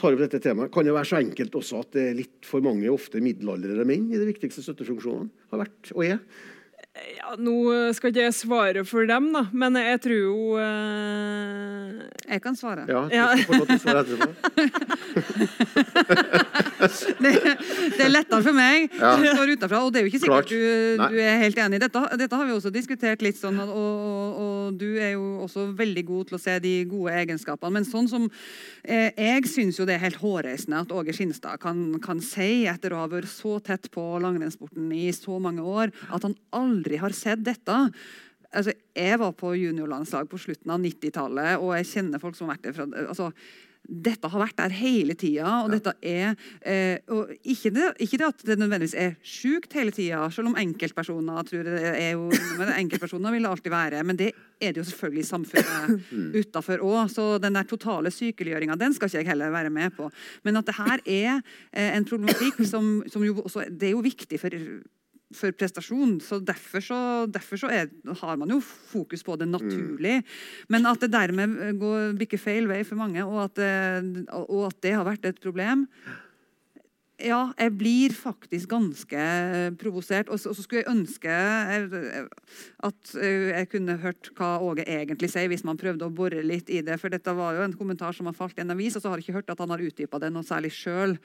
tar 0.00 0.16
opp 0.16 0.20
dette 0.24 0.40
temaet, 0.44 0.72
kan 0.74 0.84
det 0.86 0.94
være 0.96 1.10
så 1.10 1.20
enkelt 1.20 1.56
også 1.60 1.80
at 1.84 1.90
det 1.96 2.04
er 2.10 2.20
litt 2.20 2.40
for 2.48 2.64
mange 2.64 2.90
ofte 2.92 3.22
middelaldrende 3.24 3.86
menn 3.88 4.10
i 4.12 4.20
de 4.20 4.28
viktigste 4.28 4.64
støttefunksjonene. 4.64 5.30
Har 5.52 5.58
vært 5.64 5.82
og 5.94 6.02
er. 6.06 6.18
Ja, 7.16 7.34
Nå 7.36 7.56
skal 7.96 8.08
ikke 8.12 8.24
jeg 8.24 8.34
svare 8.36 8.84
for 8.88 9.02
dem, 9.08 9.28
da, 9.34 9.42
men 9.52 9.76
jeg 9.82 10.00
tror 10.06 10.16
jo 10.16 10.56
uh... 10.56 12.06
Jeg 12.24 12.40
kan 12.44 12.56
svare. 12.56 12.86
Ja, 12.88 13.04
du 13.08 13.42
skal 13.42 13.50
få 13.50 13.60
lov 13.60 13.68
til 13.68 13.76
å 13.76 13.84
svare 13.84 14.00
etterpå. 14.06 14.30
det, 17.24 17.32
det, 17.96 18.02
er 18.04 18.12
lettere 18.12 18.42
for 18.44 18.56
meg 18.56 18.88
ja. 18.96 19.12
står 19.20 19.52
utenfra, 19.54 19.82
og 19.84 19.92
det 19.94 20.00
er 20.00 20.06
jo 20.06 20.10
ikke 20.12 20.20
sikkert 20.24 20.52
du, 20.52 21.02
du, 21.02 21.18
er 21.22 21.40
helt 21.42 21.60
enig 21.62 21.80
dette. 21.82 22.02
Dette 22.20 22.40
har 22.40 22.48
vi 22.48 22.54
også 22.56 22.72
diskutert 22.74 23.24
litt 23.24 23.38
sånn, 23.40 23.58
og, 23.62 23.72
og, 23.76 24.40
og, 24.42 24.76
du 24.80 24.88
er 24.98 25.14
jo 25.14 25.24
også 25.46 25.68
veldig 25.78 26.04
god 26.08 26.30
til 26.30 26.38
å 26.38 26.42
se 26.42 26.56
de 26.62 26.74
gode 26.90 27.14
egenskapene. 27.22 27.78
Men 27.78 27.88
sånn 27.88 28.10
som 28.10 28.28
eh, 28.82 29.10
jeg 29.12 29.46
syns 29.50 29.80
jo 29.80 29.88
det 29.88 29.96
er 29.96 30.04
helt 30.06 30.20
hårreisende 30.22 30.84
at 30.84 30.94
Åge 30.94 31.14
Skinstad 31.16 31.62
kan, 31.62 31.82
kan 32.04 32.22
si, 32.24 32.66
etter 32.70 32.94
å 32.94 33.02
ha 33.04 33.10
vært 33.10 33.30
så 33.30 33.58
tett 33.64 33.90
på 33.94 34.04
langrennssporten 34.22 34.90
i 34.94 35.08
så 35.16 35.40
mange 35.42 35.64
år, 35.64 35.94
at 36.10 36.26
han 36.26 36.36
aldri 36.56 37.00
har 37.02 37.14
sett 37.16 37.44
dette. 37.46 37.84
Altså, 38.56 38.72
jeg 38.96 39.18
var 39.20 39.32
på 39.36 39.52
juniorlandslag 39.58 40.28
på 40.30 40.38
slutten 40.40 40.72
av 40.72 40.80
90-tallet, 40.80 41.56
og 41.60 41.74
jeg 41.76 41.88
kjenner 41.90 42.22
folk 42.22 42.36
som 42.38 42.48
har 42.48 42.56
vært 42.56 42.68
der 42.68 42.76
fra 42.76 42.86
altså, 43.04 43.30
dette 43.86 44.28
har 44.30 44.42
vært 44.42 44.58
der 44.58 44.74
hele 44.74 45.14
tida. 45.18 45.46
Og 45.64 45.70
dette 45.74 45.94
er 46.02 46.34
eh, 46.66 46.98
og 47.12 47.30
ikke, 47.42 47.72
det, 47.74 47.92
ikke, 48.02 48.18
det, 48.20 48.30
at 48.32 48.44
det 48.48 48.58
nødvendigvis 48.60 48.96
er 48.98 49.14
sjukt 49.22 49.76
hele 49.78 49.94
tida, 49.94 50.24
selv 50.34 50.50
om 50.50 50.58
enkeltpersoner 50.60 51.46
tror 51.46 51.68
det 51.68 51.92
er 51.92 52.12
jo, 52.16 52.28
enkeltpersoner 52.66 53.34
vil 53.34 53.46
det 53.46 53.52
alltid 53.52 53.74
være. 53.74 54.02
Men 54.06 54.20
det 54.20 54.32
er 54.60 54.72
det 54.72 54.80
jo 54.80 54.86
selvfølgelig 54.90 55.22
i 55.22 55.28
samfunnet 55.28 56.10
mm. 56.10 56.28
utafor 56.40 56.84
òg. 56.86 57.12
Så 57.12 57.28
den 57.42 57.58
der 57.58 57.68
totale 57.68 58.12
sykeliggjøringa 58.14 58.78
den 58.80 58.96
skal 58.96 59.10
ikke 59.10 59.22
jeg 59.22 59.30
heller 59.30 59.54
være 59.54 59.72
med 59.74 59.94
på. 59.96 60.10
Men 60.46 60.60
at 60.60 60.68
det 60.68 60.78
her 60.80 61.04
er 61.04 61.32
eh, 61.72 61.92
en 61.92 62.08
problematikk 62.08 62.62
som, 62.68 63.00
som 63.10 63.24
jo 63.24 63.38
også 63.44 63.66
Det 63.70 63.90
er 63.90 63.96
jo 63.96 64.04
viktig 64.04 64.40
for 64.40 64.54
for 65.34 65.54
prestasjon. 65.58 66.18
så 66.22 66.38
Derfor, 66.38 66.84
så, 66.84 66.98
derfor 67.26 67.60
så 67.60 67.70
er, 67.72 67.90
har 68.20 68.36
man 68.38 68.52
jo 68.54 68.60
fokus 68.60 69.24
på 69.26 69.36
det 69.40 69.48
naturlig. 69.48 70.20
Men 70.68 70.86
at 70.86 71.00
det 71.02 71.12
dermed 71.14 71.78
går, 71.80 72.14
bikker 72.20 72.40
feil 72.40 72.68
vei 72.70 72.82
for 72.86 72.98
mange, 73.00 73.24
og 73.24 73.44
at, 73.48 73.56
det, 73.58 74.26
og 74.30 74.68
at 74.68 74.78
det 74.86 74.94
har 74.94 75.06
vært 75.08 75.26
et 75.26 75.42
problem, 75.42 75.86
ja, 77.22 77.40
jeg 77.56 77.72
blir 77.78 78.12
faktisk 78.12 78.68
ganske 78.74 79.26
provosert. 79.80 80.28
Og 80.28 80.40
så, 80.40 80.50
og 80.50 80.58
så 80.58 80.64
skulle 80.64 80.82
jeg 80.82 80.92
ønske 80.92 81.32
at 82.86 83.14
jeg 83.16 83.70
kunne 83.72 83.96
hørt 84.02 84.30
hva 84.36 84.56
Åge 84.64 84.84
egentlig 84.84 85.30
sier, 85.32 85.48
hvis 85.50 85.64
man 85.66 85.80
prøvde 85.80 86.06
å 86.06 86.12
bore 86.12 86.44
litt 86.44 86.70
i 86.72 86.82
det. 86.84 86.98
For 87.00 87.12
dette 87.12 87.32
var 87.36 87.56
jo 87.56 87.64
en 87.64 87.76
kommentar 87.78 88.16
som 88.16 88.28
har 88.28 88.36
falt 88.36 88.58
i 88.58 88.64
en 88.64 88.74
avis, 88.74 88.98
og 88.98 89.04
så 89.04 89.12
har 89.12 89.20
jeg 89.20 89.28
ikke 89.28 89.38
hørt 89.38 89.54
at 89.54 89.64
han 89.64 89.72
har 89.72 89.86
utdypa 89.86 90.20
det 90.22 90.32
noe 90.34 90.46
særlig 90.46 90.74
sjøl 90.76 91.16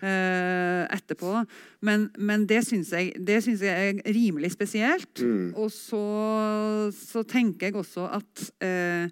eh, 0.00 0.82
etterpå. 0.96 1.46
Men, 1.86 2.10
men 2.18 2.46
det 2.50 2.64
syns 2.66 2.92
jeg, 2.96 3.14
jeg, 3.22 3.62
er 3.70 4.02
rimelig 4.16 4.54
spesielt. 4.56 5.22
Mm. 5.22 5.50
Og 5.54 5.70
så, 5.74 6.04
så, 6.96 7.22
tenker 7.26 7.70
jeg 7.70 7.78
også 7.78 8.10
at 8.18 8.46
eh, 8.64 9.10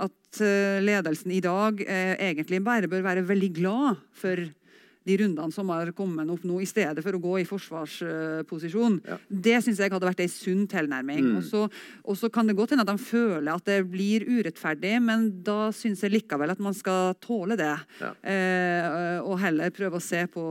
at 0.00 0.38
ledelsen 0.86 1.32
i 1.34 1.40
dag 1.42 1.80
eh, 1.82 2.14
egentlig 2.30 2.60
bare 2.64 2.88
bør 2.88 3.02
være 3.04 3.26
veldig 3.26 3.50
glad 3.56 3.98
for 4.16 4.38
de 5.10 5.16
rundene 5.24 5.54
som 5.54 5.70
har 5.74 5.90
kommet 5.96 6.30
opp 6.30 6.44
nå, 6.46 6.60
i 6.62 6.68
stedet 6.68 7.02
for 7.04 7.16
å 7.16 7.22
gå 7.22 7.34
i 7.40 7.46
forsvarsposisjon. 7.48 9.00
Ja. 9.08 9.18
Det 9.28 9.56
syns 9.64 9.82
jeg 9.82 9.92
hadde 9.92 10.08
vært 10.08 10.22
ei 10.24 10.30
sunn 10.30 10.66
tilnærming. 10.70 11.32
Mm. 11.34 11.70
Og 12.04 12.16
så- 12.16 12.30
kan 12.30 12.46
det 12.46 12.56
godt 12.56 12.70
hende 12.70 12.86
at 12.86 12.92
de 12.92 13.02
føler 13.02 13.54
at 13.54 13.64
det 13.64 13.90
blir 13.90 14.24
urettferdig, 14.24 15.02
men 15.02 15.42
da 15.42 15.70
syns 15.74 16.02
jeg 16.02 16.12
likevel 16.12 16.50
at 16.50 16.60
man 16.60 16.74
skal 16.74 17.14
tåle 17.20 17.56
det. 17.56 17.72
Ja. 18.00 18.12
Eh, 18.22 19.20
og 19.20 19.38
heller 19.40 19.70
prøve 19.70 19.98
å 19.98 20.02
se 20.02 20.26
på 20.26 20.44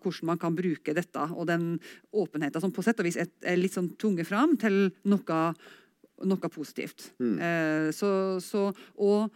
hvordan 0.00 0.30
man 0.32 0.38
kan 0.38 0.56
bruke 0.56 0.94
dette, 0.94 1.26
og 1.34 1.46
den 1.46 1.78
åpenheten 2.14 2.60
som 2.60 2.72
på 2.72 2.82
sett 2.84 2.98
og 3.00 3.04
vis 3.08 3.18
er, 3.20 3.28
er 3.42 3.56
litt 3.60 3.74
sånn 3.74 3.92
tvunget 3.96 4.26
fram 4.26 4.56
til 4.56 4.90
noe, 5.04 5.42
noe 6.24 6.50
positivt. 6.52 7.10
Mm. 7.20 7.36
Eh, 7.38 7.90
så, 7.92 8.40
så, 8.42 8.72
og 8.96 9.30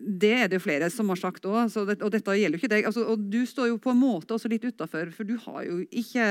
det 0.00 0.32
er 0.36 0.48
det 0.48 0.60
jo 0.60 0.66
flere 0.68 0.88
som 0.92 1.10
har 1.12 1.20
sagt 1.20 1.46
òg, 1.48 1.72
det, 1.88 2.00
og 2.02 2.14
dette 2.14 2.38
gjelder 2.38 2.58
jo 2.58 2.62
ikke 2.62 2.74
deg. 2.76 2.88
Altså, 2.88 3.04
og 3.10 3.28
du 3.32 3.42
står 3.48 3.72
jo 3.72 3.82
på 3.82 3.92
en 3.94 4.00
måte 4.00 4.34
også 4.36 4.50
litt 4.52 4.64
utafor, 4.68 5.12
for 5.14 5.28
du 5.28 5.36
har 5.46 5.62
jo 5.66 5.82
ikke 5.90 6.30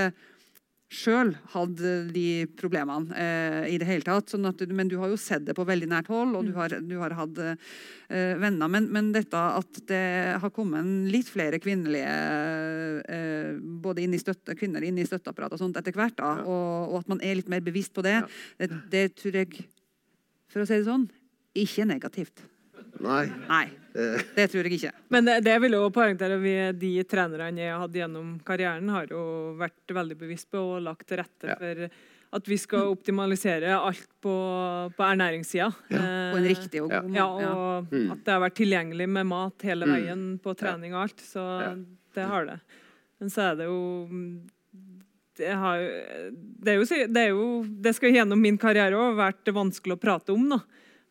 sjøl 0.88 1.34
hatt 1.52 1.82
de 2.16 2.46
problemene 2.56 3.12
eh, 3.20 3.66
i 3.74 3.78
det 3.80 3.88
hele 3.90 4.06
tatt. 4.08 4.32
Sånn 4.32 4.48
at, 4.48 4.62
men 4.72 4.88
du 4.88 4.96
har 5.02 5.12
jo 5.12 5.18
sett 5.20 5.44
det 5.44 5.56
på 5.58 5.66
veldig 5.68 5.90
nært 5.92 6.08
hold, 6.08 6.38
og 6.40 6.48
du 6.48 6.54
har, 6.56 6.78
du 6.80 6.94
har 7.02 7.16
hatt 7.18 7.42
eh, 7.44 8.40
venner. 8.40 8.72
Men, 8.72 8.88
men 8.96 9.12
dette 9.12 9.36
at 9.36 9.82
det 9.92 10.40
har 10.40 10.54
kommet 10.56 10.88
litt 11.12 11.28
flere 11.28 11.60
kvinnelige 11.60 12.14
eh, 13.04 13.60
både 13.84 14.06
inn 14.06 14.16
i 14.16 14.22
støtte, 14.22 14.56
kvinner 14.56 14.86
inn 14.88 15.02
i 15.02 15.08
støtteapparatet 15.08 15.60
og 15.60 15.66
sånt 15.66 15.82
etter 15.82 15.96
hvert, 15.98 16.16
da, 16.22 16.38
og, 16.48 16.94
og 16.94 17.02
at 17.02 17.12
man 17.12 17.24
er 17.26 17.42
litt 17.42 17.52
mer 17.52 17.66
bevisst 17.68 17.92
på 17.98 18.06
det, 18.08 18.22
Ja. 18.24 18.28
det, 18.64 18.72
det 18.94 19.06
tror 19.20 19.42
jeg, 19.44 19.68
for 20.48 20.64
å 20.64 20.70
si 20.70 20.80
det 20.80 20.88
sånn, 20.88 21.10
ikke 21.68 21.84
negativt. 21.90 22.48
Nei. 23.04 23.26
Nei, 23.50 23.66
Eh, 23.98 24.22
det 24.36 24.44
tror 24.52 24.68
jeg 24.68 24.76
ikke. 24.78 24.92
Men 25.10 25.26
det, 25.26 25.40
det 25.42 25.56
vil 25.64 25.74
jo 25.74 25.88
poengtere 25.90 26.36
vi, 26.38 26.52
de 26.78 26.90
trenerne 27.10 27.58
jeg 27.58 27.72
har 27.74 27.80
hatt 27.82 27.96
gjennom 27.98 28.36
karrieren, 28.46 28.92
har 28.94 29.08
jo 29.10 29.56
vært 29.58 29.90
veldig 29.98 30.18
bevisst 30.20 30.52
på 30.54 30.60
og 30.76 30.84
lagt 30.86 31.08
til 31.10 31.18
rette 31.18 31.48
Ja. 31.50 31.56
for 31.58 31.90
at 32.38 32.46
vi 32.52 32.58
skal 32.62 32.92
optimalisere 32.94 33.72
alt 33.74 34.06
på, 34.22 34.36
på 34.94 35.02
ernæringssida. 35.08 35.72
På 35.90 36.38
en 36.38 36.46
riktig 36.46 36.84
og 36.84 36.92
god 36.94 37.10
måte. 37.10 37.18
Ja. 37.18 37.50
og 37.56 37.90
ja. 37.98 38.12
at 38.14 38.22
det 38.28 38.36
har 38.36 38.44
vært 38.46 38.58
tilgjengelig 38.62 39.10
med 39.10 39.26
mat 39.32 39.66
hele 39.66 39.88
Mm. 39.90 39.96
veien 39.96 40.40
på 40.46 40.54
trening 40.62 40.94
og 40.94 41.02
alt. 41.08 41.18
Så 41.26 41.42
Ja. 41.64 41.74
det 42.14 42.24
har 42.30 42.46
det. 42.46 42.60
Men 43.20 43.30
så 43.34 43.42
er 43.50 43.56
det 43.56 43.66
jo 43.66 43.80
det, 45.38 45.54
har, 45.54 45.78
det, 45.80 46.72
er 46.72 46.78
jo, 46.78 46.86
det 47.14 47.22
er 47.24 47.30
jo 47.34 47.64
Det 47.82 47.96
skal 47.96 48.14
gjennom 48.14 48.40
min 48.42 48.58
karriere 48.62 48.94
òg 48.98 49.18
vært 49.18 49.50
vanskelig 49.54 49.98
å 49.98 50.02
prate 50.02 50.34
om, 50.34 50.50
da. 50.50 50.60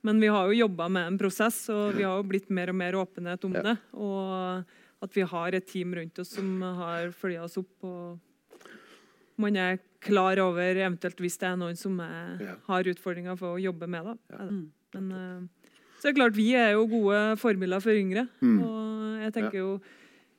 Men 0.06 0.20
vi 0.22 0.30
har 0.30 0.46
jo 0.50 0.60
jobba 0.62 0.86
med 0.92 1.10
en 1.10 1.18
prosess, 1.18 1.64
og 1.74 1.96
vi 1.98 2.04
har 2.06 2.20
jo 2.20 2.26
blitt 2.30 2.50
mer 2.54 2.70
og 2.70 2.78
mer 2.78 2.96
åpenhet 3.00 3.44
om 3.48 3.56
Ja. 3.58 3.62
det. 3.62 3.76
Og 3.94 4.64
at 5.02 5.12
vi 5.16 5.24
har 5.26 5.54
et 5.54 5.66
team 5.66 5.94
rundt 5.94 6.18
oss 6.22 6.30
som 6.36 6.62
har 6.62 7.10
følga 7.12 7.42
oss 7.44 7.58
opp. 7.58 7.74
og 7.84 8.20
man 9.38 9.56
er 9.60 9.78
klar 10.00 10.38
over 10.40 10.78
eventuelt 10.80 11.18
hvis 11.20 11.36
det 11.38 11.48
er 11.50 11.56
noen 11.60 11.76
som 11.76 11.98
er, 12.00 12.38
Ja. 12.40 12.54
har 12.68 12.84
utfordringer 12.88 13.36
for 13.36 13.56
å 13.56 13.60
jobbe 13.60 13.86
med 13.86 14.04
det. 14.06 14.18
Mm. 14.38 14.70
Men 14.94 15.12
eh, 15.12 15.68
så 16.00 16.08
er 16.08 16.12
det 16.12 16.16
klart, 16.20 16.36
vi 16.36 16.54
er 16.54 16.72
jo 16.72 16.86
gode 16.86 17.36
forbilder 17.36 17.82
for 17.82 17.90
yngre. 17.92 18.28
Mm. 18.40 18.62
Og 18.62 19.22
jeg 19.24 19.32
tenker 19.34 19.58
jo 19.58 19.80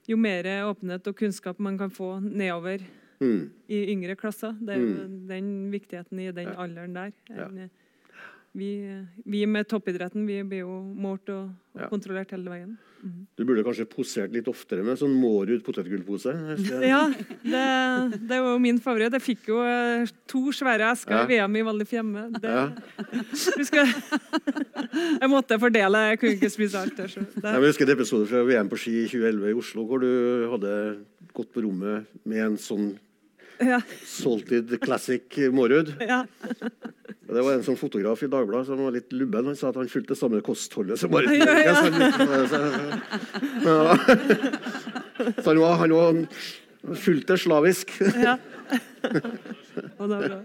jo 0.08 0.16
mer 0.16 0.44
åpenhet 0.64 1.06
og 1.08 1.18
kunnskap 1.20 1.60
man 1.60 1.78
kan 1.78 1.90
få 1.92 2.22
nedover 2.24 2.80
mm. 3.20 3.50
i 3.70 3.82
yngre 3.92 4.16
klasser, 4.16 4.54
det 4.64 4.78
er 4.78 4.80
jo 4.80 5.08
den 5.28 5.50
viktigheten 5.70 6.20
i 6.24 6.32
den 6.32 6.48
Ja. 6.48 6.56
alderen 6.64 6.94
der. 6.94 7.12
Ja. 7.30 7.50
Vi, 8.58 8.72
vi 9.30 9.44
med 9.46 9.68
toppidretten 9.70 10.24
vi 10.26 10.40
blir 10.44 10.64
jo 10.66 10.80
målt 10.98 11.30
og, 11.30 11.52
og 11.76 11.82
Ja. 11.84 11.88
kontrollert 11.92 12.32
hele 12.34 12.50
veien. 12.50 12.72
Mm. 13.06 13.28
Du 13.38 13.44
burde 13.46 13.62
kanskje 13.62 13.86
posert 13.86 14.32
litt 14.34 14.48
oftere 14.50 14.82
med 14.84 14.98
sånn 14.98 15.14
Mårud 15.14 15.62
potetgullpose. 15.62 16.32
Ja, 16.82 17.04
det, 17.46 17.66
det 18.26 18.40
var 18.42 18.56
jo 18.56 18.58
min 18.64 18.80
favoritt. 18.82 19.14
Jeg 19.14 19.22
fikk 19.22 19.52
jo 19.52 19.60
eh, 19.62 20.10
to 20.26 20.48
svære 20.58 20.90
esker 20.96 21.14
Ja. 21.14 21.22
i 21.28 21.30
VM 21.36 21.60
i 21.60 21.62
Valdres 21.68 21.94
hjemme. 21.94 22.26
Det, 22.42 22.50
Ja. 22.50 23.86
jeg 25.22 25.30
måtte 25.32 25.58
fordele, 25.62 26.02
jeg 26.12 26.20
kunne 26.22 26.36
ikke 26.38 26.50
spise 26.54 26.82
alt. 26.82 26.98
Der, 26.98 27.08
så 27.14 27.22
det, 27.22 27.44
Jeg 27.46 27.64
husker 27.70 27.86
en 27.88 27.94
episode 27.98 28.28
fra 28.30 28.42
VM 28.48 28.70
på 28.74 28.80
ski 28.82 28.96
i 29.04 29.08
2011 29.12 29.52
i 29.54 29.58
Oslo, 29.62 29.86
hvor 29.90 30.02
du 30.02 30.10
hadde 30.56 30.74
gått 31.38 31.52
på 31.54 31.62
rommet 31.66 32.08
med 32.26 32.42
en 32.46 32.58
sånn 32.58 32.96
ja, 33.60 33.82
Salted 34.06 34.80
Classic 34.84 35.38
Mårud. 35.54 35.94
ja. 36.02 36.26
Det 37.28 37.44
var 37.44 37.58
en 37.58 37.64
sånn 37.66 37.76
fotograf 37.76 38.22
i 38.24 38.30
Dagbladet 38.32 38.70
som 38.70 38.80
var 38.80 38.94
litt 38.96 39.12
lubben. 39.12 39.50
Han 39.50 39.58
sa 39.60 39.68
at 39.74 39.76
han 39.80 39.90
fulgte 39.92 40.14
det 40.14 40.20
samme 40.20 40.40
kostholdet 40.46 41.00
som 41.02 41.12
Marit 41.12 41.34
Ja, 41.36 41.56
ja. 41.60 41.76
Så 45.42 45.50
han 45.50 45.60
var, 45.60 45.76
han 45.82 45.92
var 45.92 46.22
fullt 46.96 47.28
det 47.28 47.38
slavisk. 47.44 47.92
ja. 48.16 48.38
Og 49.98 50.08
det 50.08 50.16
er 50.16 50.24
bra. 50.24 50.40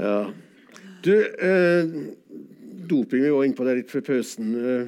Ja. 0.00 0.18
Du, 1.04 1.12
eh, 1.20 1.84
doping, 2.88 3.22
vi 3.22 3.30
var 3.34 3.44
inne 3.44 3.58
på 3.58 3.66
det 3.68 3.76
litt 3.82 3.92
før 3.92 4.04
pausen. 4.08 4.54
Eh, 4.56 4.86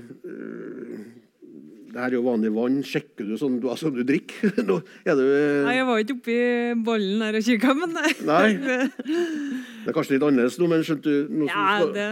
det 1.91 1.99
her 1.99 2.07
er 2.13 2.17
jo 2.17 2.23
vanlig 2.27 2.51
vann. 2.55 2.77
Sjekker 2.87 3.27
du 3.27 3.35
sånn 3.41 3.57
du, 3.63 3.67
altså, 3.73 3.91
du 3.95 4.03
drikker? 4.07 4.53
Nå 4.69 4.77
er 5.05 5.17
du 5.19 5.25
Nei, 5.67 5.75
jeg 5.79 5.87
var 5.89 6.03
ikke 6.05 6.17
oppi 6.19 6.37
bollen 6.87 7.25
her 7.27 7.39
og 7.41 7.47
kikka, 7.49 7.75
men 7.79 7.95
nei. 7.97 8.13
Nei. 8.29 8.51
Det 9.85 9.91
er 9.91 9.97
kanskje 9.97 10.15
litt 10.17 10.27
annerledes 10.27 10.59
nå, 10.61 10.69
men 10.71 10.85
skjønte 10.87 11.09
du 11.09 11.29
som 11.31 11.45
Ja, 11.49 11.67
skal- 11.81 11.95
det, 11.97 12.09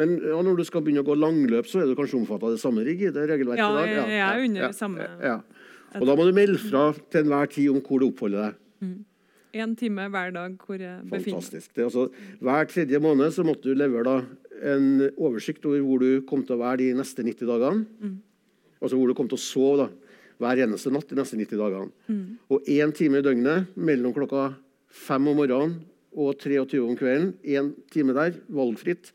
Men 0.00 0.14
ja, 0.24 0.38
når 0.42 0.56
du 0.60 0.64
skal 0.64 0.82
begynne 0.84 1.04
å 1.04 1.08
gå 1.10 1.14
langløp, 1.20 1.66
så 1.68 1.82
er 1.82 1.90
du 1.90 1.94
kanskje 1.98 2.18
omfattet 2.22 2.48
av 2.48 2.54
det 2.56 2.62
samme 2.62 2.84
rigide 2.86 3.26
regelverket? 3.30 3.60
Ja, 3.60 3.84
jeg- 3.84 4.14
jeg 4.16 4.24
er 4.26 4.44
under 4.48 4.60
ja, 4.64 4.68
det 4.72 4.78
samme. 4.78 5.06
Ja. 5.22 5.36
Og 6.00 6.06
da 6.06 6.14
må 6.16 6.24
du 6.28 6.32
melde 6.36 6.58
fra 6.62 6.84
til 7.10 7.24
enhver 7.24 7.50
tid 7.50 7.68
om 7.72 7.80
hvor 7.84 8.00
du 8.00 8.06
oppholder 8.10 8.50
deg. 8.50 8.98
en 9.60 9.72
time 9.76 10.04
hver 10.08 10.30
dag 10.32 10.52
hvor 10.62 10.78
jeg 10.78 11.00
befinner. 11.10 11.40
Fantastisk. 11.40 11.72
Det 11.74 11.84
altså, 11.88 12.06
hver 12.40 12.68
tredje 12.70 13.00
måned 13.02 13.32
så 13.34 13.42
måtte 13.44 13.66
du 13.66 13.74
levere 13.74 14.04
da 14.06 14.18
en 14.74 15.10
oversikt 15.18 15.64
over 15.66 15.80
hvor 15.82 15.98
du 16.04 16.20
kom 16.28 16.44
til 16.46 16.54
å 16.56 16.60
være 16.62 16.78
de 16.84 16.90
neste 17.00 17.24
90 17.26 17.48
dagene. 17.48 17.86
Mm. 18.00 18.18
Altså 18.80 18.96
hvor 18.96 19.10
du 19.10 19.16
kom 19.16 19.28
til 19.30 19.38
å 19.38 19.44
sove 19.44 19.84
da, 19.84 19.88
hver 20.40 20.64
eneste 20.64 20.92
natt 20.92 21.10
de 21.10 21.18
neste 21.18 21.36
90 21.36 21.60
dagene. 21.60 21.90
Mm. 22.08 22.26
Og 22.50 22.68
én 22.72 22.92
time 22.96 23.20
i 23.20 23.24
døgnet 23.24 23.72
mellom 23.76 24.14
klokka 24.16 24.50
fem 24.90 25.28
om 25.30 25.36
morgenen 25.36 25.76
og 26.10 26.40
23 26.40 26.80
om 26.82 26.96
kvelden, 26.98 27.34
én 27.44 27.70
time 27.92 28.16
der, 28.16 28.40
valgfritt, 28.50 29.12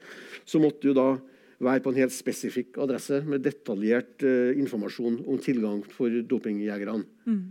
så 0.47 0.61
måtte 0.63 0.86
du 0.86 0.95
da 0.95 1.16
være 1.59 1.82
på 1.84 1.91
en 1.91 1.99
helt 1.99 2.13
spesifikk 2.13 2.78
adresse 2.84 3.22
med 3.28 3.43
detaljert 3.43 4.24
uh, 4.24 4.53
informasjon 4.59 5.22
om 5.26 5.39
tilgang 5.41 5.82
for 5.91 6.13
dopingjegerne. 6.30 7.03
Mm. 7.28 7.45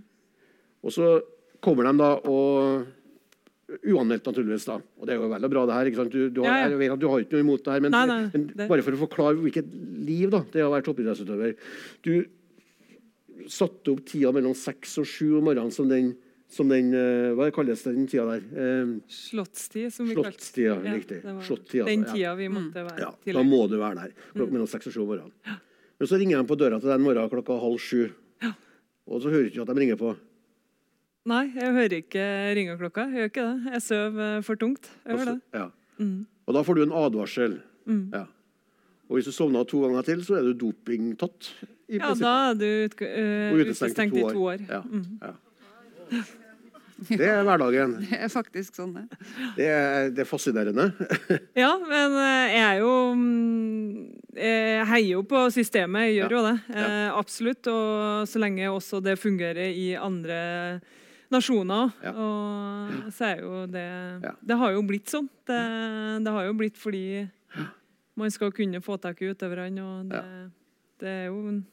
Og 0.85 0.93
så 0.93 1.09
kommer 1.65 1.89
de 1.89 1.97
da 2.01 2.11
og 2.29 2.85
Uanmeldt, 3.83 4.25
naturligvis. 4.29 4.65
da. 4.69 4.77
Og 5.01 5.07
Det 5.07 5.15
er 5.15 5.21
jo 5.21 5.29
veldig 5.33 5.51
bra, 5.51 5.65
det 5.67 5.75
her. 5.75 5.85
ikke 5.91 5.97
sant? 6.03 6.13
Du, 6.13 6.29
du, 6.31 6.43
har. 6.45 6.69
Jeg 6.71 6.79
vet 6.79 6.93
at 6.95 7.01
du 7.03 7.09
har 7.09 7.21
ikke 7.25 7.33
noe 7.39 7.45
imot 7.47 7.65
det 7.65 7.73
her, 7.75 7.81
men, 7.85 7.91
Nei, 7.93 8.07
nei, 8.07 8.31
men 8.33 8.47
det- 8.55 8.69
bare 8.69 8.83
for 8.87 8.93
å 8.97 9.03
forklare 9.09 9.41
hvilket 9.43 9.69
liv 10.07 10.31
da, 10.31 10.41
det 10.53 10.61
er 10.63 10.69
å 10.69 10.73
være 10.75 10.87
toppidrettsutøver. 10.89 11.57
Du 12.03 12.25
satte 13.51 13.91
opp 13.93 14.05
tida 14.07 14.31
mellom 14.33 14.55
seks 14.57 14.99
og 15.03 15.07
sju 15.11 15.37
om 15.39 15.45
morgenen 15.49 15.73
som 15.75 15.89
den, 15.91 16.15
som 16.49 16.69
den 16.71 16.93
eh, 16.95 17.33
Hva 17.35 17.49
kalles 17.53 17.83
den 17.83 18.07
tida 18.07 18.25
der? 18.39 18.45
Eh, 18.55 18.93
Slottstid, 19.11 19.91
som 19.93 20.07
vi 20.07 20.15
kalte 20.15 20.31
Slottstida, 20.39 20.77
Ja, 20.85 20.95
riktig. 20.95 21.19
Slottida, 21.49 21.85
Den 21.89 22.05
ja. 22.07 22.13
tida 22.13 22.35
vi 22.39 22.49
måtte 22.53 22.85
være 22.87 22.99
ja, 23.03 23.11
Da 23.35 23.43
må 23.43 23.65
du 23.69 23.77
være 23.81 23.97
der 24.05 24.13
klokka 24.37 24.53
mellom 24.55 24.71
seks 24.71 24.87
og 24.87 24.95
sju 24.95 25.01
om 25.03 25.09
morgenen. 25.11 25.33
Men 25.99 26.09
så 26.11 26.19
ringer 26.21 26.39
de 26.43 26.49
på 26.49 26.57
døra 26.59 26.79
til 26.81 26.89
den 26.95 27.03
morgenen 27.05 27.31
klokka 27.33 27.59
halv 27.61 27.79
sju. 27.83 28.05
Og 29.05 29.21
så 29.21 29.29
hører 29.29 29.51
du 29.51 29.51
ikke 29.53 29.67
at 29.67 29.75
de 29.75 29.81
ringer 29.83 29.99
på. 30.01 30.15
Nei, 31.25 31.45
jeg 31.57 31.73
hører 31.73 31.95
ikke 32.03 32.25
ringeklokka. 32.59 33.07
Jeg 33.09 33.17
gjør 33.17 33.31
ikke 33.33 33.45
det. 33.49 33.73
Jeg 33.73 33.83
sover 33.87 34.25
eh, 34.37 34.43
for 34.45 34.61
tungt. 34.61 34.91
Jeg 35.09 35.17
gjør 35.21 35.31
det. 35.33 35.37
Ja. 35.57 35.67
Mm. 35.99 36.17
Og 36.45 36.57
da 36.59 36.63
får 36.67 36.77
du 36.77 36.83
en 36.85 36.93
advarsel. 37.01 37.59
Mm. 37.89 38.03
Ja. 38.13 38.25
Og 39.09 39.19
hvis 39.19 39.29
du 39.29 39.33
sovner 39.37 39.65
to 39.69 39.81
ganger 39.85 40.05
til, 40.05 40.21
så 40.25 40.37
er 40.41 40.49
du 40.51 40.53
dopingtatt. 40.67 41.51
i 41.89 41.97
Ja, 42.01 42.13
da 42.17 42.33
er 42.51 42.59
du 42.61 42.67
ut, 42.89 43.01
eh, 43.05 43.53
utestengt 43.57 44.17
i 44.17 44.25
to 44.25 44.45
år. 44.51 44.65
Ja. 44.69 44.83
Mm. 44.85 45.21
Ja. 45.23 45.33
Det 47.09 47.27
er 47.27 47.43
hverdagen. 47.43 47.97
Det 48.11 48.19
er 48.23 48.31
faktisk 48.31 48.77
sånn, 48.79 48.93
det. 48.95 49.19
Det 49.57 49.67
er, 49.67 50.11
det 50.15 50.23
er 50.25 50.29
fascinerende. 50.29 50.91
Ja, 51.65 51.73
men 51.81 52.15
eh, 52.21 52.53
jeg 52.55 52.65
er 52.69 52.83
jo 52.85 52.93
mm, 53.19 54.05
Jeg 54.39 54.85
heier 54.93 55.09
jo 55.17 55.23
på 55.29 55.43
systemet, 55.57 56.11
jeg 56.11 56.21
gjør 56.21 56.31
Ja. 56.31 56.37
jo 56.37 56.45
det. 56.51 56.55
Ja. 56.77 56.93
absolutt. 57.19 57.67
Og 57.73 58.29
så 58.31 58.41
lenge 58.45 58.69
også 58.71 59.01
det 59.05 59.17
fungerer 59.19 59.73
i 59.73 59.89
andre 59.99 60.39
nasjoner, 61.35 61.93
Ja. 62.03 62.13
og 62.15 63.11
så 63.13 63.27
er 63.35 63.43
jo 63.43 63.67
det 63.67 63.87
Det 64.47 64.57
har 64.61 64.73
jo 64.77 64.83
blitt 64.87 65.11
sånn. 65.11 65.29
Det, 65.47 65.61
det 66.25 66.33
har 66.33 66.47
jo 66.49 66.55
blitt 66.55 66.79
fordi 66.81 67.29
man 68.17 68.31
skal 68.31 68.53
kunne 68.55 68.81
få 68.81 68.97
tak 69.03 69.21
i 69.23 69.33
utøverne, 69.35 69.83
og 69.83 70.09
det, 70.13 70.23
det 71.03 71.09
er 71.09 71.27
jo 71.27 71.39
en- 71.49 71.67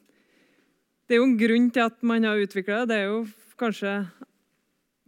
Det 1.08 1.16
er 1.18 1.20
jo 1.20 1.24
en 1.28 1.38
grunn 1.38 1.70
til 1.72 1.82
at 1.84 2.02
man 2.04 2.24
har 2.24 2.38
utvikla 2.40 2.86
det. 2.86 2.88
Det 2.88 2.98
er 2.98 3.08
jo 3.10 3.28
kanskje 3.60 4.08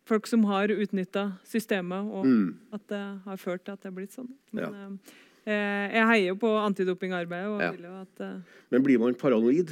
folk 0.06 0.28
som 0.28 0.44
har 0.44 0.68
utnytta 0.68 1.32
systemet, 1.48 2.12
og 2.12 2.26
Mm. 2.26 2.58
at 2.74 2.88
det 2.88 3.04
har 3.24 3.38
ført 3.38 3.64
til 3.64 3.72
at 3.72 3.80
det 3.82 3.88
er 3.88 3.96
blitt 3.96 4.12
sånn. 4.12 4.28
Ja. 4.54 4.70
Men 4.70 5.00
eh, 5.48 5.94
jeg 5.96 6.06
heier 6.08 6.28
jo 6.28 6.36
på 6.36 6.52
antidopingarbeidet 6.60 7.48
og 7.56 7.62
Ja. 7.62 7.72
vil 7.72 7.86
jo 7.88 8.02
at 8.02 8.20
eh, 8.22 8.42
Men 8.72 8.84
blir 8.84 9.00
man 9.00 9.16
paranoid? 9.16 9.70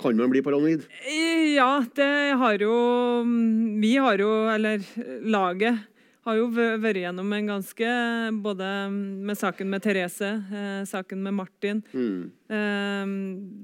Kan 0.00 0.16
man 0.16 0.30
bli 0.32 0.42
paranoid? 0.42 0.86
Ja, 1.56 1.84
det 1.94 2.34
har 2.40 2.58
jo 2.62 2.74
Vi 3.80 3.96
har 4.00 4.18
jo, 4.18 4.30
eller 4.48 4.80
laget 5.28 5.86
har 6.28 6.36
jo 6.36 6.48
vært 6.52 6.98
gjennom 7.00 7.30
en 7.32 7.46
ganske 7.48 7.90
Både 8.44 8.66
med 8.92 9.38
saken 9.40 9.70
med 9.72 9.82
Therese, 9.82 10.20
eh, 10.52 10.82
saken 10.86 11.22
med 11.24 11.32
Martin, 11.34 11.82
Mm. 11.94 12.30
eh, 12.50 13.06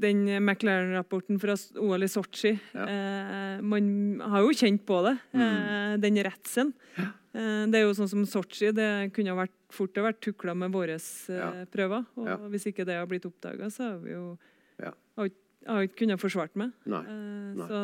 den 0.00 0.22
McLaren-rapporten 0.44 1.38
fra 1.40 1.54
OL 1.78 2.02
i 2.02 2.08
Sotsji. 2.08 2.58
Ja. 2.74 2.86
Eh, 2.88 3.60
man 3.62 4.20
har 4.24 4.40
jo 4.42 4.48
kjent 4.56 4.84
på 4.86 5.02
det, 5.04 5.18
eh, 5.34 5.96
den 6.00 6.16
redselen. 6.24 6.72
Ja. 6.96 7.12
det 7.36 7.74
er 7.76 7.82
jo 7.84 7.92
sånn 7.92 8.08
som 8.08 8.24
Sotsji, 8.24 8.72
det 8.74 9.12
kunne 9.12 9.36
vært, 9.36 9.52
fort 9.70 9.94
ha 9.96 10.02
vært 10.06 10.20
tukla 10.24 10.54
med 10.56 10.72
våre 10.72 10.94
eh, 10.96 11.28
Ja. 11.28 11.64
prøver. 11.66 12.06
Og 12.16 12.50
hvis 12.50 12.64
ikke 12.72 12.86
det 12.86 12.96
har 12.96 13.06
blitt 13.06 13.26
oppdaga, 13.28 13.66
så 13.70 13.90
har 13.92 13.98
vi 13.98 14.10
jo 14.12 14.38
Ja. 14.80 14.92
har 15.18 15.26
ikke- 15.28 15.42
har 15.66 15.82
ikke 15.86 15.98
kunnet 16.04 16.20
forsvart 16.22 16.56
meg. 16.56 16.72
Nei. 16.86 17.02
Eh, 17.04 17.54
Nei. 17.56 17.66
Så 17.68 17.80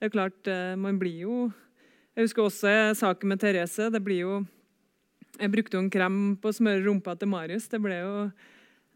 det 0.00 0.08
er 0.08 0.14
klart, 0.14 0.46
eh, 0.48 0.74
man 0.76 0.98
blir 0.98 1.18
jo 1.26 1.52
Jeg 2.16 2.24
husker 2.26 2.42
også 2.42 2.72
saken 2.98 3.28
med 3.28 3.38
Therese. 3.40 3.90
Det 3.90 4.02
blir 4.04 4.20
jo 4.24 4.46
Jeg 5.38 5.52
brukte 5.52 5.74
jo 5.78 5.84
en 5.84 5.90
krem 5.90 6.36
på 6.42 6.50
å 6.50 6.56
smøre 6.56 6.84
rumpa 6.84 7.14
til 7.18 7.28
Marius. 7.28 7.68
Det 7.68 7.80
ble 7.80 8.00
jo 8.02 8.30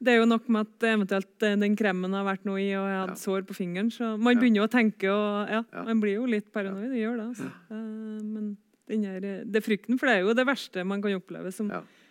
det 0.04 0.10
er 0.12 0.18
jo 0.18 0.26
nok 0.26 0.48
med 0.50 0.66
at 0.66 0.84
eventuelt 0.90 1.42
eh, 1.46 1.54
den 1.56 1.76
kremen 1.78 2.12
har 2.12 2.24
vært 2.26 2.44
noe 2.44 2.58
i, 2.60 2.74
og 2.76 2.84
jeg 2.90 2.98
hadde 2.98 3.14
Ja. 3.14 3.20
sår 3.22 3.44
på 3.46 3.54
fingeren. 3.56 3.88
Så 3.94 4.18
man 4.20 4.36
begynner 4.36 4.60
jo 4.60 4.66
å 4.66 4.72
tenke, 4.72 5.08
og 5.08 5.48
ja, 5.48 5.62
Ja. 5.72 5.84
man 5.86 6.00
blir 6.02 6.14
jo 6.18 6.26
litt 6.26 6.50
paranoid. 6.52 6.90
Det 6.90 6.98
gjør 7.00 7.16
det, 7.16 7.26
altså. 7.30 7.50
Men 7.70 8.56
den 8.90 9.04
her, 9.04 9.20
det 9.20 9.56
er 9.56 9.60
frykten, 9.64 9.96
for 9.98 10.06
det 10.10 10.16
er 10.18 10.20
jo 10.26 10.34
det 10.34 10.44
verste 10.44 10.84
man 10.84 11.00
kan 11.00 11.14
oppleve 11.14 11.50
som 11.54 11.70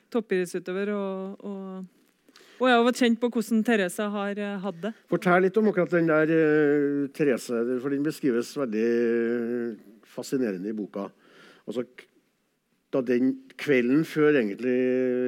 toppidrettsutøver. 0.10 0.90
Og, 0.95 1.44
og, 1.45 1.86
og 2.64 2.69
jeg 2.69 2.80
har 2.80 2.85
vært 2.88 2.99
kjent 3.02 3.19
på 3.19 3.30
hvordan 3.35 3.64
Therese 3.68 4.06
har 4.14 4.40
eh, 4.40 4.61
hatt 4.64 4.77
det. 4.80 4.94
Fortell 5.11 5.44
litt 5.44 5.57
om 5.60 5.68
akkurat 5.68 5.91
den 5.91 6.07
der 6.07 6.31
eh, 6.31 7.10
Therese, 7.11 7.60
for 7.84 7.91
den 7.91 8.06
beskrives 8.06 8.53
veldig 8.56 8.88
fascinerende 10.07 10.72
i 10.72 10.77
boka. 10.77 11.10
Altså, 11.68 11.84
da 12.94 13.02
den 13.03 13.34
kvelden 13.60 14.06
før 14.07 14.38
egentlig 14.40 14.77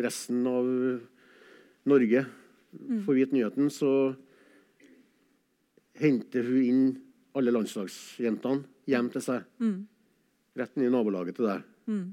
resten 0.06 0.46
av 0.48 0.70
Norge 1.90 2.24
får 3.06 3.18
vite 3.18 3.36
nyheten, 3.36 3.72
så 3.74 3.92
henter 6.00 6.48
hun 6.48 6.62
inn 6.64 6.86
alle 7.36 7.54
landslagsjentene 7.56 8.64
hjem 8.92 9.10
til 9.12 9.24
seg. 9.24 9.44
Mm. 9.60 9.80
Rett 10.56 10.78
inn 10.78 10.88
i 10.88 10.94
nabolaget 10.94 11.40
til 11.40 11.50
deg. 11.50 11.66
Mm. 11.90 12.06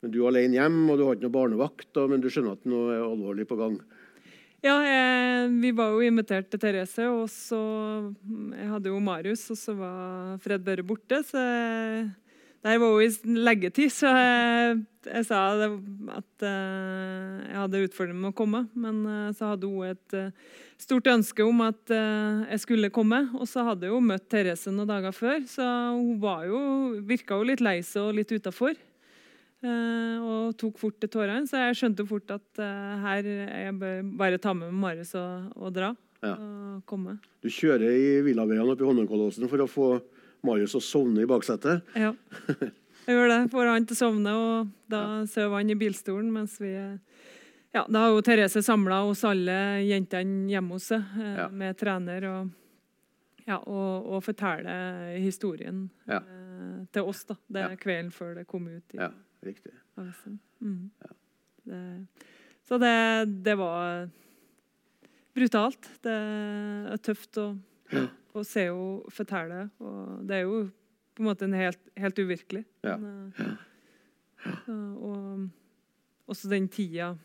Men 0.00 0.12
du 0.12 0.20
er 0.22 0.30
alene 0.30 0.56
hjem, 0.56 0.78
og 0.88 0.98
du 0.98 1.04
har 1.06 1.16
ikke 1.16 1.28
noe 1.28 1.36
barnevakt, 1.36 2.00
men 2.10 2.22
du 2.22 2.28
skjønner 2.32 2.56
at 2.56 2.68
noe 2.68 2.94
er 2.96 3.04
alvorlig 3.04 3.46
på 3.48 3.58
gang. 3.60 3.76
Ja, 4.60 4.74
jeg, 4.84 5.52
vi 5.62 5.70
var 5.72 5.94
jo 5.94 6.02
invitert 6.04 6.50
til 6.52 6.60
Therese, 6.60 7.06
og 7.08 7.30
så 7.32 7.58
mm, 8.12 8.50
Jeg 8.58 8.66
hadde 8.74 8.90
jo 8.92 8.98
Marius, 9.00 9.46
og 9.54 9.56
så 9.56 9.72
var 9.78 10.34
Fred 10.44 10.66
Børre 10.66 10.84
borte. 10.84 11.22
Så 11.24 11.40
jeg, 11.40 12.10
det 12.60 12.74
her 12.74 12.82
var 12.82 12.92
jo 12.92 13.06
i 13.06 13.38
leggetid, 13.40 13.88
så 13.96 14.10
jeg, 14.12 14.74
jeg 15.06 15.24
sa 15.30 15.38
det, 15.56 15.70
at 16.12 16.44
eh, 16.44 17.38
jeg 17.46 17.56
hadde 17.56 17.80
utfordringer 17.86 18.20
med 18.20 18.34
å 18.34 18.36
komme. 18.36 18.60
Men 18.76 19.00
eh, 19.08 19.30
så 19.38 19.54
hadde 19.54 19.72
hun 19.72 19.94
et 19.94 20.18
eh, 20.18 20.52
stort 20.84 21.08
ønske 21.08 21.46
om 21.48 21.64
at 21.64 21.96
jeg 21.96 22.60
skulle 22.60 22.92
komme. 22.92 23.22
Og 23.40 23.48
så 23.48 23.64
hadde 23.64 23.88
jo 23.88 24.04
møtt 24.04 24.28
Therese 24.28 24.76
noen 24.76 24.92
dager 24.92 25.16
før, 25.16 25.40
så 25.48 25.64
hun 25.96 26.20
var 26.20 26.44
jo, 26.52 26.60
virka 27.08 27.40
jo 27.40 27.48
litt 27.48 27.64
lei 27.64 27.78
seg 27.80 28.10
og 28.10 28.20
litt 28.20 28.36
utafor. 28.36 28.76
Eh, 29.62 30.16
og 30.24 30.54
tok 30.56 30.78
fort 30.80 30.96
til 31.02 31.10
tårene, 31.12 31.44
så 31.48 31.58
jeg 31.66 31.76
skjønte 31.76 32.06
fort 32.08 32.30
at 32.32 32.60
eh, 32.64 33.02
her 33.04 33.26
jeg 33.28 33.74
bør 33.76 33.98
bare 34.16 34.38
ta 34.40 34.54
med 34.56 34.72
Marius 34.72 35.14
og, 35.20 35.50
og 35.56 35.74
dra. 35.76 35.90
Ja. 36.24 36.34
Og 36.36 36.82
komme. 36.88 37.18
Du 37.44 37.48
kjører 37.52 37.92
i 37.92 38.20
villaveiene 38.24 38.64
oppe 38.72 38.84
i 38.84 38.88
Holmenkollåsen 38.88 39.48
for 39.48 39.60
å 39.64 39.68
få 39.68 39.88
Marius 40.44 40.74
å 40.76 40.80
sovne 40.84 41.22
i 41.24 41.28
baksetet. 41.28 41.82
Ja. 41.96 42.14
Jeg 43.06 43.16
gjør 43.16 43.28
det. 43.32 43.38
Får 43.52 43.68
han 43.72 43.86
til 43.88 43.96
å 43.96 44.00
sovne, 44.00 44.32
og 44.36 44.72
da 44.92 45.00
sover 45.28 45.56
han 45.62 45.72
i 45.72 45.76
bilstolen 45.80 46.28
mens 46.32 46.56
vi 46.60 46.72
Ja, 47.72 47.84
da 47.86 48.00
har 48.02 48.10
jo 48.16 48.22
Therese 48.26 48.60
samla 48.66 49.02
oss 49.06 49.20
alle 49.28 49.54
jentene 49.86 50.48
hjemme 50.50 50.74
hos 50.74 50.88
seg 50.90 51.04
eh, 51.20 51.36
Ja. 51.44 51.48
med 51.52 51.76
trener 51.78 52.24
og 52.32 52.50
ja, 53.46 53.56
og, 53.66 54.06
og 54.14 54.22
fortelle 54.24 54.74
historien 55.22 55.84
Ja. 56.08 56.18
eh, 56.20 56.84
til 56.92 57.08
oss. 57.08 57.24
da. 57.28 57.36
Det 57.48 57.62
er 57.62 57.70
Ja. 57.76 57.80
kvelden 57.80 58.10
før 58.12 58.34
det 58.40 58.46
kom 58.50 58.66
ut 58.68 58.94
i 58.94 59.00
Ja, 59.00 59.10
riktig. 59.46 59.72
Mm. 60.60 60.90
Det, 61.64 61.80
så 62.68 62.78
det, 62.80 62.92
det 63.44 63.54
var 63.58 64.08
brutalt. 65.36 65.88
Det 66.04 66.12
er 66.12 66.96
tøft 67.04 67.38
å, 67.40 67.48
Ja. 67.92 68.06
å 68.34 68.44
se 68.46 68.66
henne 68.70 68.82
fortelle. 69.10 69.70
Og 69.80 70.26
det 70.28 70.36
er 70.40 70.44
jo 70.46 70.60
på 71.16 71.22
en 71.24 71.28
måte 71.30 71.42
en 71.48 71.56
helt, 71.58 71.80
helt 71.98 72.18
uvirkelig. 72.22 72.64
Ja. 72.86 72.96
Men, 72.96 73.32
ja. 73.38 73.56
så, 74.66 74.76
og 74.96 75.48
også 76.30 76.48
den 76.52 76.68
tida 76.72 77.16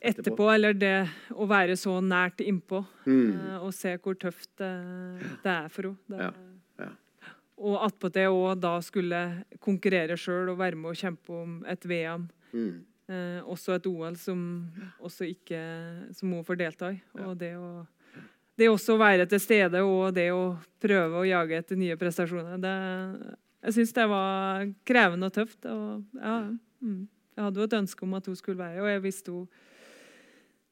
Etterpå. 0.00 0.20
etterpå, 0.32 0.46
eller 0.54 0.72
det 0.80 0.94
å 1.36 1.46
være 1.48 1.76
så 1.76 1.98
nært 2.00 2.40
innpå 2.40 2.82
Mm. 3.06 3.32
eh, 3.36 3.58
og 3.60 3.72
se 3.76 3.96
hvor 3.98 4.14
tøft 4.16 4.48
det, 4.56 4.70
det 5.44 5.50
er 5.52 5.68
for 5.68 5.82
henne. 5.82 5.96
Det- 6.08 6.18
Ja, 6.18 6.30
ja. 6.30 6.49
Og 7.60 7.76
attpåtil 7.84 8.32
òg 8.32 8.60
da 8.62 8.78
skulle 8.84 9.20
konkurrere 9.60 10.16
sjøl 10.16 10.48
og 10.52 10.60
være 10.62 10.78
med 10.80 10.94
og 10.94 11.00
kjempe 11.00 11.34
om 11.36 11.58
et 11.68 11.84
VM. 11.84 12.28
Mm. 12.54 12.78
Eh, 13.10 13.40
også 13.44 13.74
et 13.76 13.88
OL 13.90 14.16
som 14.16 14.40
også 15.02 15.28
ikke 15.28 15.60
som 16.16 16.32
hun 16.32 16.46
får 16.46 16.60
delta 16.62 16.92
i. 16.94 17.00
Og 17.20 17.34
det 17.38 17.54
å 17.58 17.84
det 18.60 18.68
også 18.68 18.92
å 18.92 19.00
være 19.00 19.24
til 19.30 19.40
stede 19.40 19.80
og 19.86 20.10
det 20.12 20.26
å 20.34 20.52
prøve 20.82 21.22
å 21.22 21.28
jage 21.28 21.56
etter 21.56 21.78
nye 21.80 21.96
prestasjoner, 21.96 22.58
det, 22.60 22.74
jeg 23.64 23.76
syns 23.78 23.94
det 23.96 24.04
var 24.10 24.66
krevende 24.88 25.30
og 25.30 25.36
tøft. 25.36 25.64
Og, 25.64 26.02
ja, 26.20 26.34
mm. 26.84 27.00
Jeg 27.36 27.46
hadde 27.46 27.62
jo 27.62 27.68
et 27.70 27.76
ønske 27.78 28.04
om 28.04 28.18
at 28.18 28.28
hun 28.28 28.36
skulle 28.36 28.60
være 28.60 28.82
og 28.82 28.90
jeg 28.90 29.04
visste 29.06 29.32
hun 29.32 29.48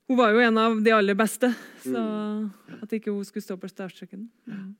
Hun 0.09 0.17
var 0.17 0.33
jo 0.33 0.41
en 0.41 0.57
av 0.57 0.77
de 0.81 0.93
aller 0.93 1.17
beste, 1.17 1.51
så 1.85 2.03
at 2.81 2.93
ikke 2.97 3.13
hun 3.13 3.25
skulle 3.29 3.45
stå 3.45 3.59
på 3.61 3.69
startstreken. 3.69 4.23
Mm. 4.49 4.71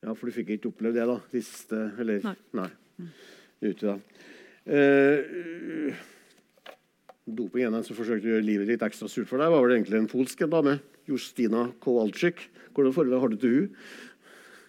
Ja, 0.00 0.14
for 0.16 0.30
du 0.30 0.32
fikk 0.32 0.54
ikke 0.54 0.70
oppleve 0.70 0.96
det, 0.96 1.06
da? 1.10 1.18
De 1.32 1.42
siste 1.44 1.80
Eller 2.00 2.22
Nei. 2.24 2.36
nei. 2.56 2.68
Ute, 3.60 3.84
da. 3.84 3.96
Uh, 4.70 5.96
doping 7.28 7.66
den 7.68 7.84
som 7.84 7.96
forsøkte 7.98 8.28
å 8.28 8.32
gjøre 8.34 8.46
livet 8.46 8.70
litt 8.70 8.84
ekstra 8.86 9.08
surt 9.10 9.28
for 9.28 9.40
deg, 9.40 9.50
var 9.52 9.64
vel 9.64 9.76
egentlig 9.76 10.00
en 10.00 10.08
polsk 10.10 10.46
dame. 10.50 10.78
Justina 11.10 11.66
Kowalczyk. 11.82 12.40
Hvordan 12.74 12.94
forhold 12.94 13.20
har 13.20 13.32
du 13.32 13.36
til 13.42 13.54
hun? 13.56 13.68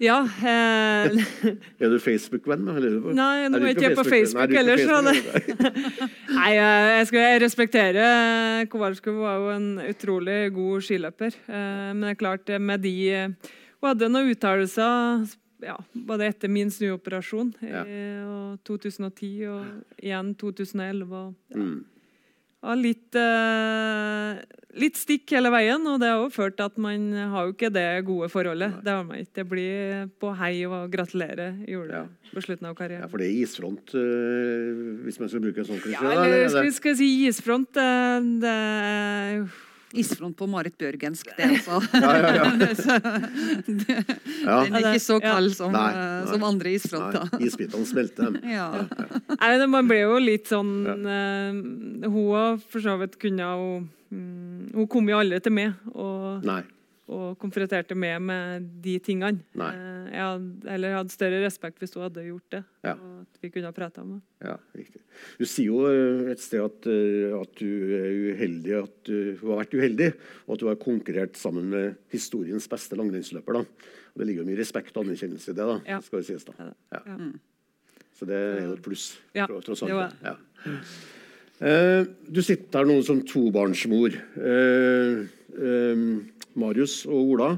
Ja 0.02 0.16
eh, 0.26 1.14
Er 1.84 1.92
du 1.94 2.00
Facebook-venn 2.02 2.64
med 2.66 2.80
henne? 2.80 3.12
Nei, 3.14 3.44
nå 3.54 3.60
er 3.60 3.68
ikke 3.76 3.84
jeg 3.92 3.98
på 4.00 4.06
Nei, 4.08 4.14
Facebook 4.16 4.56
er 4.56 4.62
ellers. 4.64 4.82
Facebook, 4.82 5.60
det- 5.60 6.08
Nei, 6.40 6.48
eh, 6.58 6.88
jeg 6.98 7.10
skal 7.12 7.36
respektere 7.44 8.06
Kowalski 8.74 9.14
var 9.14 9.38
jo 9.44 9.52
en 9.54 9.68
utrolig 9.86 10.40
god 10.56 10.88
skiløper. 10.88 11.38
Eh, 11.46 11.92
Men 11.94 12.02
det 12.08 12.16
er 12.16 12.22
klart, 12.24 12.50
eh, 12.50 12.58
med 12.72 12.82
de 12.82 12.96
eh, 13.14 13.52
Hun 13.82 13.90
hadde 13.96 14.10
noen 14.14 14.30
uttalelser 14.36 15.28
ja, 15.62 15.76
både 15.94 16.28
etter 16.30 16.50
min 16.50 16.70
snuoperasjon 16.74 17.54
Ja. 17.62 17.82
og 18.26 18.60
2010 18.66 19.32
og 19.50 19.66
igjen 20.02 20.36
2011. 20.38 21.12
Og, 21.12 21.36
ja, 21.50 21.58
Mm. 21.58 21.86
ja, 22.64 22.74
litt, 22.78 23.16
eh, 23.16 24.42
litt 24.80 24.96
stikk 24.96 25.30
hele 25.36 25.50
veien, 25.54 25.86
og 25.88 26.00
det 26.00 26.10
har 26.10 26.22
jo 26.22 26.30
ført 26.30 26.58
til 26.58 26.66
at 26.66 26.78
man 26.78 27.12
har 27.14 27.46
jo 27.48 27.54
ikke 27.54 27.72
det 27.74 28.06
gode 28.06 28.30
forholdet. 28.30 28.84
Det 28.84 28.92
har 28.94 29.04
man 29.04 29.18
ikke. 29.20 29.34
Det 29.34 29.48
blir 29.50 30.10
på 30.22 30.36
hei 30.38 30.64
og 30.66 30.92
gratulere 30.94 31.66
gjorde 31.68 31.88
det 31.90 32.02
Ja. 32.02 32.06
på 32.34 32.42
slutten 32.46 32.66
av 32.70 32.76
karrieren. 32.76 33.02
Ja, 33.02 33.08
for 33.08 33.18
det 33.18 33.28
er 33.30 33.42
isfront, 33.44 33.94
eh, 33.94 35.06
hvis 35.06 35.20
man 35.20 35.30
skal 35.30 35.42
bruke 35.42 35.58
en 35.60 35.66
sånn 35.66 35.82
klisjé? 35.82 36.02
Ja, 36.02 36.24
eller 36.24 36.46
er 36.46 36.50
skal 36.50 36.72
skal 36.72 36.94
vi 36.94 36.98
si 36.98 37.28
isfront? 37.28 37.72
Det, 37.74 38.42
det 38.42 39.50
Isfront 39.98 40.36
på 40.38 40.48
Marit 40.50 40.78
Bjørgensk, 40.80 41.32
det 41.38 41.48
altså. 41.48 41.80
Ja, 42.02 42.12
ja, 42.18 42.34
ja. 42.36 42.44
ja. 44.46 44.58
Den 44.66 44.76
er 44.76 44.88
ikke 44.92 45.04
så 45.04 45.20
kald 45.24 45.56
som, 45.58 45.74
Nei, 45.76 45.88
nei. 45.96 46.28
som 46.32 46.46
andre 46.48 46.76
isfronter. 46.76 47.28
Nei, 47.34 47.48
isbitene 47.48 47.88
smelter. 47.90 48.38
Ja. 48.48 48.68
Nei, 49.36 49.54
Man 49.72 49.90
ble 49.90 50.02
jo 50.04 50.20
litt 50.22 50.50
sånn 50.52 50.72
uh, 51.06 52.08
Hun 52.08 52.62
for 52.72 52.84
så 52.84 52.98
vidt 53.02 53.18
kunne 53.22 53.48
jo 53.48 53.66
mm, 53.82 54.72
Hun 54.76 54.88
kom 54.92 55.10
jo 55.10 55.20
aldri 55.20 55.42
til 55.44 55.56
meg 55.56 55.92
og, 55.94 56.46
Nei. 56.48 56.62
Og 57.12 57.36
konfronterte 57.42 57.96
meg 58.00 58.22
med 58.24 58.68
de 58.84 58.94
tingene. 59.04 59.42
Eh, 59.52 60.10
jeg 60.14 60.22
hadde, 60.24 60.68
eller 60.76 60.96
hadde 60.96 61.14
større 61.14 61.42
respekt 61.44 61.82
hvis 61.84 61.94
hun 61.98 62.06
hadde 62.06 62.24
gjort 62.26 62.56
det. 62.56 62.62
Ja. 62.88 62.94
Og 62.96 63.18
at 63.26 63.42
vi 63.44 63.52
kunne 63.52 63.68
ha 63.70 63.76
prata 63.76 64.02
om 64.06 64.14
det. 64.16 64.22
Ja, 64.48 64.56
riktig. 64.80 65.02
Du 65.38 65.46
sier 65.46 65.68
jo 65.68 65.82
eh, 65.92 66.32
et 66.32 66.40
sted 66.44 66.64
at, 66.64 66.88
eh, 66.88 67.36
at 67.38 67.54
du 67.60 67.68
er 68.00 68.10
uheldig, 68.32 68.76
at 68.80 68.96
du 69.12 69.16
har 69.44 69.62
vært 69.64 69.76
uheldig, 69.78 70.10
og 70.48 70.56
at 70.56 70.64
du 70.64 70.68
har 70.72 70.80
konkurrert 70.82 71.36
sammen 71.40 71.68
med 71.74 72.00
historiens 72.16 72.68
beste 72.72 72.96
langrennsløper. 73.00 73.62
Det 74.16 74.28
ligger 74.28 74.44
jo 74.44 74.50
mye 74.50 74.60
respekt 74.60 74.96
og 74.98 75.06
anerkjennelse 75.06 75.52
i 75.54 75.56
det, 75.56 75.68
da. 75.68 75.80
Ja. 75.88 76.02
skal 76.04 76.20
det 76.24 76.28
sies 76.32 76.48
da. 76.48 76.56
Ja. 76.60 77.04
Ja. 77.06 77.32
Så 78.18 78.28
det 78.30 78.38
er 78.38 78.66
jo 78.68 78.74
et 78.76 78.84
pluss. 78.86 79.06
Ja, 79.36 79.48
tross 79.52 79.82
alt. 79.84 79.90
det 79.92 79.98
var- 79.98 80.14
Ja. 80.24 80.36
Eh, 81.62 82.08
du 82.26 82.42
sitter 82.42 82.82
her 82.82 82.90
nå 82.90 82.98
som 83.06 83.22
tobarnsmor. 83.28 84.16
Eh, 84.18 85.22
eh, 85.62 86.06
Marius 86.58 87.04
og 87.06 87.36
Ola. 87.36 87.52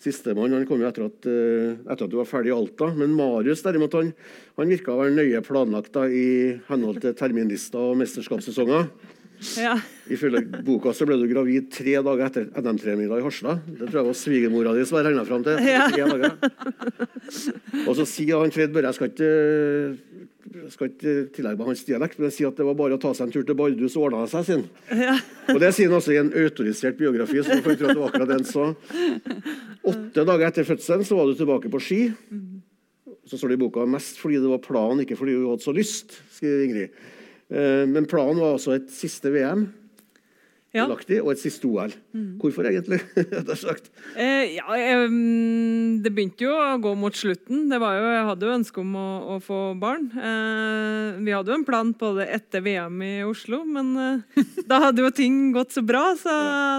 Sistemann 0.00 0.64
kom 0.64 0.80
jo 0.80 0.88
etter 0.88 1.04
at, 1.04 1.26
etter 1.28 2.06
at 2.06 2.08
du 2.08 2.16
var 2.16 2.28
ferdig 2.28 2.48
i 2.48 2.56
Alta. 2.56 2.88
Men 2.96 3.12
Marius 3.12 3.60
derimot, 3.66 3.92
han, 3.98 4.14
han 4.56 4.72
virka 4.72 4.94
å 4.94 5.02
være 5.02 5.12
nøye 5.12 5.42
planlagt 5.44 5.92
da, 5.92 6.06
i 6.08 6.56
henhold 6.70 7.02
til 7.04 7.12
terminlister 7.18 7.92
og 7.92 7.98
mesterskapssesonger. 8.00 8.88
Ja. 9.60 9.76
Ifølge 10.10 10.40
boka 10.66 10.90
så 10.96 11.06
ble 11.06 11.16
du 11.20 11.26
gravid 11.30 11.68
tre 11.70 11.92
dager 12.02 12.24
etter 12.26 12.48
NM3-middag 12.58 13.20
i 13.20 13.24
Hasla. 13.24 13.52
Det 13.68 13.86
tror 13.86 14.00
jeg 14.00 14.08
var 14.08 14.16
svigermora 14.18 14.72
di 14.74 14.82
som 14.88 14.98
jeg 14.98 15.06
regna 15.06 15.22
fram 15.28 15.44
til. 15.46 15.60
Tre 15.62 16.08
dager. 16.10 16.32
Og 17.86 17.92
så 17.98 18.06
sier 18.10 18.40
han 18.42 18.50
Fred 18.54 18.72
Børre 18.74 18.90
Jeg 18.90 18.96
skal 18.98 19.10
ikke, 19.12 19.30
jeg 20.50 20.72
skal 20.74 20.90
ikke 20.90 21.14
tillegge 21.36 21.60
meg 21.60 21.70
hans 21.70 21.84
dialekt, 21.86 22.18
men 22.18 22.26
jeg 22.26 22.36
sier 22.40 22.50
at 22.50 22.58
det 22.58 22.66
var 22.66 22.78
bare 22.80 22.98
å 22.98 23.02
ta 23.02 23.12
seg 23.14 23.28
en 23.28 23.34
tur 23.36 23.46
til 23.46 23.58
Bardus, 23.58 23.94
så 23.94 24.02
ordna 24.08 24.24
det 24.24 24.32
seg. 24.34 24.48
sin. 24.48 24.64
Ja. 24.98 25.14
Og 25.54 25.60
det 25.62 25.70
sier 25.76 25.90
han 25.92 25.98
også 26.00 26.14
i 26.16 26.20
en 26.24 26.32
autorisert 26.42 26.98
biografi. 26.98 27.38
så 27.46 27.60
du 27.60 27.62
kan 27.68 27.78
tro 27.78 27.86
at 27.90 27.94
det 27.94 28.02
var 28.02 28.10
akkurat 28.10 28.32
den 28.34 28.46
så. 28.50 28.66
Åtte 29.94 30.26
dager 30.26 30.46
etter 30.50 30.66
fødselen 30.68 31.06
så 31.06 31.16
var 31.20 31.30
du 31.30 31.38
tilbake 31.38 31.70
på 31.72 31.80
ski. 31.86 32.00
Så 33.30 33.38
står 33.38 33.52
det 33.54 33.60
i 33.60 33.62
boka 33.62 33.86
mest 33.86 34.18
fordi 34.18 34.40
det 34.42 34.50
var 34.50 34.62
planen, 34.64 35.04
ikke 35.04 35.18
fordi 35.20 35.38
hun 35.38 35.52
hadde 35.52 35.62
så 35.68 35.74
lyst. 35.76 36.18
skriver 36.34 36.64
Ingrid. 36.66 37.02
Eh, 37.50 37.84
Men 37.86 38.06
planen 38.10 38.42
var 38.42 38.56
altså 38.58 38.74
et 38.74 38.90
siste 38.90 39.30
VM 39.30 39.68
Ja. 40.70 40.84
og 40.86 41.30
et 41.32 41.40
siste 41.40 41.66
OL. 41.66 41.90
Hvorfor 42.38 42.68
egentlig? 42.70 43.00
Eh, 44.20 44.56
ja, 44.56 44.66
eh, 44.76 45.04
mm, 45.10 46.00
det 46.04 46.12
begynte 46.14 46.44
jo 46.44 46.52
å 46.54 46.78
gå 46.82 46.92
mot 46.98 47.14
slutten. 47.14 47.64
Det 47.70 47.78
var 47.82 47.96
jo, 47.98 48.04
jeg 48.14 48.26
hadde 48.28 48.46
jo 48.46 48.54
ønske 48.54 48.82
om 48.82 48.94
å, 48.98 49.06
å 49.34 49.36
få 49.42 49.58
barn. 49.80 50.06
Eh, 50.14 51.18
vi 51.24 51.34
hadde 51.34 51.52
jo 51.52 51.58
en 51.58 51.66
plan 51.66 51.92
på 51.96 52.12
det 52.18 52.28
etter 52.36 52.62
VM 52.64 53.02
i 53.06 53.12
Oslo, 53.26 53.62
men 53.66 53.92
eh, 53.98 54.46
da 54.70 54.80
hadde 54.86 55.04
jo 55.04 55.12
ting 55.14 55.50
gått 55.56 55.74
så 55.74 55.82
bra, 55.86 56.04
så 56.18 56.34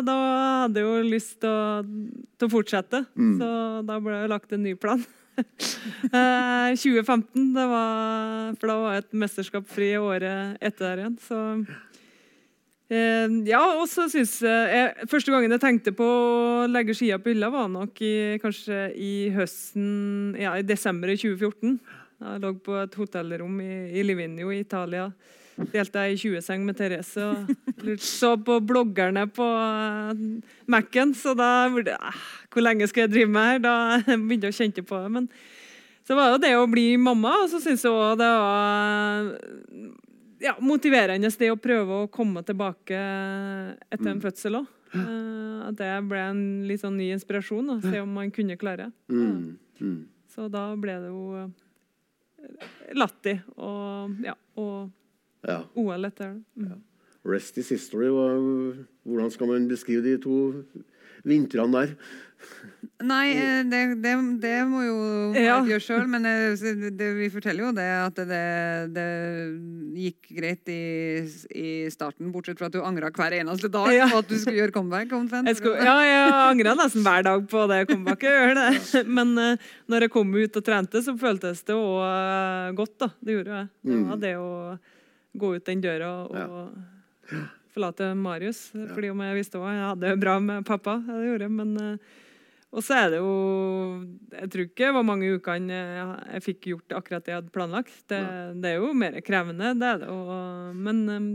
da 0.08 0.18
hadde 0.66 0.84
jeg 0.84 0.88
jo 0.88 1.12
lyst 1.12 1.38
til 1.44 1.52
å, 1.52 1.82
til 2.40 2.48
å 2.50 2.54
fortsette. 2.56 3.06
Så 3.16 3.52
da 3.88 4.00
ble 4.04 4.24
det 4.24 4.32
lagt 4.32 4.56
en 4.56 4.66
ny 4.68 4.76
plan. 4.80 5.04
eh, 5.42 6.72
2015, 6.80 7.52
det 7.56 7.70
var, 7.76 8.52
for 8.60 8.72
da 8.72 8.82
var 8.86 9.00
et 9.02 9.16
mesterskap 9.24 9.68
fri 9.72 9.94
året 10.00 10.60
etter 10.64 10.88
der 10.88 11.06
igjen. 11.06 11.18
Så 11.28 11.42
Eh, 11.62 11.91
ja, 12.92 13.62
og 13.80 13.86
så 13.88 14.10
synes 14.12 14.34
jeg, 14.44 15.08
Første 15.08 15.32
gangen 15.32 15.54
jeg 15.56 15.62
tenkte 15.64 15.94
på 15.96 16.04
å 16.04 16.66
legge 16.68 16.96
skia 16.98 17.22
på 17.24 17.32
hylla, 17.32 17.48
var 17.54 17.70
nok 17.72 18.02
i, 18.04 18.38
kanskje 18.44 18.90
i 19.00 19.14
høsten 19.32 20.36
Ja, 20.36 20.58
i 20.60 20.66
desember 20.68 21.08
i 21.08 21.16
2014. 21.16 21.78
Jeg 22.22 22.42
lå 22.44 22.52
på 22.62 22.76
et 22.82 22.98
hotellrom 23.00 23.62
i, 23.64 23.72
i 23.96 24.04
Livigno 24.06 24.52
i 24.52 24.60
Italia. 24.62 25.08
Delte 25.72 26.04
jeg 26.06 26.14
i 26.14 26.20
20-seng 26.22 26.64
med 26.66 26.78
Therese 26.80 27.24
og 27.26 27.98
så 28.02 28.36
på 28.40 28.60
bloggerne 28.66 29.26
på 29.34 29.46
eh, 29.46 30.22
Mac-en. 30.72 31.16
Så 31.18 31.34
da 31.38 31.70
burde 31.72 31.94
jeg 31.94 32.14
eh, 32.14 32.22
Hvor 32.52 32.66
lenge 32.66 32.88
skal 32.90 33.06
jeg 33.06 33.14
drive 33.16 33.32
med 33.32 33.50
her? 33.50 33.64
Da 33.66 33.74
begynte 34.28 34.50
jeg 34.50 34.56
å 34.56 34.60
kjenne 34.60 34.86
på 34.88 35.02
det. 35.02 35.12
Men 35.18 35.28
så 36.08 36.18
var 36.18 36.30
det 36.30 36.38
jo 36.38 36.44
det 36.46 36.54
å 36.60 36.70
bli 36.72 36.86
mamma, 36.98 37.36
og 37.44 37.52
så 37.52 37.62
syns 37.62 37.86
jeg 37.86 37.94
òg 37.94 38.18
det 38.20 38.30
var 38.42 39.30
ja, 40.42 40.56
motiverende 40.60 41.30
det 41.38 41.52
å 41.54 41.60
prøve 41.60 42.04
å 42.04 42.12
komme 42.12 42.44
tilbake 42.46 42.98
etter 42.98 44.12
en 44.12 44.22
fødsel 44.24 44.62
òg. 44.62 44.70
at 45.70 45.78
det 45.80 45.90
ble 46.10 46.22
en 46.32 46.42
litt 46.68 46.82
sånn 46.84 46.98
ny 47.00 47.12
inspirasjon. 47.16 47.70
Da, 47.70 47.78
se 47.86 48.02
om 48.04 48.12
man 48.18 48.32
kunne 48.34 48.58
klare. 48.60 48.90
Mm. 49.12 49.58
Mm. 49.80 50.00
Så 50.32 50.48
da 50.52 50.66
ble 50.80 50.98
det 51.04 51.12
jo 51.12 51.24
eh, 51.42 52.72
Latti 52.98 53.38
og, 53.58 54.18
ja, 54.26 54.36
og 54.60 54.90
Ja. 55.48 55.64
OL 55.74 56.06
etter 56.06 56.36
det. 56.36 56.66
Mm. 56.68 56.82
Rest 57.26 57.58
is 57.58 57.70
history. 57.74 58.10
Hvordan 58.10 59.32
skal 59.34 59.50
man 59.50 59.68
beskrive 59.70 60.04
de 60.06 60.18
to 60.22 60.36
vintrene 61.26 61.74
der? 61.74 61.96
Nei, 63.02 63.32
eh, 63.34 63.64
det, 63.66 63.80
det, 64.04 64.12
det 64.44 64.58
må 64.70 64.84
jo 64.86 64.98
Ja. 65.34 65.56
gjøre 65.66 65.82
sjøl. 65.82 66.04
Men 66.10 66.26
eh, 66.30 66.54
det, 66.94 67.08
vi 67.18 67.30
forteller 67.34 67.64
jo 67.66 67.72
det 67.74 67.88
at 67.98 68.20
det, 68.30 68.42
det 68.94 69.06
gikk 69.98 70.30
greit 70.38 70.70
i, 70.70 70.78
i 71.58 71.72
starten, 71.94 72.30
bortsett 72.34 72.62
fra 72.62 72.70
at 72.70 72.76
du 72.76 72.82
angra 72.86 73.10
hver 73.16 73.34
eneste 73.40 73.72
dag 73.74 73.90
Ja. 73.96 74.06
på 74.12 74.20
at 74.22 74.30
du 74.30 74.38
skulle 74.38 74.60
gjøre 74.62 74.76
comeback. 74.76 75.10
Jeg, 75.10 75.58
skulle, 75.58 75.82
ja, 75.82 75.96
jeg 76.06 76.36
angra 76.36 76.76
nesten 76.78 77.02
hver 77.08 77.26
dag 77.26 77.48
på 77.50 77.66
det 77.74 77.82
comebacket. 77.90 78.62
Men 79.18 79.34
uh, 79.40 79.70
når 79.90 80.06
jeg 80.08 80.14
kom 80.14 80.34
ut 80.38 80.62
og 80.62 80.68
trente, 80.70 81.02
så 81.02 81.18
føltes 81.18 81.66
det 81.66 81.78
òg 81.78 82.78
godt. 82.78 82.98
da. 83.02 83.10
Det 83.22 83.40
gjorde 83.40 83.58
jeg. 83.64 83.72
Det 83.90 84.02
var 84.12 84.22
det 84.28 84.36
å 84.38 84.50
gå 85.42 85.56
ut 85.58 85.66
den 85.66 85.82
døra 85.82 86.14
og 86.30 87.36
forlate 87.74 88.14
Marius. 88.20 88.66
Fordi 88.94 89.10
om 89.14 89.22
jeg 89.26 89.38
visste 89.42 89.58
òg 89.62 89.70
jeg 89.72 89.86
hadde 89.90 90.10
det 90.12 90.20
bra 90.22 90.38
med 90.44 90.66
pappa. 90.68 91.00
Det 91.08 91.22
gjorde 91.32 91.48
jeg, 91.48 91.54
men 91.56 91.78
eh, 91.82 92.20
og 92.72 92.84
så 92.86 92.96
er 92.96 93.10
det 93.12 93.20
jo 93.20 93.32
Jeg 94.32 94.50
tror 94.54 94.66
ikke 94.70 94.92
var 94.96 95.04
mange 95.04 95.30
ukene 95.36 95.76
jeg, 95.76 96.10
jeg 96.38 96.44
fikk 96.48 96.68
gjort 96.72 96.98
akkurat 97.02 97.26
det 97.26 97.34
jeg 97.34 97.40
hadde 97.42 97.56
planlagt. 97.56 97.96
Det, 98.08 98.20
det 98.64 98.70
er 98.74 98.78
jo 98.80 98.92
mer 98.96 99.18
krevende, 99.26 99.74
det 99.76 99.90
er 99.90 100.04
det. 100.06 100.12
Og, 100.12 100.76
men 100.80 101.02
eh, 101.12 101.26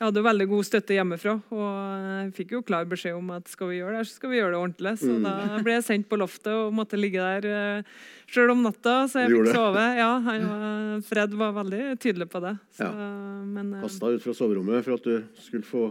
jeg 0.00 0.06
hadde 0.08 0.22
jo 0.22 0.24
veldig 0.24 0.44
god 0.48 0.64
støtte 0.64 0.94
hjemmefra, 0.96 1.32
og 1.52 1.64
jeg 2.06 2.28
fikk 2.38 2.52
jo 2.54 2.60
klar 2.64 2.86
beskjed 2.88 3.18
om 3.18 3.34
at 3.34 3.50
skal 3.52 3.68
vi 3.68 3.82
gjøre 3.82 3.98
det, 3.98 4.04
så 4.08 4.16
skal 4.16 4.30
vi 4.32 4.38
gjøre 4.38 4.54
det 4.54 4.60
ordentlig. 4.62 4.92
Så 5.02 5.16
da 5.20 5.58
ble 5.66 5.74
jeg 5.74 5.84
sendt 5.90 6.08
på 6.08 6.16
loftet 6.16 6.54
og 6.56 6.70
måtte 6.72 6.96
ligge 6.96 7.20
der 7.20 7.44
uh, 7.84 7.90
sjøl 8.32 8.54
om 8.54 8.62
natta, 8.64 8.94
så 9.12 9.26
jeg 9.26 9.34
fikk 9.34 9.50
sove. 9.52 9.82
Ja, 9.98 10.08
han 10.24 10.46
var, 10.48 11.02
Fred 11.04 11.36
var 11.42 11.52
veldig 11.58 11.82
tydelig 12.00 12.30
på 12.32 12.40
det. 12.46 12.54
Så, 12.78 12.88
Ja. 12.88 13.10
Men 13.44 13.74
eh, 13.74 13.82
Kasta 13.84 14.14
ut 14.14 14.24
fra 14.24 14.32
soverommet 14.40 14.86
for 14.86 14.96
at 14.96 15.04
du 15.04 15.44
skulle 15.44 15.68
få 15.68 15.84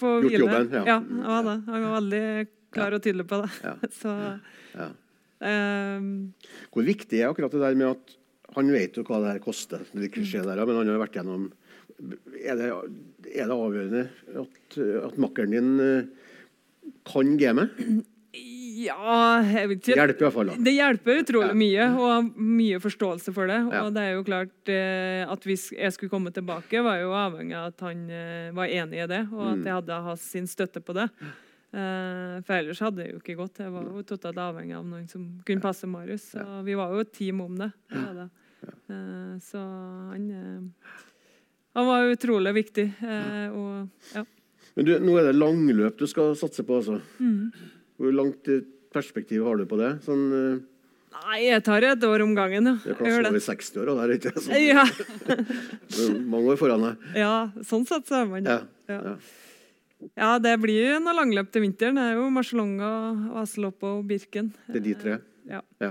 få 0.00 0.16
gjort 0.24 0.26
hvile. 0.26 0.42
jobben, 0.42 0.74
ja. 0.80 0.82
Ja, 0.96 1.38
det. 1.46 1.56
Han 1.68 1.86
var 1.86 1.96
veldig 2.00 2.26
klar 2.72 2.96
og 2.96 3.02
tydelig 3.04 3.26
på 3.30 3.38
det. 3.42 3.50
Ja. 3.64 3.74
Så 4.00 4.14
ja. 4.76 4.88
eh, 5.40 6.06
Hvor 6.72 6.86
viktig 6.86 7.20
er 7.22 7.30
akkurat 7.32 7.52
det 7.54 7.62
der 7.64 7.78
med 7.78 7.90
at 7.94 8.16
han 8.56 8.68
vet 8.74 8.96
jo 9.00 9.04
hva 9.08 9.20
det 9.22 9.30
her 9.32 9.42
koster, 9.44 9.80
det 9.96 10.10
der, 10.12 10.64
men 10.68 10.76
han 10.76 10.90
har 10.92 11.00
vært 11.00 11.14
gjennom 11.16 11.46
Er 12.42 12.56
det, 12.58 12.68
er 13.32 13.46
det 13.48 13.54
avgjørende 13.54 14.02
at, 14.42 14.78
at 15.06 15.18
makkeren 15.22 15.54
din 15.54 15.70
eh, 15.80 16.08
kan 17.06 17.36
gamet? 17.40 17.70
ja, 18.82 19.42
jeg 19.44 19.68
vet 19.70 19.82
Det 19.84 19.92
ikke. 19.92 19.98
hjelper 20.00 20.24
iallfall. 20.26 20.50
Det 20.66 20.72
hjelper 20.74 21.18
utrolig 21.20 21.56
mye, 21.60 21.84
og 22.00 22.30
mye 22.40 22.78
forståelse 22.82 23.34
for 23.36 23.46
det. 23.50 23.58
Ja. 23.70 23.82
Og 23.84 23.92
det 23.94 24.02
er 24.08 24.14
jo 24.16 24.24
klart 24.26 24.72
eh, 24.72 25.22
at 25.30 25.44
hvis 25.46 25.68
jeg 25.76 25.92
skulle 25.94 26.10
komme 26.10 26.32
tilbake, 26.34 26.80
var 26.82 26.98
jo 27.02 27.12
avhengig 27.14 27.54
av 27.58 27.68
at 27.70 27.84
han 27.86 28.00
eh, 28.10 28.48
var 28.56 28.72
enig 28.72 29.02
i 29.04 29.08
det, 29.12 29.20
og 29.30 29.42
Mm. 29.44 29.52
at 29.60 29.68
jeg 29.68 29.76
hadde 29.78 30.00
hatt 30.08 30.22
sin 30.24 30.48
støtte 30.50 30.80
på 30.82 30.96
det. 30.96 31.06
Eh, 31.72 32.34
for 32.44 32.58
ellers 32.58 32.80
hadde 32.84 33.00
det 33.00 33.08
jo 33.14 33.20
ikke 33.22 33.36
gått. 33.38 33.62
Jeg 33.64 33.72
var 33.72 33.86
jo 33.88 34.02
totalt 34.04 34.40
avhengig 34.44 34.76
av 34.76 34.84
noen 34.84 35.06
som 35.08 35.24
kunne 35.48 35.64
passe 35.64 35.88
Marius. 35.88 36.26
Så 36.34 36.44
vi 36.66 36.76
var 36.76 36.92
jo 36.92 37.04
et 37.04 37.12
team 37.16 37.40
om 37.44 37.54
det. 37.56 37.70
det, 37.92 38.02
det. 38.18 38.28
Eh, 38.92 39.32
så 39.46 39.62
han 40.12 40.26
eh, 40.36 40.98
Han 41.72 41.88
var 41.88 42.10
utrolig 42.12 42.52
viktig. 42.52 42.90
og 43.56 44.12
ja. 44.12 44.26
Men 44.76 44.84
du, 44.88 44.92
nå 45.00 45.16
er 45.20 45.30
det 45.30 45.38
langløp 45.38 45.96
du 46.00 46.04
skal 46.08 46.36
satse 46.36 46.64
på, 46.64 46.80
altså. 46.80 46.98
Mm. 47.20 47.48
Hvor 47.96 48.12
langt 48.12 48.48
perspektiv 48.92 49.44
har 49.48 49.56
du 49.56 49.64
på 49.68 49.78
det? 49.80 49.94
Sånn, 50.04 50.28
Nei, 51.12 51.38
jeg 51.44 51.60
tar 51.64 51.84
et 51.84 52.04
år 52.08 52.22
om 52.24 52.32
gangen, 52.36 52.68
ja. 52.70 52.74
det 52.80 52.94
er 52.94 52.96
kanskje 52.96 53.28
over 53.28 53.42
60 53.44 53.80
år, 53.82 53.90
og 53.92 53.98
det 53.98 54.04
er 54.04 54.12
ikke 54.16 54.32
sånn. 54.40 54.54
Ja. 54.72 54.84
Det 55.92 56.06
er 56.06 56.14
mange 56.24 56.54
år 56.54 56.60
foran 56.60 56.86
deg. 56.86 57.08
ja, 57.20 57.34
sånn 57.68 57.84
sett 57.88 58.08
så 58.08 58.22
er 58.22 58.30
man 58.30 58.46
det. 58.48 58.58
Ja. 58.88 59.00
Ja. 59.12 59.16
Ja. 60.18 60.36
Det 60.42 60.54
blir 60.62 60.98
noe 61.02 61.16
langløp 61.16 61.52
til 61.52 61.66
vinteren. 61.66 61.98
Det 62.00 62.08
er 62.10 62.20
jo 62.20 62.30
Marcialonga, 62.34 62.90
Vaseloppet 63.36 63.88
og 63.90 64.06
Birken. 64.08 64.52
Det 64.68 64.80
er 64.80 64.86
de 64.86 64.94
tre. 64.98 65.18
Ja. 65.48 65.62
Ja. 65.82 65.90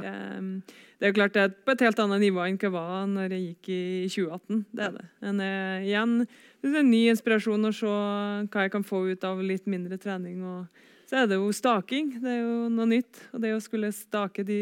Det 1.02 1.08
er 1.08 1.12
jo 1.12 1.18
klart 1.18 1.34
det 1.34 1.42
er 1.44 1.54
på 1.66 1.74
et 1.74 1.82
helt 1.82 2.00
annet 2.04 2.22
nivå 2.22 2.44
enn 2.46 2.60
hva 2.62 2.70
var 2.76 3.08
når 3.10 3.34
jeg 3.34 3.44
gikk 3.48 3.70
i 3.74 3.82
2018. 4.14 4.60
Det 4.70 4.86
er 4.86 4.96
det. 4.96 5.06
Men 5.26 5.42
eh, 5.42 5.88
igjen, 5.90 6.14
det 6.62 6.72
er 6.72 6.80
en 6.84 6.92
ny 6.94 7.02
inspirasjon 7.10 7.68
å 7.68 7.74
se 7.74 7.90
hva 7.90 8.66
jeg 8.68 8.74
kan 8.76 8.86
få 8.86 9.04
ut 9.10 9.26
av 9.28 9.42
litt 9.44 9.66
mindre 9.72 9.98
trening. 10.02 10.44
Og 10.46 10.86
så 11.10 11.24
er 11.24 11.32
det 11.32 11.40
jo 11.42 11.50
staking. 11.58 12.14
Det 12.22 12.36
er 12.36 12.44
jo 12.44 12.70
noe 12.72 12.88
nytt. 12.94 13.24
Og 13.34 13.42
det 13.44 13.56
å 13.56 13.64
skulle 13.64 13.90
stake 13.96 14.46
de, 14.48 14.60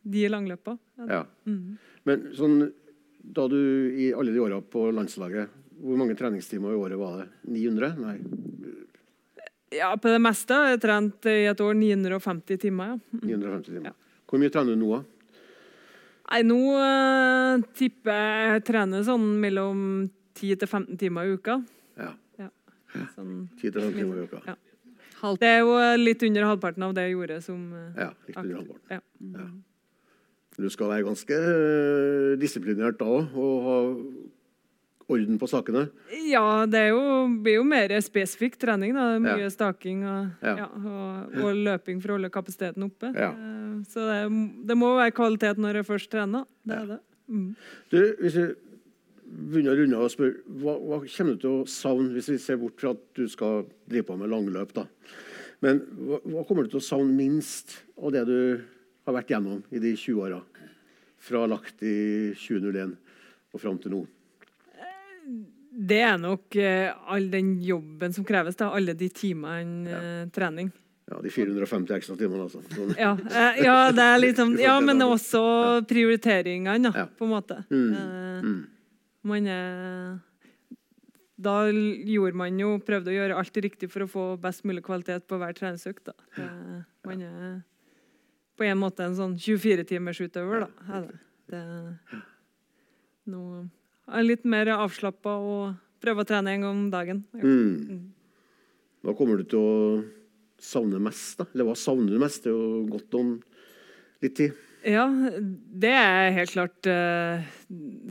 de 0.00 0.22
langløpa. 0.32 0.78
Ja. 1.04 1.26
Mm. 1.44 1.76
Men 2.08 2.24
sånn, 2.34 2.56
da 3.22 3.44
du 3.52 3.60
i 3.92 4.08
alle 4.16 4.32
de 4.34 4.42
åra 4.42 4.62
på 4.64 4.88
landslaget, 4.96 5.60
hvor 5.82 6.00
mange 6.00 6.16
treningstimer 6.16 6.72
i 6.72 6.80
året 6.80 6.98
var 6.98 7.20
det? 7.20 7.28
900? 7.52 7.92
Nei. 8.00 8.16
Ja, 9.72 9.92
på 9.96 10.10
det 10.12 10.20
meste 10.20 10.54
har 10.56 10.72
jeg 10.74 10.80
trent 10.82 11.26
i 11.30 11.38
et 11.50 11.60
år 11.64 11.74
950 11.78 12.58
timer, 12.60 12.92
ja. 12.94 13.20
950 13.22 13.70
timer. 13.72 13.86
Ja. 13.92 13.94
Hvor 14.28 14.40
mye 14.42 14.52
trener 14.52 14.76
du 14.76 14.80
nå, 14.82 14.90
da? 14.98 15.02
Nei, 16.32 16.40
nå 16.48 16.58
uh, 16.80 17.62
tipper 17.76 18.16
jeg 18.16 18.52
jeg 18.56 18.64
trener 18.68 19.02
sånn 19.04 19.24
mellom 19.42 19.80
10 20.38 20.60
til 20.62 20.68
15 20.70 21.00
timer 21.00 21.28
i 21.28 21.34
uka. 21.36 21.58
Ja. 22.00 22.12
Sånn. 23.14 23.48
10-15 23.60 23.94
timer 23.96 24.20
i 24.20 24.24
uka. 24.28 24.40
Ja. 24.50 24.54
Halv- 25.22 25.38
Det 25.40 25.48
er 25.48 25.60
jo 25.62 25.76
eh, 25.80 25.94
litt 26.00 26.22
under 26.26 26.44
halvparten 26.44 26.82
av 26.84 26.92
det 26.96 27.04
jeg 27.06 27.14
gjorde 27.14 27.36
som 27.44 27.60
uh, 27.72 27.84
Ja, 27.96 28.08
litt 28.28 28.36
under 28.36 28.56
halvparten. 28.58 29.32
Ja. 29.38 29.46
Du 30.60 30.66
skal 30.72 30.90
være 30.92 31.06
ganske 31.06 31.38
disiplinert 32.42 32.98
da 33.00 33.06
òg, 33.08 33.32
og, 33.40 33.54
ha- 33.66 34.32
orden 35.12 35.38
på 35.40 35.48
sakene? 35.50 35.84
Ja, 36.28 36.64
det 36.66 36.80
er 36.80 36.88
jo, 36.92 37.02
blir 37.44 37.58
jo 37.60 37.64
mer 37.68 37.94
spesifikk 38.04 38.56
trening. 38.60 38.94
da. 38.96 39.18
Mye 39.22 39.44
Ja. 39.44 39.50
staking 39.52 40.04
og, 40.04 40.30
Ja. 40.42 40.56
ja, 40.64 40.66
og, 40.66 41.36
og 41.44 41.54
løping 41.68 42.00
for 42.02 42.12
å 42.12 42.18
holde 42.18 42.30
kapasiteten 42.30 42.84
oppe. 42.88 43.12
Eh, 43.14 43.82
Så 43.88 44.04
det, 44.08 44.66
det 44.66 44.76
må 44.76 44.94
være 44.96 45.12
kvalitet 45.16 45.58
når 45.58 45.80
jeg 45.82 45.86
først 45.86 46.10
trener. 46.10 46.44
Det 46.66 46.76
er 46.76 46.86
det. 46.86 47.00
Mm. 47.30 47.56
Du, 47.90 47.98
hvis 48.20 48.34
vi 48.36 48.46
begynner 49.32 49.72
å 49.72 49.78
runde 49.80 49.96
av 49.96 50.02
og 50.04 50.10
spørre, 50.12 50.42
hva, 50.60 50.74
hva 50.78 50.98
kommer 51.06 51.34
du 51.36 51.38
til 51.40 51.50
å 51.62 51.66
savne, 51.66 52.12
hvis 52.12 52.28
vi 52.34 52.38
ser 52.38 52.56
bort 52.60 52.78
fra 52.80 52.90
at 52.92 53.00
du 53.16 53.26
skal 53.28 53.64
drive 53.88 54.04
på 54.10 54.18
med 54.18 54.28
langløp? 54.32 54.72
da? 54.76 54.86
Men 55.62 55.80
hva, 55.96 56.18
hva 56.26 56.42
kommer 56.46 56.64
du 56.66 56.70
til 56.74 56.80
å 56.82 56.84
savne 56.84 57.14
minst 57.16 57.78
av 57.96 58.12
det 58.12 58.26
du 58.26 58.60
har 59.06 59.14
vært 59.14 59.30
gjennom 59.32 59.62
i 59.72 59.78
de 59.78 59.94
20 59.96 60.20
åra? 60.26 60.42
Fra 61.22 61.44
lagt 61.46 61.80
i 61.86 62.32
2001 62.34 62.96
og 63.54 63.60
fram 63.62 63.78
til 63.78 63.92
nå. 63.94 64.00
Det 65.72 66.00
er 66.04 66.18
nok 66.20 66.54
eh, 66.60 66.92
all 67.08 67.30
den 67.32 67.54
jobben 67.64 68.12
som 68.12 68.24
kreves. 68.28 68.56
da, 68.56 68.70
Alle 68.76 68.92
de 68.94 69.08
timene 69.08 69.88
eh, 69.90 70.26
trening. 70.34 70.68
Ja, 71.08 71.20
De 71.24 71.30
450 71.32 71.96
ekstra 71.96 72.16
timene, 72.16 72.44
altså. 72.46 72.60
Sånn. 72.72 72.92
Ja, 72.98 73.14
eh, 73.16 73.62
ja, 73.64 73.76
det 73.92 74.04
er 74.04 74.34
sånn, 74.36 74.58
ja, 74.60 74.76
men 74.84 75.00
også 75.04 75.40
prioriteringene, 75.88 76.92
da, 76.92 76.92
Ja. 77.02 77.06
på 77.06 77.24
en 77.26 77.32
måte. 77.32 77.64
Mm. 77.70 77.96
Mm. 78.44 78.60
Man 79.24 79.46
er 79.46 80.20
Da 81.42 81.66
gjorde 81.72 82.36
man 82.38 82.58
jo, 82.58 82.76
prøvde 82.78 83.10
å 83.10 83.16
gjøre 83.16 83.36
alt 83.40 83.56
riktig 83.64 83.90
for 83.90 84.04
å 84.04 84.10
få 84.10 84.24
best 84.40 84.62
mulig 84.64 84.82
kvalitet 84.86 85.26
på 85.26 85.38
hver 85.40 85.52
treningsøkt. 85.56 86.04
da. 86.04 86.12
Man 87.04 87.22
er 87.22 87.62
på 88.56 88.64
en 88.68 88.78
måte 88.78 89.00
en 89.02 89.16
sånn 89.16 89.34
24-timersutøver, 89.40 90.60
da. 90.60 90.68
Er 90.94 91.00
det. 91.08 91.18
det 91.50 91.58
er 91.58 91.98
jeg 93.26 93.81
litt 94.20 94.44
mer 94.44 94.68
avslappa 94.76 95.36
og 95.40 95.78
prøver 96.02 96.24
å 96.24 96.28
trene 96.28 96.52
en 96.52 96.66
gang 96.66 96.82
om 96.82 96.90
dagen. 96.92 97.22
Mm. 97.38 98.10
Hva 99.02 99.14
kommer 99.18 99.40
du 99.40 99.46
til 99.48 99.62
å 99.62 99.76
savne 100.62 101.00
mest? 101.02 101.40
da? 101.40 101.48
Eller 101.54 101.70
hva 101.70 101.78
savner 101.78 102.14
du 102.14 102.20
mest? 102.22 102.44
Det 102.44 102.52
er 102.52 102.58
jo 102.58 102.84
godt 102.90 103.18
om 103.18 103.32
litt 104.22 104.36
tid. 104.38 104.60
Ja, 104.82 105.06
det 105.06 105.92
er 105.94 106.32
helt 106.34 106.52
klart 106.56 106.88
uh, 106.90 107.42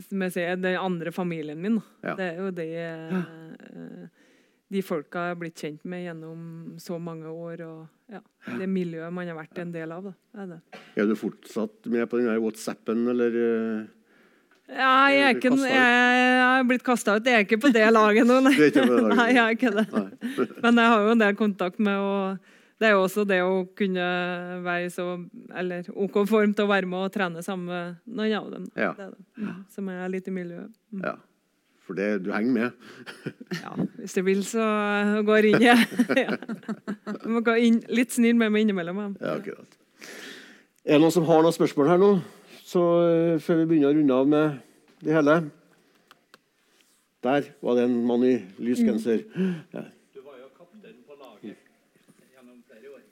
som 0.06 0.24
jeg 0.24 0.34
sier, 0.34 0.56
den 0.60 0.78
andre 0.80 1.12
familien 1.12 1.60
min. 1.60 1.78
Ja. 2.04 2.16
Det 2.16 2.28
er 2.30 2.38
jo 2.40 2.50
de, 2.56 2.68
uh, 3.12 4.28
de 4.72 4.84
folka 4.84 5.26
jeg 5.26 5.34
har 5.34 5.40
blitt 5.42 5.64
kjent 5.64 5.84
med 5.88 6.06
gjennom 6.06 6.44
så 6.80 6.96
mange 7.00 7.28
år. 7.28 7.64
Og 7.68 8.14
ja, 8.14 8.22
det 8.56 8.70
miljøet 8.72 9.12
man 9.12 9.28
har 9.28 9.36
vært 9.36 9.60
en 9.64 9.74
del 9.74 9.92
av. 9.92 10.08
Da, 10.08 10.14
er 10.44 10.54
det. 10.54 10.60
Er 10.96 11.10
du 11.10 11.16
fortsatt 11.18 11.92
med 11.92 12.08
på 12.08 12.22
den 12.22 12.32
WhatsAppen, 12.40 13.04
eller 13.12 13.36
eh, 13.42 13.90
Ja, 14.72 14.92
jeg, 15.12 15.22
er 15.26 15.36
ikke, 15.36 15.52
jeg, 15.68 15.76
jeg 15.76 16.40
har 16.40 16.64
blitt 16.68 16.84
kasta 16.86 17.18
ut. 17.18 17.28
Jeg 17.28 17.42
er 17.42 17.44
ikke 17.46 17.60
på 17.60 17.72
det 17.74 17.84
laget 17.92 18.28
nå. 18.28 18.38
Nei. 18.46 18.54
Er 18.56 18.72
det 18.72 18.86
laget? 18.88 19.14
Nei, 19.20 19.28
jeg 19.34 19.42
er 19.42 19.58
ikke 19.58 19.72
det. 19.76 19.86
Nei. 19.92 20.32
Men 20.64 20.80
jeg 20.80 20.92
har 20.94 21.06
jo 21.06 21.14
en 21.14 21.22
del 21.22 21.38
kontakt 21.38 21.82
med 21.82 22.00
og 22.00 22.50
det 22.82 22.88
er 22.88 22.96
jo 22.96 23.02
også 23.04 23.22
det 23.30 23.36
å 23.46 23.50
kunne 23.78 24.04
være 24.64 24.88
i 24.88 24.90
så 24.90 25.04
eller 25.54 25.86
OK 25.94 26.16
form 26.26 26.54
til 26.56 26.66
å 26.66 26.70
være 26.72 26.88
med 26.90 27.04
og 27.06 27.12
trene 27.14 27.44
sammen 27.46 27.68
med 27.70 28.00
noen 28.18 28.32
av 28.40 28.48
dem. 28.50 28.64
Ja. 28.74 28.88
Det 28.96 29.04
er 29.04 29.12
det. 29.12 29.26
Mm. 29.38 29.60
Som 29.70 29.92
er 29.92 30.08
litt 30.10 30.26
i 30.26 30.34
miljøet. 30.34 30.72
Mm. 30.90 31.04
Ja. 31.04 31.12
For 31.86 31.98
det, 31.98 32.08
du 32.24 32.32
henger 32.34 32.56
med? 32.56 33.30
Ja, 33.58 33.76
hvis 34.00 34.16
du 34.18 34.22
vil, 34.26 34.42
så 34.46 34.66
går 35.26 35.48
inn 35.52 35.62
jeg. 35.62 35.86
ja. 36.24 36.34
Du 37.22 37.30
må 37.36 37.42
gå 37.46 37.54
inn, 37.62 37.80
litt 37.90 38.14
snill 38.14 38.38
med 38.38 38.50
meg 38.54 38.66
innimellom. 38.66 39.00
Ja, 39.20 39.36
akkurat. 39.36 39.78
Er 40.82 40.96
det 40.96 41.02
noen 41.04 41.14
som 41.14 41.26
har 41.28 41.42
noen 41.46 41.54
spørsmål 41.54 41.90
her 41.92 42.02
nå? 42.02 42.12
Så 42.72 42.82
eh, 43.04 43.40
før 43.42 43.58
vi 43.60 43.64
begynner 43.68 43.90
å 43.90 43.96
runde 43.98 44.16
av 44.16 44.28
med 44.32 44.60
det 45.04 45.12
hele. 45.12 45.34
Der 47.22 47.48
var 47.60 47.76
det 47.76 47.84
en 47.84 47.98
mann 48.08 48.24
i 48.24 48.36
lys 48.64 48.80
genser. 48.80 49.26
Ja. 49.74 49.82
Du 50.14 50.22
var 50.24 50.38
jo 50.40 50.48
kaptein 50.56 51.02
på 51.04 51.18
laget 51.20 51.58
gjennom 52.32 52.62
flere 52.70 52.94
år. 52.94 53.02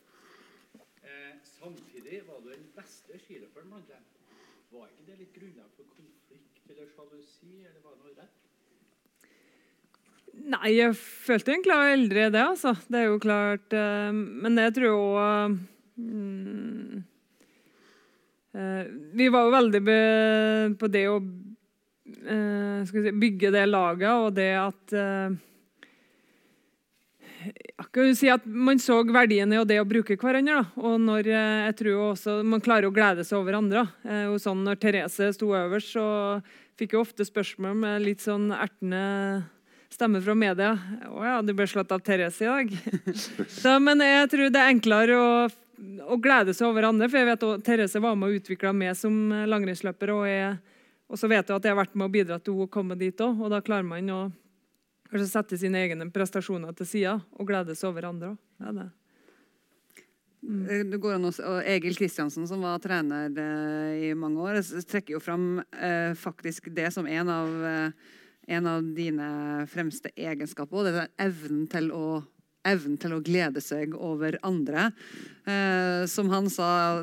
Eh, 1.04 1.34
samtidig 1.44 2.22
var 2.30 2.40
du 2.40 2.48
den 2.54 2.64
beste 2.78 3.20
skiløperen 3.20 3.68
blant 3.74 3.92
dem. 3.92 4.02
Var 4.72 4.88
ikke 4.88 5.08
det 5.10 5.18
litt 5.18 5.36
grunnlag 5.36 5.68
for 5.76 5.92
konflikt 5.92 6.72
eller 6.72 6.88
sjalusi, 6.94 7.52
eller 7.60 7.80
var 7.84 7.92
det 7.92 8.00
noe 8.06 8.16
rett? 8.16 8.36
Nei, 10.56 10.68
jeg 10.78 10.96
følte 10.96 11.52
egentlig 11.52 11.76
aldri 11.76 12.30
det, 12.32 12.46
altså. 12.46 12.78
Det 12.88 13.02
er 13.02 13.10
jo 13.10 13.20
klart 13.20 13.76
eh, 13.76 14.08
Men 14.14 14.56
jeg 14.62 14.78
tror 14.78 14.88
jo 14.88 15.02
mm, 16.00 16.79
Vi 18.50 19.28
var 19.30 19.46
jo 19.46 19.52
veldig 19.54 19.80
på 20.80 20.88
det 20.90 21.04
å 21.06 21.20
eh, 22.26 22.88
si, 22.88 23.12
bygge 23.12 23.52
det 23.54 23.66
laget, 23.68 24.10
og 24.10 24.34
det 24.34 24.50
at 24.58 24.94
eh, 24.96 25.36
jeg 27.40 27.86
kan 27.94 28.10
si 28.16 28.28
at 28.32 28.44
Man 28.44 28.80
så 28.82 28.98
verdien 29.08 29.52
i 29.54 29.60
det 29.64 29.78
å 29.80 29.88
bruke 29.88 30.16
hverandre. 30.20 30.60
Da. 30.60 30.82
Og 30.82 30.98
når 31.00 31.30
eh, 31.30 31.62
jeg 31.70 31.78
tror 31.80 32.02
også 32.10 32.40
Man 32.46 32.64
klarer 32.64 32.90
å 32.90 32.94
glede 32.94 33.24
seg 33.26 33.40
over 33.40 33.60
andre. 33.60 33.86
Eh, 34.04 34.26
og 34.30 34.40
sånn 34.42 34.64
Når 34.66 34.80
Therese 34.82 35.32
sto 35.36 35.54
øverst, 35.56 35.94
så 35.96 36.04
fikk 36.80 36.94
jeg 36.94 37.02
ofte 37.02 37.26
spørsmål 37.28 37.74
med 37.76 38.04
litt 38.06 38.22
sånn 38.24 38.50
ertende 38.56 39.02
stemme 39.90 40.20
fra 40.22 40.36
media. 40.38 40.70
'Å 41.10 41.24
ja, 41.26 41.40
du 41.44 41.50
ble 41.52 41.66
slått 41.68 41.90
av 41.92 42.00
Therese 42.00 42.46
i 42.46 42.48
dag.' 42.48 42.70
Så, 43.60 43.74
men 43.82 44.00
jeg 44.00 44.30
tror 44.32 44.52
det 44.52 44.62
er 44.62 44.72
enklere 44.72 45.18
å, 45.18 45.32
å 46.06 46.18
glede 46.20 46.54
seg 46.56 46.68
over 46.68 46.88
andre. 46.90 47.08
For 47.08 47.20
jeg 47.20 47.28
vet 47.30 47.46
også, 47.46 47.64
Therese 47.66 48.02
var 48.02 48.18
med 48.18 48.30
og 48.30 48.40
utvikla 48.40 48.72
meg 48.76 48.96
som 48.98 49.16
langrennsløper. 49.50 50.12
Og, 50.14 50.60
og 51.10 51.20
så 51.20 51.30
vet 51.30 51.48
jeg 51.48 51.56
at 51.56 51.66
jeg 51.66 51.74
har 51.74 51.80
vært 51.80 51.96
med 51.96 52.08
og 52.10 52.14
bidratt 52.14 52.44
til 52.46 52.56
henne 52.56 52.68
å 52.68 52.72
komme 52.78 52.98
dit 53.00 53.24
òg. 53.24 53.40
Og 53.40 53.52
da 53.52 53.62
klarer 53.64 53.88
man 53.88 54.14
å 54.14 54.22
sette 55.26 55.58
sine 55.58 55.80
egne 55.82 56.06
prestasjoner 56.12 56.76
til 56.78 56.86
side 56.86 57.18
og 57.36 57.48
glede 57.48 57.74
seg 57.78 57.90
over 57.90 58.10
andre 58.12 58.34
òg. 58.34 58.40
Ja, 58.60 58.74
det. 58.76 58.90
Eh, 60.40 60.84
Det 60.88 61.00
går 61.00 61.18
an 61.18 61.28
å 61.28 61.32
og 61.32 61.60
Egil 61.68 61.96
Kristiansen, 61.98 62.46
som 62.48 62.62
var 62.64 62.80
trener 62.80 63.28
eh, 63.28 64.08
i 64.08 64.14
mange 64.14 64.40
år, 64.40 64.60
trekker 64.88 65.16
jo 65.16 65.20
fram 65.20 65.60
eh, 65.60 66.12
faktisk 66.16 66.70
det 66.74 66.90
som 66.94 67.06
en 67.06 67.28
av, 67.28 67.48
eh, 67.64 67.90
en 68.56 68.66
av 68.66 68.82
dine 68.96 69.66
fremste 69.68 70.12
egenskaper. 70.16 70.76
Og 70.76 70.84
det 70.88 70.94
er 71.04 71.10
evnen 71.26 71.66
til 71.70 71.90
å 71.92 72.22
Evnen 72.68 72.98
til 73.00 73.14
å 73.16 73.22
glede 73.24 73.62
seg 73.64 73.94
over 73.96 74.36
andre. 74.44 74.90
Eh, 75.48 76.04
som 76.10 76.28
han 76.32 76.50
sa 76.52 77.00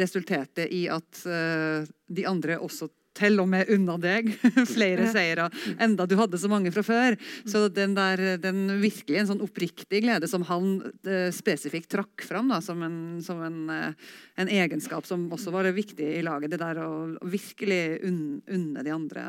resulterte 0.00 0.66
i 0.68 0.84
at 0.92 1.22
eh, 1.24 1.88
de 2.12 2.26
andre 2.28 2.58
også 2.60 2.90
til 3.18 3.40
og 3.42 3.48
med 3.50 3.70
unna 3.74 3.96
deg 4.00 4.28
flere 4.76 5.08
seire, 5.10 5.48
enda 5.82 6.06
du 6.06 6.14
hadde 6.20 6.38
så 6.40 6.50
mange 6.50 6.70
fra 6.74 6.84
før. 6.86 7.16
Så 7.48 7.64
den 7.74 7.96
der, 7.96 8.36
den 8.38 8.66
virkelig 8.82 9.18
en 9.22 9.30
sånn 9.32 9.42
oppriktig 9.44 10.02
glede 10.04 10.28
som 10.30 10.44
han 10.48 10.70
eh, 11.02 11.28
spesifikt 11.34 11.90
trakk 11.96 12.22
fram 12.26 12.52
da, 12.52 12.60
som, 12.64 12.82
en, 12.86 12.98
som 13.24 13.42
en, 13.44 13.58
eh, 13.74 14.08
en 14.38 14.52
egenskap 14.60 15.08
som 15.08 15.26
også 15.34 15.54
var 15.54 15.70
viktig 15.74 16.12
i 16.18 16.24
laget. 16.26 16.54
Det 16.54 16.62
der 16.62 16.82
å 16.84 16.92
virkelig 17.26 17.82
unn- 18.06 18.42
unne 18.46 18.86
de 18.86 18.94
andre 18.94 19.26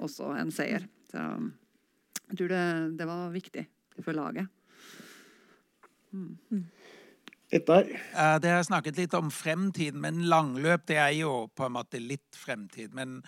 også 0.00 0.32
en 0.40 0.54
seier. 0.54 0.86
Så 1.10 1.22
jeg 2.26 2.40
tror 2.40 2.54
det, 2.54 2.66
det 2.98 3.06
var 3.08 3.28
viktig 3.34 3.66
for 4.00 4.16
laget. 4.16 4.48
Et 7.54 7.62
der. 7.66 7.86
Eh, 7.94 8.38
Dere 8.42 8.56
har 8.58 8.66
snakket 8.66 8.96
litt 8.98 9.14
om 9.14 9.28
fremtid, 9.30 9.94
men 9.94 10.24
langløp 10.30 10.86
det 10.90 10.96
er 10.98 11.12
jo 11.20 11.46
på 11.54 11.68
en 11.68 11.76
måte 11.76 12.00
litt 12.02 12.34
fremtid. 12.36 12.92
Men 12.94 13.20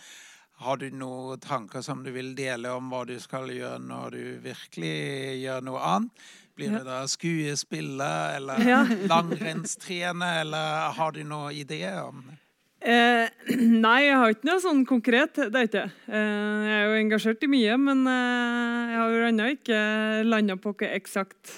har 0.59 0.81
du 0.81 0.89
noen 0.91 1.39
tanker 1.39 1.85
som 1.87 2.01
du 2.03 2.11
vil 2.11 2.33
dele 2.35 2.73
om 2.75 2.89
hva 2.91 3.05
du 3.07 3.15
skal 3.23 3.47
gjøre 3.55 3.79
når 3.79 4.17
du 4.17 4.23
virkelig 4.43 4.97
gjør 5.45 5.63
noe 5.69 5.85
annet? 5.93 6.27
Blir 6.59 6.73
det 6.75 6.83
da 6.89 7.05
skuespiller 7.07 8.35
eller 8.41 8.59
Ja. 8.67 8.81
langrennstrener, 8.83 10.41
eller 10.41 10.91
har 10.99 11.13
du 11.15 11.23
noen 11.23 11.55
ideer 11.55 12.01
om 12.09 12.25
det? 12.27 12.35
Eh, 12.81 13.55
nei, 13.87 14.01
jeg 14.09 14.17
har 14.19 14.35
ikke 14.35 14.49
noe 14.51 14.61
sånn 14.63 14.83
konkret. 14.87 15.35
det 15.39 15.55
er 15.55 15.71
ikke. 15.71 15.85
Eh, 16.11 16.67
jeg 16.67 16.75
er 16.75 16.85
jo 16.89 16.99
engasjert 17.05 17.47
i 17.47 17.51
mye, 17.55 17.79
men 17.79 18.03
eh, 18.11 18.91
jeg 18.91 18.99
har 18.99 19.15
jo 19.15 19.25
ennå 19.31 19.49
ikke 19.55 19.81
landa 20.27 20.59
på 20.59 20.75
hva 20.75 20.91
eksakt 20.99 21.55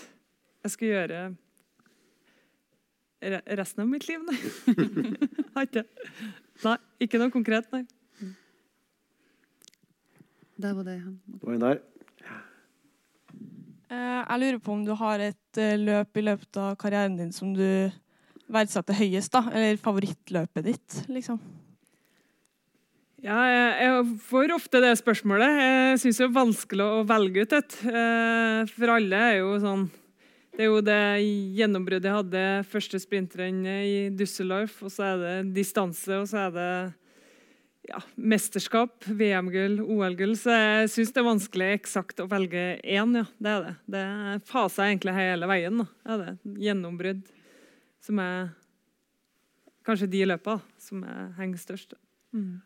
jeg 0.65 0.75
skal 0.75 0.93
gjøre 0.95 1.21
resten 3.61 3.83
av 3.85 3.89
mitt 3.91 4.07
liv, 4.09 4.23
nei. 4.25 4.39
har 5.55 5.67
ikke. 5.69 5.85
Nei, 6.65 6.77
ikke 7.05 7.21
noe 7.21 7.33
konkret, 7.35 7.69
nei. 7.75 7.85
Der 10.61 10.75
var 10.77 10.85
det 10.85 10.99
han 11.01 11.15
Det 11.25 11.41
var 11.47 11.55
en 11.57 11.65
der. 11.65 11.81
Eh, 13.91 14.21
Jeg 14.29 14.41
lurer 14.43 14.61
på 14.63 14.73
om 14.77 14.85
du 14.85 14.93
har 14.97 15.23
et 15.25 15.61
eh, 15.61 15.77
løp 15.81 16.17
i 16.21 16.25
løpet 16.27 16.61
av 16.61 16.77
karrieren 16.81 17.17
din 17.19 17.33
som 17.33 17.53
du 17.57 17.65
verdsetter 18.51 18.97
høyest, 18.99 19.33
da? 19.33 19.45
Eller 19.53 19.81
favorittløpet 19.81 20.67
ditt, 20.67 20.99
liksom? 21.13 21.41
Ja, 23.21 23.37
jeg, 23.45 23.73
jeg 23.85 24.05
får 24.31 24.53
ofte 24.57 24.81
det 24.81 24.95
spørsmålet. 24.97 25.59
Jeg 25.61 25.99
syns 26.01 26.21
det 26.23 26.25
er 26.25 26.37
vanskelig 26.39 26.87
å 26.87 27.03
velge 27.09 27.45
ut 27.45 27.57
et. 27.59 27.77
Eh, 27.85 28.71
For 28.73 28.95
alle 28.97 29.25
er 29.31 29.41
jo 29.43 29.57
sånn 29.61 29.89
Det 30.51 30.65
er 30.65 30.69
jo 30.69 30.81
det 30.85 31.03
gjennombruddet 31.57 32.09
jeg 32.11 32.19
hadde 32.19 32.45
første 32.69 32.99
sprintrennet 33.01 33.87
i 33.87 33.99
Düsseldorf, 34.15 34.81
og 34.85 34.93
så 34.93 35.13
er 35.13 35.21
det 35.23 35.35
distanse, 35.57 36.19
og 36.19 36.27
så 36.29 36.47
er 36.49 36.57
det 36.57 36.71
ja, 37.89 38.01
mesterskap, 38.15 39.07
VM-gull, 39.07 39.81
OL-gull. 39.81 40.35
Så 40.39 40.55
jeg 40.55 40.91
syns 40.95 41.13
det 41.15 41.23
er 41.23 41.29
vanskelig 41.29 41.69
eksakt 41.79 42.23
å 42.23 42.29
velge 42.31 42.65
én. 42.83 43.17
Ja. 43.23 43.27
Det 43.39 43.53
er 43.53 43.67
det. 43.67 43.75
Det 43.95 44.07
faser 44.51 44.91
egentlig 44.91 45.17
hele 45.17 45.49
veien. 45.51 45.83
Da. 45.83 45.87
Det 46.03 46.17
er 46.17 46.25
det. 46.25 46.57
Gjennombrudd 46.67 47.31
som 48.05 48.21
er 48.23 48.51
kanskje 49.87 50.11
de 50.13 50.25
løpa 50.29 50.59
som 50.81 51.05
er, 51.05 51.31
henger 51.39 51.61
størst. 51.61 51.97
Mm. 52.37 52.61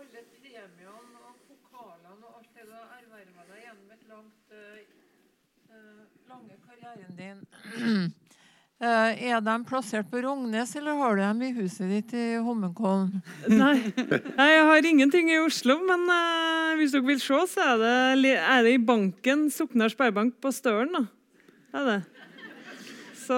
Alle 0.00 0.22
premiene 0.30 1.20
og 1.26 1.36
pokalene 1.48 2.14
og 2.16 2.40
alt 2.40 2.54
det 2.56 2.66
du 2.66 2.74
har 2.74 2.96
erverva 3.02 3.46
deg 3.50 3.66
gjennom 3.66 3.94
et 3.96 4.06
langt, 4.10 4.54
eh, 4.56 4.80
eh, 5.70 6.02
lange 6.30 6.58
karrieren 6.64 7.00
din 7.20 8.10
Eh, 8.80 9.26
Er 9.28 9.42
de 9.44 9.54
plassert 9.68 10.06
på 10.08 10.22
Rognes, 10.24 10.70
eller 10.78 10.96
har 10.96 11.18
du 11.18 11.20
dem 11.20 11.42
i 11.44 11.50
huset 11.52 11.90
ditt 11.92 12.14
i 12.16 12.22
Holmenkollen? 12.40 13.10
Nei. 13.60 13.74
Jeg 13.92 14.62
har 14.70 14.88
ingenting 14.88 15.28
i 15.28 15.36
Oslo, 15.42 15.76
men 15.84 16.06
uh, 16.08 16.78
hvis 16.80 16.94
dere 16.94 17.04
vil 17.10 17.20
se, 17.20 17.42
så 17.52 17.66
er 17.74 17.82
det, 17.82 18.32
er 18.40 18.64
det 18.64 18.72
i 18.78 18.80
banken 18.80 19.50
Soknar 19.52 19.92
Sparebank 19.92 20.38
på 20.40 20.48
Støren. 20.56 20.96
da. 20.96 21.02
Er 21.76 21.90
det. 21.90 21.98
Så, 23.30 23.36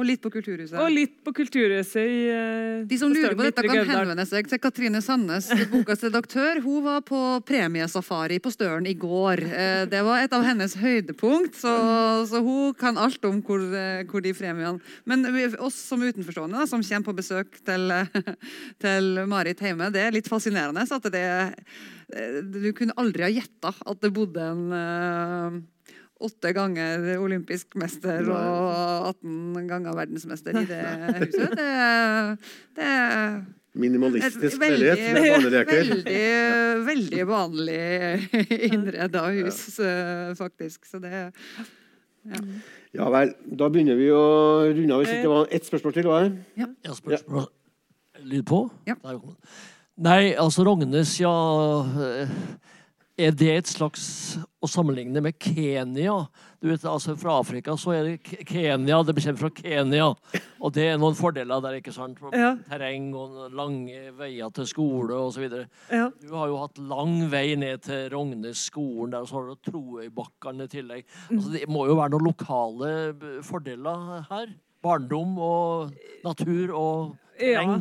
Og 0.00 0.06
litt 0.08 0.22
på 0.24 0.30
Kulturhuset. 0.32 0.78
og 0.80 0.88
litt 0.94 1.18
på 1.26 1.32
Kulturhuset 1.36 2.08
i 2.08 2.20
eh, 2.32 2.86
De 2.88 2.96
som 2.96 3.12
lurer 3.12 3.34
på 3.36 3.44
dette, 3.44 3.64
kan 3.68 3.84
henvende 3.90 4.24
seg 4.24 4.48
til 4.48 4.60
Katrine 4.62 5.02
Sandnes, 5.04 5.50
bokas 5.68 6.06
redaktør. 6.06 6.62
Hun 6.64 6.86
var 6.86 7.02
på 7.04 7.20
premiesafari 7.44 8.38
på 8.40 8.52
Støren 8.54 8.88
i 8.88 8.94
går. 8.96 9.42
Eh, 9.44 9.82
Det 9.92 10.00
var 10.06 10.24
et 10.24 10.32
av 10.32 10.46
hennes 10.46 10.72
høydepunkt, 10.80 11.58
så, 11.60 11.74
så 12.30 12.40
hun 12.40 12.72
kan 12.80 12.96
alt 12.96 13.28
om 13.28 13.42
hvor, 13.44 13.60
eh, 13.60 14.06
hvor 14.08 14.24
de 14.24 14.32
premiene 14.32 14.80
Men 15.04 15.26
oss 15.60 15.76
som 15.76 16.00
utenforstående, 16.00 16.62
da, 16.62 16.66
som 16.70 16.80
kommer 16.80 17.10
på 17.12 17.18
besøk 17.20 17.60
til, 17.68 17.92
til 18.84 19.24
Marit 19.28 19.60
hjemme, 19.60 19.92
det 19.92 20.06
er 20.06 20.16
litt 20.16 20.32
fascinerende. 20.32 20.88
At 20.88 21.12
det, 21.12 21.26
du 22.56 22.70
kunne 22.72 22.96
aldri 22.96 23.26
ha 23.26 23.34
gjetta 23.36 23.74
at 23.84 24.00
det 24.00 24.14
bodde 24.16 24.48
en 24.48 25.66
åtte 26.18 26.52
ganger 26.56 27.04
olympisk 27.22 27.76
mester 27.78 28.26
og 28.32 29.12
18 29.12 29.68
ganger 29.68 29.94
verdensmester 29.98 30.58
i 30.58 30.64
det 30.68 30.82
huset. 31.20 31.54
Det, 31.58 31.68
det 32.78 32.90
er 32.90 33.38
Minimalistisk 33.78 34.58
leilighet 34.58 34.98
med 35.14 35.26
barneleker. 35.28 35.90
veldig, 35.92 36.22
veldig 36.88 37.26
vanlig 37.28 37.82
innreda 38.72 39.26
hus, 39.36 39.60
eh, 39.78 40.32
faktisk. 40.38 40.88
Så 40.88 40.98
det 41.02 41.12
ja. 41.14 42.40
Ja 42.96 43.10
vel. 43.12 43.34
Da 43.60 43.68
begynner 43.70 43.98
vi 43.98 44.08
å 44.10 44.24
runde 44.72 44.96
av. 44.96 45.04
Det 45.06 45.30
var 45.30 45.52
ett 45.54 45.68
spørsmål 45.68 45.94
til. 45.94 46.08
Hva 46.08 46.22
er 46.22 46.30
det? 46.30 46.64
Ja, 46.64 46.96
spørsmål. 46.96 47.46
Lyd 48.28 48.46
på? 48.48 48.64
Ja. 48.88 48.96
Nei, 49.98 50.32
altså 50.38 50.64
Rognes, 50.66 51.16
ja 51.22 51.30
eh, 52.08 52.32
Er 53.18 53.32
det 53.34 53.48
et 53.50 53.66
slags 53.66 54.02
å 54.62 54.68
sammenligne 54.70 55.18
med 55.24 55.34
Kenya? 55.42 56.12
Du 56.62 56.68
vet, 56.68 56.84
altså 56.86 57.16
Fra 57.18 57.40
Afrika 57.40 57.74
så 57.78 57.96
er 57.96 58.06
det 58.06 58.44
Kenya, 58.46 59.00
det 59.02 59.16
kommer 59.16 59.40
fra 59.40 59.50
Kenya. 59.56 60.06
Og 60.62 60.72
det 60.76 60.84
er 60.92 61.00
noen 61.02 61.18
fordeler 61.18 61.64
der, 61.64 61.80
ikke 61.80 61.94
sant? 61.96 62.22
Ja. 62.30 62.52
Terreng 62.70 63.10
og 63.18 63.50
lange 63.58 64.12
veier 64.20 64.54
til 64.54 64.70
skole 64.70 65.18
osv. 65.18 65.48
Ja. 65.90 66.06
Du 66.22 66.30
har 66.36 66.52
jo 66.52 66.62
hatt 66.62 66.78
lang 66.78 67.18
vei 67.32 67.56
ned 67.58 67.82
til 67.88 68.06
Rognes 68.14 68.68
skolen 68.70 69.16
der, 69.16 69.26
og 69.26 69.32
så 69.32 69.40
har 69.40 69.50
du 69.50 69.70
Troøybakkene 69.72 70.70
i 70.70 70.74
tillegg. 70.78 71.06
Mm. 71.26 71.36
Altså, 71.40 71.54
det 71.56 71.66
må 71.74 71.86
jo 71.90 71.98
være 71.98 72.14
noen 72.14 72.30
lokale 72.30 72.96
fordeler 73.50 74.26
her. 74.30 74.58
Barndom 74.86 75.38
og 75.42 75.96
natur 76.22 76.70
og 76.70 77.16
terreng. 77.34 77.80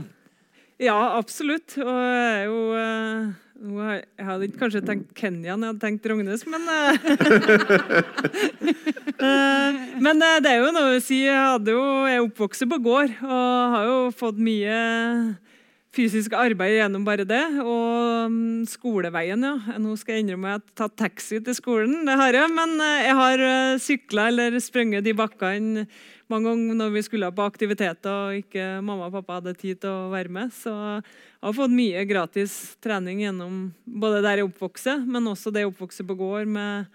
ja, 0.81 0.97
absolutt. 1.13 1.77
Og 1.77 1.93
jeg 1.93 2.31
er 2.31 2.47
jo 2.49 2.63
eh, 2.81 3.35
Jeg 3.57 4.21
hadde 4.21 4.45
ikke 4.45 4.59
kanskje 4.61 4.83
tenkt 4.85 5.13
Kenya 5.17 5.55
når 5.57 5.65
jeg 5.65 5.73
hadde 5.73 5.81
tenkt 5.81 6.05
Rognes, 6.11 6.43
men 6.45 6.67
eh, 6.69 6.97
eh, 9.25 9.79
Men 10.03 10.21
eh, 10.21 10.37
det 10.45 10.51
er 10.51 10.61
jo 10.61 10.73
noe 10.75 10.99
å 10.99 11.01
si. 11.01 11.23
Jeg, 11.25 11.63
jo, 11.73 11.81
jeg 12.05 12.19
er 12.19 12.25
oppvokst 12.27 12.67
på 12.69 12.79
gård 12.85 13.15
og 13.25 13.73
har 13.73 13.87
jo 13.89 13.97
fått 14.13 14.37
mye 14.37 14.77
fysisk 15.97 16.35
arbeid 16.37 16.75
gjennom 16.75 17.07
bare 17.07 17.25
det. 17.25 17.41
Og 17.63 18.29
mm, 18.29 18.67
skoleveien, 18.69 19.41
ja. 19.41 19.55
Nå 19.81 19.95
skal 19.97 20.19
jeg 20.19 20.27
innrømme 20.27 20.59
at 20.59 20.61
jeg 20.61 20.75
har 20.75 20.83
tatt 20.83 20.99
taxi 21.07 21.41
til 21.41 21.57
skolen, 21.57 22.03
det 22.05 22.19
har 22.21 22.37
jeg. 22.37 22.53
Men 22.53 22.77
jeg 23.01 23.17
har 23.23 23.47
sykla 23.81 24.29
eller 24.29 24.61
sprunget 24.61 25.07
de 25.07 25.17
bakkene 25.17 25.87
mange 26.31 26.49
ganger 26.51 26.77
når 26.79 26.93
vi 26.95 27.03
skulle 27.05 27.29
på 27.35 27.45
aktiviteter 27.47 28.11
og 28.11 28.39
ikke 28.41 28.65
mamma 28.83 29.07
og 29.07 29.15
pappa 29.15 29.39
hadde 29.39 29.55
tid 29.59 29.81
til 29.83 29.91
å 29.91 30.09
være 30.11 30.31
med. 30.33 30.53
Så 30.55 30.73
jeg 30.73 31.45
har 31.47 31.55
fått 31.55 31.75
mye 31.75 32.03
gratis 32.09 32.55
trening 32.83 33.21
gjennom 33.23 33.61
både 33.85 34.23
der 34.25 34.41
jeg 34.41 34.49
oppvokser, 34.49 35.05
men 35.07 35.31
også 35.31 35.53
det 35.55 35.63
jeg 35.63 35.71
oppvokser 35.71 36.07
på 36.07 36.17
gård 36.19 36.51
med 36.51 36.89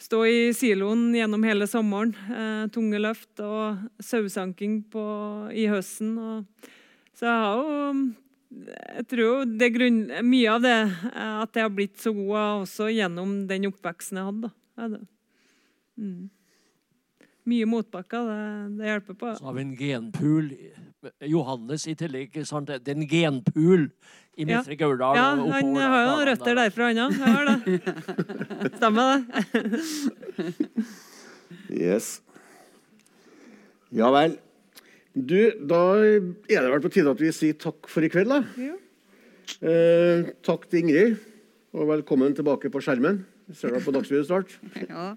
stå 0.00 0.24
i 0.26 0.38
siloen 0.56 1.12
gjennom 1.14 1.46
hele 1.46 1.68
sommeren. 1.70 2.14
Eh, 2.28 2.66
tunge 2.74 3.00
løft 3.00 3.40
og 3.44 3.84
sauesanking 4.02 4.82
i 5.54 5.68
høsten. 5.70 6.18
Og, 6.18 6.68
så 7.14 7.30
jeg 7.30 7.40
har 7.46 7.62
jo 7.62 7.96
jeg 8.54 9.06
tror 9.10 9.48
det 9.58 9.70
grunn, 9.74 10.00
mye 10.26 10.50
av 10.52 10.62
det 10.62 10.78
eh, 10.78 11.36
at 11.42 11.56
jeg 11.56 11.66
har 11.66 11.74
blitt 11.74 11.98
så 12.02 12.12
god 12.14 12.62
også 12.64 12.90
gjennom 12.92 13.44
den 13.50 13.68
oppveksten 13.70 14.20
jeg 14.20 14.28
hadde. 14.30 15.00
Mm. 15.98 16.30
Mye 17.44 17.66
motbakker, 17.68 18.24
det, 18.24 18.76
det 18.78 18.86
hjelper 18.88 19.16
på. 19.20 19.32
Så 19.36 19.44
har 19.44 19.56
vi 19.58 19.64
en 19.66 19.74
genpool. 19.76 20.46
Johannes 21.28 21.82
i 21.90 21.94
tillegg. 22.00 22.30
ikke 22.30 22.46
sant? 22.48 22.70
Det 22.72 22.88
er 22.88 22.96
en 22.96 23.08
genpool 23.10 23.82
i 24.36 24.46
Ja. 24.46 24.62
Midtre 24.62 24.76
Gauldal. 24.80 25.18
Ja, 25.18 25.26
og 25.36 25.52
han 25.52 25.74
har 25.76 25.98
jo 26.00 26.06
noen 26.08 26.24
røtter 26.30 26.56
derfra, 26.56 26.88
han 26.88 27.02
òg. 27.04 27.12
Stemmer 28.78 29.04
det. 29.12 29.26
Yes. 31.68 32.08
Ja 33.94 34.08
vel. 34.14 34.38
Du, 35.14 35.36
da 35.68 35.82
er 36.02 36.24
det 36.48 36.70
vel 36.72 36.82
på 36.82 36.90
tide 36.96 37.12
at 37.12 37.20
vi 37.22 37.30
sier 37.36 37.54
takk 37.60 37.86
for 37.92 38.02
i 38.02 38.10
kveld, 38.10 38.32
da. 38.32 38.40
Ja. 38.58 38.74
Eh, 39.60 40.32
takk 40.42 40.64
til 40.70 40.80
Ingrid, 40.82 41.20
og 41.76 41.86
velkommen 41.92 42.34
tilbake 42.34 42.72
på 42.72 42.80
skjermen. 42.82 43.20
Vi 43.46 43.54
ser 43.60 43.76
deg 43.76 43.84
på 43.84 43.92
Dagsrevyen 43.94 44.26
snart. 44.26 44.56
Ja. 44.88 45.12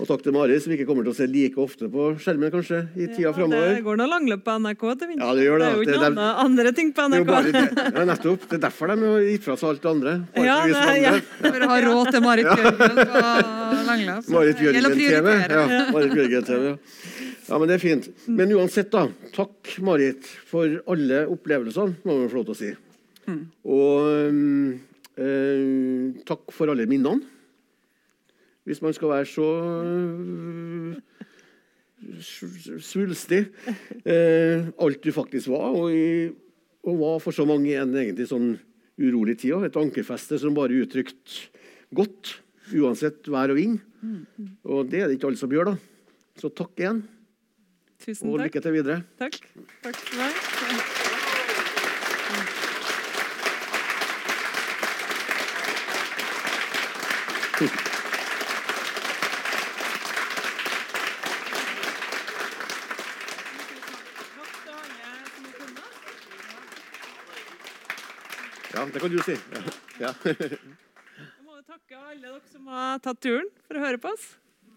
Og 0.00 0.06
takk 0.08 0.22
til 0.24 0.32
Mari, 0.32 0.54
som 0.64 0.72
ikke 0.72 0.86
kommer 0.88 1.04
til 1.04 1.12
å 1.12 1.16
se 1.18 1.26
like 1.28 1.58
ofte 1.60 1.84
på 1.92 2.06
skjermen 2.24 2.48
kanskje 2.54 2.78
i 2.96 3.04
tida 3.12 3.28
Det 3.28 3.34
framover. 3.36 3.80
går 3.84 3.98
noe 4.00 4.08
langløp 4.08 4.42
på 4.46 4.54
NRK 4.64 4.84
til 4.96 5.08
vinteren. 5.10 5.26
Ja, 5.26 5.34
det 5.36 5.44
gjør 5.44 5.58
det. 5.60 5.66
er 5.66 5.74
jo 5.76 5.82
ikke 5.84 5.98
noen 6.00 6.20
er 6.24 6.38
andre 6.44 6.72
ting 6.78 6.92
på 6.96 7.04
Det 7.12 7.18
er 7.18 7.24
NRK. 7.26 7.50
det. 7.52 7.84
Ja, 7.98 8.04
nettopp. 8.08 8.46
Det 8.48 8.56
er 8.56 8.62
derfor 8.64 8.92
de 8.92 8.96
har 9.04 9.26
gitt 9.28 9.44
fra 9.44 9.56
seg 9.60 9.68
alt 9.74 9.82
det 9.84 9.90
andre. 9.90 10.14
Ja, 10.48 10.56
det- 10.66 11.02
ja. 11.02 11.12
For 11.44 11.60
å 11.66 11.68
ha 11.68 11.78
råd 11.84 12.10
til 12.16 12.24
Marit 12.24 12.48
Bjørgen 12.48 13.00
på 13.12 13.82
Langløp. 13.90 14.30
Marit 14.36 14.56
Bjørgen-TV. 14.62 15.34
Ja, 15.52 15.64
Marit 15.92 16.14
Bjørgen-TV. 16.16 16.62
ja. 16.70 16.76
Ja, 17.50 17.58
men 17.58 17.66
det 17.68 17.74
er 17.74 17.82
fint. 17.82 18.04
Men 18.30 18.52
uansett, 18.54 18.90
da. 18.92 19.08
Takk, 19.34 19.72
Marit, 19.82 20.22
for 20.46 20.64
alle 20.88 21.24
opplevelsene, 21.32 21.96
må 22.06 22.14
man 22.20 22.28
få 22.30 22.40
lov 22.40 22.46
til 22.46 22.54
å 22.54 22.60
si. 22.60 22.70
Og 23.66 24.30
um, 24.30 24.80
eh, 25.18 26.22
takk 26.28 26.48
for 26.54 26.70
alle 26.72 26.86
minnene. 26.88 27.20
Hvis 28.70 28.82
man 28.84 28.94
skal 28.94 29.10
være 29.10 29.26
så 29.26 29.46
uh, 29.82 30.94
svulstig. 32.80 33.44
Eh, 34.04 34.68
alt 34.80 35.04
du 35.04 35.12
faktisk 35.12 35.48
var, 35.52 35.74
og, 35.74 35.90
i, 35.92 36.30
og 36.86 36.98
var 37.00 37.18
for 37.24 37.34
så 37.34 37.44
mange 37.48 37.74
en 37.76 37.94
egentlig 37.94 38.28
sånn 38.30 38.54
urolig 39.00 39.38
tid. 39.42 39.64
Et 39.66 39.80
ankerfeste 39.80 40.38
som 40.40 40.56
bare 40.56 40.78
uttrykte 40.84 41.50
godt, 41.96 42.36
uansett 42.70 43.28
vær 43.30 43.52
og 43.52 43.58
vind. 43.60 43.78
Og 44.64 44.86
det 44.90 45.02
er 45.02 45.06
det 45.08 45.18
ikke 45.18 45.28
alle 45.32 45.40
som 45.40 45.52
gjør, 45.52 45.72
da. 45.72 45.76
Så 46.40 46.48
takk 46.54 46.72
igjen, 46.80 47.02
Tusen 48.00 48.30
og 48.30 48.38
takk. 48.38 48.46
lykke 48.46 48.60
til 48.64 48.72
videre. 48.78 48.98
Takk. 49.20 49.34
Takk 49.84 49.96
for 50.06 50.16
meg. 50.22 50.32
Ja, 68.80 68.86
det 68.88 69.00
kan 69.04 69.12
du 69.12 69.18
si. 69.26 69.36
Ja. 69.36 69.62
Ja. 70.00 70.12
Jeg 70.24 70.58
må 71.44 71.58
jo 71.58 71.62
takke 71.68 71.98
alle 72.00 72.20
dere 72.24 72.40
som 72.50 72.68
har 72.72 73.00
tatt 73.04 73.20
turen 73.20 73.48
for 73.68 73.76
å 73.76 73.82
høre 73.84 74.00
på 74.00 74.08
oss. 74.14 74.24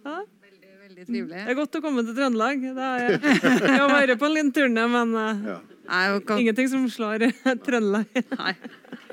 Ja. 0.03 0.17
Veldig, 0.43 0.71
veldig 0.83 1.05
trivelig. 1.07 1.37
Det 1.39 1.53
er 1.53 1.57
godt 1.61 1.77
å 1.79 1.83
komme 1.85 2.03
til 2.03 2.17
Trøndelag. 2.17 2.65
Det 2.75 2.89
er, 2.89 3.15
jeg 3.23 3.79
har 3.79 3.93
vært 3.93 4.19
på 4.19 4.27
en 4.27 4.35
liten 4.35 4.51
turné, 4.57 4.83
men 4.97 5.15
eh, 5.21 5.45
Ja. 5.53 5.57
Nei, 5.83 6.03
kan- 6.27 6.39
ingenting 6.43 6.67
som 6.71 6.83
slår 6.91 7.25
Trøndelag. 7.65 8.11
Nei. 8.35 8.53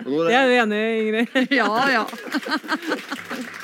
Det 0.01 0.35
er 0.35 0.47
du 0.51 0.55
enig 0.59 0.81
i, 0.81 1.01
Ingrid? 1.05 1.55
Ja, 1.55 1.71
ja. 1.95 2.05